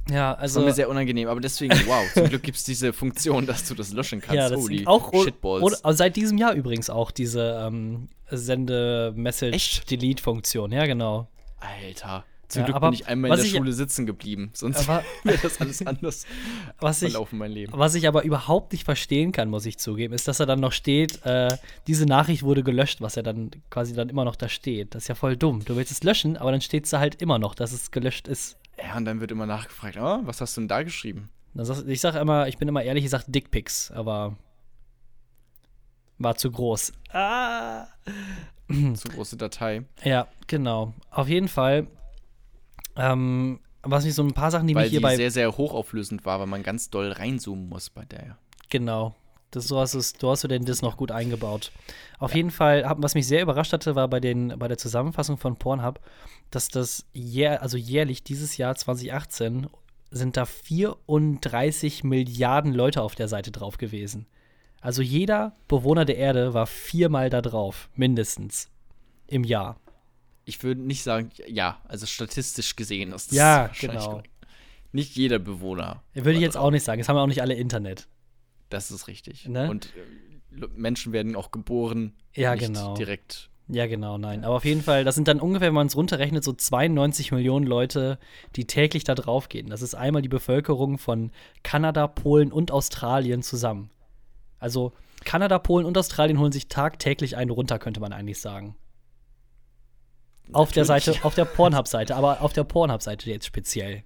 Ja, 0.10 0.34
also. 0.34 0.60
Das 0.60 0.64
war 0.64 0.70
mir 0.70 0.76
sehr 0.76 0.90
unangenehm, 0.90 1.28
aber 1.28 1.42
deswegen, 1.42 1.74
wow, 1.88 2.04
zum 2.14 2.30
Glück 2.30 2.44
gibt 2.44 2.58
es 2.58 2.64
diese 2.64 2.94
Funktion, 2.94 3.46
dass 3.46 3.68
du 3.68 3.76
das 3.76 3.92
löschen 3.94 4.22
kannst. 4.22 4.36
Ja, 4.36 4.50
das 4.50 4.60
Holy 4.60 4.86
auch 4.86 5.12
Shitballs. 5.24 5.64
Oder, 5.64 5.78
seit 5.94 6.16
diesem 6.16 6.38
Jahr 6.38 6.54
übrigens 6.54 6.90
auch 6.90 7.12
diese 7.12 7.62
ähm, 7.66 8.08
Sende-Message-Delete-Funktion, 8.30 10.72
ja, 10.72 10.86
genau. 10.86 11.28
Alter. 11.60 12.24
Zum 12.56 12.62
ja, 12.64 12.70
Glück 12.70 12.82
bin 12.82 12.94
ich 12.94 13.08
einmal 13.08 13.32
in 13.32 13.36
der 13.36 13.46
ich, 13.46 13.52
Schule 13.52 13.74
sitzen 13.74 14.06
geblieben, 14.06 14.50
sonst 14.54 14.88
wäre 15.24 15.38
das 15.42 15.60
alles 15.60 15.86
anders 15.86 16.26
was 16.80 17.00
verlaufen, 17.00 17.36
ich, 17.36 17.40
mein 17.40 17.52
Leben. 17.52 17.74
Was 17.76 17.96
ich 17.96 18.08
aber 18.08 18.24
überhaupt 18.24 18.72
nicht 18.72 18.86
verstehen 18.86 19.34
kann, 19.34 19.50
muss 19.50 19.66
ich 19.66 19.78
zugeben, 19.78 20.14
ist, 20.14 20.30
dass 20.30 20.40
er 20.40 20.46
dann 20.46 20.62
noch 20.62 20.72
steht, 20.72 21.26
äh, 21.26 21.58
diese 21.86 22.06
Nachricht 22.06 22.44
wurde 22.44 22.64
gelöscht, 22.64 23.02
was 23.02 23.18
er 23.18 23.24
dann 23.24 23.52
quasi 23.70 23.94
dann 23.94 24.08
immer 24.08 24.24
noch 24.24 24.38
da 24.38 24.48
steht. 24.48 24.96
Das 24.96 25.04
ist 25.04 25.08
ja 25.10 25.16
voll 25.16 25.36
dumm. 25.36 25.66
Du 25.66 25.76
willst 25.76 25.92
es 25.92 26.02
löschen, 26.02 26.38
aber 26.38 26.52
dann 26.52 26.62
steht 26.62 26.86
es 26.86 26.92
da 26.92 27.00
halt 27.00 27.22
immer 27.22 27.40
noch, 27.40 27.56
dass 27.56 27.74
es 27.74 27.92
gelöscht 27.92 28.30
ist. 28.30 28.58
Ja, 28.82 28.96
und 28.96 29.04
dann 29.04 29.20
wird 29.20 29.32
immer 29.32 29.46
nachgefragt, 29.46 29.98
oh, 30.00 30.20
was 30.24 30.40
hast 30.40 30.56
du 30.56 30.62
denn 30.62 30.70
da 30.70 30.84
geschrieben? 30.84 31.30
Ich 31.88 32.00
sag 32.00 32.16
immer, 32.16 32.48
ich 32.48 32.58
bin 32.58 32.70
immer 32.70 32.84
ehrlich, 32.84 33.04
ich 33.04 33.10
sag 33.10 33.26
Dickpics, 33.28 33.92
aber 33.92 34.38
war 36.20 36.36
zu 36.36 36.52
groß. 36.52 36.94
Ah. 37.12 37.88
zu 38.70 39.10
große 39.10 39.36
Datei. 39.36 39.84
Ja, 40.04 40.28
genau. 40.48 40.94
Auf 41.12 41.28
jeden 41.28 41.50
Fall 41.50 41.88
ähm, 42.96 43.60
was 43.84 44.06
mich 44.06 44.16
so 44.16 44.24
ein 44.24 44.34
paar 44.34 44.52
Sachen, 44.52 44.68
die 44.68 44.76
weil 44.76 44.84
mich 44.84 44.92
hierbei. 44.92 45.16
sehr, 45.16 45.32
sehr 45.32 45.58
hochauflösend 45.58 46.26
war, 46.26 46.40
weil 46.40 46.48
man 46.48 46.64
ganz 46.64 46.90
doll 46.90 47.12
reinzoomen 47.12 47.70
muss 47.70 47.90
bei 47.90 48.06
der. 48.06 48.38
Genau. 48.70 49.16
Das, 49.52 49.68
so 49.68 49.80
hast 49.80 50.22
du 50.22 50.30
hast 50.30 50.44
du 50.44 50.48
denn 50.48 50.66
das 50.66 50.82
noch 50.82 50.98
gut 50.98 51.12
eingebaut. 51.12 51.72
Auf 52.20 52.32
ja. 52.32 52.38
jeden 52.38 52.52
Fall, 52.52 52.84
was 52.98 53.16
mich 53.16 53.28
sehr 53.28 53.42
überrascht 53.42 53.74
hatte, 53.74 53.96
war 53.96 54.08
bei, 54.08 54.20
den, 54.20 54.58
bei 54.58 54.68
der 54.68 54.78
Zusammenfassung 54.78 55.38
von 55.38 55.56
Pornhub, 55.56 56.00
dass 56.52 56.68
das 56.68 57.06
jähr, 57.14 57.62
also 57.62 57.78
jährlich 57.78 58.24
dieses 58.24 58.58
Jahr 58.58 58.76
2018 58.76 59.68
sind 60.12 60.38
da 60.38 60.46
34 60.46 62.04
Milliarden 62.04 62.74
Leute 62.74 63.02
auf 63.02 63.16
der 63.16 63.28
Seite 63.28 63.52
drauf 63.52 63.78
gewesen. 63.78 64.28
Also 64.82 65.02
jeder 65.02 65.56
Bewohner 65.68 66.06
der 66.06 66.18
Erde 66.18 66.54
war 66.54 66.68
viermal 66.68 67.30
da 67.30 67.42
drauf, 67.42 67.90
mindestens 67.96 68.70
im 69.28 69.44
Jahr 69.44 69.78
ich 70.46 70.64
würde 70.64 70.82
nicht 70.82 71.04
sagen, 71.04 71.32
ja, 71.48 71.82
also 71.88 72.06
statistisch 72.06 72.76
gesehen 72.76 73.12
ist 73.12 73.32
das 73.32 73.38
ja, 73.38 73.72
genau. 73.80 74.22
Nicht 74.92 75.16
jeder 75.18 75.40
Bewohner. 75.40 76.04
Würde 76.14 76.34
ich 76.34 76.40
jetzt 76.40 76.56
auch 76.56 76.72
nicht 76.72 76.84
sagen. 76.84 77.02
Es 77.02 77.10
haben 77.10 77.18
auch 77.18 77.28
nicht 77.28 77.42
alle 77.42 77.56
Internet. 77.56 78.08
Das 78.70 78.92
ist 78.92 79.08
richtig. 79.08 79.48
Ne? 79.48 79.70
Und 79.70 79.88
äh, 80.58 80.68
Menschen 80.76 81.12
werden 81.12 81.36
auch 81.36 81.52
geboren. 81.52 82.14
Ja, 82.34 82.54
nicht 82.54 82.68
genau. 82.68 82.96
Direkt. 82.96 83.50
Ja, 83.68 83.88
genau, 83.88 84.18
nein. 84.18 84.44
Aber 84.44 84.56
auf 84.56 84.66
jeden 84.66 84.84
Fall, 84.84 85.04
das 85.04 85.16
sind 85.16 85.28
dann 85.28 85.40
ungefähr, 85.40 85.70
wenn 85.70 85.76
man 85.76 85.88
es 85.88 85.98
runterrechnet, 85.98 86.44
so 86.44 86.54
92 86.54 87.32
Millionen 87.32 87.66
Leute, 87.66 88.20
die 88.56 88.66
täglich 88.66 89.04
da 89.04 89.16
drauf 89.16 89.50
gehen. 89.50 89.70
Das 89.70 89.82
ist 89.82 89.96
einmal 89.96 90.22
die 90.22 90.30
Bevölkerung 90.30 91.00
von 91.00 91.32
Kanada, 91.64 92.08
Polen 92.08 92.52
und 92.52 92.72
Australien 92.72 93.42
zusammen. 93.42 93.90
Also 94.60 94.94
Kanada, 95.24 95.58
Polen 95.58 95.86
und 95.86 95.98
Australien 95.98 96.40
holen 96.40 96.52
sich 96.52 96.68
tagtäglich 96.68 97.36
einen 97.36 97.50
runter, 97.50 97.80
könnte 97.80 98.00
man 98.00 98.14
eigentlich 98.14 98.40
sagen. 98.40 98.76
Auf 100.52 100.72
der 100.72 100.86
Seite, 100.86 101.16
auf 101.24 101.36
der 101.36 101.46
Pornhub-Seite, 101.46 102.16
aber 102.16 102.42
auf 102.42 102.54
der 102.54 102.64
Pornhub-Seite 102.64 103.30
jetzt 103.30 103.46
speziell. 103.46 104.04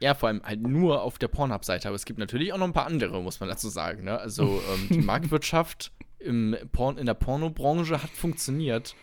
Ja, 0.00 0.14
vor 0.14 0.28
allem 0.28 0.42
halt 0.42 0.62
nur 0.62 1.02
auf 1.02 1.18
der 1.18 1.28
Pornhub-Seite, 1.28 1.88
aber 1.88 1.94
es 1.94 2.04
gibt 2.04 2.18
natürlich 2.18 2.52
auch 2.52 2.58
noch 2.58 2.66
ein 2.66 2.72
paar 2.72 2.86
andere, 2.86 3.22
muss 3.22 3.40
man 3.40 3.48
dazu 3.48 3.68
sagen. 3.68 4.04
Ne? 4.04 4.18
Also 4.18 4.44
ähm, 4.74 4.88
die 4.90 5.00
Marktwirtschaft 5.00 5.92
im 6.18 6.56
Porn, 6.72 6.98
in 6.98 7.06
der 7.06 7.14
Pornobranche 7.14 8.02
hat 8.02 8.10
funktioniert. 8.10 8.94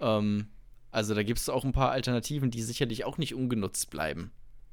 Ähm, 0.00 0.48
also 0.90 1.14
da 1.14 1.22
gibt 1.22 1.38
es 1.38 1.48
auch 1.48 1.64
ein 1.64 1.72
paar 1.72 1.90
Alternativen, 1.90 2.50
die 2.50 2.62
sicherlich 2.62 3.04
auch 3.04 3.18
nicht 3.18 3.34
ungenutzt 3.34 3.90
bleiben. 3.90 4.32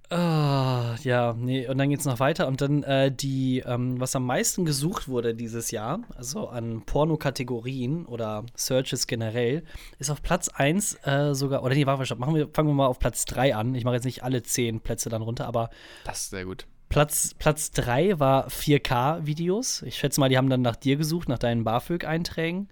Ah, 0.09 0.95
ja, 1.03 1.33
nee, 1.37 1.67
und 1.67 1.77
dann 1.77 1.89
geht's 1.89 2.05
noch 2.05 2.19
weiter. 2.19 2.47
Und 2.47 2.61
dann 2.61 2.83
äh, 2.83 3.11
die, 3.11 3.59
ähm, 3.65 3.99
was 3.99 4.15
am 4.15 4.25
meisten 4.25 4.63
gesucht 4.63 5.09
wurde 5.09 5.35
dieses 5.35 5.71
Jahr, 5.71 5.99
also 6.15 6.47
an 6.47 6.83
Porno-Kategorien 6.85 8.05
oder 8.05 8.45
Searches 8.55 9.07
generell, 9.07 9.63
ist 9.99 10.09
auf 10.09 10.21
Platz 10.21 10.47
1 10.47 10.99
äh, 11.03 11.33
sogar, 11.33 11.61
oder 11.63 11.75
nee, 11.75 11.85
warte, 11.85 12.05
stopp, 12.05 12.19
machen 12.19 12.35
wir, 12.35 12.47
fangen 12.53 12.69
wir 12.69 12.73
mal 12.73 12.87
auf 12.87 12.99
Platz 12.99 13.25
3 13.25 13.55
an. 13.55 13.75
Ich 13.75 13.83
mache 13.83 13.95
jetzt 13.95 14.05
nicht 14.05 14.23
alle 14.23 14.41
10 14.41 14.79
Plätze 14.79 15.09
dann 15.09 15.21
runter, 15.21 15.45
aber. 15.45 15.69
Das 16.05 16.21
ist 16.21 16.29
sehr 16.29 16.45
gut. 16.45 16.67
Platz, 16.87 17.35
Platz 17.37 17.71
3 17.71 18.17
war 18.17 18.47
4K-Videos. 18.47 19.81
Ich 19.81 19.95
schätze 19.95 20.21
mal, 20.21 20.29
die 20.29 20.37
haben 20.37 20.49
dann 20.49 20.61
nach 20.61 20.77
dir 20.77 20.95
gesucht, 20.95 21.27
nach 21.27 21.39
deinen 21.39 21.65
BAföG-Einträgen. 21.65 22.69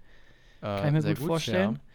Äh, 0.62 0.64
Kann 0.64 0.86
ich 0.86 0.92
mir 0.92 1.02
gut, 1.10 1.18
gut 1.18 1.26
vorstellen. 1.26 1.74
Ja. 1.74 1.85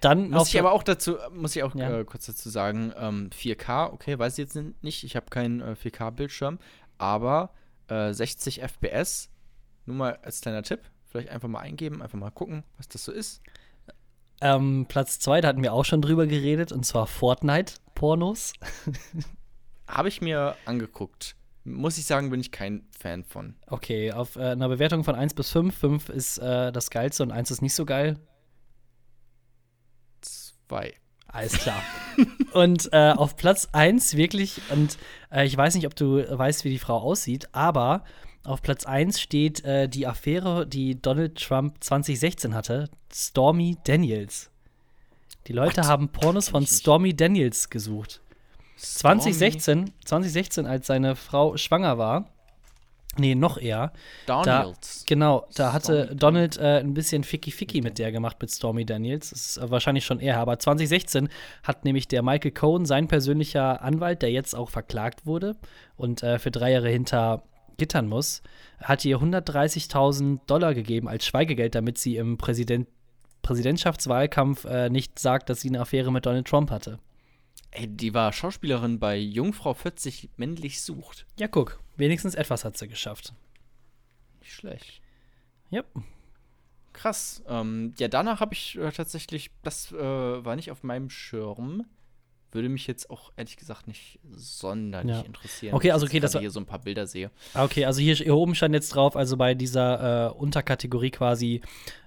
Dann 0.00 0.30
muss 0.30 0.48
ich 0.48 0.58
aber 0.58 0.72
auch 0.72 0.82
dazu, 0.82 1.16
muss 1.32 1.56
ich 1.56 1.62
auch 1.62 1.74
ja. 1.74 2.00
äh, 2.00 2.04
kurz 2.04 2.26
dazu 2.26 2.50
sagen, 2.50 2.92
ähm, 2.96 3.30
4K, 3.30 3.92
okay, 3.92 4.18
weiß 4.18 4.34
ich 4.34 4.38
jetzt 4.38 4.58
nicht, 4.82 5.04
ich 5.04 5.16
habe 5.16 5.26
keinen 5.26 5.60
äh, 5.60 5.74
4K-Bildschirm, 5.74 6.58
aber 6.98 7.50
äh, 7.88 8.12
60 8.12 8.62
FPS, 8.62 9.28
nur 9.86 9.96
mal 9.96 10.18
als 10.22 10.40
kleiner 10.40 10.62
Tipp, 10.62 10.80
vielleicht 11.06 11.30
einfach 11.30 11.48
mal 11.48 11.60
eingeben, 11.60 12.00
einfach 12.02 12.18
mal 12.18 12.30
gucken, 12.30 12.62
was 12.76 12.88
das 12.88 13.04
so 13.04 13.12
ist. 13.12 13.42
Ähm, 14.40 14.86
Platz 14.88 15.18
2, 15.18 15.40
da 15.40 15.48
hatten 15.48 15.62
wir 15.62 15.72
auch 15.72 15.84
schon 15.84 16.00
drüber 16.00 16.26
geredet, 16.26 16.70
und 16.70 16.86
zwar 16.86 17.06
Fortnite-Pornos. 17.06 18.52
habe 19.88 20.08
ich 20.08 20.20
mir 20.20 20.54
angeguckt. 20.64 21.34
Muss 21.64 21.98
ich 21.98 22.06
sagen, 22.06 22.30
bin 22.30 22.40
ich 22.40 22.52
kein 22.52 22.86
Fan 22.98 23.24
von. 23.24 23.56
Okay, 23.66 24.12
auf 24.12 24.36
äh, 24.36 24.50
einer 24.50 24.68
Bewertung 24.68 25.02
von 25.04 25.14
1 25.14 25.34
bis 25.34 25.50
5, 25.50 25.76
5 25.76 26.08
ist 26.08 26.38
äh, 26.38 26.70
das 26.72 26.90
geilste 26.90 27.22
und 27.22 27.32
1 27.32 27.50
ist 27.50 27.62
nicht 27.62 27.74
so 27.74 27.84
geil. 27.84 28.18
2. 30.68 30.94
Alles 31.30 31.52
klar. 31.52 31.82
und 32.52 32.88
äh, 32.92 33.12
auf 33.12 33.36
Platz 33.36 33.68
1 33.72 34.16
wirklich, 34.16 34.60
und 34.70 34.96
äh, 35.30 35.46
ich 35.46 35.56
weiß 35.56 35.74
nicht, 35.74 35.86
ob 35.86 35.94
du 35.94 36.24
weißt, 36.26 36.64
wie 36.64 36.70
die 36.70 36.78
Frau 36.78 36.98
aussieht, 36.98 37.48
aber 37.52 38.04
auf 38.44 38.62
Platz 38.62 38.86
1 38.86 39.20
steht 39.20 39.64
äh, 39.64 39.88
die 39.88 40.06
Affäre, 40.06 40.66
die 40.66 41.00
Donald 41.00 41.38
Trump 41.38 41.76
2016 41.80 42.54
hatte, 42.54 42.88
Stormy 43.12 43.76
Daniels. 43.84 44.50
Die 45.46 45.52
Leute 45.52 45.82
What? 45.82 45.88
haben 45.88 46.08
Pornos 46.08 46.48
von 46.48 46.66
Stormy 46.66 47.14
Daniels 47.14 47.68
gesucht. 47.68 48.22
Stormy? 48.78 49.20
2016, 49.20 49.92
2016, 50.04 50.66
als 50.66 50.86
seine 50.86 51.14
Frau 51.14 51.56
schwanger 51.56 51.98
war, 51.98 52.30
Nee, 53.16 53.34
noch 53.34 53.58
eher. 53.58 53.92
Donalds. 54.26 55.00
Da, 55.00 55.14
genau, 55.14 55.46
da 55.54 55.72
hatte 55.72 56.04
Stormy 56.04 56.18
Donald 56.18 56.56
äh, 56.58 56.80
ein 56.80 56.94
bisschen 56.94 57.24
Ficky-Ficky 57.24 57.80
mit 57.80 57.98
der 57.98 58.12
gemacht, 58.12 58.36
mit 58.40 58.50
Stormy 58.50 58.84
Daniels. 58.84 59.30
Das 59.30 59.56
ist 59.56 59.70
wahrscheinlich 59.70 60.04
schon 60.04 60.20
eher. 60.20 60.38
Aber 60.38 60.58
2016 60.58 61.28
hat 61.62 61.84
nämlich 61.84 62.06
der 62.06 62.22
Michael 62.22 62.52
Cohen, 62.52 62.86
sein 62.86 63.08
persönlicher 63.08 63.82
Anwalt, 63.82 64.22
der 64.22 64.30
jetzt 64.30 64.54
auch 64.54 64.70
verklagt 64.70 65.26
wurde 65.26 65.56
und 65.96 66.22
äh, 66.22 66.38
für 66.38 66.50
drei 66.50 66.72
Jahre 66.72 66.90
hinter 66.90 67.42
Gittern 67.76 68.08
muss, 68.08 68.42
hat 68.82 69.04
ihr 69.04 69.18
130.000 69.18 70.40
Dollar 70.46 70.74
gegeben 70.74 71.08
als 71.08 71.26
Schweigegeld, 71.26 71.74
damit 71.74 71.98
sie 71.98 72.16
im 72.16 72.36
Präsident 72.36 72.88
Präsidentschaftswahlkampf 73.42 74.64
äh, 74.64 74.90
nicht 74.90 75.18
sagt, 75.18 75.48
dass 75.48 75.60
sie 75.60 75.68
eine 75.68 75.80
Affäre 75.80 76.12
mit 76.12 76.26
Donald 76.26 76.46
Trump 76.46 76.70
hatte. 76.70 76.98
Ey, 77.70 77.86
die 77.86 78.12
war 78.12 78.32
Schauspielerin 78.32 78.98
bei 78.98 79.16
Jungfrau 79.16 79.74
40 79.74 80.30
männlich 80.36 80.82
sucht. 80.82 81.24
Ja, 81.38 81.48
guck. 81.48 81.80
Wenigstens 81.98 82.34
etwas 82.34 82.64
hat 82.64 82.78
sie 82.78 82.88
geschafft. 82.88 83.34
Nicht 84.40 84.52
schlecht. 84.52 85.02
Ja. 85.68 85.82
Krass. 86.92 87.42
Ähm, 87.46 87.92
ja, 87.98 88.08
danach 88.08 88.40
habe 88.40 88.54
ich 88.54 88.78
äh, 88.78 88.90
tatsächlich, 88.90 89.50
das 89.62 89.92
äh, 89.92 89.96
war 89.98 90.56
nicht 90.56 90.70
auf 90.70 90.82
meinem 90.82 91.10
Schirm 91.10 91.84
würde 92.52 92.68
mich 92.68 92.86
jetzt 92.86 93.10
auch 93.10 93.30
ehrlich 93.36 93.56
gesagt 93.56 93.86
nicht 93.86 94.18
sonderlich 94.30 95.16
ja. 95.16 95.20
interessieren. 95.22 95.74
Okay, 95.74 95.90
also 95.90 96.06
okay, 96.06 96.20
dass 96.20 96.34
ich 96.34 96.40
hier 96.40 96.50
so 96.50 96.60
ein 96.60 96.66
paar 96.66 96.78
Bilder 96.78 97.06
sehe. 97.06 97.30
Ah, 97.52 97.64
okay, 97.64 97.84
also 97.84 98.00
hier, 98.00 98.14
hier 98.14 98.34
oben 98.34 98.54
stand 98.54 98.74
jetzt 98.74 98.94
drauf, 98.94 99.16
also 99.16 99.36
bei 99.36 99.54
dieser 99.54 100.28
äh, 100.28 100.32
Unterkategorie 100.32 101.10
quasi 101.10 101.60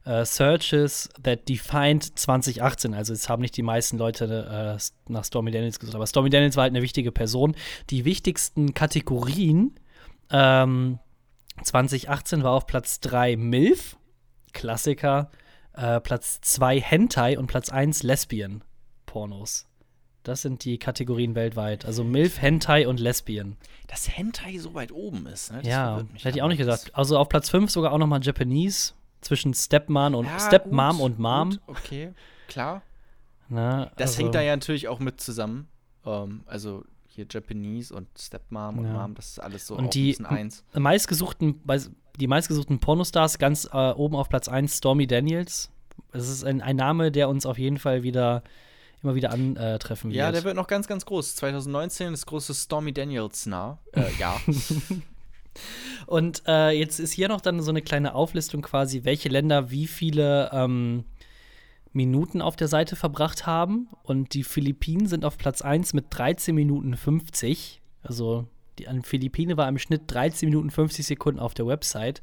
äh, 0.06 0.26
Searches 0.26 1.10
that 1.22 1.48
defined 1.48 2.18
2018. 2.18 2.94
Also 2.94 3.14
es 3.14 3.30
haben 3.30 3.42
nicht 3.42 3.56
die 3.56 3.62
meisten 3.62 3.98
Leute 3.98 4.78
äh, 4.80 5.12
nach 5.12 5.26
Stormy 5.26 5.52
Daniels 5.52 5.80
gesucht, 5.80 5.96
aber 5.96 6.08
Stormy 6.08 6.30
Daniels 6.30 6.56
war 6.56 6.64
halt 6.64 6.74
eine 6.74 6.82
wichtige 6.82 7.12
Person. 7.12 7.56
Die 7.90 8.06
wichtigsten 8.06 8.74
Kategorien 8.74 9.76
ähm, 10.32 11.00
2018 11.64 12.44
war 12.44 12.52
auf 12.52 12.66
Platz 12.66 13.00
3 13.02 13.36
MILF, 13.36 13.98
Klassiker, 14.54 15.30
äh, 15.74 16.00
Platz 16.00 16.42
2 16.42 16.80
Hentai 16.80 17.38
und 17.38 17.48
Platz 17.48 17.70
1 17.70 18.04
Lesbian 18.04 18.64
Pornos. 19.06 19.68
Das 20.24 20.44
sind 20.44 20.66
die 20.66 20.78
Kategorien 20.78 21.34
weltweit. 21.34 21.86
Also 21.86 22.04
MILF, 22.04 22.42
Hentai 22.42 22.88
und 22.88 23.00
Lesbian. 23.00 23.58
Dass 23.88 24.16
Hentai 24.16 24.58
so 24.60 24.74
weit 24.76 24.92
oben 24.92 25.26
ist, 25.26 25.52
ne? 25.52 25.60
Das 25.60 25.68
ja, 25.68 26.04
hätte 26.22 26.38
ich 26.38 26.42
auch 26.44 26.48
nicht 26.48 26.60
gesagt. 26.60 26.92
Also 26.94 27.18
auf 27.18 27.28
Platz 27.28 27.50
5 27.50 27.72
sogar 27.72 27.92
auch 27.92 27.98
nochmal 27.98 28.22
Japanese 28.22 28.94
zwischen 29.22 29.54
Stepmom 29.54 30.16
und 30.16 30.26
ja, 30.26 30.40
Stepmom 30.40 31.02
und 31.02 31.20
Mom. 31.20 31.50
Gut, 31.50 31.62
okay, 31.68 32.14
klar. 32.48 32.84
Na, 33.50 33.92
das 33.98 34.12
also, 34.12 34.24
hängt 34.24 34.36
da 34.36 34.42
ja 34.42 34.56
natürlich 34.56 34.88
auch 34.88 35.00
mit 35.00 35.20
zusammen. 35.20 35.68
Um, 36.04 36.14
ähm, 36.14 36.44
also 36.46 36.84
hier 37.14 37.26
Japanese 37.30 37.94
und 37.94 38.08
Stepmom 38.18 38.80
und 38.80 38.86
ja. 38.86 38.94
Mom, 38.94 39.16
das 39.16 39.32
ist 39.32 39.40
alles 39.40 39.68
so 39.68 39.76
und 39.76 39.94
die 39.94 40.18
eins. 40.24 40.64
Meistgesuchten, 40.74 41.62
die 42.20 42.28
meistgesuchten 42.28 42.80
Pornostars 42.80 43.38
ganz 43.38 43.70
äh, 43.72 43.92
oben 43.92 44.16
auf 44.16 44.30
Platz 44.30 44.48
1 44.48 44.78
Stormy 44.78 45.08
Daniels. 45.08 45.70
Es 46.14 46.30
ist 46.30 46.44
ein, 46.44 46.62
ein 46.62 46.76
Name, 46.76 47.12
der 47.12 47.30
uns 47.30 47.46
auf 47.46 47.58
jeden 47.58 47.78
Fall 47.78 48.04
wieder 48.04 48.44
immer 49.04 49.16
wieder 49.16 49.32
antreffen 49.32 50.12
wird. 50.12 50.18
Ja, 50.18 50.32
der 50.32 50.44
wird 50.44 50.56
noch 50.56 50.68
ganz, 50.68 50.88
ganz 50.88 51.06
groß. 51.06 51.36
2019 51.38 52.14
ist 52.14 52.26
große 52.28 52.54
Stormy 52.54 52.94
Daniels 52.94 53.46
nah. 53.46 53.80
Äh, 53.94 54.12
ja. 54.20 54.40
Und 56.06 56.44
äh, 56.48 56.70
jetzt 56.70 57.00
ist 57.00 57.12
hier 57.12 57.28
noch 57.28 57.42
dann 57.42 57.62
so 57.62 57.72
eine 57.72 57.82
kleine 57.82 58.16
Auflistung 58.16 58.62
quasi, 58.62 59.04
welche 59.04 59.30
Länder 59.30 59.72
wie 59.72 59.88
viele 59.88 60.50
ähm, 60.54 61.06
Minuten 61.94 62.42
auf 62.42 62.56
der 62.56 62.68
Seite 62.68 62.96
verbracht 62.96 63.46
haben. 63.46 63.90
Und 64.04 64.34
die 64.34 64.44
Philippinen 64.44 65.08
sind 65.08 65.26
auf 65.26 65.38
Platz 65.38 65.62
1 65.62 65.94
mit 65.94 66.06
13 66.10 66.56
Minuten 66.56 66.96
50. 66.96 67.82
Also 68.04 68.48
die 68.80 68.88
an 68.88 69.04
Philippinen 69.04 69.58
war 69.58 69.68
im 69.68 69.78
Schnitt 69.78 70.04
13 70.08 70.50
Minuten 70.50 70.72
50 70.72 71.06
Sekunden 71.06 71.40
auf 71.40 71.54
der 71.54 71.68
Website, 71.68 72.22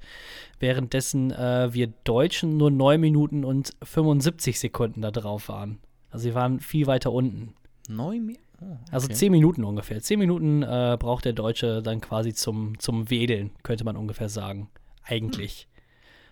währenddessen 0.58 1.30
äh, 1.30 1.72
wir 1.72 1.88
Deutschen 2.04 2.56
nur 2.56 2.70
9 2.70 3.00
Minuten 3.00 3.44
und 3.44 3.74
75 3.82 4.58
Sekunden 4.58 5.02
da 5.02 5.10
drauf 5.10 5.48
waren. 5.48 5.78
Also 6.10 6.24
sie 6.24 6.34
waren 6.34 6.60
viel 6.60 6.86
weiter 6.86 7.12
unten. 7.12 7.54
9 7.88 8.24
Minuten? 8.24 8.44
Oh, 8.60 8.64
okay. 8.64 8.90
Also 8.90 9.08
10 9.08 9.30
Minuten 9.30 9.62
ungefähr. 9.62 10.00
10 10.00 10.18
Minuten 10.18 10.62
äh, 10.62 10.96
braucht 10.98 11.26
der 11.26 11.32
Deutsche 11.32 11.82
dann 11.82 12.00
quasi 12.00 12.34
zum, 12.34 12.78
zum 12.78 13.08
Wedeln, 13.08 13.50
könnte 13.62 13.84
man 13.84 13.96
ungefähr 13.96 14.28
sagen. 14.28 14.68
Eigentlich. 15.04 15.68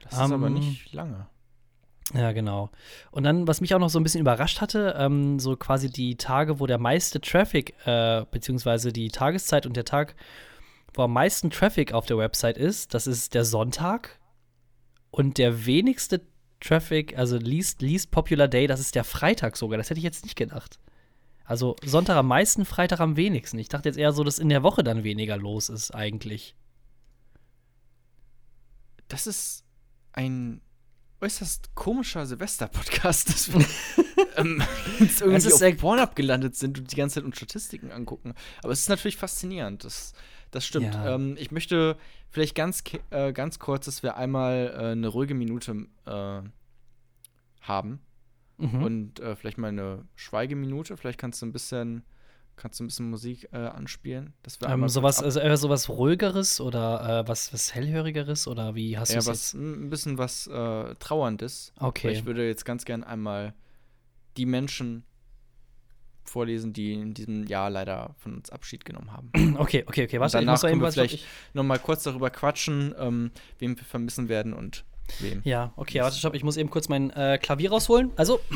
Das 0.03 0.15
ist 0.15 0.19
um, 0.19 0.33
aber 0.33 0.47
ähm, 0.49 0.55
nicht 0.55 0.93
lange. 0.93 1.27
Ja, 2.15 2.33
genau. 2.33 2.71
Und 3.11 3.25
dann, 3.25 3.49
was 3.49 3.61
mich 3.61 3.75
auch 3.75 3.81
noch 3.81 3.91
so 3.91 3.99
ein 3.99 4.05
bisschen 4.05 4.21
überrascht 4.21 4.61
hatte, 4.61 4.95
ähm, 4.99 5.41
so 5.41 5.57
quasi 5.57 5.91
die 5.91 6.17
Tage, 6.17 6.61
wo 6.61 6.67
der 6.67 6.79
meiste 6.79 7.21
Traffic, 7.21 7.75
äh, 7.85 8.25
beziehungsweise 8.31 8.93
die 8.93 9.09
Tageszeit 9.09 9.67
und 9.67 9.77
der 9.77 9.85
Tag, 9.85 10.15
wo 10.95 11.03
am 11.03 11.13
meisten 11.13 11.51
Traffic 11.51 11.93
auf 11.93 12.07
der 12.07 12.17
Website 12.19 12.59
ist, 12.59 12.95
das 12.95 13.07
ist 13.07 13.35
der 13.35 13.45
Sonntag. 13.45 14.21
Und 15.11 15.39
der 15.39 15.67
wenigste 15.67 16.21
Traffic, 16.61 17.19
also 17.19 17.39
least, 17.39 17.83
least 17.83 18.11
popular 18.11 18.49
day, 18.49 18.67
das 18.67 18.81
ist 18.81 18.95
der 18.95 19.05
Freitag 19.05 19.57
sogar. 19.57 19.77
Das 19.79 19.91
hätte 19.91 19.99
ich 19.99 20.05
jetzt 20.05 20.25
nicht 20.25 20.37
gedacht. 20.37 20.79
Also 21.45 21.77
Sonntag 21.85 22.17
am 22.17 22.29
meisten, 22.29 22.65
Freitag 22.65 23.01
am 23.01 23.17
wenigsten. 23.17 23.59
Ich 23.59 23.69
dachte 23.69 23.89
jetzt 23.89 23.99
eher 23.99 24.13
so, 24.13 24.25
dass 24.25 24.39
in 24.39 24.49
der 24.49 24.63
Woche 24.63 24.83
dann 24.83 25.05
weniger 25.05 25.37
los 25.37 25.69
ist 25.69 25.93
eigentlich. 25.93 26.57
Das 29.09 29.27
ist 29.27 29.65
ein 30.13 30.61
äußerst 31.27 31.75
komischer 31.75 32.25
Silvester-Podcast, 32.25 33.29
dass 33.33 33.53
wir 33.53 33.67
ähm, 34.37 34.63
jetzt 35.01 35.21
irgendwie 35.21 35.53
auf 35.53 35.77
Pornhub 35.79 36.15
gelandet 36.15 36.55
sind 36.55 36.79
und 36.79 36.93
die 36.93 36.97
ganze 36.97 37.17
Zeit 37.17 37.25
uns 37.25 37.37
Statistiken 37.37 37.91
angucken. 37.91 38.35
Aber 38.63 38.73
es 38.73 38.81
ist 38.81 38.89
natürlich 38.89 39.17
faszinierend. 39.17 39.85
Das, 39.85 40.15
das 40.53 40.65
stimmt. 40.65 40.95
Ja. 40.95 41.15
Ähm, 41.15 41.37
ich 41.39 41.51
möchte 41.51 41.97
vielleicht 42.31 42.55
ganz, 42.55 42.85
äh, 43.11 43.33
ganz 43.33 43.59
kurz, 43.59 43.87
dass 43.87 44.03
wir 44.05 44.17
einmal 44.17 44.73
äh, 44.73 44.93
eine 44.93 45.09
ruhige 45.09 45.35
Minute 45.35 45.87
äh, 46.07 46.43
haben. 47.61 48.01
Mhm. 48.59 48.83
Und 48.83 49.21
äh, 49.21 49.35
vielleicht 49.35 49.59
mal 49.59 49.69
eine 49.69 50.05
Schweigeminute. 50.15 50.97
Vielleicht 50.97 51.19
kannst 51.19 51.43
du 51.43 51.47
ein 51.47 51.53
bisschen 51.53 52.05
Kannst 52.57 52.81
du 52.81 52.85
ein 52.85 52.87
bisschen 52.87 53.11
Musik 53.11 53.49
äh, 53.53 53.59
anspielen? 53.59 54.33
Das 54.43 54.59
ähm, 54.67 54.89
sowas, 54.89 55.23
also 55.23 55.41
eher 55.41 55.57
sowas 55.59 55.91
ruhigeres 55.91 56.61
oder 56.61 57.21
äh, 57.25 57.29
was, 57.29 57.53
was 57.53 57.75
hellhörigeres 57.75 58.49
oder 58.49 58.75
wie 58.75 58.97
hast 58.97 59.13
du 59.13 59.19
es? 59.19 59.27
Ja, 59.27 59.31
was 59.31 59.55
ein 59.55 59.91
bisschen 59.91 60.17
was 60.17 60.47
äh, 60.47 60.95
trauerndes. 60.99 61.73
Okay. 61.79 62.13
ich 62.13 62.25
würde 62.25 62.47
jetzt 62.47 62.65
ganz 62.65 62.87
gern 62.87 63.05
einmal 63.05 63.55
die 64.39 64.47
Menschen 64.47 65.05
vorlesen, 66.25 66.73
die 66.73 66.93
in 66.95 67.15
diesem 67.15 67.47
Jahr 67.47 67.71
leider 67.71 68.15
von 68.19 68.35
uns 68.35 68.51
Abschied 68.51 68.85
genommen 68.85 69.13
haben. 69.13 69.31
Okay, 69.59 69.85
okay, 69.87 70.05
okay. 70.05 70.21
Was 70.21 70.33
danach 70.33 70.61
können 70.61 70.81
wir 70.81 70.93
vielleicht 70.93 71.25
noch 71.55 71.63
mal 71.63 71.79
kurz 71.79 72.03
darüber 72.03 72.31
quatschen, 72.31 72.95
ähm, 72.99 73.31
wem 73.59 73.77
wir 73.77 73.85
vermissen 73.85 74.29
werden 74.29 74.53
und 74.53 74.85
wem. 75.21 75.41
Ja, 75.45 75.73
okay, 75.77 76.01
warte, 76.01 76.17
stopp, 76.17 76.35
ich 76.35 76.45
muss 76.45 76.57
eben 76.57 76.69
kurz 76.69 76.89
mein 76.89 77.11
äh, 77.11 77.39
Klavier 77.41 77.71
rausholen. 77.71 78.11
Also 78.17 78.41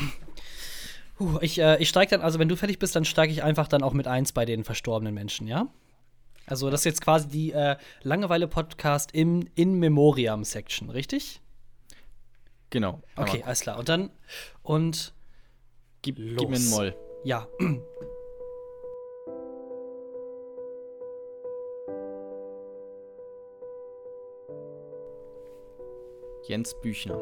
Puh, 1.21 1.37
ich, 1.41 1.59
äh, 1.59 1.77
ich 1.77 1.87
steige 1.87 2.09
dann, 2.09 2.21
also 2.21 2.39
wenn 2.39 2.49
du 2.49 2.55
fertig 2.55 2.79
bist, 2.79 2.95
dann 2.95 3.05
steige 3.05 3.31
ich 3.31 3.43
einfach 3.43 3.67
dann 3.67 3.83
auch 3.83 3.93
mit 3.93 4.07
eins 4.07 4.31
bei 4.31 4.43
den 4.43 4.63
verstorbenen 4.63 5.13
Menschen, 5.13 5.45
ja? 5.45 5.67
Also 6.47 6.71
das 6.71 6.81
ist 6.81 6.85
jetzt 6.85 7.01
quasi 7.01 7.27
die 7.27 7.51
äh, 7.51 7.75
Langeweile-Podcast 8.01 9.11
im 9.13 9.47
In 9.53 9.75
Memoriam-Section, 9.75 10.89
richtig? 10.89 11.39
Genau. 12.71 13.03
Okay, 13.15 13.43
alles 13.45 13.59
klar. 13.59 13.77
Und 13.77 13.87
dann, 13.87 14.09
und 14.63 15.13
gib, 16.01 16.17
los. 16.17 16.37
gib 16.39 16.49
mir 16.49 16.55
einen 16.55 16.69
Moll. 16.71 16.95
Ja. 17.23 17.47
Jens 26.47 26.73
Büchner. 26.81 27.21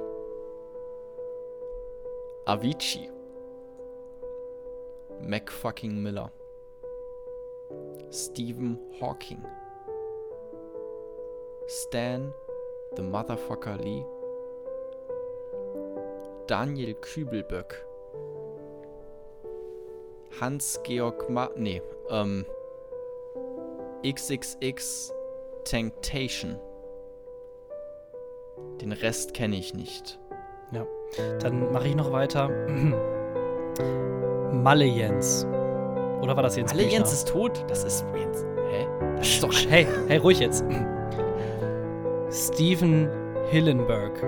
Avicii. 2.45 3.18
McFucking 5.21 5.93
Miller. 5.93 6.31
Stephen 8.09 8.79
Hawking. 8.99 9.43
Stan 11.67 12.33
the 12.95 13.01
Motherfucker 13.03 13.77
Lee. 13.83 14.03
Daniel 16.47 16.95
Kübelböck. 16.95 17.85
Hans-Georg 20.39 21.29
Ma. 21.29 21.49
Nee, 21.55 21.81
ähm. 22.09 22.45
XXX 24.03 25.13
Tanktation. 25.65 26.57
Den 28.81 28.93
Rest 28.93 29.33
kenne 29.33 29.57
ich 29.57 29.73
nicht. 29.73 30.19
Ja. 30.71 30.87
Dann 31.39 31.71
mache 31.71 31.89
ich 31.89 31.95
noch 31.95 32.11
weiter. 32.11 32.49
Malle 34.51 34.85
Jens. 34.85 35.47
Oder 36.21 36.35
war 36.35 36.43
das 36.43 36.55
Jens 36.55 36.73
Malle 36.73 36.87
Jens 36.87 37.13
ist 37.13 37.27
tot? 37.27 37.63
Das 37.67 37.83
ist 37.83 38.05
Jens. 38.15 38.45
Hä? 38.71 38.87
Das 39.17 39.27
ist 39.27 39.43
doch. 39.43 39.53
Hey, 39.69 39.87
hey, 40.07 40.17
ruhig 40.17 40.39
jetzt. 40.39 40.63
Steven 42.31 43.09
Hillenberg, 43.49 44.23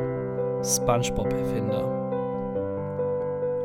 SpongeBob-Erfinder. 0.64 1.84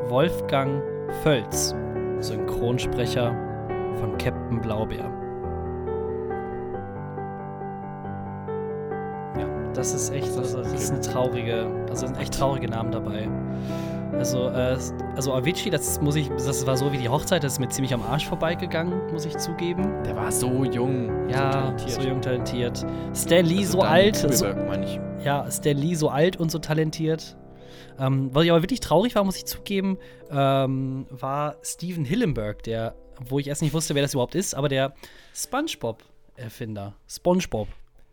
Wolfgang 0.07 0.83
Völz, 1.23 1.75
Synchronsprecher 2.19 3.35
von 3.99 4.17
Captain 4.19 4.61
Blaubeer. 4.61 5.09
Ja, 9.37 9.47
das 9.73 9.93
ist 9.93 10.11
echt, 10.11 10.37
also, 10.37 10.61
das 10.61 10.73
ist 10.73 10.91
eine 10.91 11.01
traurige, 11.01 11.65
also 11.89 12.05
sind 12.05 12.19
echt 12.19 12.37
traurige 12.37 12.69
Namen 12.69 12.91
dabei. 12.91 13.27
Also, 14.13 14.49
äh, 14.49 14.77
also 15.15 15.33
Avicii, 15.33 15.69
das 15.69 16.01
muss 16.01 16.15
ich, 16.15 16.29
das 16.29 16.65
war 16.65 16.77
so 16.77 16.91
wie 16.91 16.97
die 16.97 17.09
Hochzeit, 17.09 17.43
das 17.43 17.53
ist 17.53 17.59
mir 17.59 17.69
ziemlich 17.69 17.93
am 17.93 18.01
Arsch 18.01 18.25
vorbeigegangen, 18.27 19.11
muss 19.11 19.25
ich 19.25 19.37
zugeben. 19.37 20.03
Der 20.03 20.15
war 20.15 20.31
so 20.31 20.63
jung. 20.63 21.29
Ja, 21.29 21.73
so, 21.77 22.01
so 22.01 22.07
jung 22.07 22.21
talentiert. 22.21 22.85
Stan 23.13 23.45
Lee 23.45 23.59
also 23.59 23.71
so 23.73 23.81
alt. 23.81 24.15
So, 24.15 24.45
ich. 24.83 24.99
Ja, 25.23 25.49
Stan 25.51 25.77
Lee 25.77 25.95
so 25.95 26.09
alt 26.09 26.37
und 26.37 26.51
so 26.51 26.59
talentiert. 26.59 27.37
Ähm, 27.99 28.29
was 28.33 28.43
ich 28.43 28.51
aber 28.51 28.61
wirklich 28.61 28.79
traurig 28.79 29.15
war, 29.15 29.23
muss 29.23 29.37
ich 29.37 29.45
zugeben, 29.45 29.97
ähm, 30.29 31.05
war 31.09 31.57
Steven 31.63 32.05
Hillenberg, 32.05 32.63
der, 32.63 32.95
wo 33.19 33.39
ich 33.39 33.47
erst 33.47 33.61
nicht 33.61 33.73
wusste, 33.73 33.95
wer 33.95 34.01
das 34.01 34.13
überhaupt 34.13 34.35
ist, 34.35 34.55
aber 34.55 34.69
der 34.69 34.93
SpongeBob-Erfinder. 35.33 36.95
SpongeBob. 37.07 37.67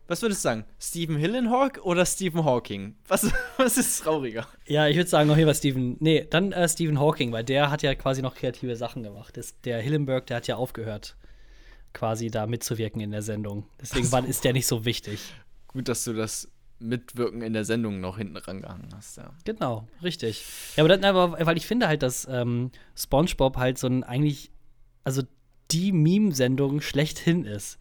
Was 0.07 0.21
würdest 0.21 0.41
du 0.41 0.49
sagen? 0.49 0.65
Stephen 0.79 1.17
Hillenhawk 1.17 1.79
oder 1.83 2.05
Stephen 2.05 2.45
Hawking? 2.45 2.95
Was, 3.07 3.31
was 3.57 3.77
ist 3.77 4.03
trauriger? 4.03 4.47
Ja, 4.67 4.87
ich 4.87 4.97
würde 4.97 5.09
sagen, 5.09 5.27
noch 5.27 5.35
hier 5.35 5.47
war 5.47 5.53
Stephen. 5.55 5.97
Nee, 5.99 6.27
dann 6.29 6.51
äh, 6.51 6.69
Stephen 6.69 6.99
Hawking, 6.99 7.31
weil 7.31 7.43
der 7.43 7.71
hat 7.71 7.81
ja 7.81 7.95
quasi 7.95 8.21
noch 8.21 8.35
kreative 8.35 8.75
Sachen 8.75 9.01
gemacht. 9.03 9.35
Das, 9.37 9.59
der 9.61 9.81
Hillenberg, 9.81 10.27
der 10.27 10.37
hat 10.37 10.47
ja 10.47 10.57
aufgehört, 10.57 11.15
quasi 11.93 12.29
da 12.29 12.45
mitzuwirken 12.45 13.01
in 13.01 13.11
der 13.11 13.23
Sendung. 13.23 13.65
Deswegen 13.81 14.05
so. 14.05 14.17
ist 14.19 14.43
der 14.43 14.53
nicht 14.53 14.67
so 14.67 14.85
wichtig. 14.85 15.19
Gut, 15.67 15.87
dass 15.87 16.03
du 16.03 16.13
das 16.13 16.49
Mitwirken 16.79 17.41
in 17.41 17.53
der 17.53 17.65
Sendung 17.65 17.99
noch 17.99 18.17
hinten 18.17 18.37
rangehangen 18.37 18.89
hast, 18.95 19.17
ja. 19.17 19.31
Genau, 19.43 19.87
richtig. 20.03 20.45
Ja, 20.75 20.83
aber, 20.83 20.89
dann, 20.95 21.03
aber 21.03 21.45
weil 21.45 21.57
ich 21.57 21.65
finde 21.65 21.87
halt, 21.87 22.03
dass 22.03 22.27
ähm, 22.29 22.71
SpongeBob 22.95 23.57
halt 23.57 23.77
so 23.77 23.87
ein 23.87 24.03
eigentlich, 24.03 24.51
also 25.03 25.23
die 25.71 25.91
Meme-Sendung 25.91 26.81
schlechthin 26.81 27.45
ist. 27.45 27.79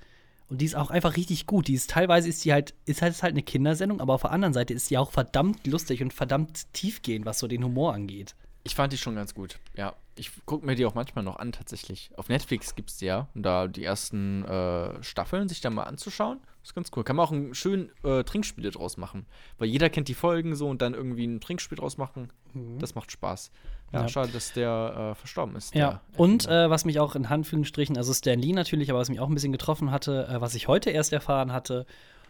Und 0.49 0.61
die 0.61 0.67
ist 0.67 0.77
auch 0.77 0.91
einfach 0.91 1.17
richtig 1.17 1.47
gut. 1.47 1.69
Die 1.69 1.75
ist 1.75 1.91
teilweise 1.91 2.29
ist 2.29 2.45
die 2.45 2.53
halt, 2.53 2.75
ist 2.85 3.03
halt, 3.03 3.13
ist 3.13 3.23
halt 3.23 3.33
eine 3.33 3.43
Kindersendung, 3.43 4.01
aber 4.01 4.15
auf 4.15 4.23
der 4.23 4.33
anderen 4.33 4.55
Seite 4.55 4.75
ist 4.75 4.91
die 4.91 4.99
auch 4.99 5.11
verdammt 5.11 5.67
lustig 5.67 6.03
und 6.03 6.13
verdammt 6.13 6.73
tiefgehend, 6.73 7.25
was 7.27 7.39
so 7.39 7.47
den 7.47 7.65
Humor 7.65 7.95
angeht. 7.95 8.35
Ich 8.63 8.75
fand 8.75 8.93
die 8.93 8.99
schon 8.99 9.15
ganz 9.15 9.35
gut, 9.35 9.59
ja. 9.77 9.95
Ich 10.17 10.31
gucke 10.47 10.65
mir 10.65 10.75
die 10.75 10.87
auch 10.87 10.95
manchmal 10.95 11.25
noch 11.25 11.37
an, 11.37 11.51
tatsächlich. 11.53 12.11
Auf 12.17 12.29
Netflix 12.29 12.75
gibt 12.77 12.91
es 12.91 12.99
die 12.99 13.07
ja. 13.07 13.29
Und 13.35 13.43
da 13.43 13.67
die 13.67 13.85
ersten 13.85 14.45
äh, 14.45 15.03
Staffeln 15.03 15.49
sich 15.49 15.61
da 15.61 15.71
mal 15.71 15.83
anzuschauen, 15.83 16.39
ist 16.63 16.75
ganz 16.75 16.91
cool. 16.95 17.05
Kann 17.05 17.17
man 17.17 17.27
auch 17.27 17.33
ein 17.33 17.55
schön 17.55 17.91
äh, 18.05 18.23
Trinkspiele 18.23 18.71
draus 18.71 18.97
machen. 18.97 19.27
Weil 19.59 19.69
jeder 19.69 19.91
kennt 19.91 20.09
die 20.09 20.15
Folgen 20.15 20.55
so 20.55 20.69
und 20.69 20.83
dann 20.83 20.95
irgendwie 20.95 21.27
ein 21.27 21.41
Trinkspiel 21.41 21.77
draus 21.77 21.99
machen. 21.99 22.33
Mhm. 22.53 22.79
Das 22.79 22.95
macht 22.95 23.11
Spaß. 23.11 23.51
Ja, 23.95 24.03
ja, 24.03 24.09
schade, 24.09 24.33
dass 24.33 24.53
der 24.53 25.13
äh, 25.13 25.15
verstorben 25.15 25.55
ist. 25.57 25.75
Ja, 25.75 26.01
und 26.17 26.47
äh, 26.49 26.69
was 26.69 26.85
mich 26.85 26.99
auch 26.99 27.15
in 27.15 27.29
Handfühlungsstrichen, 27.29 27.97
also 27.97 28.13
Stan 28.13 28.39
Lee 28.39 28.53
natürlich, 28.53 28.91
aber 28.91 28.99
was 28.99 29.09
mich 29.09 29.21
auch 29.21 29.29
ein 29.29 29.35
bisschen 29.35 29.53
getroffen 29.53 29.91
hatte, 29.91 30.27
äh, 30.29 30.41
was 30.41 30.55
ich 30.55 30.69
heute 30.69 30.91
erst 30.91 31.13
erfahren 31.13 31.53
hatte, 31.53 31.87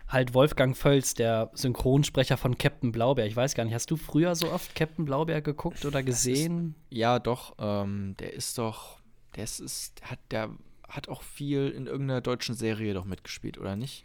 halt 0.08 0.34
Wolfgang 0.34 0.76
Völz, 0.76 1.14
der 1.14 1.50
Synchronsprecher 1.54 2.36
von 2.36 2.58
Captain 2.58 2.92
Blaubeer. 2.92 3.26
Ich 3.26 3.36
weiß 3.36 3.54
gar 3.54 3.64
nicht, 3.64 3.74
hast 3.74 3.90
du 3.90 3.96
früher 3.96 4.34
so 4.34 4.50
oft 4.52 4.74
Captain 4.74 5.04
Blaubeer 5.04 5.40
geguckt 5.40 5.84
oder 5.84 6.02
gesehen? 6.02 6.74
Ist, 6.90 6.98
ja, 6.98 7.18
doch. 7.18 7.54
Ähm, 7.58 8.14
der 8.18 8.34
ist 8.34 8.58
doch, 8.58 8.98
der 9.36 9.44
ist, 9.44 9.60
ist, 9.60 10.02
hat, 10.02 10.18
der 10.30 10.50
hat 10.88 11.08
auch 11.08 11.22
viel 11.22 11.70
in 11.70 11.86
irgendeiner 11.86 12.20
deutschen 12.20 12.54
Serie 12.54 12.94
doch 12.94 13.04
mitgespielt, 13.06 13.58
oder 13.58 13.76
nicht? 13.76 14.04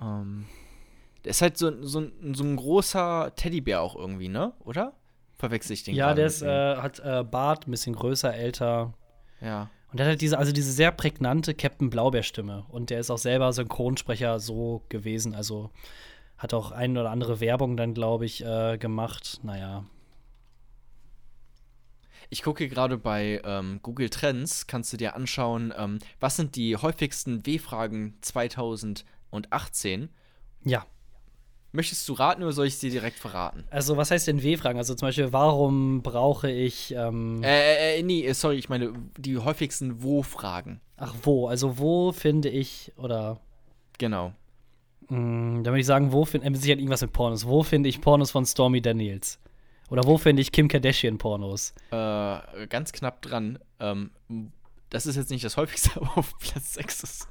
Ähm, 0.00 0.46
der 1.24 1.30
ist 1.30 1.42
halt 1.42 1.58
so, 1.58 1.82
so, 1.82 2.06
so 2.32 2.44
ein 2.44 2.56
großer 2.56 3.32
Teddybär 3.34 3.82
auch 3.82 3.96
irgendwie, 3.96 4.28
ne? 4.28 4.52
Oder? 4.60 4.94
Verwechsel 5.38 5.74
ich 5.74 5.84
den 5.84 5.94
Ja, 5.94 6.14
der 6.14 6.26
ist, 6.26 6.42
äh, 6.42 6.76
hat 6.76 7.00
äh, 7.00 7.24
Bart, 7.24 7.66
ein 7.66 7.70
bisschen 7.70 7.94
größer, 7.94 8.34
älter. 8.34 8.94
Ja. 9.40 9.70
Und 9.90 9.98
der 9.98 10.06
hat 10.06 10.10
halt 10.10 10.20
diese, 10.20 10.38
also 10.38 10.52
diese 10.52 10.72
sehr 10.72 10.92
prägnante 10.92 11.54
Captain 11.54 11.90
Blaubeer-Stimme. 11.90 12.66
Und 12.68 12.90
der 12.90 13.00
ist 13.00 13.10
auch 13.10 13.18
selber 13.18 13.52
Synchronsprecher 13.52 14.40
so 14.40 14.82
gewesen. 14.88 15.34
Also 15.34 15.70
hat 16.38 16.54
auch 16.54 16.70
eine 16.70 17.00
oder 17.00 17.10
andere 17.10 17.40
Werbung 17.40 17.76
dann, 17.76 17.94
glaube 17.94 18.26
ich, 18.26 18.44
äh, 18.44 18.78
gemacht. 18.78 19.40
Naja. 19.42 19.84
Ich 22.28 22.42
gucke 22.42 22.68
gerade 22.68 22.98
bei 22.98 23.40
ähm, 23.44 23.78
Google 23.82 24.10
Trends, 24.10 24.66
kannst 24.66 24.92
du 24.92 24.96
dir 24.96 25.14
anschauen, 25.14 25.72
ähm, 25.76 26.00
was 26.18 26.36
sind 26.36 26.56
die 26.56 26.76
häufigsten 26.76 27.46
W-Fragen 27.46 28.18
2018? 28.20 30.10
Ja. 30.64 30.84
Möchtest 31.72 32.08
du 32.08 32.14
raten 32.14 32.42
oder 32.42 32.52
soll 32.52 32.66
ich 32.66 32.78
sie 32.78 32.90
direkt 32.90 33.18
verraten? 33.18 33.64
Also, 33.70 33.96
was 33.96 34.10
heißt 34.10 34.26
denn 34.28 34.42
W-Fragen? 34.42 34.78
Also 34.78 34.94
zum 34.94 35.08
Beispiel, 35.08 35.32
warum 35.32 36.02
brauche 36.02 36.50
ich. 36.50 36.94
Ähm 36.96 37.42
äh, 37.42 37.98
äh, 37.98 38.02
nee, 38.02 38.32
sorry, 38.32 38.56
ich 38.56 38.68
meine 38.68 38.92
die 39.18 39.36
häufigsten 39.38 40.02
Wo-Fragen. 40.02 40.80
Ach, 40.96 41.14
wo? 41.22 41.48
Also, 41.48 41.78
wo 41.78 42.12
finde 42.12 42.48
ich 42.48 42.92
oder. 42.96 43.40
Genau. 43.98 44.32
Mh, 45.08 45.16
hm, 45.16 45.64
dann 45.64 45.72
würde 45.72 45.80
ich 45.80 45.86
sagen, 45.86 46.12
wo 46.12 46.24
finde 46.24 46.48
ich. 46.48 46.60
Sicher 46.60 46.74
irgendwas 46.74 47.02
mit 47.02 47.12
Pornos. 47.12 47.46
Wo 47.46 47.62
finde 47.62 47.88
ich 47.88 48.00
Pornos 48.00 48.30
von 48.30 48.46
Stormy 48.46 48.80
Daniels? 48.80 49.38
Oder 49.90 50.04
wo 50.04 50.18
finde 50.18 50.42
ich 50.42 50.52
Kim 50.52 50.68
Kardashian-Pornos? 50.68 51.72
Äh, 51.90 52.66
ganz 52.68 52.92
knapp 52.92 53.22
dran. 53.22 53.58
Ähm, 53.78 54.10
das 54.90 55.06
ist 55.06 55.16
jetzt 55.16 55.30
nicht 55.30 55.44
das 55.44 55.56
häufigste, 55.56 55.90
aber 55.96 56.18
auf 56.18 56.38
Platz 56.38 56.74
6 56.74 57.02
ist. 57.02 57.28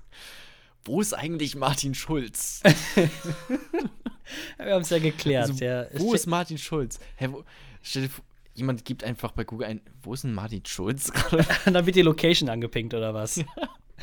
Wo 0.86 1.02
ist 1.02 1.14
eigentlich 1.14 1.56
Martin 1.56 1.96
Schulz? 1.96 2.62
Wir 4.58 4.74
haben 4.74 4.82
es 4.82 4.90
ja 4.90 5.00
geklärt. 5.00 5.50
Also, 5.50 5.64
ja. 5.64 5.86
Wo 5.94 6.14
ist 6.14 6.28
Martin 6.28 6.58
Schulz? 6.58 7.00
Hä, 7.18 7.30
wo, 7.32 7.44
stell 7.82 8.04
dir 8.04 8.10
vor, 8.10 8.24
jemand 8.54 8.86
gibt 8.86 9.04
einfach 9.04 9.32
bei 9.32 9.44
Google 9.44 9.68
ein, 9.68 9.82
wo 10.02 10.14
ist 10.14 10.24
denn 10.24 10.34
Martin 10.34 10.66
Schulz 10.66 11.12
gerade? 11.12 11.46
Dann 11.72 11.86
wird 11.86 11.96
die 11.96 12.02
Location 12.02 12.50
angepinkt 12.50 12.94
oder 12.94 13.14
was? 13.14 13.44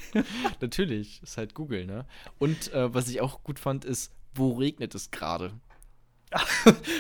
Natürlich, 0.61 1.23
ist 1.23 1.37
halt 1.37 1.55
Google, 1.55 1.87
ne? 1.87 2.07
Und 2.39 2.73
äh, 2.73 2.93
was 2.95 3.09
ich 3.09 3.21
auch 3.21 3.43
gut 3.43 3.59
fand, 3.59 3.85
ist, 3.85 4.13
wo 4.35 4.53
regnet 4.53 4.95
es 4.95 5.11
gerade? 5.11 5.53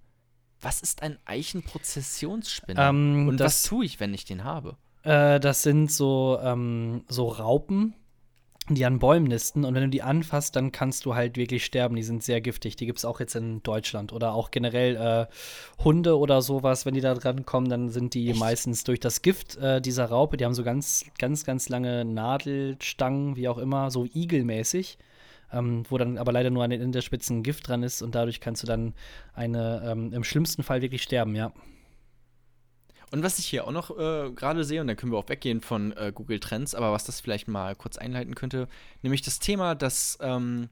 Was 0.60 0.80
ist 0.80 1.02
ein 1.02 1.18
Eichenprozessionsspinner? 1.24 2.88
Ähm, 2.88 3.28
Und 3.28 3.38
das, 3.38 3.62
was 3.62 3.62
tue 3.62 3.84
ich, 3.84 4.00
wenn 4.00 4.12
ich 4.14 4.24
den 4.24 4.44
habe? 4.44 4.76
Äh, 5.04 5.38
das 5.40 5.62
sind 5.62 5.90
so, 5.90 6.38
ähm, 6.42 7.04
so 7.08 7.28
Raupen, 7.28 7.94
die 8.68 8.84
an 8.84 8.98
Bäumen 8.98 9.28
nisten. 9.28 9.64
Und 9.64 9.74
wenn 9.74 9.84
du 9.84 9.88
die 9.88 10.02
anfasst, 10.02 10.56
dann 10.56 10.72
kannst 10.72 11.06
du 11.06 11.14
halt 11.14 11.36
wirklich 11.36 11.64
sterben. 11.64 11.96
Die 11.96 12.02
sind 12.02 12.22
sehr 12.22 12.40
giftig. 12.40 12.76
Die 12.76 12.86
gibt 12.86 12.98
es 12.98 13.04
auch 13.04 13.20
jetzt 13.20 13.34
in 13.36 13.62
Deutschland. 13.62 14.12
Oder 14.12 14.34
auch 14.34 14.50
generell 14.50 14.96
äh, 14.96 15.82
Hunde 15.82 16.18
oder 16.18 16.42
sowas, 16.42 16.84
wenn 16.84 16.94
die 16.94 17.00
da 17.00 17.14
dran 17.14 17.46
kommen, 17.46 17.68
dann 17.68 17.88
sind 17.88 18.14
die 18.14 18.30
Echt? 18.30 18.40
meistens 18.40 18.84
durch 18.84 19.00
das 19.00 19.22
Gift 19.22 19.56
äh, 19.56 19.80
dieser 19.80 20.06
Raupe. 20.06 20.36
Die 20.36 20.44
haben 20.44 20.54
so 20.54 20.64
ganz, 20.64 21.04
ganz, 21.18 21.44
ganz 21.44 21.68
lange 21.68 22.04
Nadelstangen, 22.04 23.36
wie 23.36 23.48
auch 23.48 23.58
immer, 23.58 23.90
so 23.90 24.04
igelmäßig 24.04 24.98
ähm, 25.52 25.84
wo 25.88 25.98
dann 25.98 26.18
aber 26.18 26.32
leider 26.32 26.50
nur 26.50 26.64
an 26.64 26.70
den 26.70 26.80
Enderspitzen 26.80 27.42
Gift 27.42 27.68
dran 27.68 27.82
ist 27.82 28.02
und 28.02 28.14
dadurch 28.14 28.40
kannst 28.40 28.62
du 28.62 28.66
dann 28.66 28.94
eine 29.34 29.82
ähm, 29.84 30.12
im 30.12 30.24
schlimmsten 30.24 30.62
Fall 30.62 30.82
wirklich 30.82 31.02
sterben, 31.02 31.34
ja. 31.34 31.52
Und 33.10 33.22
was 33.22 33.38
ich 33.38 33.46
hier 33.46 33.66
auch 33.66 33.72
noch 33.72 33.90
äh, 33.98 34.30
gerade 34.32 34.64
sehe, 34.64 34.82
und 34.82 34.86
dann 34.86 34.96
können 34.96 35.12
wir 35.12 35.18
auch 35.18 35.28
weggehen 35.28 35.62
von 35.62 35.92
äh, 35.92 36.12
Google 36.14 36.40
Trends, 36.40 36.74
aber 36.74 36.92
was 36.92 37.04
das 37.04 37.20
vielleicht 37.20 37.48
mal 37.48 37.74
kurz 37.74 37.96
einleiten 37.96 38.34
könnte, 38.34 38.68
nämlich 39.02 39.22
das 39.22 39.38
Thema, 39.38 39.74
dass 39.74 40.18
ähm, 40.20 40.68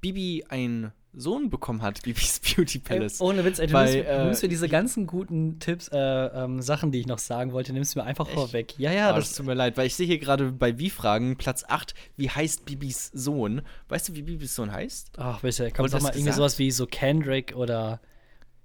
Bibi 0.00 0.44
ein 0.48 0.92
Sohn 1.12 1.50
bekommen 1.50 1.82
hat, 1.82 2.02
Bibis 2.04 2.40
Beauty 2.40 2.78
Palace. 2.78 3.20
Ey, 3.20 3.26
ohne 3.26 3.44
Witz, 3.44 3.58
ey, 3.58 3.66
du, 3.66 3.72
Weil, 3.72 3.94
nimmst, 3.94 4.08
äh, 4.08 4.16
du 4.16 4.24
nimmst 4.24 4.42
mir 4.42 4.48
diese 4.48 4.68
ganzen 4.68 5.06
guten 5.06 5.58
Tipps, 5.58 5.88
äh, 5.88 5.98
ähm, 5.98 6.62
Sachen, 6.62 6.92
die 6.92 7.00
ich 7.00 7.06
noch 7.06 7.18
sagen 7.18 7.52
wollte, 7.52 7.72
nimmst 7.72 7.94
du 7.94 8.00
mir 8.00 8.04
einfach 8.04 8.26
echt? 8.26 8.34
vorweg. 8.34 8.78
Ja, 8.78 8.92
ja. 8.92 9.12
Oh, 9.12 9.16
das, 9.16 9.28
das, 9.28 9.36
tut 9.36 9.46
mir 9.46 9.54
leid, 9.54 9.76
weil 9.76 9.86
ich 9.86 9.94
sehe 9.94 10.06
hier 10.06 10.18
gerade 10.18 10.52
bei 10.52 10.78
Wie-Fragen 10.78 11.36
Platz 11.36 11.64
8, 11.66 11.94
wie 12.16 12.30
heißt 12.30 12.64
Bibis 12.64 13.10
Sohn? 13.12 13.62
Weißt 13.88 14.08
du, 14.08 14.14
wie 14.14 14.22
Bibis 14.22 14.54
Sohn 14.54 14.72
heißt? 14.72 15.12
Ach, 15.18 15.40
du, 15.40 15.70
kommt 15.72 15.92
doch 15.92 16.00
mal 16.00 16.14
irgendwie 16.14 16.32
sowas 16.32 16.58
wie 16.58 16.70
so 16.70 16.86
Kendrick 16.86 17.54
oder 17.56 18.00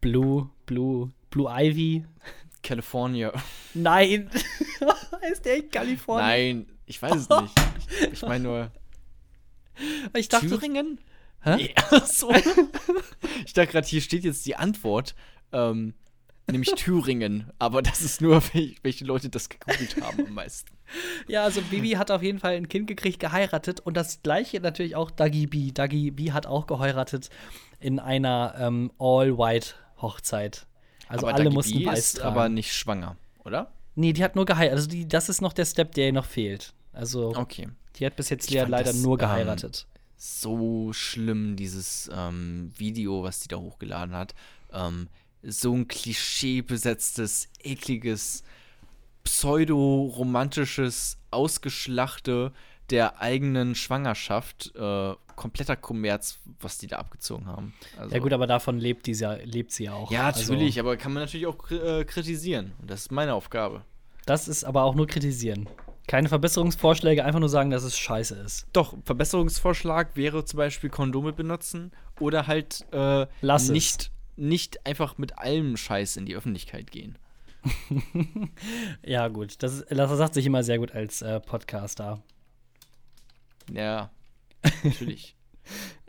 Blue, 0.01 0.49
Blue, 0.65 1.11
Blue 1.29 1.49
Ivy. 1.49 2.05
California. 2.61 3.31
Nein. 3.75 4.29
heißt 5.21 5.45
der 5.45 5.57
in 5.57 5.69
Kalifornien? 5.69 6.27
Nein, 6.27 6.67
ich 6.85 7.01
weiß 7.01 7.15
es 7.15 7.29
nicht. 7.29 7.53
Ich, 8.01 8.13
ich 8.13 8.21
meine 8.23 8.43
nur. 8.43 8.71
Ich 10.13 10.29
dachte, 10.29 10.47
Thüringen? 10.47 10.99
Hä? 11.45 11.73
Ja, 11.91 12.05
so. 12.05 12.31
ich 13.45 13.53
dachte 13.53 13.71
gerade, 13.71 13.87
hier 13.87 14.01
steht 14.01 14.23
jetzt 14.23 14.45
die 14.45 14.55
Antwort. 14.55 15.15
Ähm, 15.51 15.93
nämlich 16.51 16.71
Thüringen. 16.75 17.51
Aber 17.59 17.81
das 17.81 18.01
ist 18.01 18.21
nur, 18.21 18.41
welche 18.83 19.05
Leute 19.05 19.29
das 19.29 19.49
gegoogelt 19.49 20.01
haben 20.01 20.27
am 20.27 20.33
meisten. 20.33 20.71
Ja, 21.27 21.43
also 21.43 21.61
Bibi 21.63 21.93
hat 21.93 22.11
auf 22.11 22.21
jeden 22.21 22.37
Fall 22.37 22.53
ein 22.53 22.69
Kind 22.69 22.85
gekriegt, 22.85 23.19
geheiratet. 23.19 23.79
Und 23.79 23.97
das 23.97 24.21
gleiche 24.21 24.59
natürlich 24.59 24.95
auch 24.95 25.09
Dagi 25.09 25.47
B. 25.47 25.71
Dagi 25.71 26.11
B 26.11 26.31
hat 26.31 26.45
auch 26.45 26.67
geheiratet 26.67 27.31
in 27.79 27.99
einer 27.99 28.53
ähm, 28.59 28.91
All-White-Hochzeit. 28.99 30.67
Also 31.07 31.25
aber 31.25 31.35
alle 31.35 31.45
Dagi 31.45 31.55
mussten 31.55 31.79
B 31.79 31.87
weiß 31.87 31.97
ist 31.97 32.19
aber 32.21 32.49
nicht 32.49 32.71
schwanger, 32.71 33.17
oder? 33.43 33.71
Nee, 33.95 34.13
die 34.13 34.23
hat 34.23 34.35
nur 34.35 34.45
geheiratet. 34.45 34.77
Also 34.77 34.89
die, 34.89 35.07
das 35.07 35.27
ist 35.27 35.41
noch 35.41 35.53
der 35.53 35.65
Step, 35.65 35.93
der 35.95 36.05
ihr 36.05 36.13
noch 36.13 36.25
fehlt. 36.25 36.75
Also 36.93 37.35
okay. 37.35 37.67
die 37.95 38.05
hat 38.05 38.15
bis 38.15 38.29
jetzt 38.29 38.51
leider 38.51 38.83
das, 38.83 39.01
nur 39.01 39.13
ähm, 39.13 39.19
geheiratet. 39.19 39.87
Ähm, 39.89 40.04
so 40.25 40.91
schlimm, 40.93 41.55
dieses 41.55 42.09
ähm, 42.13 42.71
Video, 42.77 43.23
was 43.23 43.39
die 43.39 43.47
da 43.47 43.57
hochgeladen 43.57 44.15
hat. 44.15 44.33
Ähm, 44.71 45.07
so 45.43 45.73
ein 45.73 45.87
klischeebesetztes, 45.87 47.49
ekliges, 47.63 48.43
pseudo-romantisches 49.23 51.17
Ausgeschlachte 51.31 52.51
der 52.89 53.21
eigenen 53.21 53.75
Schwangerschaft. 53.75 54.75
Äh, 54.75 55.15
kompletter 55.35 55.75
Kommerz, 55.75 56.39
was 56.59 56.77
die 56.77 56.87
da 56.87 56.97
abgezogen 56.97 57.47
haben. 57.47 57.73
Also, 57.97 58.15
ja 58.15 58.21
gut, 58.21 58.33
aber 58.33 58.47
davon 58.47 58.79
lebt, 58.79 59.05
diese, 59.05 59.35
lebt 59.43 59.71
sie 59.71 59.85
ja 59.85 59.93
auch. 59.93 60.11
Ja, 60.11 60.27
also 60.27 60.53
natürlich, 60.53 60.77
also, 60.77 60.89
aber 60.89 60.97
kann 60.97 61.13
man 61.13 61.23
natürlich 61.23 61.45
auch 61.45 61.69
äh, 61.71 62.05
kritisieren. 62.05 62.73
Und 62.79 62.89
das 62.89 63.01
ist 63.01 63.11
meine 63.11 63.33
Aufgabe. 63.33 63.83
Das 64.25 64.47
ist 64.47 64.63
aber 64.63 64.83
auch 64.83 64.95
nur 64.95 65.07
kritisieren. 65.07 65.67
Keine 66.07 66.29
Verbesserungsvorschläge, 66.29 67.25
einfach 67.25 67.39
nur 67.39 67.49
sagen, 67.49 67.71
dass 67.71 67.83
es 67.83 67.97
scheiße 67.97 68.35
ist. 68.35 68.67
Doch, 68.73 68.95
Verbesserungsvorschlag 69.03 70.15
wäre 70.15 70.45
zum 70.45 70.57
Beispiel 70.57 70.89
Kondome 70.89 71.33
benutzen 71.33 71.91
oder 72.19 72.47
halt 72.47 72.85
äh, 72.91 73.25
Lass 73.41 73.69
nicht, 73.69 74.11
nicht 74.35 74.85
einfach 74.85 75.17
mit 75.17 75.37
allem 75.37 75.77
Scheiß 75.77 76.17
in 76.17 76.25
die 76.25 76.35
Öffentlichkeit 76.35 76.91
gehen. 76.91 77.17
ja, 79.03 79.27
gut. 79.29 79.63
Das, 79.63 79.73
ist, 79.73 79.85
das 79.89 80.17
sagt 80.17 80.35
sich 80.35 80.45
immer 80.45 80.63
sehr 80.63 80.77
gut 80.77 80.91
als 80.91 81.21
äh, 81.21 81.39
Podcaster. 81.39 82.21
Ja, 83.71 84.11
natürlich. 84.83 85.35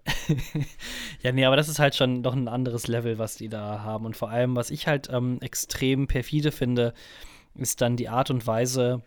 ja, 1.22 1.32
nee, 1.32 1.44
aber 1.44 1.57
das 1.57 1.68
ist 1.68 1.78
halt 1.78 1.94
schon 1.94 2.22
doch 2.22 2.34
ein 2.34 2.49
anderes 2.49 2.86
Level, 2.86 3.18
was 3.18 3.36
die 3.36 3.49
da 3.49 3.80
haben. 3.82 4.07
Und 4.07 4.16
vor 4.16 4.30
allem, 4.30 4.57
was 4.57 4.70
ich 4.70 4.86
halt 4.86 5.09
ähm, 5.11 5.38
extrem 5.40 6.07
perfide 6.07 6.53
finde, 6.53 6.94
ist 7.55 7.80
dann 7.80 7.97
die 7.97 8.09
Art 8.09 8.30
und 8.30 8.47
Weise, 8.47 9.03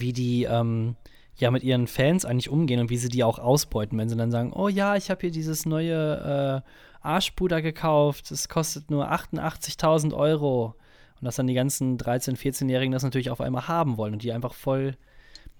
wie 0.00 0.12
die 0.12 0.44
ähm, 0.44 0.96
ja 1.36 1.50
mit 1.50 1.62
ihren 1.62 1.86
Fans 1.86 2.24
eigentlich 2.24 2.48
umgehen 2.48 2.80
und 2.80 2.90
wie 2.90 2.96
sie 2.96 3.08
die 3.08 3.24
auch 3.24 3.38
ausbeuten, 3.38 3.98
wenn 3.98 4.08
sie 4.08 4.16
dann 4.16 4.30
sagen, 4.30 4.52
oh 4.52 4.68
ja, 4.68 4.96
ich 4.96 5.10
habe 5.10 5.20
hier 5.22 5.30
dieses 5.30 5.66
neue 5.66 6.62
äh, 6.64 6.70
Arschpuder 7.04 7.60
gekauft, 7.62 8.30
es 8.30 8.48
kostet 8.48 8.90
nur 8.90 9.10
88.000 9.12 10.14
Euro. 10.14 10.74
Und 11.20 11.24
dass 11.24 11.36
dann 11.36 11.46
die 11.46 11.54
ganzen 11.54 11.98
13-, 11.98 12.36
14-Jährigen 12.36 12.92
das 12.92 13.02
natürlich 13.02 13.30
auf 13.30 13.40
einmal 13.40 13.68
haben 13.68 13.96
wollen 13.96 14.14
und 14.14 14.22
die 14.22 14.32
einfach 14.32 14.54
voll, 14.54 14.96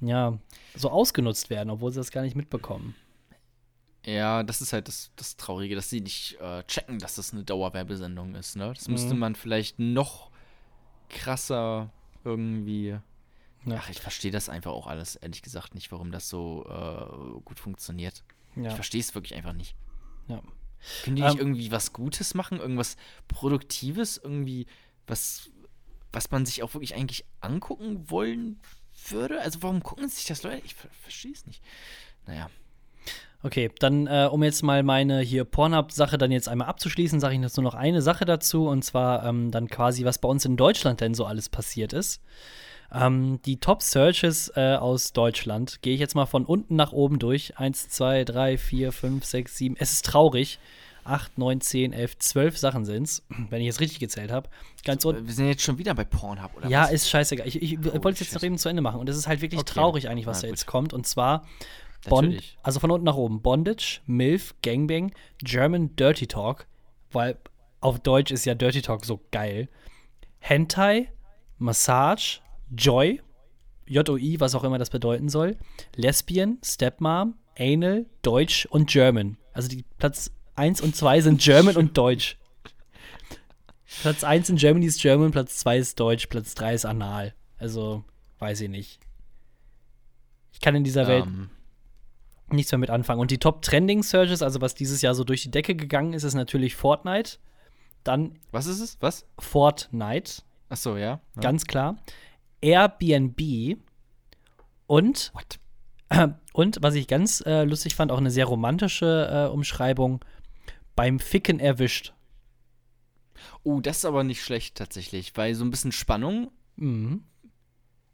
ja, 0.01 0.39
so 0.75 0.91
ausgenutzt 0.91 1.51
werden, 1.51 1.71
obwohl 1.71 1.93
sie 1.93 2.01
das 2.01 2.11
gar 2.11 2.23
nicht 2.23 2.37
mitbekommen. 2.37 2.95
Ja, 4.05 4.43
das 4.43 4.61
ist 4.61 4.73
halt 4.73 4.89
das, 4.89 5.11
das 5.17 5.37
Traurige, 5.37 5.75
dass 5.75 5.89
sie 5.89 6.01
nicht 6.01 6.39
äh, 6.41 6.63
checken, 6.65 6.99
dass 6.99 7.15
das 7.15 7.33
eine 7.33 7.45
Dauerwerbesendung 7.45 8.35
ist. 8.35 8.57
Ne? 8.57 8.73
Das 8.75 8.87
mhm. 8.87 8.95
müsste 8.95 9.15
man 9.15 9.35
vielleicht 9.35 9.79
noch 9.79 10.31
krasser 11.09 11.91
irgendwie 12.25 12.99
Ja. 13.67 13.81
Ach, 13.81 13.89
ich 13.89 14.01
verstehe 14.01 14.31
das 14.31 14.49
einfach 14.49 14.73
auch 14.73 14.87
alles, 14.87 15.17
ehrlich 15.17 15.43
gesagt, 15.43 15.75
nicht, 15.75 15.91
warum 15.91 16.11
das 16.11 16.29
so 16.29 16.65
äh, 16.69 17.41
gut 17.45 17.59
funktioniert. 17.59 18.23
Ja. 18.57 18.69
Ich 18.69 18.75
verstehe 18.75 19.01
es 19.01 19.15
wirklich 19.15 19.35
einfach 19.35 19.53
nicht. 19.53 19.75
Ja. 20.29 20.43
Können 21.03 21.17
die 21.17 21.23
nicht 21.23 21.35
ähm, 21.35 21.41
irgendwie 21.41 21.71
was 21.71 21.93
Gutes 21.93 22.35
machen? 22.35 22.61
Irgendwas 22.61 22.97
Produktives? 23.29 24.19
Irgendwie 24.19 24.67
was, 25.07 25.51
was 26.13 26.31
man 26.31 26.47
sich 26.47 26.63
auch 26.63 26.75
wirklich 26.75 26.95
eigentlich 26.95 27.25
angucken 27.41 28.11
wollen 28.11 28.61
würde? 29.09 29.41
Also 29.41 29.63
warum 29.63 29.83
gucken 29.83 30.09
sich 30.09 30.27
das 30.27 30.43
Leute? 30.43 30.63
Ich 30.65 30.75
verstehe 30.75 31.33
es 31.33 31.47
nicht. 31.47 31.63
Naja. 32.27 32.51
Okay, 33.43 33.71
dann 33.79 34.07
äh, 34.07 34.29
um 34.31 34.43
jetzt 34.43 34.63
mal 34.63 34.83
meine 34.83 35.21
hier 35.21 35.45
Pornhub-Sache 35.45 36.17
dann 36.17 36.33
jetzt 36.33 36.49
einmal 36.49 36.69
abzuschließen, 36.69 37.21
sage 37.21 37.35
ich 37.35 37.41
jetzt 37.43 37.59
nur 37.59 37.65
noch 37.65 37.75
eine 37.75 38.01
Sache 38.01 38.25
dazu 38.25 38.69
und 38.69 38.83
zwar 38.85 39.27
ähm, 39.27 39.51
dann 39.51 39.69
quasi, 39.69 40.05
was 40.07 40.19
bei 40.19 40.29
uns 40.29 40.47
in 40.47 40.57
Deutschland 40.57 41.03
denn 41.03 41.13
so 41.15 41.27
alles 41.27 41.51
passiert 41.51 41.93
ist. 41.93 42.23
Ähm, 42.95 43.41
die 43.45 43.59
Top-Searches 43.59 44.53
äh, 44.57 44.77
aus 44.77 45.13
Deutschland 45.13 45.83
gehe 45.83 45.95
ich 45.95 46.01
jetzt 46.01 46.15
mal 46.15 46.27
von 46.27 46.45
unten 46.45 46.77
nach 46.77 46.93
oben 46.93 47.19
durch. 47.19 47.59
Eins, 47.59 47.89
zwei, 47.89 48.25
drei, 48.25 48.57
vier, 48.57 48.93
fünf, 48.93 49.25
sechs, 49.25 49.57
sieben. 49.57 49.77
Es 49.79 49.93
ist 49.93 50.07
traurig. 50.07 50.59
8, 51.05 51.37
9, 51.37 51.61
10, 51.61 51.93
11, 51.93 52.19
12 52.19 52.59
Sachen 52.59 52.85
sind 52.87 53.03
es, 53.05 53.23
wenn 53.51 53.61
ich 53.61 53.67
jetzt 53.67 53.81
richtig 53.81 54.01
gezählt 54.01 54.31
habe. 54.31 54.49
Ganz 54.85 55.05
Wir 55.05 55.23
sind 55.27 55.49
jetzt 55.49 55.63
schon 55.63 55.79
wieder 55.79 55.95
bei 55.95 56.05
Pornhub, 56.05 56.57
oder 56.57 56.69
Ja, 56.69 56.85
was? 56.85 56.93
ist 56.93 57.11
scheißegal. 57.11 57.47
Ich, 57.47 57.61
ich 57.61 57.79
oh, 57.79 57.93
wollte 58.03 58.11
es 58.13 58.21
jetzt 58.21 58.35
noch 58.35 58.43
eben 58.43 58.59
zu 58.59 58.69
Ende 58.69 58.81
machen. 58.81 59.01
Und 59.01 59.09
es 59.09 59.17
ist 59.17 59.27
halt 59.27 59.43
wirklich 59.43 59.61
okay. 59.61 59.75
traurig 59.75 60.09
eigentlich, 60.09 60.27
was 60.27 60.39
Na, 60.39 60.43
da 60.43 60.49
jetzt 60.49 60.67
kommt. 60.67 60.93
Und 60.93 61.07
zwar 61.07 61.47
Bond, 62.09 62.57
also 62.63 62.81
von 62.81 62.91
unten 62.91 63.05
nach 63.05 63.17
oben. 63.17 63.43
Bondage, 63.43 64.01
MILF, 64.07 64.55
Gangbang, 64.63 65.13
German 65.39 65.95
Dirty 65.97 66.27
Talk, 66.27 66.67
weil 67.13 67.39
auf 67.81 67.99
Deutsch 68.01 68.31
ist 68.31 68.45
ja 68.45 68.55
Dirty 68.55 68.83
Talk 68.83 69.05
so 69.05 69.21
geil. 69.31 69.69
Hentai, 70.39 71.09
Massage, 71.59 72.41
Joy, 72.71 73.21
J-O-I, 73.87 74.41
was 74.41 74.55
auch 74.55 74.65
immer 74.65 74.79
das 74.79 74.91
bedeuten 74.91 75.29
soll. 75.29 75.57
Lesbian, 75.97 76.59
Stepmom, 76.65 77.35
Anal, 77.59 78.07
Deutsch 78.23 78.67
und 78.67 78.91
German. 78.91 79.37
Also 79.53 79.69
die 79.69 79.85
Platz 79.99 80.31
1 80.57 80.81
und 80.81 80.97
2 80.97 81.21
sind 81.21 81.41
German 81.41 81.77
und 81.77 81.97
Deutsch. 81.97 82.39
Platz 84.03 84.25
1 84.25 84.51
in 84.51 84.57
Germany 84.57 84.87
ist 84.87 85.01
German, 85.01 85.31
Platz 85.31 85.59
2 85.59 85.79
ist 85.79 86.01
Deutsch, 86.01 86.27
Platz 86.27 86.55
3 86.55 86.75
ist 86.75 86.85
Anal. 86.85 87.35
Also, 87.59 88.05
weiß 88.39 88.61
ich 88.63 88.69
nicht. 88.69 89.01
Ich 90.53 90.61
kann 90.61 90.75
in 90.75 90.85
dieser 90.85 91.07
Welt 91.07 91.25
um. 91.25 91.51
Ähm. 92.51 92.57
nichts 92.57 92.73
mehr 92.73 92.79
mit 92.79 92.91
anfangen. 92.91 93.21
Und 93.21 93.31
die 93.31 93.39
Top 93.39 93.63
Trending 93.63 94.03
Searches, 94.03 94.43
also 94.43 94.61
was 94.61 94.75
dieses 94.75 95.03
Jahr 95.03 95.15
so 95.15 95.25
durch 95.25 95.43
die 95.43 95.51
Decke 95.51 95.75
gegangen 95.75 96.13
ist, 96.13 96.25
ist 96.25 96.35
natürlich 96.35 96.75
Fortnite. 96.75 97.39
Dann. 98.03 98.39
Was 98.51 98.67
ist 98.67 98.81
es? 98.81 98.97
Was? 99.01 99.27
Fortnite. 99.39 100.43
Ach 100.69 100.77
so, 100.77 100.97
ja. 100.97 101.07
ja. 101.07 101.21
Ganz 101.41 101.67
klar. 101.67 101.97
Airbnb 102.65 103.79
und. 104.87 105.33
What? 105.35 105.59
und 106.53 106.79
was 106.81 106.95
ich 106.95 107.07
ganz 107.07 107.43
äh, 107.45 107.65
lustig 107.65 107.95
fand, 107.95 108.11
auch 108.11 108.19
eine 108.19 108.31
sehr 108.31 108.47
romantische 108.47 109.47
äh, 109.49 109.53
Umschreibung, 109.53 110.25
beim 110.97 111.19
Ficken 111.19 111.61
erwischt. 111.61 112.15
Oh, 113.63 113.81
das 113.81 113.99
ist 113.99 114.05
aber 114.05 114.25
nicht 114.25 114.43
schlecht 114.43 114.77
tatsächlich, 114.77 115.37
weil 115.37 115.55
so 115.55 115.65
ein 115.65 115.71
bisschen 115.71 115.93
Spannung. 115.93 116.51
Mhm. 116.77 117.25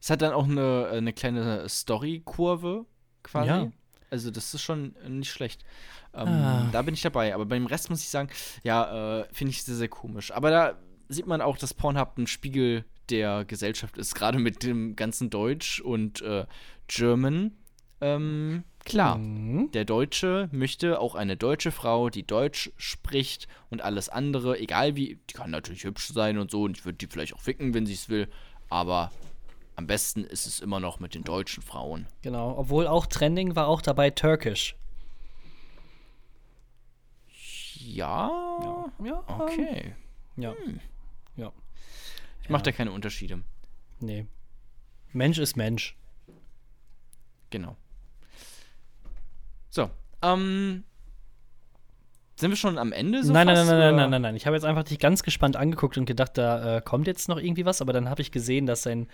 Es 0.01 0.11
hat 0.11 0.23
dann 0.23 0.33
auch 0.33 0.49
eine, 0.49 0.89
eine 0.93 1.13
kleine 1.13 1.69
Story-Kurve 1.69 2.87
quasi. 3.23 3.49
Ja. 3.49 3.73
Also 4.11 4.31
das 4.31 4.55
ist 4.55 4.63
schon 4.63 4.95
nicht 5.09 5.31
schlecht. 5.31 5.65
Ähm, 6.15 6.29
ah. 6.29 6.69
Da 6.73 6.83
bin 6.83 6.95
ich 6.95 7.03
dabei. 7.03 7.35
Aber 7.35 7.47
beim 7.47 7.67
Rest 7.67 7.91
muss 7.91 8.01
ich 8.01 8.09
sagen, 8.09 8.31
ja, 8.65 9.21
äh, 9.21 9.29
finde 9.33 9.51
ich 9.51 9.63
sehr, 9.63 9.77
sehr 9.77 9.89
komisch. 9.89 10.33
Aber 10.33 10.51
da 10.51 10.79
sieht 11.09 11.27
man 11.27 11.41
auch, 11.41 11.59
dass 11.59 11.75
Pornhub 11.75 12.19
ein 12.19 12.27
Spiegel 12.27 12.85
der 13.11 13.45
Gesellschaft 13.45 13.99
ist, 13.99 14.15
gerade 14.15 14.39
mit 14.39 14.63
dem 14.63 14.97
ganzen 14.97 15.31
Deutsch 15.31 15.81
und 15.81 16.23
äh, 16.23 16.47
German. 16.89 17.53
Ähm, 18.01 18.65
klar, 18.85 19.19
mhm. 19.19 19.71
der 19.73 19.85
Deutsche 19.85 20.49
möchte 20.53 21.01
auch 21.01 21.15
eine 21.15 21.37
deutsche 21.37 21.71
Frau, 21.71 22.09
die 22.09 22.27
Deutsch 22.27 22.71
spricht 22.77 23.47
und 23.69 23.83
alles 23.83 24.09
andere, 24.09 24.59
egal 24.59 24.97
wie, 24.97 25.19
die 25.29 25.35
kann 25.35 25.51
natürlich 25.51 25.85
hübsch 25.85 26.09
sein 26.09 26.39
und 26.39 26.51
so 26.51 26.63
und 26.63 26.79
ich 26.79 26.85
würde 26.85 26.99
die 26.99 27.07
vielleicht 27.07 27.35
auch 27.35 27.41
ficken, 27.41 27.75
wenn 27.75 27.85
sie 27.85 27.95
es 27.95 28.09
will, 28.09 28.29
aber 28.71 29.11
am 29.77 29.87
besten 29.87 30.25
ist 30.25 30.47
es 30.47 30.61
immer 30.61 30.81
noch 30.81 31.01
mit 31.01 31.15
den 31.15 31.25
deutschen 31.25 31.63
Frauen. 31.63 32.07
Genau, 32.23 32.57
obwohl 32.57 32.87
auch 32.87 33.07
Trending 33.07 33.57
war 33.57 33.67
auch 33.67 33.83
dabei 33.83 34.11
Türkisch. 34.11 34.77
Ja. 37.77 38.31
Ja. 38.63 39.07
ja. 39.07 39.25
Okay. 39.39 39.95
Ja. 40.37 40.55
Hm. 40.55 40.81
Ja. 42.51 42.53
Mache 42.53 42.65
da 42.65 42.73
keine 42.73 42.91
Unterschiede. 42.91 43.43
Nee. 44.01 44.27
Mensch 45.13 45.39
ist 45.39 45.57
Mensch. 45.57 45.97
Genau. 47.51 47.77
So, 49.71 49.89
ähm, 50.23 50.83
sind 52.35 52.51
wir 52.51 52.57
schon 52.57 52.77
am 52.77 52.93
Ende? 52.93 53.23
So 53.23 53.33
nein, 53.33 53.47
fast, 53.47 53.67
nein, 53.67 53.79
nein, 53.79 53.79
nein, 53.79 53.97
nein, 53.97 54.11
nein, 54.11 54.23
nein. 54.23 54.37
Ich 54.37 54.47
habe 54.47 54.57
jetzt 54.57 54.65
einfach 54.65 54.83
dich 54.83 54.99
ganz 54.99 55.23
gespannt 55.23 55.57
angeguckt 55.57 55.97
und 55.97 56.07
gedacht, 56.07 56.37
da 56.39 56.79
äh, 56.79 56.81
kommt 56.81 57.07
jetzt 57.07 57.29
noch 57.29 57.39
irgendwie 57.39 57.67
was, 57.67 57.81
aber 57.81 57.93
dann 57.93 58.11
habe 58.11 58.21
ich 58.21 58.33
gesehen, 58.33 58.67
dass 58.67 58.83
sein 58.83 59.07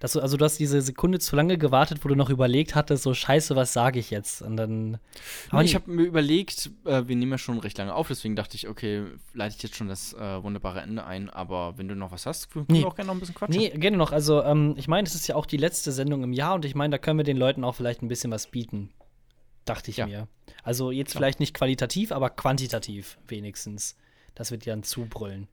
dass 0.00 0.12
du, 0.12 0.20
also 0.20 0.38
du 0.38 0.44
hast 0.46 0.58
diese 0.58 0.80
Sekunde 0.80 1.18
zu 1.18 1.36
lange 1.36 1.58
gewartet, 1.58 1.98
wo 2.02 2.08
du 2.08 2.14
noch 2.16 2.30
überlegt 2.30 2.74
hattest, 2.74 3.02
so 3.02 3.12
scheiße, 3.12 3.54
was 3.54 3.74
sage 3.74 3.98
ich 3.98 4.10
jetzt? 4.10 4.40
Und 4.40 4.56
dann. 4.56 4.98
Aber 5.50 5.62
ich 5.62 5.74
habe 5.74 5.90
mir 5.90 6.04
überlegt, 6.04 6.70
äh, 6.86 7.06
wir 7.06 7.14
nehmen 7.16 7.32
ja 7.32 7.38
schon 7.38 7.58
recht 7.58 7.76
lange 7.76 7.94
auf, 7.94 8.08
deswegen 8.08 8.34
dachte 8.34 8.56
ich, 8.56 8.66
okay, 8.66 9.04
leite 9.34 9.56
ich 9.56 9.62
jetzt 9.62 9.76
schon 9.76 9.88
das 9.88 10.14
äh, 10.14 10.42
wunderbare 10.42 10.80
Ende 10.80 11.04
ein, 11.04 11.28
aber 11.28 11.76
wenn 11.76 11.86
du 11.86 11.94
noch 11.94 12.12
was 12.12 12.24
hast, 12.24 12.50
können 12.50 12.64
nee. 12.70 12.80
wir 12.80 12.88
auch 12.88 12.96
gerne 12.96 13.08
noch 13.08 13.14
ein 13.14 13.20
bisschen 13.20 13.34
quatschen. 13.34 13.60
Nee, 13.60 13.68
gerne 13.68 13.98
noch. 13.98 14.10
Also, 14.10 14.42
ähm, 14.42 14.74
ich 14.78 14.88
meine, 14.88 15.06
es 15.06 15.14
ist 15.14 15.26
ja 15.26 15.36
auch 15.36 15.44
die 15.44 15.58
letzte 15.58 15.92
Sendung 15.92 16.24
im 16.24 16.32
Jahr 16.32 16.54
und 16.54 16.64
ich 16.64 16.74
meine, 16.74 16.92
da 16.92 16.98
können 16.98 17.18
wir 17.18 17.24
den 17.24 17.36
Leuten 17.36 17.62
auch 17.62 17.74
vielleicht 17.74 18.02
ein 18.02 18.08
bisschen 18.08 18.30
was 18.32 18.46
bieten. 18.46 18.90
Dachte 19.66 19.90
ich 19.90 19.98
ja. 19.98 20.06
mir. 20.06 20.28
Also 20.62 20.90
jetzt 20.90 21.10
Klar. 21.10 21.20
vielleicht 21.20 21.40
nicht 21.40 21.54
qualitativ, 21.54 22.10
aber 22.10 22.30
quantitativ 22.30 23.18
wenigstens. 23.28 23.96
Das 24.34 24.50
wird 24.50 24.66
dann 24.66 24.82
zubrüllen. 24.82 25.48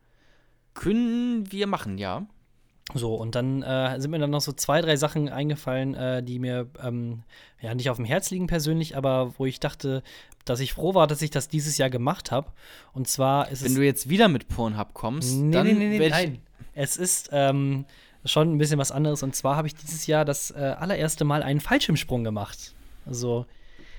Können 0.73 1.51
wir 1.51 1.67
machen, 1.67 1.97
ja. 1.97 2.25
So, 2.93 3.15
und 3.15 3.35
dann 3.35 3.63
äh, 3.63 3.99
sind 3.99 4.11
mir 4.11 4.19
dann 4.19 4.29
noch 4.29 4.41
so 4.41 4.53
zwei, 4.53 4.81
drei 4.81 4.95
Sachen 4.95 5.27
eingefallen, 5.27 5.93
äh, 5.93 6.23
die 6.23 6.39
mir 6.39 6.67
ähm, 6.81 7.23
ja 7.61 7.75
nicht 7.75 7.89
auf 7.89 7.97
dem 7.97 8.05
Herz 8.05 8.31
liegen 8.31 8.47
persönlich, 8.47 8.95
aber 8.95 9.33
wo 9.37 9.45
ich 9.45 9.59
dachte, 9.59 10.03
dass 10.45 10.61
ich 10.61 10.73
froh 10.73 10.93
war, 10.93 11.05
dass 11.05 11.21
ich 11.21 11.29
das 11.29 11.49
dieses 11.49 11.77
Jahr 11.77 11.89
gemacht 11.89 12.31
habe. 12.31 12.51
Und 12.93 13.07
zwar 13.07 13.49
ist 13.49 13.61
Wenn 13.61 13.67
es. 13.67 13.73
Wenn 13.73 13.81
du 13.81 13.85
jetzt 13.85 14.09
wieder 14.09 14.29
mit 14.29 14.47
Pornhub 14.47 14.93
kommst, 14.93 15.35
nee, 15.35 15.51
dann. 15.51 15.67
Nee, 15.67 15.73
nee, 15.73 15.99
nee, 15.99 16.09
nein. 16.09 16.39
Es 16.73 16.95
ist 16.95 17.29
ähm, 17.33 17.85
schon 18.23 18.53
ein 18.53 18.57
bisschen 18.57 18.79
was 18.79 18.91
anderes. 18.91 19.21
Und 19.21 19.35
zwar 19.35 19.57
habe 19.57 19.67
ich 19.67 19.75
dieses 19.75 20.07
Jahr 20.07 20.23
das 20.23 20.51
äh, 20.51 20.75
allererste 20.79 21.25
Mal 21.25 21.43
einen 21.43 21.59
Fallschirmsprung 21.59 22.23
gemacht. 22.23 22.73
Also. 23.05 23.45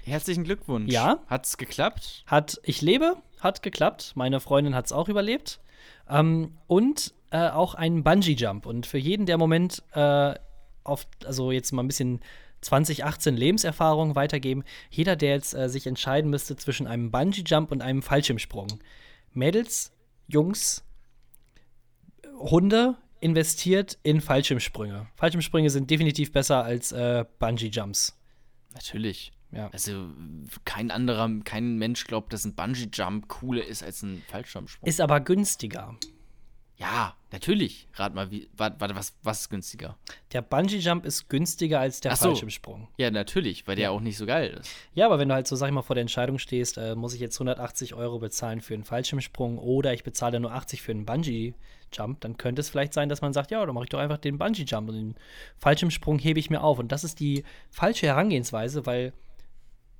Herzlichen 0.05 0.45
Glückwunsch. 0.45 0.91
Ja. 0.91 1.19
Hat's 1.27 1.59
geklappt? 1.59 2.25
Hat, 2.27 2.59
ich 2.63 2.81
lebe, 2.81 3.17
hat 3.41 3.63
geklappt. 3.63 4.13
Meine 4.15 4.41
Freundin 4.41 4.75
hat 4.75 4.87
es 4.87 4.93
auch 4.93 5.11
überlebt. 5.11 5.61
Ähm, 6.09 6.57
und 6.67 7.13
äh, 7.31 7.49
auch 7.49 7.75
einen 7.75 8.03
Bungee-Jump. 8.03 8.67
Und 8.67 8.87
für 8.87 8.99
jeden, 8.99 9.27
der 9.27 9.35
im 9.35 9.41
Moment 9.41 9.83
äh, 9.93 10.35
auf, 10.85 11.07
also 11.25 11.53
jetzt 11.53 11.73
mal 11.73 11.83
ein 11.83 11.89
bisschen 11.89 12.21
2018 12.61 13.37
Lebenserfahrung 13.37 14.17
weitergeben, 14.17 14.65
jeder, 14.91 15.17
der 15.17 15.31
jetzt 15.31 15.55
äh, 15.55 15.69
sich 15.69 15.87
entscheiden 15.87 16.31
müsste 16.31 16.57
zwischen 16.57 16.87
einem 16.87 17.11
Bungee-Jump 17.11 17.71
und 17.71 17.83
einem 17.83 18.03
Fallschirmsprung. 18.03 18.81
Mädels, 19.33 19.93
Jungs, 20.27 20.85
Hunde 22.39 22.97
investiert 23.21 23.99
in 24.03 24.21
Fallschirmsprünge. 24.21 25.09
Fallschirmsprünge 25.17 25.71
sind 25.71 25.91
definitiv 25.91 26.33
besser 26.33 26.65
als 26.65 26.93
äh, 26.93 27.25
Bungee-Jumps. 27.39 28.17
Natürlich. 28.75 29.33
Ja. 29.51 29.69
Also 29.71 30.09
kein 30.65 30.91
anderer, 30.91 31.31
kein 31.45 31.77
Mensch 31.77 32.05
glaubt, 32.05 32.33
dass 32.33 32.45
ein 32.45 32.55
Bungee-Jump 32.55 33.29
cooler 33.29 33.65
ist 33.65 33.83
als 33.83 34.03
ein 34.03 34.23
Fallschirmsprung. 34.29 34.87
Ist 34.87 35.01
aber 35.01 35.21
günstiger. 35.21 35.97
Ja, 36.79 37.17
natürlich. 37.33 37.89
Rat 37.95 38.15
mal, 38.15 38.31
wie, 38.31 38.49
warte, 38.57 38.95
was, 38.95 39.13
was 39.25 39.41
ist 39.41 39.49
günstiger? 39.49 39.97
Der 40.33 40.43
Bungee-Jump 40.43 41.05
ist 41.05 41.29
günstiger 41.29 41.81
als 41.81 42.01
der 42.01 42.15
so. 42.15 42.27
Fallschirmsprung. 42.27 42.87
Ja, 42.97 43.11
natürlich, 43.11 43.67
weil 43.67 43.75
der 43.75 43.87
ja. 43.87 43.91
auch 43.91 44.01
nicht 44.01 44.17
so 44.17 44.27
geil 44.27 44.57
ist. 44.61 44.71
Ja, 44.95 45.07
aber 45.07 45.19
wenn 45.19 45.29
du 45.29 45.35
halt 45.35 45.49
so, 45.49 45.57
sag 45.57 45.67
ich 45.67 45.73
mal, 45.73 45.83
vor 45.83 45.97
der 45.97 46.03
Entscheidung 46.03 46.39
stehst, 46.39 46.79
äh, 46.79 46.95
muss 46.95 47.15
ich 47.15 47.21
jetzt 47.21 47.37
180 47.37 47.95
Euro 47.95 48.21
bezahlen 48.21 48.61
für 48.61 48.75
einen 48.75 48.85
Fallschirmsprung 48.85 49.59
oder 49.59 49.93
ich 49.93 50.05
bezahle 50.05 50.39
nur 50.39 50.53
80 50.53 50.83
für 50.83 50.93
einen 50.93 51.05
Bungee-Jump, 51.05 52.21
dann 52.21 52.37
könnte 52.37 52.61
es 52.61 52.69
vielleicht 52.69 52.95
sein, 52.95 53.09
dass 53.09 53.23
man 53.23 53.33
sagt, 53.33 53.51
ja, 53.51 53.67
dann 53.67 53.75
mache 53.75 53.85
ich 53.85 53.91
doch 53.91 53.99
einfach 53.99 54.19
den 54.19 54.39
Bungee-Jump 54.39 54.89
und 54.89 54.95
den 54.95 55.15
Fallschirmsprung 55.59 56.21
hebe 56.21 56.39
ich 56.39 56.49
mir 56.49 56.63
auf. 56.63 56.79
Und 56.79 56.93
das 56.93 57.03
ist 57.03 57.19
die 57.19 57.43
falsche 57.71 58.07
Herangehensweise, 58.07 58.87
weil 58.87 59.13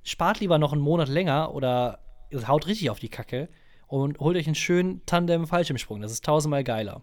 spart 0.03 0.39
lieber 0.39 0.57
noch 0.57 0.71
einen 0.71 0.81
Monat 0.81 1.09
länger 1.09 1.53
oder 1.53 1.99
haut 2.47 2.67
richtig 2.67 2.89
auf 2.89 2.99
die 2.99 3.09
Kacke 3.09 3.49
und 3.89 4.19
holt 4.19 4.37
euch 4.37 4.45
einen 4.45 4.55
schönen 4.55 5.05
Tandem-Fallschirmsprung. 5.05 6.01
Das 6.01 6.11
ist 6.11 6.23
tausendmal 6.23 6.63
geiler. 6.63 7.01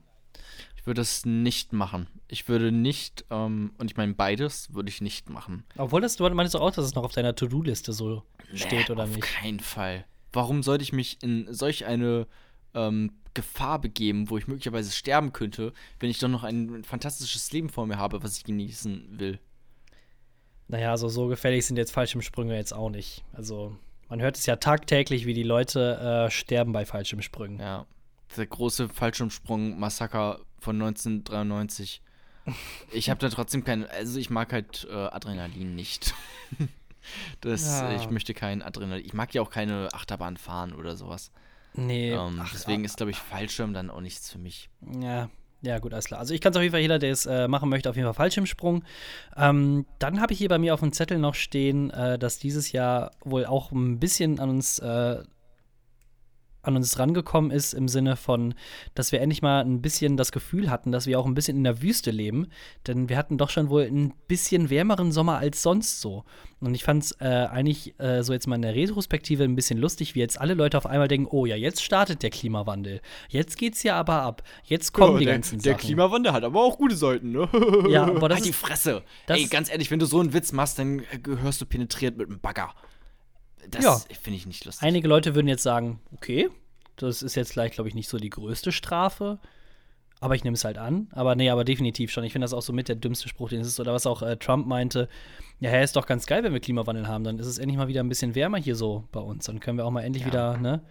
Ich 0.76 0.86
würde 0.86 1.02
es 1.02 1.26
nicht 1.26 1.72
machen. 1.72 2.06
Ich 2.28 2.48
würde 2.48 2.72
nicht, 2.72 3.24
ähm, 3.30 3.72
und 3.76 3.90
ich 3.90 3.96
meine, 3.96 4.14
beides 4.14 4.72
würde 4.72 4.88
ich 4.88 5.00
nicht 5.00 5.28
machen. 5.28 5.64
Obwohl 5.76 6.00
das, 6.00 6.16
du 6.16 6.28
meinst 6.30 6.54
doch 6.54 6.60
auch, 6.60 6.70
dass 6.70 6.86
es 6.86 6.94
noch 6.94 7.04
auf 7.04 7.12
deiner 7.12 7.34
To-Do-Liste 7.34 7.92
so 7.92 8.22
nee, 8.52 8.58
steht, 8.58 8.88
oder 8.88 9.02
auf 9.02 9.10
nicht? 9.10 9.22
Auf 9.24 9.30
keinen 9.30 9.60
Fall. 9.60 10.04
Warum 10.32 10.62
sollte 10.62 10.84
ich 10.84 10.92
mich 10.92 11.22
in 11.22 11.52
solch 11.52 11.86
eine 11.86 12.26
ähm, 12.74 13.10
Gefahr 13.34 13.80
begeben, 13.80 14.30
wo 14.30 14.38
ich 14.38 14.46
möglicherweise 14.46 14.92
sterben 14.92 15.32
könnte, 15.32 15.72
wenn 15.98 16.08
ich 16.08 16.18
doch 16.18 16.28
noch 16.28 16.44
ein 16.44 16.84
fantastisches 16.84 17.52
Leben 17.52 17.68
vor 17.68 17.86
mir 17.86 17.98
habe, 17.98 18.22
was 18.22 18.38
ich 18.38 18.44
genießen 18.44 19.18
will. 19.18 19.40
Naja, 20.68 20.92
also 20.92 21.08
so 21.08 21.26
gefährlich 21.26 21.66
sind 21.66 21.76
jetzt 21.76 21.92
Fallschirmsprünge 21.92 22.56
jetzt 22.56 22.72
auch 22.72 22.90
nicht. 22.90 23.24
Also 23.32 23.76
man 24.08 24.20
hört 24.20 24.36
es 24.36 24.46
ja 24.46 24.56
tagtäglich, 24.56 25.26
wie 25.26 25.34
die 25.34 25.42
Leute 25.42 26.26
äh, 26.26 26.30
sterben 26.30 26.72
bei 26.72 26.84
Fallschirmsprüngen. 26.84 27.58
Ja, 27.58 27.86
der 28.36 28.46
große 28.46 28.88
Fallschirmsprung-Massaker 28.88 30.40
von 30.58 30.76
1993. 30.76 32.02
Ich 32.92 33.10
habe 33.10 33.18
da 33.18 33.28
trotzdem 33.28 33.64
kein, 33.64 33.86
also 33.90 34.20
ich 34.20 34.30
mag 34.30 34.52
halt 34.52 34.86
äh, 34.88 34.94
Adrenalin 34.94 35.74
nicht. 35.74 36.14
das, 37.40 37.80
ja. 37.80 37.96
ich 37.96 38.08
möchte 38.08 38.34
kein 38.34 38.62
Adrenalin. 38.62 39.04
Ich 39.04 39.14
mag 39.14 39.34
ja 39.34 39.42
auch 39.42 39.50
keine 39.50 39.88
Achterbahn 39.92 40.36
fahren 40.36 40.72
oder 40.72 40.94
sowas. 40.96 41.32
Nee. 41.74 42.12
Ähm, 42.12 42.38
ach, 42.40 42.52
deswegen 42.52 42.82
ach, 42.82 42.86
ist, 42.86 42.98
glaube 42.98 43.10
ich, 43.10 43.18
Fallschirm 43.18 43.74
dann 43.74 43.90
auch 43.90 44.00
nichts 44.00 44.30
für 44.30 44.38
mich. 44.38 44.70
Ja, 45.00 45.28
ja, 45.62 45.78
gut, 45.78 45.92
alles 45.92 46.06
klar. 46.06 46.20
Also 46.20 46.34
ich 46.34 46.40
kann 46.40 46.52
es 46.52 46.56
auf 46.56 46.62
jeden 46.62 46.72
Fall, 46.72 46.80
jeder, 46.80 46.98
der 46.98 47.12
es 47.12 47.26
äh, 47.26 47.48
machen 47.48 47.68
möchte, 47.68 47.88
auf 47.90 47.96
jeden 47.96 48.06
Fall 48.06 48.14
Fallschirmsprung. 48.14 48.84
Ähm, 49.36 49.86
dann 49.98 50.20
habe 50.20 50.32
ich 50.32 50.38
hier 50.38 50.48
bei 50.48 50.58
mir 50.58 50.74
auf 50.74 50.80
dem 50.80 50.92
Zettel 50.92 51.18
noch 51.18 51.34
stehen, 51.34 51.90
äh, 51.90 52.18
dass 52.18 52.38
dieses 52.38 52.72
Jahr 52.72 53.12
wohl 53.24 53.46
auch 53.46 53.72
ein 53.72 53.98
bisschen 53.98 54.38
an 54.38 54.50
uns 54.50 54.78
äh, 54.78 55.22
an 56.66 56.76
uns 56.76 56.98
rangekommen 56.98 57.50
ist, 57.50 57.72
im 57.72 57.88
Sinne 57.88 58.16
von, 58.16 58.54
dass 58.94 59.12
wir 59.12 59.20
endlich 59.20 59.42
mal 59.42 59.60
ein 59.60 59.82
bisschen 59.82 60.16
das 60.16 60.32
Gefühl 60.32 60.70
hatten, 60.70 60.92
dass 60.92 61.06
wir 61.06 61.18
auch 61.18 61.26
ein 61.26 61.34
bisschen 61.34 61.56
in 61.56 61.64
der 61.64 61.82
Wüste 61.82 62.10
leben. 62.10 62.48
Denn 62.86 63.08
wir 63.08 63.16
hatten 63.16 63.38
doch 63.38 63.50
schon 63.50 63.70
wohl 63.70 63.82
ein 63.82 64.12
bisschen 64.28 64.70
wärmeren 64.70 65.12
Sommer 65.12 65.38
als 65.38 65.62
sonst 65.62 66.00
so. 66.00 66.24
Und 66.60 66.74
ich 66.74 66.84
fand 66.84 67.04
es 67.04 67.12
äh, 67.20 67.24
eigentlich 67.24 67.98
äh, 68.00 68.22
so 68.22 68.32
jetzt 68.32 68.46
mal 68.46 68.56
in 68.56 68.62
der 68.62 68.74
Retrospektive 68.74 69.44
ein 69.44 69.56
bisschen 69.56 69.78
lustig, 69.78 70.14
wie 70.14 70.20
jetzt 70.20 70.40
alle 70.40 70.54
Leute 70.54 70.78
auf 70.78 70.86
einmal 70.86 71.06
denken, 71.06 71.28
oh 71.30 71.44
ja, 71.44 71.54
jetzt 71.54 71.82
startet 71.82 72.22
der 72.22 72.30
Klimawandel. 72.30 73.00
Jetzt 73.28 73.58
geht's 73.58 73.82
ja 73.82 73.96
aber 73.96 74.22
ab. 74.22 74.42
Jetzt 74.64 74.92
kommen 74.92 75.14
ja, 75.14 75.18
die 75.18 75.24
der, 75.26 75.34
ganzen 75.34 75.58
der 75.58 75.72
Sachen. 75.72 75.80
Der 75.80 75.86
Klimawandel 75.86 76.32
hat 76.32 76.44
aber 76.44 76.62
auch 76.62 76.78
gute 76.78 76.96
Seiten, 76.96 77.32
ne? 77.32 77.48
Ja, 77.90 78.04
aber 78.04 78.28
das 78.28 78.38
halt 78.38 78.46
die 78.46 78.52
Fresse. 78.52 79.02
Ey, 79.26 79.46
ganz 79.46 79.70
ehrlich, 79.70 79.90
wenn 79.90 79.98
du 79.98 80.06
so 80.06 80.18
einen 80.18 80.32
Witz 80.32 80.52
machst, 80.52 80.78
dann 80.78 81.02
gehörst 81.22 81.60
du 81.60 81.66
penetriert 81.66 82.16
mit 82.16 82.28
einem 82.28 82.40
Bagger. 82.40 82.74
Das 83.70 83.84
ja. 83.84 84.00
finde 84.20 84.38
ich 84.38 84.46
nicht 84.46 84.64
lustig. 84.64 84.86
Einige 84.86 85.08
Leute 85.08 85.34
würden 85.34 85.48
jetzt 85.48 85.62
sagen, 85.62 86.00
okay, 86.12 86.50
das 86.96 87.22
ist 87.22 87.34
jetzt 87.34 87.52
gleich, 87.52 87.72
glaube 87.72 87.88
ich, 87.88 87.94
nicht 87.94 88.08
so 88.08 88.18
die 88.18 88.30
größte 88.30 88.72
Strafe. 88.72 89.38
Aber 90.18 90.34
ich 90.34 90.44
nehme 90.44 90.54
es 90.54 90.64
halt 90.64 90.78
an. 90.78 91.08
Aber 91.12 91.34
nee, 91.34 91.50
aber 91.50 91.64
definitiv 91.64 92.10
schon. 92.10 92.24
Ich 92.24 92.32
finde 92.32 92.44
das 92.44 92.54
auch 92.54 92.62
so 92.62 92.72
mit 92.72 92.88
der 92.88 92.96
dümmste 92.96 93.28
Spruch, 93.28 93.50
den 93.50 93.60
es 93.60 93.68
ist. 93.68 93.80
Oder 93.80 93.92
was 93.92 94.06
auch 94.06 94.22
äh, 94.22 94.36
Trump 94.36 94.66
meinte. 94.66 95.08
Ja, 95.60 95.70
hey, 95.70 95.84
ist 95.84 95.94
doch 95.94 96.06
ganz 96.06 96.26
geil, 96.26 96.42
wenn 96.42 96.54
wir 96.54 96.60
Klimawandel 96.60 97.06
haben. 97.06 97.24
Dann 97.24 97.38
ist 97.38 97.46
es 97.46 97.58
endlich 97.58 97.76
mal 97.76 97.88
wieder 97.88 98.02
ein 98.02 98.08
bisschen 98.08 98.34
wärmer 98.34 98.56
hier 98.56 98.76
so 98.76 99.04
bei 99.12 99.20
uns. 99.20 99.44
Dann 99.44 99.60
können 99.60 99.76
wir 99.76 99.84
auch 99.84 99.90
mal 99.90 100.02
endlich 100.02 100.22
ja. 100.22 100.28
wieder, 100.28 100.56
ne? 100.56 100.82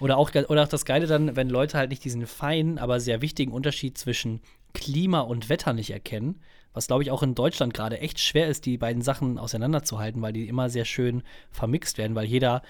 Oder 0.00 0.16
auch, 0.16 0.34
oder 0.34 0.62
auch 0.62 0.68
das 0.68 0.84
Geile 0.84 1.06
dann, 1.06 1.36
wenn 1.36 1.48
Leute 1.48 1.78
halt 1.78 1.90
nicht 1.90 2.04
diesen 2.04 2.26
feinen, 2.26 2.78
aber 2.78 3.00
sehr 3.00 3.20
wichtigen 3.20 3.52
Unterschied 3.52 3.96
zwischen 3.96 4.40
Klima 4.72 5.20
und 5.20 5.48
Wetter 5.48 5.72
nicht 5.72 5.90
erkennen. 5.90 6.40
Was, 6.74 6.88
glaube 6.88 7.02
ich, 7.02 7.10
auch 7.10 7.22
in 7.22 7.34
Deutschland 7.34 7.72
gerade 7.72 8.00
echt 8.00 8.20
schwer 8.20 8.48
ist, 8.48 8.66
die 8.66 8.76
beiden 8.76 9.00
Sachen 9.00 9.38
auseinanderzuhalten, 9.38 10.20
weil 10.20 10.32
die 10.32 10.48
immer 10.48 10.68
sehr 10.68 10.84
schön 10.84 11.22
vermixt 11.50 11.96
werden, 11.96 12.14
weil 12.14 12.26
jeder 12.26 12.62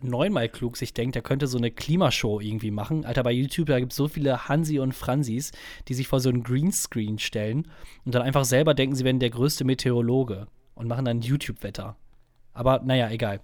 neunmal 0.00 0.48
klug 0.48 0.76
sich 0.76 0.94
denkt, 0.94 1.16
er 1.16 1.22
könnte 1.22 1.46
so 1.46 1.58
eine 1.58 1.70
Klimashow 1.70 2.40
irgendwie 2.40 2.70
machen. 2.70 3.04
Alter, 3.04 3.22
bei 3.22 3.32
YouTube, 3.32 3.66
da 3.66 3.80
gibt 3.80 3.92
es 3.92 3.96
so 3.96 4.08
viele 4.08 4.48
Hansi 4.48 4.78
und 4.78 4.92
Fransis, 4.92 5.52
die 5.88 5.94
sich 5.94 6.08
vor 6.08 6.20
so 6.20 6.28
einen 6.28 6.42
Greenscreen 6.42 7.18
stellen 7.18 7.68
und 8.04 8.14
dann 8.14 8.22
einfach 8.22 8.44
selber 8.44 8.74
denken, 8.74 8.94
sie 8.94 9.04
wären 9.04 9.20
der 9.20 9.30
größte 9.30 9.64
Meteorologe 9.64 10.46
und 10.74 10.86
machen 10.86 11.04
dann 11.04 11.22
YouTube-Wetter. 11.22 11.96
Aber 12.52 12.80
naja, 12.84 13.10
egal. 13.10 13.40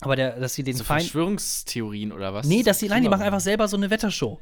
Aber 0.00 0.16
der, 0.16 0.38
dass 0.38 0.54
sie 0.54 0.64
den 0.64 0.76
so 0.76 0.84
Feind 0.84 1.02
Verschwörungstheorien 1.02 2.12
oder 2.12 2.34
was? 2.34 2.46
Nee, 2.46 2.62
dass 2.62 2.80
sie, 2.80 2.88
nein, 2.88 3.02
die 3.02 3.08
machen 3.08 3.22
einfach 3.22 3.40
selber 3.40 3.68
so 3.68 3.76
eine 3.76 3.90
Wettershow. 3.90 4.40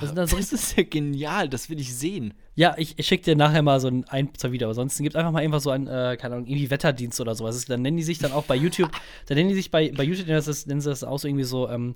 Das, 0.00 0.14
das, 0.14 0.30
das 0.30 0.52
ist 0.52 0.76
ja 0.76 0.82
genial, 0.82 1.48
das 1.48 1.70
will 1.70 1.78
ich 1.78 1.94
sehen. 1.94 2.34
Ja, 2.54 2.74
ich, 2.76 2.98
ich 2.98 3.06
schicke 3.06 3.24
dir 3.24 3.36
nachher 3.36 3.62
mal 3.62 3.80
so 3.80 3.88
ein, 3.88 4.04
ein 4.08 4.34
zwei 4.34 4.52
Video. 4.52 4.66
Aber 4.66 4.74
sonst 4.74 4.98
gibt 4.98 5.16
einfach 5.16 5.32
mal 5.32 5.42
einfach 5.42 5.60
so 5.60 5.70
ein, 5.70 5.86
äh, 5.86 6.16
keine 6.20 6.36
Ahnung, 6.36 6.46
irgendwie 6.46 6.70
Wetterdienst 6.70 7.20
oder 7.20 7.34
sowas. 7.34 7.56
Ist, 7.56 7.70
dann 7.70 7.82
nennen 7.82 7.96
die 7.96 8.02
sich 8.02 8.18
dann 8.18 8.32
auch 8.32 8.44
bei 8.44 8.56
YouTube, 8.56 8.90
dann 9.26 9.36
nennen 9.36 9.48
die 9.48 9.54
sich 9.54 9.70
bei, 9.70 9.92
bei 9.92 10.04
YouTube, 10.04 10.26
nennen, 10.26 10.42
das, 10.44 10.66
nennen 10.66 10.80
sie 10.80 10.90
das 10.90 11.04
auch 11.04 11.18
so 11.18 11.28
irgendwie 11.28 11.44
so, 11.44 11.68
ähm, 11.68 11.94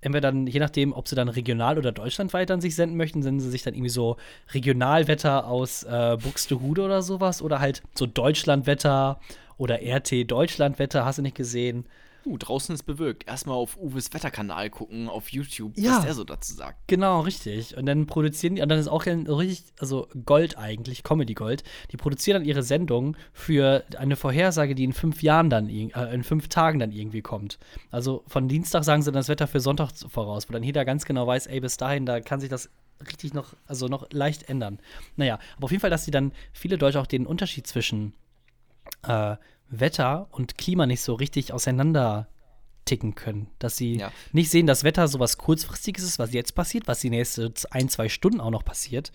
entweder 0.00 0.32
dann, 0.32 0.46
je 0.46 0.60
nachdem, 0.60 0.92
ob 0.92 1.08
sie 1.08 1.14
dann 1.14 1.28
regional 1.28 1.78
oder 1.78 1.92
deutschlandweit 1.92 2.50
an 2.50 2.60
sich 2.60 2.74
senden 2.74 2.96
möchten, 2.96 3.22
senden 3.22 3.40
sie 3.40 3.50
sich 3.50 3.62
dann 3.62 3.74
irgendwie 3.74 3.90
so 3.90 4.16
Regionalwetter 4.52 5.46
aus 5.46 5.82
äh, 5.82 6.16
Buxtehude 6.22 6.82
oder 6.82 7.02
sowas. 7.02 7.42
Oder 7.42 7.60
halt 7.60 7.82
so 7.94 8.06
Deutschlandwetter 8.06 9.20
oder 9.58 9.80
RT 9.82 10.30
Deutschlandwetter, 10.30 11.04
hast 11.04 11.18
du 11.18 11.22
nicht 11.22 11.36
gesehen. 11.36 11.84
Uh, 12.24 12.36
draußen 12.36 12.74
ist 12.74 12.82
bewölkt. 12.82 13.26
Erstmal 13.26 13.56
auf 13.56 13.76
Uwes 13.76 14.12
Wetterkanal 14.12 14.70
gucken, 14.70 15.08
auf 15.08 15.30
YouTube, 15.30 15.76
ja, 15.76 15.96
was 15.96 16.04
der 16.04 16.14
so 16.14 16.24
dazu 16.24 16.54
sagt. 16.54 16.76
Genau, 16.86 17.20
richtig. 17.20 17.76
Und 17.76 17.86
dann 17.86 18.06
produzieren 18.06 18.56
die, 18.56 18.62
und 18.62 18.68
dann 18.68 18.78
ist 18.78 18.88
auch 18.88 19.06
richtig, 19.06 19.72
also 19.78 20.08
Gold 20.24 20.58
eigentlich, 20.58 21.02
Comedy 21.02 21.34
Gold. 21.34 21.64
Die 21.92 21.96
produzieren 21.96 22.40
dann 22.40 22.48
ihre 22.48 22.62
Sendung 22.62 23.16
für 23.32 23.84
eine 23.98 24.16
Vorhersage, 24.16 24.74
die 24.74 24.84
in 24.84 24.92
fünf 24.92 25.22
Jahren 25.22 25.50
dann, 25.50 25.68
äh, 25.68 26.14
in 26.14 26.24
fünf 26.24 26.48
Tagen 26.48 26.78
dann 26.78 26.92
irgendwie 26.92 27.22
kommt. 27.22 27.58
Also 27.90 28.24
von 28.26 28.48
Dienstag 28.48 28.84
sagen 28.84 29.02
sie 29.02 29.10
dann 29.10 29.20
das 29.20 29.28
Wetter 29.28 29.46
für 29.46 29.60
Sonntag 29.60 29.90
voraus, 30.08 30.48
wo 30.48 30.52
dann 30.52 30.62
jeder 30.62 30.84
ganz 30.84 31.04
genau 31.04 31.26
weiß, 31.26 31.46
ey, 31.46 31.60
bis 31.60 31.76
dahin, 31.76 32.06
da 32.06 32.20
kann 32.20 32.40
sich 32.40 32.50
das 32.50 32.70
richtig 33.06 33.34
noch, 33.34 33.54
also 33.66 33.88
noch 33.88 34.10
leicht 34.12 34.48
ändern. 34.48 34.78
Naja, 35.16 35.38
aber 35.56 35.64
auf 35.64 35.70
jeden 35.70 35.80
Fall, 35.80 35.90
dass 35.90 36.04
sie 36.04 36.10
dann 36.10 36.32
viele 36.52 36.78
Deutsche 36.78 37.00
auch 37.00 37.06
den 37.06 37.26
Unterschied 37.26 37.66
zwischen 37.66 38.14
äh, 39.06 39.36
Wetter 39.70 40.28
und 40.32 40.58
Klima 40.58 40.86
nicht 40.86 41.00
so 41.00 41.14
richtig 41.14 41.52
auseinander 41.52 42.28
ticken 42.84 43.14
können. 43.14 43.48
Dass 43.58 43.76
sie 43.76 43.98
ja. 43.98 44.12
nicht 44.32 44.50
sehen, 44.50 44.66
dass 44.66 44.84
Wetter 44.84 45.08
so 45.08 45.20
was 45.20 45.38
Kurzfristiges 45.38 46.04
ist, 46.04 46.18
was 46.18 46.32
jetzt 46.32 46.54
passiert, 46.54 46.88
was 46.88 47.00
die 47.00 47.10
nächste 47.10 47.52
ein, 47.70 47.88
zwei 47.88 48.08
Stunden 48.08 48.40
auch 48.40 48.50
noch 48.50 48.64
passiert. 48.64 49.12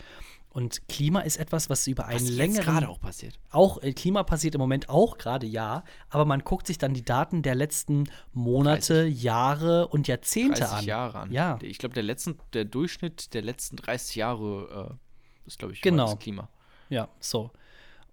Und 0.56 0.88
Klima 0.88 1.20
ist 1.20 1.36
etwas, 1.36 1.70
was 1.70 1.86
über 1.86 2.06
einen 2.06 2.22
was 2.22 2.30
längeren. 2.30 2.64
gerade 2.64 2.88
auch 2.88 3.02
passiert. 3.02 3.38
Auch 3.52 3.84
äh, 3.84 3.92
Klima 3.92 4.24
passiert 4.24 4.56
im 4.56 4.62
Moment 4.62 4.88
auch 4.88 5.18
gerade, 5.18 5.46
ja. 5.46 5.84
Aber 6.10 6.24
man 6.24 6.46
guckt 6.46 6.66
sich 6.66 6.78
dann 6.78 6.94
die 6.94 7.04
Daten 7.04 7.42
der 7.42 7.56
letzten 7.56 8.10
Monate, 8.32 9.04
30, 9.04 9.22
Jahre 9.22 9.88
und 9.90 10.08
Jahrzehnte 10.08 10.62
30 10.62 10.78
an. 10.78 10.86
Jahre 10.86 11.20
an. 11.20 11.32
Ja. 11.34 11.60
Ich 11.62 11.78
glaube, 11.78 11.94
der, 11.94 12.16
der 12.54 12.64
Durchschnitt 12.64 13.34
der 13.34 13.42
letzten 13.42 13.76
30 13.76 14.16
Jahre 14.16 14.98
äh, 15.44 15.48
ist, 15.48 15.60
glaube 15.60 15.74
ich, 15.74 15.82
genau. 15.82 16.12
das 16.12 16.20
Klima. 16.20 16.48
Ja, 16.88 17.10
so. 17.20 17.52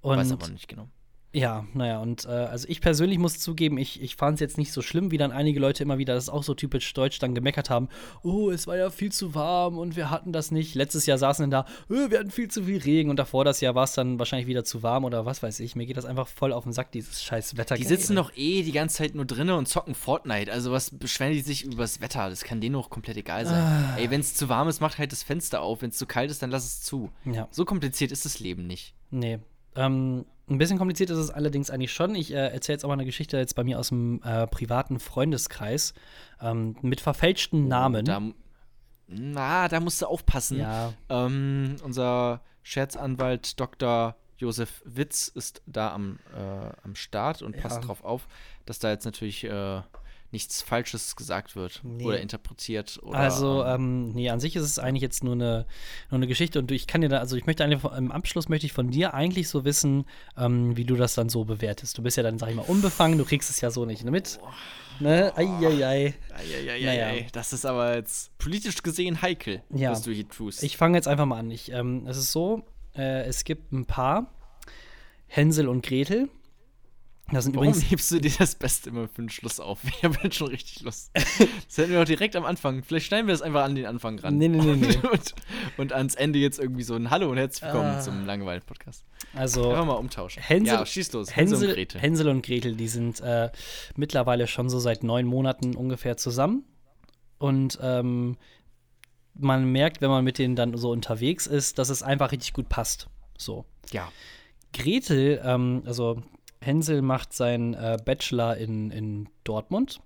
Und 0.00 0.16
Weiß 0.16 0.32
aber 0.32 0.48
nicht 0.48 0.66
genau. 0.66 0.88
Ja, 1.34 1.66
naja, 1.72 2.00
und 2.00 2.26
äh, 2.26 2.28
also 2.28 2.68
ich 2.68 2.82
persönlich 2.82 3.18
muss 3.18 3.38
zugeben, 3.38 3.78
ich, 3.78 4.02
ich 4.02 4.16
fand 4.16 4.34
es 4.34 4.40
jetzt 4.40 4.58
nicht 4.58 4.70
so 4.70 4.82
schlimm, 4.82 5.10
wie 5.10 5.16
dann 5.16 5.32
einige 5.32 5.60
Leute 5.60 5.82
immer 5.82 5.96
wieder, 5.96 6.14
das 6.14 6.24
ist 6.24 6.28
auch 6.28 6.42
so 6.42 6.52
typisch 6.52 6.92
deutsch, 6.92 7.18
dann 7.20 7.34
gemeckert 7.34 7.70
haben, 7.70 7.88
oh, 8.22 8.50
es 8.50 8.66
war 8.66 8.76
ja 8.76 8.90
viel 8.90 9.10
zu 9.10 9.34
warm 9.34 9.78
und 9.78 9.96
wir 9.96 10.10
hatten 10.10 10.32
das 10.32 10.50
nicht. 10.50 10.74
Letztes 10.74 11.06
Jahr 11.06 11.16
saßen 11.16 11.44
dann 11.44 11.64
da, 11.64 11.72
oh, 11.88 12.10
wir 12.10 12.18
hatten 12.18 12.30
viel 12.30 12.48
zu 12.48 12.64
viel 12.64 12.78
Regen 12.78 13.08
und 13.08 13.16
davor 13.16 13.46
das 13.46 13.62
Jahr 13.62 13.74
war 13.74 13.84
es 13.84 13.94
dann 13.94 14.18
wahrscheinlich 14.18 14.46
wieder 14.46 14.64
zu 14.64 14.82
warm 14.82 15.04
oder 15.04 15.24
was 15.24 15.42
weiß 15.42 15.60
ich. 15.60 15.74
Mir 15.74 15.86
geht 15.86 15.96
das 15.96 16.04
einfach 16.04 16.28
voll 16.28 16.52
auf 16.52 16.64
den 16.64 16.74
Sack, 16.74 16.92
dieses 16.92 17.22
scheiß 17.22 17.56
Wetter. 17.56 17.76
Die 17.76 17.84
sitzen 17.84 18.16
doch 18.16 18.30
eh 18.36 18.62
die 18.62 18.72
ganze 18.72 18.96
Zeit 18.98 19.14
nur 19.14 19.24
drinnen 19.24 19.56
und 19.56 19.66
zocken 19.66 19.94
Fortnite. 19.94 20.52
Also 20.52 20.70
was 20.70 20.90
beschweren 20.90 21.32
die 21.32 21.40
sich 21.40 21.64
über 21.64 21.82
das 21.82 22.02
Wetter? 22.02 22.28
Das 22.28 22.44
kann 22.44 22.60
denen 22.60 22.76
auch 22.76 22.90
komplett 22.90 23.16
egal 23.16 23.46
sein. 23.46 23.62
Ah. 23.62 23.96
Ey, 23.96 24.10
wenn 24.10 24.20
es 24.20 24.34
zu 24.34 24.50
warm 24.50 24.68
ist, 24.68 24.82
macht 24.82 24.98
halt 24.98 25.12
das 25.12 25.22
Fenster 25.22 25.62
auf. 25.62 25.80
Wenn 25.80 25.90
es 25.90 25.96
zu 25.96 26.04
kalt 26.04 26.30
ist, 26.30 26.42
dann 26.42 26.50
lass 26.50 26.64
es 26.64 26.82
zu. 26.82 27.10
Ja. 27.24 27.48
So 27.50 27.64
kompliziert 27.64 28.12
ist 28.12 28.26
das 28.26 28.38
Leben 28.38 28.66
nicht. 28.66 28.94
Nee. 29.10 29.38
Ähm, 29.76 30.24
ein 30.48 30.58
bisschen 30.58 30.78
kompliziert 30.78 31.10
ist 31.10 31.18
es 31.18 31.30
allerdings 31.30 31.70
eigentlich 31.70 31.92
schon. 31.92 32.14
Ich 32.14 32.32
äh, 32.32 32.48
erzähle 32.48 32.74
jetzt 32.74 32.84
auch 32.84 32.88
mal 32.88 32.94
eine 32.94 33.04
Geschichte 33.04 33.38
jetzt 33.38 33.54
bei 33.54 33.64
mir 33.64 33.78
aus 33.78 33.88
dem 33.88 34.20
äh, 34.22 34.46
privaten 34.46 34.98
Freundeskreis 34.98 35.94
ähm, 36.40 36.76
mit 36.82 37.00
verfälschten 37.00 37.64
oh, 37.64 37.68
Namen. 37.68 38.04
Da, 38.04 38.20
na, 39.06 39.68
da 39.68 39.80
musst 39.80 40.02
du 40.02 40.06
aufpassen. 40.06 40.58
Ja. 40.58 40.92
Ähm, 41.08 41.76
unser 41.84 42.42
Scherzanwalt 42.62 43.58
Dr. 43.60 44.16
Josef 44.36 44.82
Witz 44.84 45.28
ist 45.28 45.62
da 45.66 45.92
am, 45.92 46.18
äh, 46.34 46.72
am 46.82 46.96
Start 46.96 47.42
und 47.42 47.56
passt 47.56 47.76
ja. 47.76 47.86
drauf 47.86 48.02
auf, 48.04 48.26
dass 48.66 48.78
da 48.78 48.90
jetzt 48.90 49.04
natürlich 49.04 49.44
äh, 49.44 49.80
nichts 50.32 50.62
Falsches 50.62 51.16
gesagt 51.16 51.56
wird 51.56 51.80
nee. 51.84 52.04
oder 52.04 52.20
interpretiert. 52.20 52.98
Oder, 53.02 53.18
also, 53.18 53.64
ähm, 53.64 53.74
ähm, 53.74 54.08
nee, 54.12 54.30
an 54.30 54.40
sich 54.40 54.56
ist 54.56 54.62
es 54.62 54.78
eigentlich 54.78 55.02
jetzt 55.02 55.22
nur 55.22 55.34
eine, 55.34 55.66
nur 56.10 56.18
eine 56.18 56.26
Geschichte 56.26 56.58
und 56.58 56.70
ich 56.70 56.86
kann 56.86 57.00
dir 57.02 57.08
da, 57.08 57.18
also 57.18 57.36
ich 57.36 57.46
möchte 57.46 57.64
eigentlich, 57.64 57.84
im 57.84 58.10
Abschluss 58.10 58.48
möchte 58.48 58.66
ich 58.66 58.72
von 58.72 58.90
dir 58.90 59.14
eigentlich 59.14 59.48
so 59.48 59.64
wissen, 59.64 60.04
ähm, 60.36 60.76
wie 60.76 60.84
du 60.84 60.96
das 60.96 61.14
dann 61.14 61.28
so 61.28 61.44
bewertest. 61.44 61.96
Du 61.98 62.02
bist 62.02 62.16
ja 62.16 62.22
dann, 62.22 62.38
sag 62.38 62.48
ich 62.48 62.56
mal, 62.56 62.62
unbefangen, 62.62 63.18
du 63.18 63.24
kriegst 63.24 63.50
es 63.50 63.60
ja 63.60 63.70
so 63.70 63.84
nicht 63.84 64.04
mit. 64.04 64.38
Oh. 64.42 64.48
Ne? 65.00 65.32
Eieiei. 65.36 66.14
Eieiei. 66.34 66.84
Naja. 66.84 67.26
Das 67.32 67.52
ist 67.52 67.66
aber 67.66 67.96
jetzt 67.96 68.36
politisch 68.38 68.82
gesehen 68.82 69.20
heikel, 69.20 69.62
ja. 69.70 69.90
was 69.90 70.02
du 70.02 70.12
hier 70.12 70.28
tust. 70.28 70.62
Ich 70.62 70.76
fange 70.76 70.96
jetzt 70.96 71.08
einfach 71.08 71.26
mal 71.26 71.38
an. 71.38 71.50
Ich, 71.50 71.72
ähm, 71.72 72.06
es 72.06 72.16
ist 72.16 72.32
so, 72.32 72.62
äh, 72.94 73.24
es 73.24 73.44
gibt 73.44 73.72
ein 73.72 73.84
Paar, 73.86 74.32
Hänsel 75.26 75.68
und 75.68 75.84
Gretel. 75.84 76.28
Das 77.30 77.44
sind 77.44 77.54
Warum 77.54 77.68
übrigens 77.68 77.90
hebst 77.90 78.10
du 78.10 78.20
dir 78.20 78.32
das 78.38 78.56
Beste 78.56 78.90
immer 78.90 79.08
für 79.08 79.22
den 79.22 79.30
Schluss 79.30 79.58
auf? 79.60 79.80
Ich 79.96 80.04
habe 80.04 80.16
jetzt 80.22 80.36
schon 80.36 80.48
richtig 80.48 80.82
Lust. 80.82 81.10
Das 81.14 81.78
hätten 81.78 81.92
wir 81.92 82.00
doch 82.00 82.04
direkt 82.04 82.36
am 82.36 82.44
Anfang. 82.44 82.82
Vielleicht 82.82 83.06
schneiden 83.06 83.26
wir 83.26 83.32
das 83.32 83.40
einfach 83.40 83.64
an 83.64 83.74
den 83.74 83.86
Anfang 83.86 84.18
ran. 84.18 84.36
Nee, 84.36 84.48
nee, 84.48 84.60
nee. 84.60 84.74
nee. 84.74 84.98
Und, 85.12 85.34
und, 85.78 85.92
ans 85.92 86.14
Ende 86.14 86.38
jetzt 86.38 86.58
irgendwie 86.58 86.82
so 86.82 86.94
ein 86.94 87.10
Hallo 87.10 87.30
und 87.30 87.38
herzlich 87.38 87.62
willkommen 87.62 87.94
ah. 87.96 88.00
zum 88.00 88.26
Langeweile-Podcast. 88.26 89.04
Also. 89.34 89.70
Einfach 89.70 89.86
mal 89.86 89.94
umtauschen. 89.94 90.42
Hänsel, 90.42 90.74
ja, 90.74 90.84
schieß 90.84 91.12
los. 91.12 91.34
Hänsel, 91.34 91.56
Hänsel, 91.56 91.68
und 91.68 91.74
Gretel. 91.74 92.00
Hänsel 92.00 92.28
und 92.28 92.44
Gretel, 92.44 92.76
die 92.76 92.88
sind 92.88 93.20
äh, 93.20 93.50
mittlerweile 93.96 94.46
schon 94.46 94.68
so 94.68 94.78
seit 94.78 95.02
neun 95.02 95.26
Monaten 95.26 95.74
ungefähr 95.74 96.16
zusammen. 96.16 96.64
und 97.38 97.78
ähm, 97.80 98.36
man 99.34 99.70
merkt, 99.72 100.00
wenn 100.00 100.10
man 100.10 100.24
mit 100.24 100.38
denen 100.38 100.56
dann 100.56 100.76
so 100.76 100.90
unterwegs 100.90 101.46
ist, 101.46 101.78
dass 101.78 101.88
es 101.88 102.02
einfach 102.02 102.32
richtig 102.32 102.52
gut 102.52 102.68
passt. 102.68 103.08
So. 103.36 103.64
Ja. 103.90 104.10
Gretel, 104.72 105.40
ähm, 105.44 105.82
also 105.86 106.22
Hänsel 106.62 107.02
macht 107.02 107.32
seinen 107.32 107.74
äh, 107.74 107.98
Bachelor 108.04 108.56
in, 108.56 108.90
in 108.90 109.28
Dortmund 109.44 110.00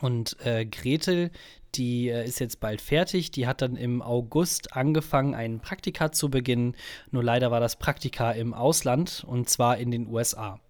und 0.00 0.36
äh, 0.44 0.66
Gretel, 0.66 1.30
die 1.74 2.08
äh, 2.08 2.26
ist 2.26 2.40
jetzt 2.40 2.60
bald 2.60 2.80
fertig. 2.80 3.30
Die 3.30 3.46
hat 3.46 3.62
dann 3.62 3.76
im 3.76 4.02
August 4.02 4.74
angefangen, 4.74 5.34
ein 5.34 5.60
Praktika 5.60 6.12
zu 6.12 6.30
beginnen. 6.30 6.74
Nur 7.10 7.22
leider 7.22 7.50
war 7.50 7.60
das 7.60 7.76
Praktika 7.76 8.32
im 8.32 8.54
Ausland 8.54 9.24
und 9.26 9.48
zwar 9.48 9.78
in 9.78 9.90
den 9.90 10.08
USA. 10.08 10.60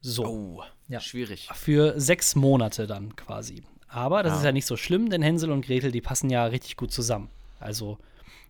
So. 0.00 0.26
Oh, 0.26 0.62
ja. 0.88 1.00
schwierig. 1.00 1.48
Für 1.54 1.98
sechs 1.98 2.36
Monate 2.36 2.86
dann 2.86 3.16
quasi. 3.16 3.62
Aber 3.88 4.22
das 4.22 4.34
ah. 4.34 4.36
ist 4.36 4.44
ja 4.44 4.52
nicht 4.52 4.66
so 4.66 4.76
schlimm, 4.76 5.10
denn 5.10 5.22
Hänsel 5.22 5.50
und 5.50 5.64
Gretel, 5.64 5.90
die 5.90 6.00
passen 6.00 6.30
ja 6.30 6.44
richtig 6.44 6.76
gut 6.76 6.92
zusammen. 6.92 7.30
Also 7.60 7.98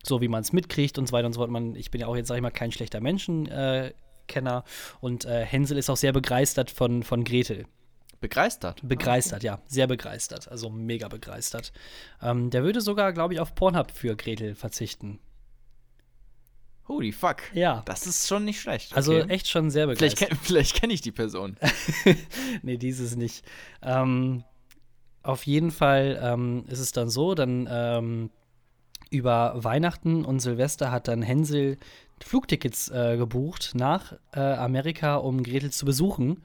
so 0.03 0.21
wie 0.21 0.27
man 0.27 0.41
es 0.41 0.53
mitkriegt 0.53 0.97
und 0.97 1.07
so 1.07 1.13
weiter 1.13 1.27
und 1.27 1.33
so 1.33 1.39
fort. 1.39 1.49
Man, 1.49 1.75
ich 1.75 1.91
bin 1.91 2.01
ja 2.01 2.07
auch 2.07 2.15
jetzt, 2.15 2.27
sag 2.27 2.35
ich 2.35 2.41
mal, 2.41 2.51
kein 2.51 2.71
schlechter 2.71 3.01
Menschenkenner. 3.01 3.85
Äh, 3.85 3.93
und 4.99 5.25
äh, 5.25 5.45
Hänsel 5.45 5.77
ist 5.77 5.89
auch 5.89 5.97
sehr 5.97 6.13
begeistert 6.13 6.71
von, 6.71 7.03
von 7.03 7.23
Gretel. 7.23 7.65
Begeistert? 8.19 8.81
Begeistert, 8.83 9.43
ja. 9.43 9.59
Sehr 9.67 9.87
begeistert. 9.87 10.47
Also 10.49 10.69
mega 10.69 11.07
begeistert. 11.07 11.71
Ähm, 12.21 12.49
der 12.49 12.63
würde 12.63 12.81
sogar, 12.81 13.13
glaube 13.13 13.33
ich, 13.33 13.39
auf 13.39 13.53
Pornhub 13.53 13.91
für 13.91 14.15
Gretel 14.15 14.55
verzichten. 14.55 15.19
Holy 16.87 17.11
fuck. 17.11 17.37
Ja. 17.53 17.83
Das 17.85 18.07
ist 18.07 18.27
schon 18.27 18.45
nicht 18.45 18.61
schlecht. 18.61 18.95
Also 18.95 19.11
okay. 19.11 19.21
Also 19.21 19.33
echt 19.33 19.49
schon 19.49 19.69
sehr 19.69 19.87
begeistert. 19.87 20.29
Vielleicht, 20.29 20.45
vielleicht 20.45 20.75
kenne 20.75 20.93
ich 20.93 21.01
die 21.01 21.11
Person. 21.11 21.57
nee, 22.63 22.77
dieses 22.77 23.15
nicht. 23.15 23.45
Ähm, 23.83 24.43
auf 25.21 25.45
jeden 25.45 25.71
Fall 25.71 26.19
ähm, 26.21 26.65
ist 26.69 26.79
es 26.79 26.93
dann 26.93 27.09
so, 27.09 27.35
dann 27.35 27.67
ähm, 27.69 28.29
über 29.09 29.53
Weihnachten 29.57 30.25
und 30.25 30.39
Silvester 30.39 30.91
hat 30.91 31.07
dann 31.07 31.21
Hänsel 31.21 31.77
Flugtickets 32.23 32.89
äh, 32.89 33.17
gebucht 33.17 33.71
nach 33.75 34.13
äh, 34.33 34.39
Amerika, 34.39 35.15
um 35.15 35.43
Gretel 35.43 35.71
zu 35.71 35.85
besuchen. 35.85 36.43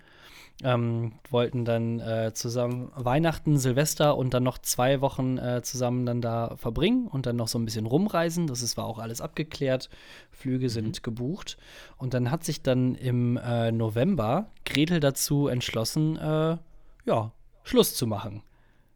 Ähm, 0.62 1.12
wollten 1.28 1.64
dann 1.64 1.98
äh, 1.98 2.32
zusammen 2.34 2.92
Weihnachten, 2.94 3.58
Silvester 3.58 4.16
und 4.16 4.32
dann 4.32 4.44
noch 4.44 4.58
zwei 4.58 5.00
Wochen 5.00 5.38
äh, 5.38 5.62
zusammen 5.62 6.06
dann 6.06 6.20
da 6.20 6.54
verbringen 6.56 7.08
und 7.08 7.26
dann 7.26 7.36
noch 7.36 7.48
so 7.48 7.58
ein 7.58 7.64
bisschen 7.64 7.86
rumreisen. 7.86 8.46
Das 8.46 8.62
ist, 8.62 8.76
war 8.76 8.84
auch 8.84 8.98
alles 8.98 9.20
abgeklärt. 9.20 9.88
Flüge 10.30 10.66
mhm. 10.66 10.70
sind 10.70 11.02
gebucht. 11.02 11.56
Und 11.96 12.14
dann 12.14 12.30
hat 12.30 12.44
sich 12.44 12.62
dann 12.62 12.94
im 12.94 13.36
äh, 13.38 13.72
November 13.72 14.50
Gretel 14.64 15.00
dazu 15.00 15.48
entschlossen, 15.48 16.16
äh, 16.16 16.58
ja, 17.06 17.32
Schluss 17.64 17.94
zu 17.94 18.06
machen 18.06 18.42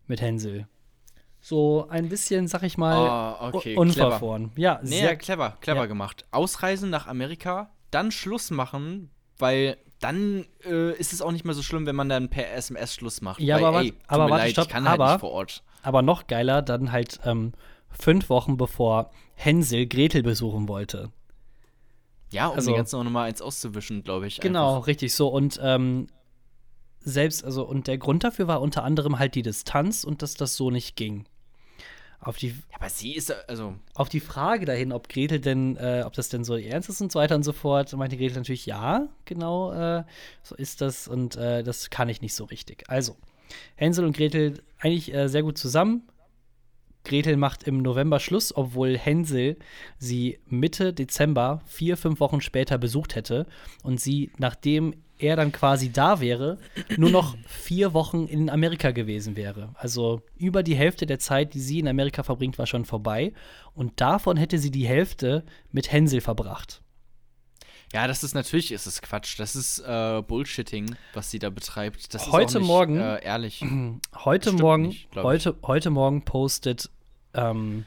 mit 0.06 0.20
Hänsel. 0.20 0.68
So 1.48 1.86
ein 1.90 2.08
bisschen, 2.08 2.48
sag 2.48 2.64
ich 2.64 2.76
mal, 2.76 3.38
oh, 3.40 3.56
okay. 3.56 3.76
unverfroren. 3.76 4.50
Ja, 4.56 4.80
nee, 4.82 4.98
sehr 4.98 5.14
clever, 5.14 5.56
clever 5.60 5.82
ja. 5.82 5.86
gemacht. 5.86 6.24
Ausreisen 6.32 6.90
nach 6.90 7.06
Amerika, 7.06 7.70
dann 7.92 8.10
Schluss 8.10 8.50
machen, 8.50 9.10
weil 9.38 9.76
dann 10.00 10.44
äh, 10.64 10.90
ist 10.98 11.12
es 11.12 11.22
auch 11.22 11.30
nicht 11.30 11.44
mehr 11.44 11.54
so 11.54 11.62
schlimm, 11.62 11.86
wenn 11.86 11.94
man 11.94 12.08
dann 12.08 12.30
per 12.30 12.52
SMS 12.52 12.96
Schluss 12.96 13.20
macht. 13.20 13.38
Ja, 13.38 13.58
weil, 13.58 13.64
aber, 13.64 13.82
ey, 13.82 13.94
aber 14.08 14.28
warte, 14.28 14.42
leid, 14.42 14.50
stopp, 14.50 14.64
ich 14.64 14.72
kann 14.72 14.88
aber, 14.88 15.04
halt 15.04 15.14
nicht 15.14 15.20
vor 15.20 15.30
Ort. 15.30 15.62
Aber 15.84 16.02
noch 16.02 16.26
geiler, 16.26 16.62
dann 16.62 16.90
halt 16.90 17.20
ähm, 17.24 17.52
fünf 17.90 18.28
Wochen 18.28 18.56
bevor 18.56 19.12
Hänsel 19.36 19.86
Gretel 19.86 20.24
besuchen 20.24 20.66
wollte. 20.66 21.12
Ja, 22.32 22.48
um 22.48 22.56
also, 22.56 22.72
die 22.72 22.76
ganze 22.76 22.96
nochmal 22.96 23.28
eins 23.28 23.40
auszuwischen, 23.40 24.02
glaube 24.02 24.26
ich. 24.26 24.40
Genau, 24.40 24.74
einfach. 24.74 24.88
richtig 24.88 25.14
so. 25.14 25.28
Und 25.28 25.60
ähm, 25.62 26.08
selbst, 27.02 27.44
also, 27.44 27.64
und 27.64 27.86
der 27.86 27.98
Grund 27.98 28.24
dafür 28.24 28.48
war 28.48 28.60
unter 28.60 28.82
anderem 28.82 29.20
halt 29.20 29.36
die 29.36 29.42
Distanz 29.42 30.02
und 30.02 30.22
dass 30.22 30.34
das 30.34 30.56
so 30.56 30.72
nicht 30.72 30.96
ging. 30.96 31.24
Auf 32.20 32.36
die, 32.38 32.48
ja, 32.48 32.54
aber 32.72 32.88
sie 32.88 33.14
ist, 33.14 33.32
also. 33.48 33.74
Auf 33.94 34.08
die 34.08 34.20
Frage 34.20 34.66
dahin, 34.66 34.92
ob 34.92 35.08
Gretel 35.08 35.40
denn, 35.40 35.76
äh, 35.76 36.02
ob 36.04 36.14
das 36.14 36.28
denn 36.28 36.44
so 36.44 36.56
ernst 36.56 36.88
ist 36.88 37.00
und 37.00 37.12
so 37.12 37.18
weiter 37.18 37.36
und 37.36 37.42
so 37.42 37.52
fort, 37.52 37.92
meinte 37.92 38.16
Gretel 38.16 38.36
natürlich, 38.36 38.66
ja, 38.66 39.08
genau, 39.24 39.72
äh, 39.72 40.04
so 40.42 40.54
ist 40.54 40.80
das 40.80 41.08
und 41.08 41.36
äh, 41.36 41.62
das 41.62 41.90
kann 41.90 42.08
ich 42.08 42.22
nicht 42.22 42.34
so 42.34 42.44
richtig. 42.44 42.84
Also, 42.88 43.16
Hänsel 43.76 44.04
und 44.04 44.16
Gretel 44.16 44.62
eigentlich 44.78 45.14
äh, 45.14 45.28
sehr 45.28 45.42
gut 45.42 45.58
zusammen. 45.58 46.02
Gretel 47.04 47.36
macht 47.36 47.62
im 47.62 47.78
November 47.78 48.18
Schluss, 48.18 48.54
obwohl 48.56 48.98
Hänsel 48.98 49.56
sie 49.98 50.40
Mitte 50.46 50.92
Dezember, 50.92 51.62
vier, 51.66 51.96
fünf 51.96 52.18
Wochen 52.18 52.40
später 52.40 52.78
besucht 52.78 53.14
hätte 53.14 53.46
und 53.84 54.00
sie, 54.00 54.32
nachdem 54.38 54.94
er 55.18 55.36
dann 55.36 55.52
quasi 55.52 55.90
da 55.90 56.20
wäre, 56.20 56.58
nur 56.96 57.10
noch 57.10 57.36
vier 57.46 57.94
Wochen 57.94 58.26
in 58.26 58.50
Amerika 58.50 58.90
gewesen 58.90 59.36
wäre. 59.36 59.70
Also 59.74 60.22
über 60.36 60.62
die 60.62 60.74
Hälfte 60.74 61.06
der 61.06 61.18
Zeit, 61.18 61.54
die 61.54 61.60
sie 61.60 61.78
in 61.78 61.88
Amerika 61.88 62.22
verbringt, 62.22 62.58
war 62.58 62.66
schon 62.66 62.84
vorbei. 62.84 63.32
Und 63.74 64.00
davon 64.00 64.36
hätte 64.36 64.58
sie 64.58 64.70
die 64.70 64.86
Hälfte 64.86 65.44
mit 65.72 65.90
Hänsel 65.92 66.20
verbracht. 66.20 66.82
Ja, 67.92 68.08
das 68.08 68.24
ist 68.24 68.34
natürlich, 68.34 68.72
ist 68.72 68.86
es 68.86 69.00
Quatsch. 69.00 69.38
Das 69.38 69.54
ist 69.54 69.78
äh, 69.78 70.22
Bullshitting, 70.22 70.96
was 71.14 71.30
sie 71.30 71.38
da 71.38 71.50
betreibt. 71.50 72.12
Das 72.14 72.32
heute 72.32 72.46
ist 72.46 72.54
nicht, 72.54 72.66
Morgen, 72.66 72.98
äh, 72.98 73.24
ehrlich. 73.24 73.64
Heute 74.24 74.52
Morgen, 74.52 74.88
nicht, 74.88 75.08
heute, 75.14 75.56
heute 75.62 75.90
Morgen 75.90 76.24
postet 76.24 76.90
ähm, 77.32 77.86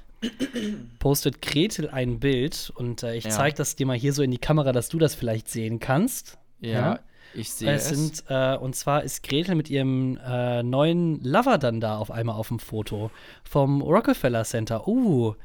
postet 0.99 1.41
Gretel 1.41 1.89
ein 1.89 2.19
Bild 2.19 2.71
und 2.75 3.03
äh, 3.03 3.15
ich 3.15 3.25
ja. 3.25 3.29
zeige 3.29 3.57
das 3.57 3.75
dir 3.75 3.85
mal 3.85 3.97
hier 3.97 4.13
so 4.13 4.21
in 4.21 4.31
die 4.31 4.37
Kamera, 4.37 4.71
dass 4.71 4.89
du 4.89 4.99
das 4.99 5.15
vielleicht 5.15 5.47
sehen 5.47 5.79
kannst. 5.79 6.37
Ja, 6.59 6.71
ja? 6.71 6.99
Ich 7.33 7.51
sehe 7.51 7.73
es. 7.73 7.89
Sind, 7.89 8.23
äh, 8.29 8.55
und 8.57 8.75
zwar 8.75 9.03
ist 9.03 9.23
Gretel 9.23 9.55
mit 9.55 9.69
ihrem 9.69 10.17
äh, 10.25 10.63
neuen 10.63 11.23
Lover 11.23 11.57
dann 11.57 11.79
da 11.79 11.97
auf 11.97 12.11
einmal 12.11 12.35
auf 12.35 12.49
dem 12.49 12.59
Foto 12.59 13.11
vom 13.43 13.81
Rockefeller 13.81 14.43
Center. 14.43 14.87
Uh, 14.87 15.35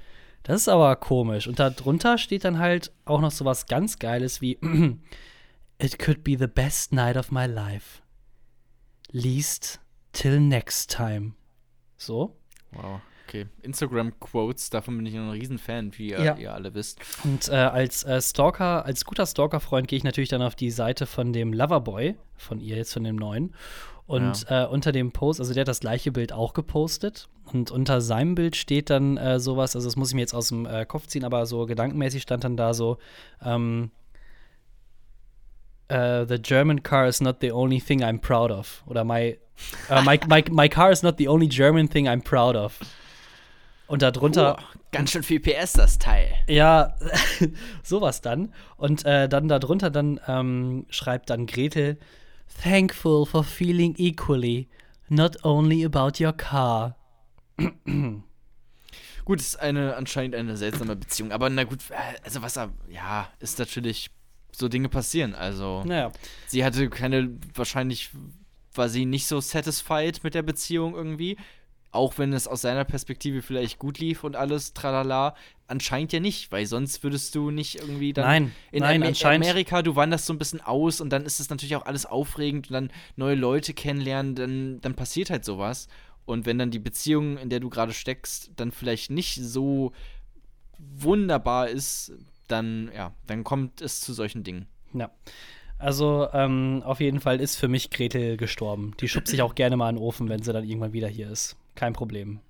das 0.42 0.62
ist 0.62 0.68
aber 0.68 0.96
komisch. 0.96 1.46
Und 1.46 1.58
darunter 1.58 2.18
steht 2.18 2.44
dann 2.44 2.58
halt 2.58 2.92
auch 3.04 3.20
noch 3.20 3.30
so 3.30 3.44
was 3.44 3.66
ganz 3.66 3.98
Geiles 3.98 4.40
wie 4.40 4.58
It 5.78 5.98
could 5.98 6.22
be 6.22 6.36
the 6.38 6.46
best 6.46 6.92
night 6.92 7.16
of 7.16 7.32
my 7.32 7.46
life. 7.46 8.00
Least 9.10 9.80
till 10.12 10.40
next 10.40 10.90
time. 10.90 11.34
So. 11.96 12.36
Wow. 12.72 13.00
Okay, 13.26 13.46
Instagram-Quotes, 13.62 14.70
davon 14.70 14.96
bin 14.98 15.06
ich 15.06 15.14
ein 15.14 15.30
Riesenfan, 15.30 15.92
wie 15.96 16.10
ihr, 16.10 16.22
ja. 16.22 16.36
ihr 16.36 16.52
alle 16.52 16.74
wisst. 16.74 17.00
Und 17.24 17.48
äh, 17.48 17.54
als 17.54 18.04
äh, 18.04 18.20
Stalker, 18.20 18.84
als 18.84 19.04
guter 19.04 19.26
Stalker-Freund 19.26 19.88
gehe 19.88 19.96
ich 19.96 20.04
natürlich 20.04 20.28
dann 20.28 20.42
auf 20.42 20.54
die 20.54 20.70
Seite 20.70 21.06
von 21.06 21.32
dem 21.32 21.52
Loverboy, 21.52 22.16
von 22.36 22.60
ihr 22.60 22.76
jetzt, 22.76 22.92
von 22.92 23.04
dem 23.04 23.16
neuen. 23.16 23.54
Und 24.06 24.48
ja. 24.50 24.64
äh, 24.64 24.66
unter 24.68 24.92
dem 24.92 25.12
Post, 25.12 25.40
also 25.40 25.54
der 25.54 25.62
hat 25.62 25.68
das 25.68 25.80
gleiche 25.80 26.12
Bild 26.12 26.32
auch 26.32 26.52
gepostet. 26.52 27.28
Und 27.52 27.70
unter 27.70 28.02
seinem 28.02 28.34
Bild 28.34 28.56
steht 28.56 28.90
dann 28.90 29.16
äh, 29.16 29.40
sowas, 29.40 29.74
also 29.74 29.88
das 29.88 29.96
muss 29.96 30.10
ich 30.10 30.14
mir 30.14 30.20
jetzt 30.20 30.34
aus 30.34 30.48
dem 30.48 30.66
äh, 30.66 30.84
Kopf 30.84 31.06
ziehen, 31.06 31.24
aber 31.24 31.46
so 31.46 31.64
gedankenmäßig 31.64 32.22
stand 32.22 32.44
dann 32.44 32.56
da 32.56 32.74
so, 32.74 32.98
ähm, 33.42 33.90
uh, 35.90 36.24
the 36.26 36.38
German 36.38 36.82
car 36.82 37.06
is 37.06 37.20
not 37.20 37.36
the 37.40 37.52
only 37.52 37.80
thing 37.80 38.02
I'm 38.02 38.18
proud 38.18 38.50
of. 38.50 38.82
Oder 38.86 39.04
my, 39.04 39.38
uh, 39.90 40.02
my, 40.02 40.18
my, 40.28 40.44
my 40.50 40.68
car 40.68 40.90
is 40.90 41.02
not 41.02 41.16
the 41.16 41.28
only 41.28 41.48
German 41.48 41.88
thing 41.88 42.06
I'm 42.06 42.22
proud 42.22 42.56
of. 42.56 42.78
Und 43.94 44.02
darunter. 44.02 44.56
Oh, 44.58 44.78
ganz 44.90 45.12
schön 45.12 45.22
viel 45.22 45.38
PS, 45.38 45.74
das 45.74 46.00
Teil. 46.00 46.34
Ja, 46.48 46.96
sowas 47.84 48.22
dann. 48.22 48.52
Und 48.76 49.04
äh, 49.04 49.28
dann 49.28 49.46
darunter 49.46 49.88
dann 49.88 50.18
ähm, 50.26 50.84
schreibt 50.90 51.30
dann 51.30 51.46
Gretel: 51.46 52.00
Thankful 52.60 53.24
for 53.24 53.44
feeling 53.44 53.94
equally, 53.96 54.68
not 55.08 55.44
only 55.44 55.84
about 55.84 56.20
your 56.20 56.32
car. 56.32 56.96
gut, 59.24 59.40
ist 59.40 59.60
eine 59.60 59.94
anscheinend 59.94 60.34
eine 60.34 60.56
seltsame 60.56 60.96
Beziehung, 60.96 61.30
aber 61.30 61.48
na 61.48 61.62
gut, 61.62 61.78
äh, 61.90 62.18
also 62.24 62.42
was 62.42 62.56
ja, 62.88 63.28
ist 63.38 63.60
natürlich 63.60 64.10
so 64.50 64.66
Dinge 64.66 64.88
passieren. 64.88 65.36
Also, 65.36 65.84
naja. 65.86 66.10
sie 66.48 66.64
hatte 66.64 66.90
keine, 66.90 67.38
wahrscheinlich 67.54 68.10
war 68.74 68.88
sie 68.88 69.06
nicht 69.06 69.28
so 69.28 69.40
satisfied 69.40 70.24
mit 70.24 70.34
der 70.34 70.42
Beziehung 70.42 70.96
irgendwie 70.96 71.36
auch 71.94 72.18
wenn 72.18 72.32
es 72.32 72.48
aus 72.48 72.62
seiner 72.62 72.84
Perspektive 72.84 73.42
vielleicht 73.42 73.78
gut 73.78 73.98
lief 73.98 74.24
und 74.24 74.36
alles, 74.36 74.72
tralala, 74.74 75.34
anscheinend 75.66 76.12
ja 76.12 76.20
nicht, 76.20 76.52
weil 76.52 76.66
sonst 76.66 77.02
würdest 77.02 77.34
du 77.34 77.50
nicht 77.50 77.76
irgendwie 77.76 78.12
dann 78.12 78.24
nein, 78.24 78.52
in 78.72 78.80
nein, 78.80 79.02
Amer 79.02 79.34
Amerika, 79.34 79.82
du 79.82 79.96
wanderst 79.96 80.26
so 80.26 80.32
ein 80.32 80.38
bisschen 80.38 80.60
aus 80.60 81.00
und 81.00 81.10
dann 81.10 81.24
ist 81.24 81.40
es 81.40 81.50
natürlich 81.50 81.76
auch 81.76 81.86
alles 81.86 82.06
aufregend 82.06 82.68
und 82.68 82.74
dann 82.74 82.90
neue 83.16 83.34
Leute 83.34 83.74
kennenlernen, 83.74 84.34
dann, 84.34 84.80
dann 84.80 84.94
passiert 84.94 85.30
halt 85.30 85.44
sowas. 85.44 85.88
Und 86.26 86.46
wenn 86.46 86.58
dann 86.58 86.70
die 86.70 86.78
Beziehung, 86.78 87.36
in 87.36 87.50
der 87.50 87.60
du 87.60 87.68
gerade 87.68 87.92
steckst, 87.92 88.52
dann 88.56 88.72
vielleicht 88.72 89.10
nicht 89.10 89.36
so 89.42 89.92
wunderbar 90.78 91.68
ist, 91.68 92.12
dann, 92.48 92.90
ja, 92.94 93.12
dann 93.26 93.44
kommt 93.44 93.80
es 93.80 94.00
zu 94.00 94.12
solchen 94.12 94.42
Dingen. 94.42 94.66
Ja. 94.94 95.10
Also 95.78 96.28
ähm, 96.32 96.82
auf 96.84 97.00
jeden 97.00 97.20
Fall 97.20 97.40
ist 97.40 97.56
für 97.56 97.68
mich 97.68 97.90
Gretel 97.90 98.36
gestorben. 98.36 98.94
Die 99.00 99.08
schubst 99.08 99.30
sich 99.30 99.42
auch 99.42 99.54
gerne 99.54 99.76
mal 99.76 99.90
in 99.90 99.96
den 99.96 100.02
Ofen, 100.02 100.28
wenn 100.28 100.42
sie 100.42 100.52
dann 100.52 100.64
irgendwann 100.64 100.92
wieder 100.92 101.08
hier 101.08 101.30
ist. 101.30 101.56
Kein 101.74 101.92
Problem. 101.92 102.40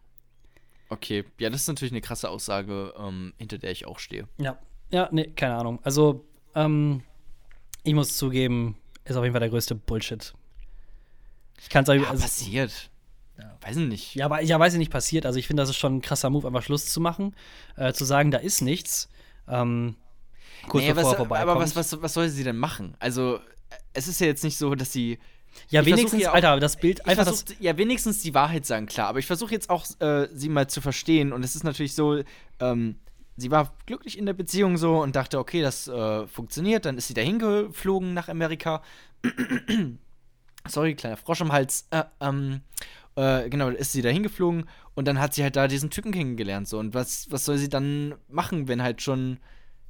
Okay, 0.89 1.25
ja, 1.39 1.51
das 1.51 1.63
ist 1.63 1.69
natürlich 1.69 1.93
eine 1.93 2.01
krasse 2.01 2.29
Aussage, 2.29 2.93
ähm, 2.99 3.33
hinter 3.39 3.59
der 3.59 3.71
ich 3.71 3.87
auch 3.87 3.99
stehe. 3.99 4.29
Ja, 4.39 4.59
ja, 4.91 5.09
nee, 5.11 5.27
keine 5.29 5.57
Ahnung. 5.57 5.81
Also, 5.83 6.25
ähm, 6.55 7.03
ich 7.83 7.95
muss 7.95 8.17
zugeben, 8.17 8.77
ist 9.05 9.17
auf 9.17 9.25
jeden 9.25 9.33
Fall 9.33 9.41
der 9.41 9.51
größte 9.51 9.75
Bullshit. 9.75 10.33
Ich 11.61 11.69
kann 11.69 11.85
es 11.85 11.89
ja, 11.89 12.09
also, 12.09 12.23
passiert. 12.23 12.91
ja. 13.39 13.57
weiß 13.61 13.77
ich 13.77 13.89
nicht. 13.89 14.15
Ja, 14.15 14.27
aber 14.27 14.43
ja, 14.43 14.59
weiß 14.59 14.75
ich 14.75 14.79
nicht 14.79 14.93
passiert. 14.93 15.27
Also 15.27 15.39
ich 15.39 15.47
finde, 15.47 15.63
das 15.63 15.71
ist 15.71 15.77
schon 15.77 15.97
ein 15.97 16.03
krasser 16.03 16.31
Move, 16.31 16.47
einfach 16.47 16.63
Schluss 16.63 16.87
zu 16.87 17.01
machen, 17.01 17.35
äh, 17.77 17.93
zu 17.93 18.05
sagen, 18.05 18.31
da 18.31 18.39
ist 18.39 18.61
nichts. 18.61 19.09
Ähm, 19.49 19.97
kurz 20.69 20.85
naja, 20.85 20.95
bevor 20.95 21.31
was, 21.31 21.41
Aber 21.41 21.59
was, 21.59 21.77
was, 21.77 22.03
was 22.03 22.15
soll 22.15 22.29
sie 22.29 22.45
denn 22.45 22.57
machen? 22.57 22.97
Also, 22.99 23.41
es 23.93 24.09
ist 24.09 24.21
ja 24.21 24.27
jetzt 24.27 24.45
nicht 24.45 24.59
so, 24.59 24.75
dass 24.75 24.93
sie. 24.93 25.19
Ja, 25.69 25.81
ich 25.81 25.87
wenigstens, 25.87 26.23
ja 26.23 26.31
auch, 26.31 26.35
Alter, 26.35 26.61
das 26.61 26.77
Bild 26.77 27.07
einfach. 27.07 27.25
Versuch, 27.25 27.45
das 27.45 27.57
ja, 27.61 27.77
wenigstens 27.77 28.23
die 28.23 28.35
Wahrheit 28.35 28.67
sagen, 28.67 28.87
klar. 28.87 29.09
Aber 29.09 29.19
ich 29.19 29.27
versuche 29.27 29.53
jetzt 29.53 29.71
auch, 29.71 29.85
äh, 30.01 30.29
sie 30.33 30.49
mal 30.49 30.69
zu 30.69 30.81
verstehen. 30.81 31.33
Und 31.33 31.45
es 31.45 31.55
ist 31.55 31.65
natürlich 31.65 31.95
so, 31.95 32.23
ähm, 32.61 32.97
sie 33.37 33.51
war 33.51 33.75
glücklich 33.87 34.19
in 34.19 34.27
der 34.27 34.33
Beziehung 34.33 34.77
so 34.77 35.03
und 35.03 35.17
dachte, 35.17 35.39
okay, 35.39 35.63
das 35.63 35.89
äh, 35.89 36.27
funktioniert. 36.27 36.85
Dann 36.85 36.99
ist 36.99 37.09
sie 37.09 37.15
dahin 37.15 37.39
geflogen 37.39 38.15
nach 38.15 38.29
Amerika. 38.29 38.83
Sorry, 40.67 40.95
kleiner 40.95 41.17
Frosch 41.17 41.41
im 41.41 41.53
Hals. 41.53 41.87
Äh, 41.91 42.05
ähm, 42.21 42.61
äh, 43.17 43.49
genau, 43.49 43.69
ist 43.69 43.93
sie 43.93 44.03
dahin 44.03 44.23
geflogen 44.23 44.65
und 44.95 45.07
dann 45.07 45.21
hat 45.21 45.35
sie 45.35 45.43
halt 45.43 45.57
da 45.57 45.69
diesen 45.69 45.91
Typen 45.91 46.13
kennengelernt. 46.13 46.69
So. 46.69 46.79
Und 46.79 46.95
was, 46.95 47.31
was 47.31 47.45
soll 47.45 47.59
sie 47.59 47.69
dann 47.69 48.15
machen, 48.29 48.69
wenn 48.69 48.83
halt 48.83 49.03
schon. 49.03 49.39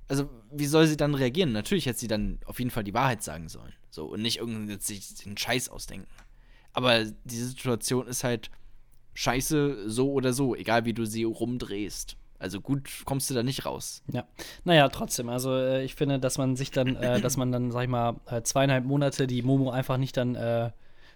Also, 0.08 0.28
wie 0.50 0.66
soll 0.66 0.86
sie 0.86 0.96
dann 0.96 1.14
reagieren? 1.14 1.52
Natürlich 1.52 1.86
hätte 1.86 1.98
sie 1.98 2.08
dann 2.08 2.38
auf 2.44 2.58
jeden 2.58 2.70
Fall 2.70 2.84
die 2.84 2.94
Wahrheit 2.94 3.22
sagen 3.22 3.48
sollen. 3.48 3.72
So, 3.90 4.06
und 4.06 4.22
nicht 4.22 4.38
irgendwie 4.38 4.76
sich 4.78 5.14
den 5.14 5.36
Scheiß 5.36 5.68
ausdenken. 5.68 6.06
Aber 6.72 7.04
diese 7.24 7.46
Situation 7.46 8.06
ist 8.06 8.24
halt 8.24 8.50
scheiße, 9.14 9.88
so 9.88 10.12
oder 10.12 10.32
so, 10.32 10.54
egal 10.54 10.84
wie 10.84 10.92
du 10.92 11.06
sie 11.06 11.24
rumdrehst. 11.24 12.16
Also 12.38 12.60
gut 12.60 12.90
kommst 13.04 13.30
du 13.30 13.34
da 13.34 13.42
nicht 13.42 13.64
raus. 13.64 14.02
Ja. 14.12 14.26
Naja, 14.64 14.88
trotzdem. 14.88 15.28
Also 15.28 15.54
äh, 15.56 15.84
ich 15.84 15.94
finde, 15.94 16.18
dass 16.18 16.36
man 16.36 16.56
sich 16.56 16.70
dann, 16.70 16.96
äh, 16.96 17.20
dass 17.22 17.36
man 17.36 17.52
dann, 17.52 17.70
sag 17.70 17.84
ich 17.84 17.88
mal, 17.88 18.16
äh, 18.26 18.42
zweieinhalb 18.42 18.84
Monate 18.84 19.26
die 19.26 19.42
Momo 19.42 19.70
einfach 19.70 19.96
nicht 19.96 20.16
dann 20.16 20.34
äh, 20.34 20.70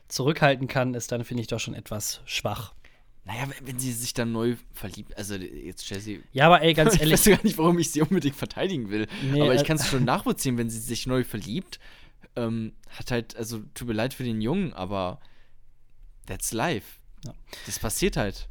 zurückhalten 0.07 0.69
kann, 0.69 0.95
ist 0.95 1.13
dann, 1.13 1.25
finde 1.25 1.43
ich, 1.43 1.49
doch 1.49 1.61
schon 1.61 1.75
etwas 1.75 2.23
schwach. 2.25 2.73
Naja, 3.29 3.47
wenn 3.61 3.79
sie 3.79 3.93
sich 3.93 4.15
dann 4.15 4.33
neu 4.33 4.57
verliebt, 4.73 5.15
also 5.19 5.35
jetzt 5.35 5.85
Chelsea. 5.85 6.21
Ja, 6.33 6.47
aber 6.47 6.63
ey, 6.63 6.73
ganz 6.75 6.95
ehrlich. 6.95 7.21
Ich 7.21 7.27
weiß 7.27 7.37
gar 7.37 7.45
nicht, 7.45 7.59
warum 7.59 7.79
ich 7.79 7.91
sie 7.91 8.01
unbedingt 8.01 8.35
verteidigen 8.35 8.89
will. 8.89 9.07
Nee, 9.31 9.43
aber 9.43 9.55
ich 9.55 9.61
äh, 9.61 9.65
kann 9.65 9.77
es 9.77 9.87
schon 9.87 10.05
nachvollziehen, 10.07 10.57
wenn 10.57 10.71
sie 10.71 10.79
sich 10.79 11.07
neu 11.07 11.25
verliebt. 11.25 11.79
Ähm, 12.37 12.73
hat 12.89 13.11
halt, 13.11 13.37
also 13.37 13.61
tut 13.75 13.87
mir 13.87 13.93
leid 13.93 14.15
für 14.15 14.25
den 14.25 14.41
Jungen, 14.41 14.73
aber 14.73 15.21
that's 16.27 16.53
life. 16.53 17.01
Ja. 17.23 17.35
Das 17.67 17.79
passiert 17.79 18.17
halt. 18.17 18.49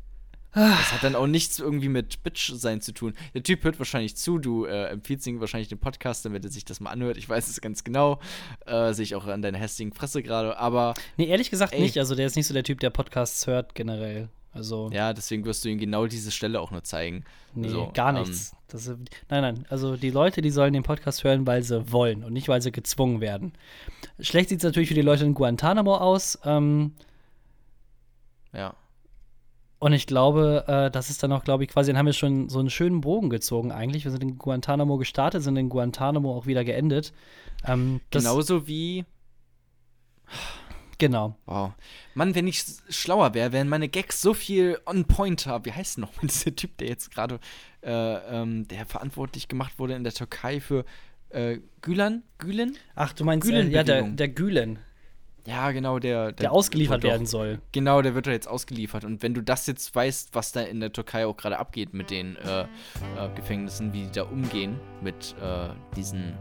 Das 0.54 0.92
hat 0.92 1.04
dann 1.04 1.16
auch 1.16 1.28
nichts 1.28 1.60
irgendwie 1.60 1.90
mit 1.90 2.24
Bitch 2.24 2.52
sein 2.54 2.82
zu 2.82 2.92
tun. 2.92 3.14
Der 3.34 3.44
Typ 3.44 3.64
hört 3.64 3.80
wahrscheinlich 3.80 4.16
zu, 4.16 4.40
du 4.40 4.66
äh, 4.66 4.90
empfiehlst 4.90 5.26
ihm 5.28 5.40
wahrscheinlich 5.40 5.70
den 5.70 5.78
Podcast, 5.80 6.26
damit 6.26 6.44
er 6.46 6.52
sich 6.52 6.66
das 6.66 6.80
mal 6.80 6.92
anhört. 6.92 7.18
Ich 7.18 7.28
weiß 7.30 7.48
es 7.48 7.62
ganz 7.62 7.84
genau. 7.84 8.20
Äh, 8.66 8.94
Sehe 8.94 9.04
ich 9.04 9.16
auch 9.16 9.26
an 9.26 9.42
deiner 9.42 9.58
hässlichen 9.58 9.94
Fresse 9.94 10.24
gerade, 10.24 10.58
aber. 10.58 10.94
Nee, 11.18 11.26
ehrlich 11.26 11.50
gesagt 11.52 11.74
ey, 11.74 11.82
nicht. 11.82 11.98
Also, 11.98 12.16
der 12.16 12.28
ist 12.28 12.36
nicht 12.36 12.48
so 12.48 12.56
der 12.56 12.64
Typ, 12.64 12.80
der 12.80 12.90
Podcasts 12.90 13.46
hört, 13.46 13.76
generell. 13.76 14.30
Also. 14.58 14.90
Ja, 14.92 15.14
deswegen 15.14 15.46
wirst 15.46 15.64
du 15.64 15.70
ihm 15.70 15.78
genau 15.78 16.08
diese 16.08 16.32
Stelle 16.32 16.60
auch 16.60 16.72
nur 16.72 16.84
zeigen. 16.84 17.24
Nee, 17.54 17.68
also, 17.68 17.92
gar 17.94 18.12
nichts. 18.12 18.52
Ähm, 18.52 18.58
das, 18.68 18.88
nein, 18.88 19.42
nein. 19.42 19.66
Also, 19.70 19.96
die 19.96 20.10
Leute, 20.10 20.42
die 20.42 20.50
sollen 20.50 20.74
den 20.74 20.84
Podcast 20.84 21.24
hören, 21.24 21.48
weil 21.48 21.64
sie 21.64 21.92
wollen 21.92 22.24
und 22.24 22.34
nicht, 22.34 22.48
weil 22.50 22.62
sie 22.62 22.72
gezwungen 22.72 23.22
werden. 23.22 23.54
Schlecht 24.20 24.50
sieht 24.50 24.60
es 24.60 24.64
natürlich 24.64 24.90
für 24.90 24.96
die 24.96 25.02
Leute 25.02 25.26
in 25.26 25.34
Guantanamo 25.34 25.96
aus. 25.96 26.38
Ähm, 26.44 26.94
ja. 28.54 28.74
Und 29.80 29.94
ich 29.94 30.08
glaube, 30.08 30.66
äh, 30.68 30.90
das 30.90 31.10
ist 31.12 31.22
dann 31.22 31.32
auch, 31.32 31.44
glaube 31.44 31.64
ich, 31.64 31.70
quasi, 31.70 31.92
dann 31.92 32.00
haben 32.00 32.08
wir 32.08 32.14
schon 32.14 32.50
so 32.50 32.60
einen 32.60 32.72
schönen 32.72 33.02
Bogen 33.02 33.30
gezogen 33.30 33.72
eigentlich. 33.72 34.06
Wir 34.06 34.12
sind 34.12 34.24
in 34.24 34.38
Guantanamo 34.38 34.98
gestartet, 34.98 35.44
sind 35.44 35.56
in 35.56 35.70
Guantanamo 35.70 36.36
auch 36.36 36.48
wieder 36.48 36.64
geendet. 36.64 37.14
Ähm, 37.66 38.02
Genauso 38.10 38.68
wie. 38.68 39.06
Genau. 40.98 41.36
Wow. 41.46 41.74
Mann, 42.16 42.34
wenn 42.34 42.48
ich 42.48 42.66
schlauer 42.90 43.34
wäre, 43.34 43.52
wären 43.52 43.70
meine 43.70 43.88
Gags 43.88 44.22
so 44.22 44.34
viel 44.34 44.80
on 44.86 45.06
point 45.06 45.46
haben. 45.46 45.66
Wie 45.66 45.72
heißt 45.72 45.98
noch 46.00 46.12
dieser 46.22 46.56
Typ, 46.56 46.78
der 46.78 46.88
jetzt 46.88 47.12
gerade, 47.12 47.40
äh, 47.82 47.92
ähm, 47.92 48.68
der 48.68 48.86
verantwortlich 48.86 49.48
gemacht 49.48 49.78
wurde 49.78 49.96
in 49.96 50.04
der 50.04 50.14
Türkei 50.14 50.60
für 50.60 50.86
äh, 51.30 51.60
Gülen? 51.82 52.24
Gülen? 52.40 52.78
Ach, 52.96 53.14
du 53.14 53.26
meinst, 53.26 53.48
Gülen 53.48 53.70
äh, 53.70 53.74
ja, 53.74 53.84
der, 53.84 54.04
der 54.04 54.30
Gülen. 54.30 54.80
Ja, 55.46 55.72
genau, 55.72 55.98
der. 55.98 56.26
Der, 56.26 56.34
der 56.34 56.52
ausgeliefert 56.52 57.04
werden 57.04 57.26
soll. 57.26 57.62
Genau, 57.72 58.02
der 58.02 58.16
wird 58.16 58.28
da 58.28 58.32
jetzt 58.32 58.50
ausgeliefert. 58.50 59.06
Und 59.06 59.24
wenn 59.24 59.34
du 59.34 59.42
das 59.42 59.66
jetzt 59.66 59.96
weißt, 59.96 60.36
was 60.36 60.52
da 60.52 60.62
in 60.62 60.82
der 60.82 60.92
Türkei 60.92 61.26
auch 61.26 61.38
gerade 61.38 61.58
abgeht 61.58 61.94
mit 61.94 62.10
den 62.10 62.36
äh, 62.36 62.64
äh, 62.64 62.66
Gefängnissen, 63.34 63.94
wie 63.94 64.04
die 64.04 64.12
da 64.12 64.24
umgehen 64.24 64.78
mit 65.02 65.36
äh, 65.42 65.70
diesen 65.96 66.34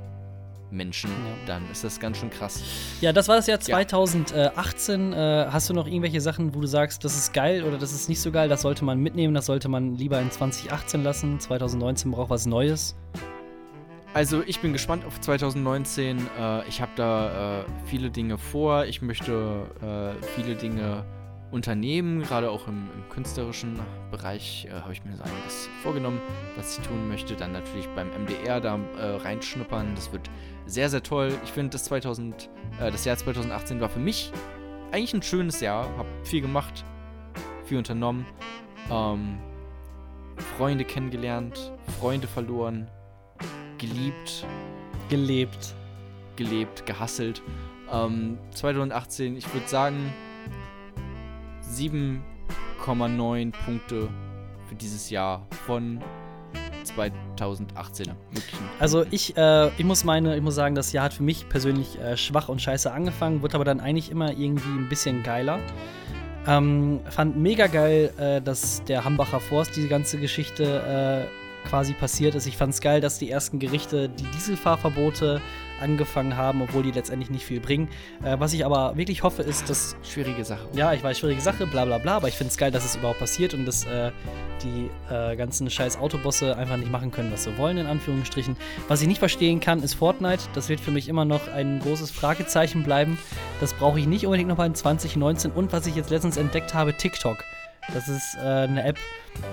Menschen, 0.76 1.10
dann 1.46 1.62
ist 1.70 1.84
das 1.84 1.98
ganz 1.98 2.18
schön 2.18 2.30
krass. 2.30 2.62
Ja, 3.00 3.12
das 3.12 3.28
war 3.28 3.36
das 3.36 3.46
Jahr 3.46 3.60
2018. 3.60 5.12
Ja. 5.12 5.46
Äh, 5.46 5.50
hast 5.50 5.68
du 5.70 5.74
noch 5.74 5.86
irgendwelche 5.86 6.20
Sachen, 6.20 6.54
wo 6.54 6.60
du 6.60 6.66
sagst, 6.66 7.04
das 7.04 7.16
ist 7.16 7.32
geil 7.32 7.64
oder 7.64 7.78
das 7.78 7.92
ist 7.92 8.08
nicht 8.08 8.20
so 8.20 8.30
geil, 8.30 8.48
das 8.48 8.62
sollte 8.62 8.84
man 8.84 8.98
mitnehmen, 9.00 9.34
das 9.34 9.46
sollte 9.46 9.68
man 9.68 9.94
lieber 9.96 10.20
in 10.20 10.30
2018 10.30 11.02
lassen? 11.02 11.40
2019 11.40 12.10
braucht 12.10 12.30
was 12.30 12.46
Neues? 12.46 12.96
Also 14.14 14.42
ich 14.46 14.60
bin 14.60 14.72
gespannt 14.72 15.04
auf 15.04 15.20
2019. 15.20 16.18
Äh, 16.18 16.68
ich 16.68 16.80
habe 16.80 16.92
da 16.96 17.60
äh, 17.60 17.64
viele 17.84 18.10
Dinge 18.10 18.38
vor. 18.38 18.86
Ich 18.86 19.02
möchte 19.02 19.66
viele 20.34 20.54
Dinge 20.54 21.04
unternehmen. 21.50 22.22
Gerade 22.22 22.50
auch 22.50 22.66
im, 22.66 22.88
im 22.94 23.08
künstlerischen 23.10 23.78
Bereich 24.10 24.68
habe 24.72 24.92
ich 24.92 25.04
mir 25.04 25.16
so 25.16 25.22
einiges 25.22 25.68
vorgenommen, 25.82 26.20
was 26.56 26.78
ich 26.78 26.86
tun 26.86 27.08
möchte. 27.08 27.34
Dann 27.36 27.52
natürlich 27.52 27.88
beim 27.90 28.08
MDR 28.08 28.60
da 28.60 28.78
reinschnuppern. 28.96 29.94
Das 29.94 30.10
wird 30.12 30.30
sehr, 30.66 30.90
sehr 30.90 31.02
toll. 31.02 31.32
Ich 31.44 31.52
finde, 31.52 31.70
das, 31.70 31.90
äh, 31.90 32.90
das 32.90 33.04
Jahr 33.04 33.16
2018 33.16 33.80
war 33.80 33.88
für 33.88 34.00
mich 34.00 34.32
eigentlich 34.92 35.14
ein 35.14 35.22
schönes 35.22 35.60
Jahr. 35.60 35.88
Habe 35.96 36.08
viel 36.24 36.40
gemacht, 36.40 36.84
viel 37.64 37.78
unternommen. 37.78 38.26
Ähm, 38.90 39.38
Freunde 40.56 40.84
kennengelernt, 40.84 41.72
Freunde 41.98 42.26
verloren, 42.26 42.90
geliebt. 43.78 44.46
Gelebt. 45.08 45.74
Gelebt, 46.36 46.84
gehasselt. 46.84 47.42
Ähm, 47.90 48.38
2018, 48.50 49.36
ich 49.36 49.52
würde 49.54 49.68
sagen 49.68 50.12
7,9 51.62 53.52
Punkte 53.64 54.08
für 54.68 54.74
dieses 54.74 55.08
Jahr 55.10 55.46
von 55.66 56.00
2018er. 56.86 58.14
Also 58.78 59.04
ich, 59.10 59.36
äh, 59.36 59.68
ich 59.78 59.84
muss 59.84 60.04
meine, 60.04 60.36
ich 60.36 60.42
muss 60.42 60.54
sagen, 60.54 60.74
das 60.74 60.92
Jahr 60.92 61.06
hat 61.06 61.14
für 61.14 61.22
mich 61.22 61.48
persönlich 61.48 61.98
äh, 61.98 62.16
schwach 62.16 62.48
und 62.48 62.60
scheiße 62.62 62.92
angefangen, 62.92 63.42
wird 63.42 63.54
aber 63.54 63.64
dann 63.64 63.80
eigentlich 63.80 64.10
immer 64.10 64.32
irgendwie 64.32 64.68
ein 64.68 64.88
bisschen 64.88 65.22
geiler. 65.22 65.58
Ähm, 66.46 67.00
fand 67.10 67.36
mega 67.36 67.66
geil, 67.66 68.12
äh, 68.18 68.40
dass 68.40 68.84
der 68.84 69.04
Hambacher 69.04 69.40
Forst 69.40 69.76
diese 69.76 69.88
ganze 69.88 70.18
Geschichte 70.18 71.26
äh, 71.26 71.68
quasi 71.68 71.92
passiert 71.92 72.34
ist. 72.34 72.46
Ich 72.46 72.56
fand 72.56 72.72
es 72.72 72.80
geil, 72.80 73.00
dass 73.00 73.18
die 73.18 73.30
ersten 73.30 73.58
Gerichte 73.58 74.08
die 74.08 74.24
Dieselfahrverbote 74.24 75.40
angefangen 75.80 76.36
haben, 76.36 76.62
obwohl 76.62 76.82
die 76.82 76.90
letztendlich 76.90 77.30
nicht 77.30 77.44
viel 77.44 77.60
bringen. 77.60 77.88
Äh, 78.22 78.36
was 78.38 78.52
ich 78.52 78.64
aber 78.64 78.96
wirklich 78.96 79.22
hoffe, 79.22 79.42
ist, 79.42 79.68
dass. 79.68 79.96
Schwierige 80.02 80.44
Sache. 80.44 80.68
Ja, 80.74 80.92
ich 80.92 81.02
weiß, 81.02 81.18
schwierige 81.18 81.40
Sache, 81.40 81.66
bla 81.66 81.84
bla 81.84 81.98
bla, 81.98 82.16
aber 82.16 82.28
ich 82.28 82.34
finde 82.34 82.50
es 82.50 82.56
geil, 82.56 82.70
dass 82.70 82.84
es 82.84 82.96
überhaupt 82.96 83.18
passiert 83.18 83.54
und 83.54 83.66
dass 83.66 83.84
äh, 83.84 84.10
die 84.62 84.90
äh, 85.12 85.36
ganzen 85.36 85.68
scheiß 85.70 85.98
Autobosse 85.98 86.56
einfach 86.56 86.76
nicht 86.76 86.90
machen 86.90 87.10
können, 87.10 87.32
was 87.32 87.44
sie 87.44 87.56
wollen, 87.58 87.78
in 87.78 87.86
Anführungsstrichen. 87.86 88.56
Was 88.88 89.02
ich 89.02 89.08
nicht 89.08 89.18
verstehen 89.18 89.60
kann, 89.60 89.82
ist 89.82 89.94
Fortnite. 89.94 90.44
Das 90.54 90.68
wird 90.68 90.80
für 90.80 90.90
mich 90.90 91.08
immer 91.08 91.24
noch 91.24 91.48
ein 91.48 91.80
großes 91.80 92.10
Fragezeichen 92.10 92.82
bleiben. 92.82 93.18
Das 93.60 93.74
brauche 93.74 93.98
ich 93.98 94.06
nicht 94.06 94.26
unbedingt 94.26 94.48
noch 94.48 94.58
mal 94.58 94.66
in 94.66 94.74
2019. 94.74 95.50
Und 95.52 95.72
was 95.72 95.86
ich 95.86 95.94
jetzt 95.94 96.10
letztens 96.10 96.36
entdeckt 96.36 96.74
habe, 96.74 96.94
TikTok. 96.94 97.44
Das 97.92 98.08
ist 98.08 98.36
äh, 98.36 98.40
eine 98.40 98.84
App, 98.84 98.98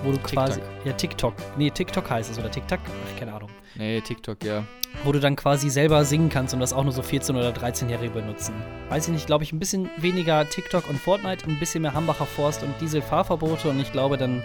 wo 0.02 0.10
du 0.10 0.16
TikTok. 0.16 0.32
quasi. 0.32 0.60
Ja, 0.84 0.92
TikTok. 0.92 1.34
Nee, 1.56 1.70
TikTok 1.70 2.08
heißt 2.10 2.30
es 2.30 2.38
oder 2.38 2.50
TikTok? 2.50 2.80
Ach, 2.84 3.18
keine 3.18 3.32
Ahnung. 3.32 3.50
Nee, 3.76 4.00
TikTok, 4.00 4.44
ja. 4.44 4.64
Wo 5.02 5.12
du 5.12 5.18
dann 5.18 5.34
quasi 5.34 5.68
selber 5.70 6.04
singen 6.04 6.28
kannst 6.28 6.54
und 6.54 6.60
das 6.60 6.72
auch 6.72 6.84
nur 6.84 6.92
so 6.92 7.02
14- 7.02 7.30
oder 7.30 7.50
13-Jährige 7.50 8.14
benutzen. 8.14 8.54
Weiß 8.88 9.06
ich 9.08 9.12
nicht, 9.12 9.26
glaube 9.26 9.42
ich, 9.44 9.52
ein 9.52 9.58
bisschen 9.58 9.90
weniger 9.96 10.48
TikTok 10.48 10.88
und 10.88 10.98
Fortnite, 10.98 11.46
ein 11.46 11.58
bisschen 11.58 11.82
mehr 11.82 11.94
Hambacher 11.94 12.26
Forst 12.26 12.62
und 12.62 12.80
Dieselfahrverbote 12.80 13.68
und 13.68 13.80
ich 13.80 13.90
glaube 13.90 14.16
dann. 14.16 14.42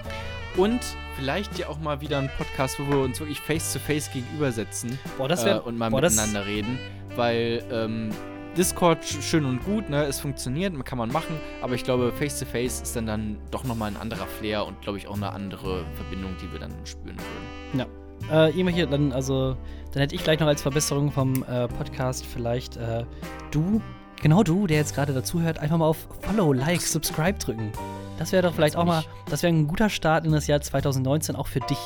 Und 0.57 0.79
vielleicht 1.15 1.59
ja 1.59 1.67
auch 1.67 1.79
mal 1.79 2.01
wieder 2.01 2.17
ein 2.17 2.29
Podcast, 2.37 2.79
wo 2.79 2.91
wir 2.91 2.99
uns 3.03 3.19
wirklich 3.19 3.39
face-to-face 3.39 4.09
-face 4.09 4.13
gegenübersetzen 4.13 4.97
boah, 5.17 5.27
das 5.27 5.45
wär, 5.45 5.57
äh, 5.57 5.59
und 5.59 5.77
mal 5.77 5.91
boah, 5.91 6.01
miteinander 6.01 6.45
reden. 6.47 6.79
Weil 7.15 7.63
ähm, 7.71 8.09
Discord 8.57 9.05
schön 9.05 9.45
und 9.45 9.63
gut, 9.63 9.89
ne? 9.89 10.03
Es 10.03 10.19
funktioniert, 10.19 10.73
kann 10.85 10.97
man 10.97 11.11
machen, 11.11 11.39
aber 11.61 11.75
ich 11.75 11.83
glaube, 11.83 12.11
Face-to-Face 12.11 12.79
-face 12.79 12.83
ist 12.83 12.95
dann, 12.95 13.05
dann 13.05 13.37
doch 13.51 13.63
nochmal 13.63 13.91
ein 13.91 13.97
anderer 13.97 14.25
Flair 14.25 14.65
und 14.65 14.81
glaube 14.81 14.97
ich 14.97 15.07
auch 15.07 15.15
eine 15.15 15.31
andere 15.31 15.85
Verbindung, 15.95 16.35
die 16.41 16.51
wir 16.51 16.59
dann 16.59 16.73
spüren 16.83 17.17
würden. 17.17 17.79
Ja. 17.79 17.85
Äh, 18.31 18.49
irgendwelche, 18.49 18.87
dann, 18.87 19.13
also, 19.13 19.55
dann 19.93 20.01
hätte 20.01 20.15
ich 20.15 20.23
gleich 20.23 20.39
noch 20.39 20.47
als 20.47 20.61
Verbesserung 20.61 21.11
vom 21.11 21.43
äh, 21.43 21.67
Podcast 21.67 22.25
vielleicht 22.25 22.75
äh, 22.77 23.05
du, 23.51 23.81
genau 24.21 24.43
du, 24.43 24.67
der 24.67 24.77
jetzt 24.77 24.93
gerade 24.93 25.13
dazuhört, 25.13 25.59
einfach 25.59 25.77
mal 25.77 25.87
auf 25.87 26.07
Follow, 26.21 26.53
Like, 26.53 26.81
Subscribe 26.81 27.37
drücken. 27.37 27.71
Das 28.17 28.33
wäre 28.33 28.43
doch 28.43 28.53
vielleicht 28.53 28.75
auch 28.75 28.83
mal, 28.83 29.03
das 29.29 29.43
wäre 29.43 29.53
ein 29.53 29.65
guter 29.67 29.89
Start 29.89 30.25
in 30.25 30.33
das 30.33 30.45
Jahr 30.47 30.59
2019 30.59 31.37
auch 31.37 31.47
für 31.47 31.61
dich. 31.61 31.79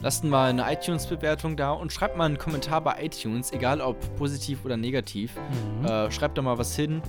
Lasst 0.00 0.22
mal 0.22 0.50
eine 0.50 0.72
iTunes-Bewertung 0.72 1.56
da 1.56 1.72
und 1.72 1.92
schreibt 1.92 2.16
mal 2.16 2.26
einen 2.26 2.38
Kommentar 2.38 2.80
bei 2.80 3.04
iTunes, 3.04 3.52
egal 3.52 3.80
ob 3.80 3.96
positiv 4.16 4.64
oder 4.64 4.76
negativ. 4.76 5.34
Mhm. 5.80 5.86
Äh, 5.86 6.10
schreibt 6.12 6.38
da 6.38 6.42
mal 6.42 6.56
was 6.56 6.76
hin 6.76 7.02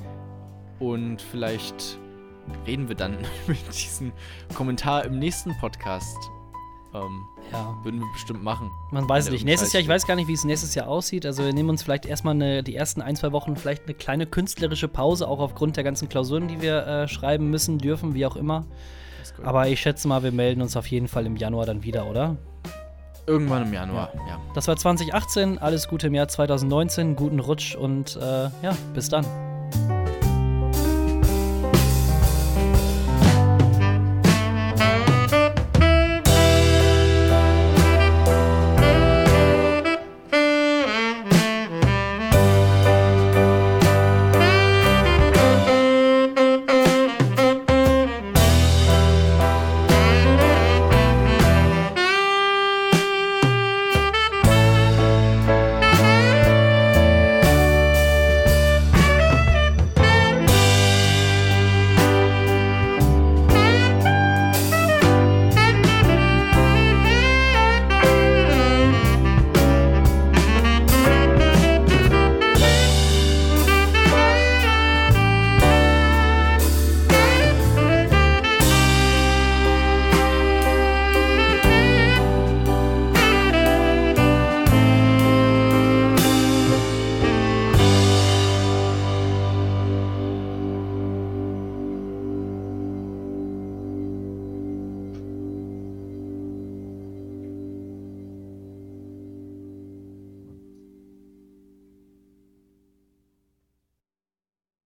und 0.79 1.21
vielleicht 1.21 1.99
reden 2.65 2.89
wir 2.89 2.95
dann 2.95 3.17
mit 3.47 3.59
diesem 3.71 4.11
Kommentar 4.55 5.05
im 5.05 5.19
nächsten 5.19 5.55
Podcast. 5.59 6.17
Ähm, 6.91 7.27
ja. 7.51 7.77
Würden 7.83 7.99
wir 7.99 8.11
bestimmt 8.11 8.43
machen. 8.43 8.71
Man 8.89 9.07
weiß 9.07 9.25
es 9.25 9.31
nicht. 9.31 9.45
Nächstes 9.45 9.71
Jahr, 9.73 9.81
ich 9.81 9.87
weiß 9.87 10.07
gar 10.07 10.15
nicht, 10.15 10.27
wie 10.27 10.33
es 10.33 10.43
nächstes 10.43 10.73
Jahr 10.73 10.87
aussieht. 10.87 11.23
Also 11.27 11.45
wir 11.45 11.53
nehmen 11.53 11.69
uns 11.69 11.83
vielleicht 11.83 12.07
erstmal 12.07 12.33
eine, 12.33 12.63
die 12.63 12.75
ersten 12.75 13.03
ein, 13.03 13.15
zwei 13.15 13.31
Wochen 13.31 13.55
vielleicht 13.55 13.83
eine 13.83 13.93
kleine 13.93 14.25
künstlerische 14.25 14.87
Pause, 14.87 15.27
auch 15.27 15.39
aufgrund 15.39 15.77
der 15.77 15.83
ganzen 15.83 16.09
Klausuren, 16.09 16.47
die 16.47 16.61
wir 16.61 16.87
äh, 16.87 17.07
schreiben 17.07 17.51
müssen, 17.51 17.77
dürfen, 17.77 18.15
wie 18.15 18.25
auch 18.25 18.35
immer. 18.35 18.65
Aber 19.43 19.67
ich 19.67 19.79
schätze 19.79 20.07
mal, 20.07 20.23
wir 20.23 20.31
melden 20.31 20.61
uns 20.61 20.75
auf 20.75 20.87
jeden 20.87 21.07
Fall 21.07 21.27
im 21.27 21.37
Januar 21.37 21.67
dann 21.67 21.83
wieder, 21.83 22.07
oder? 22.07 22.37
Irgendwann 23.29 23.61
im 23.61 23.73
Januar, 23.73 24.11
ja. 24.15 24.27
ja. 24.27 24.39
Das 24.55 24.67
war 24.67 24.75
2018. 24.75 25.59
Alles 25.59 25.87
Gute 25.87 26.07
im 26.07 26.15
Jahr 26.15 26.27
2019. 26.27 27.15
Guten 27.15 27.39
Rutsch 27.39 27.75
und 27.75 28.15
äh, 28.15 28.49
ja, 28.63 28.75
bis 28.95 29.07
dann. 29.09 29.23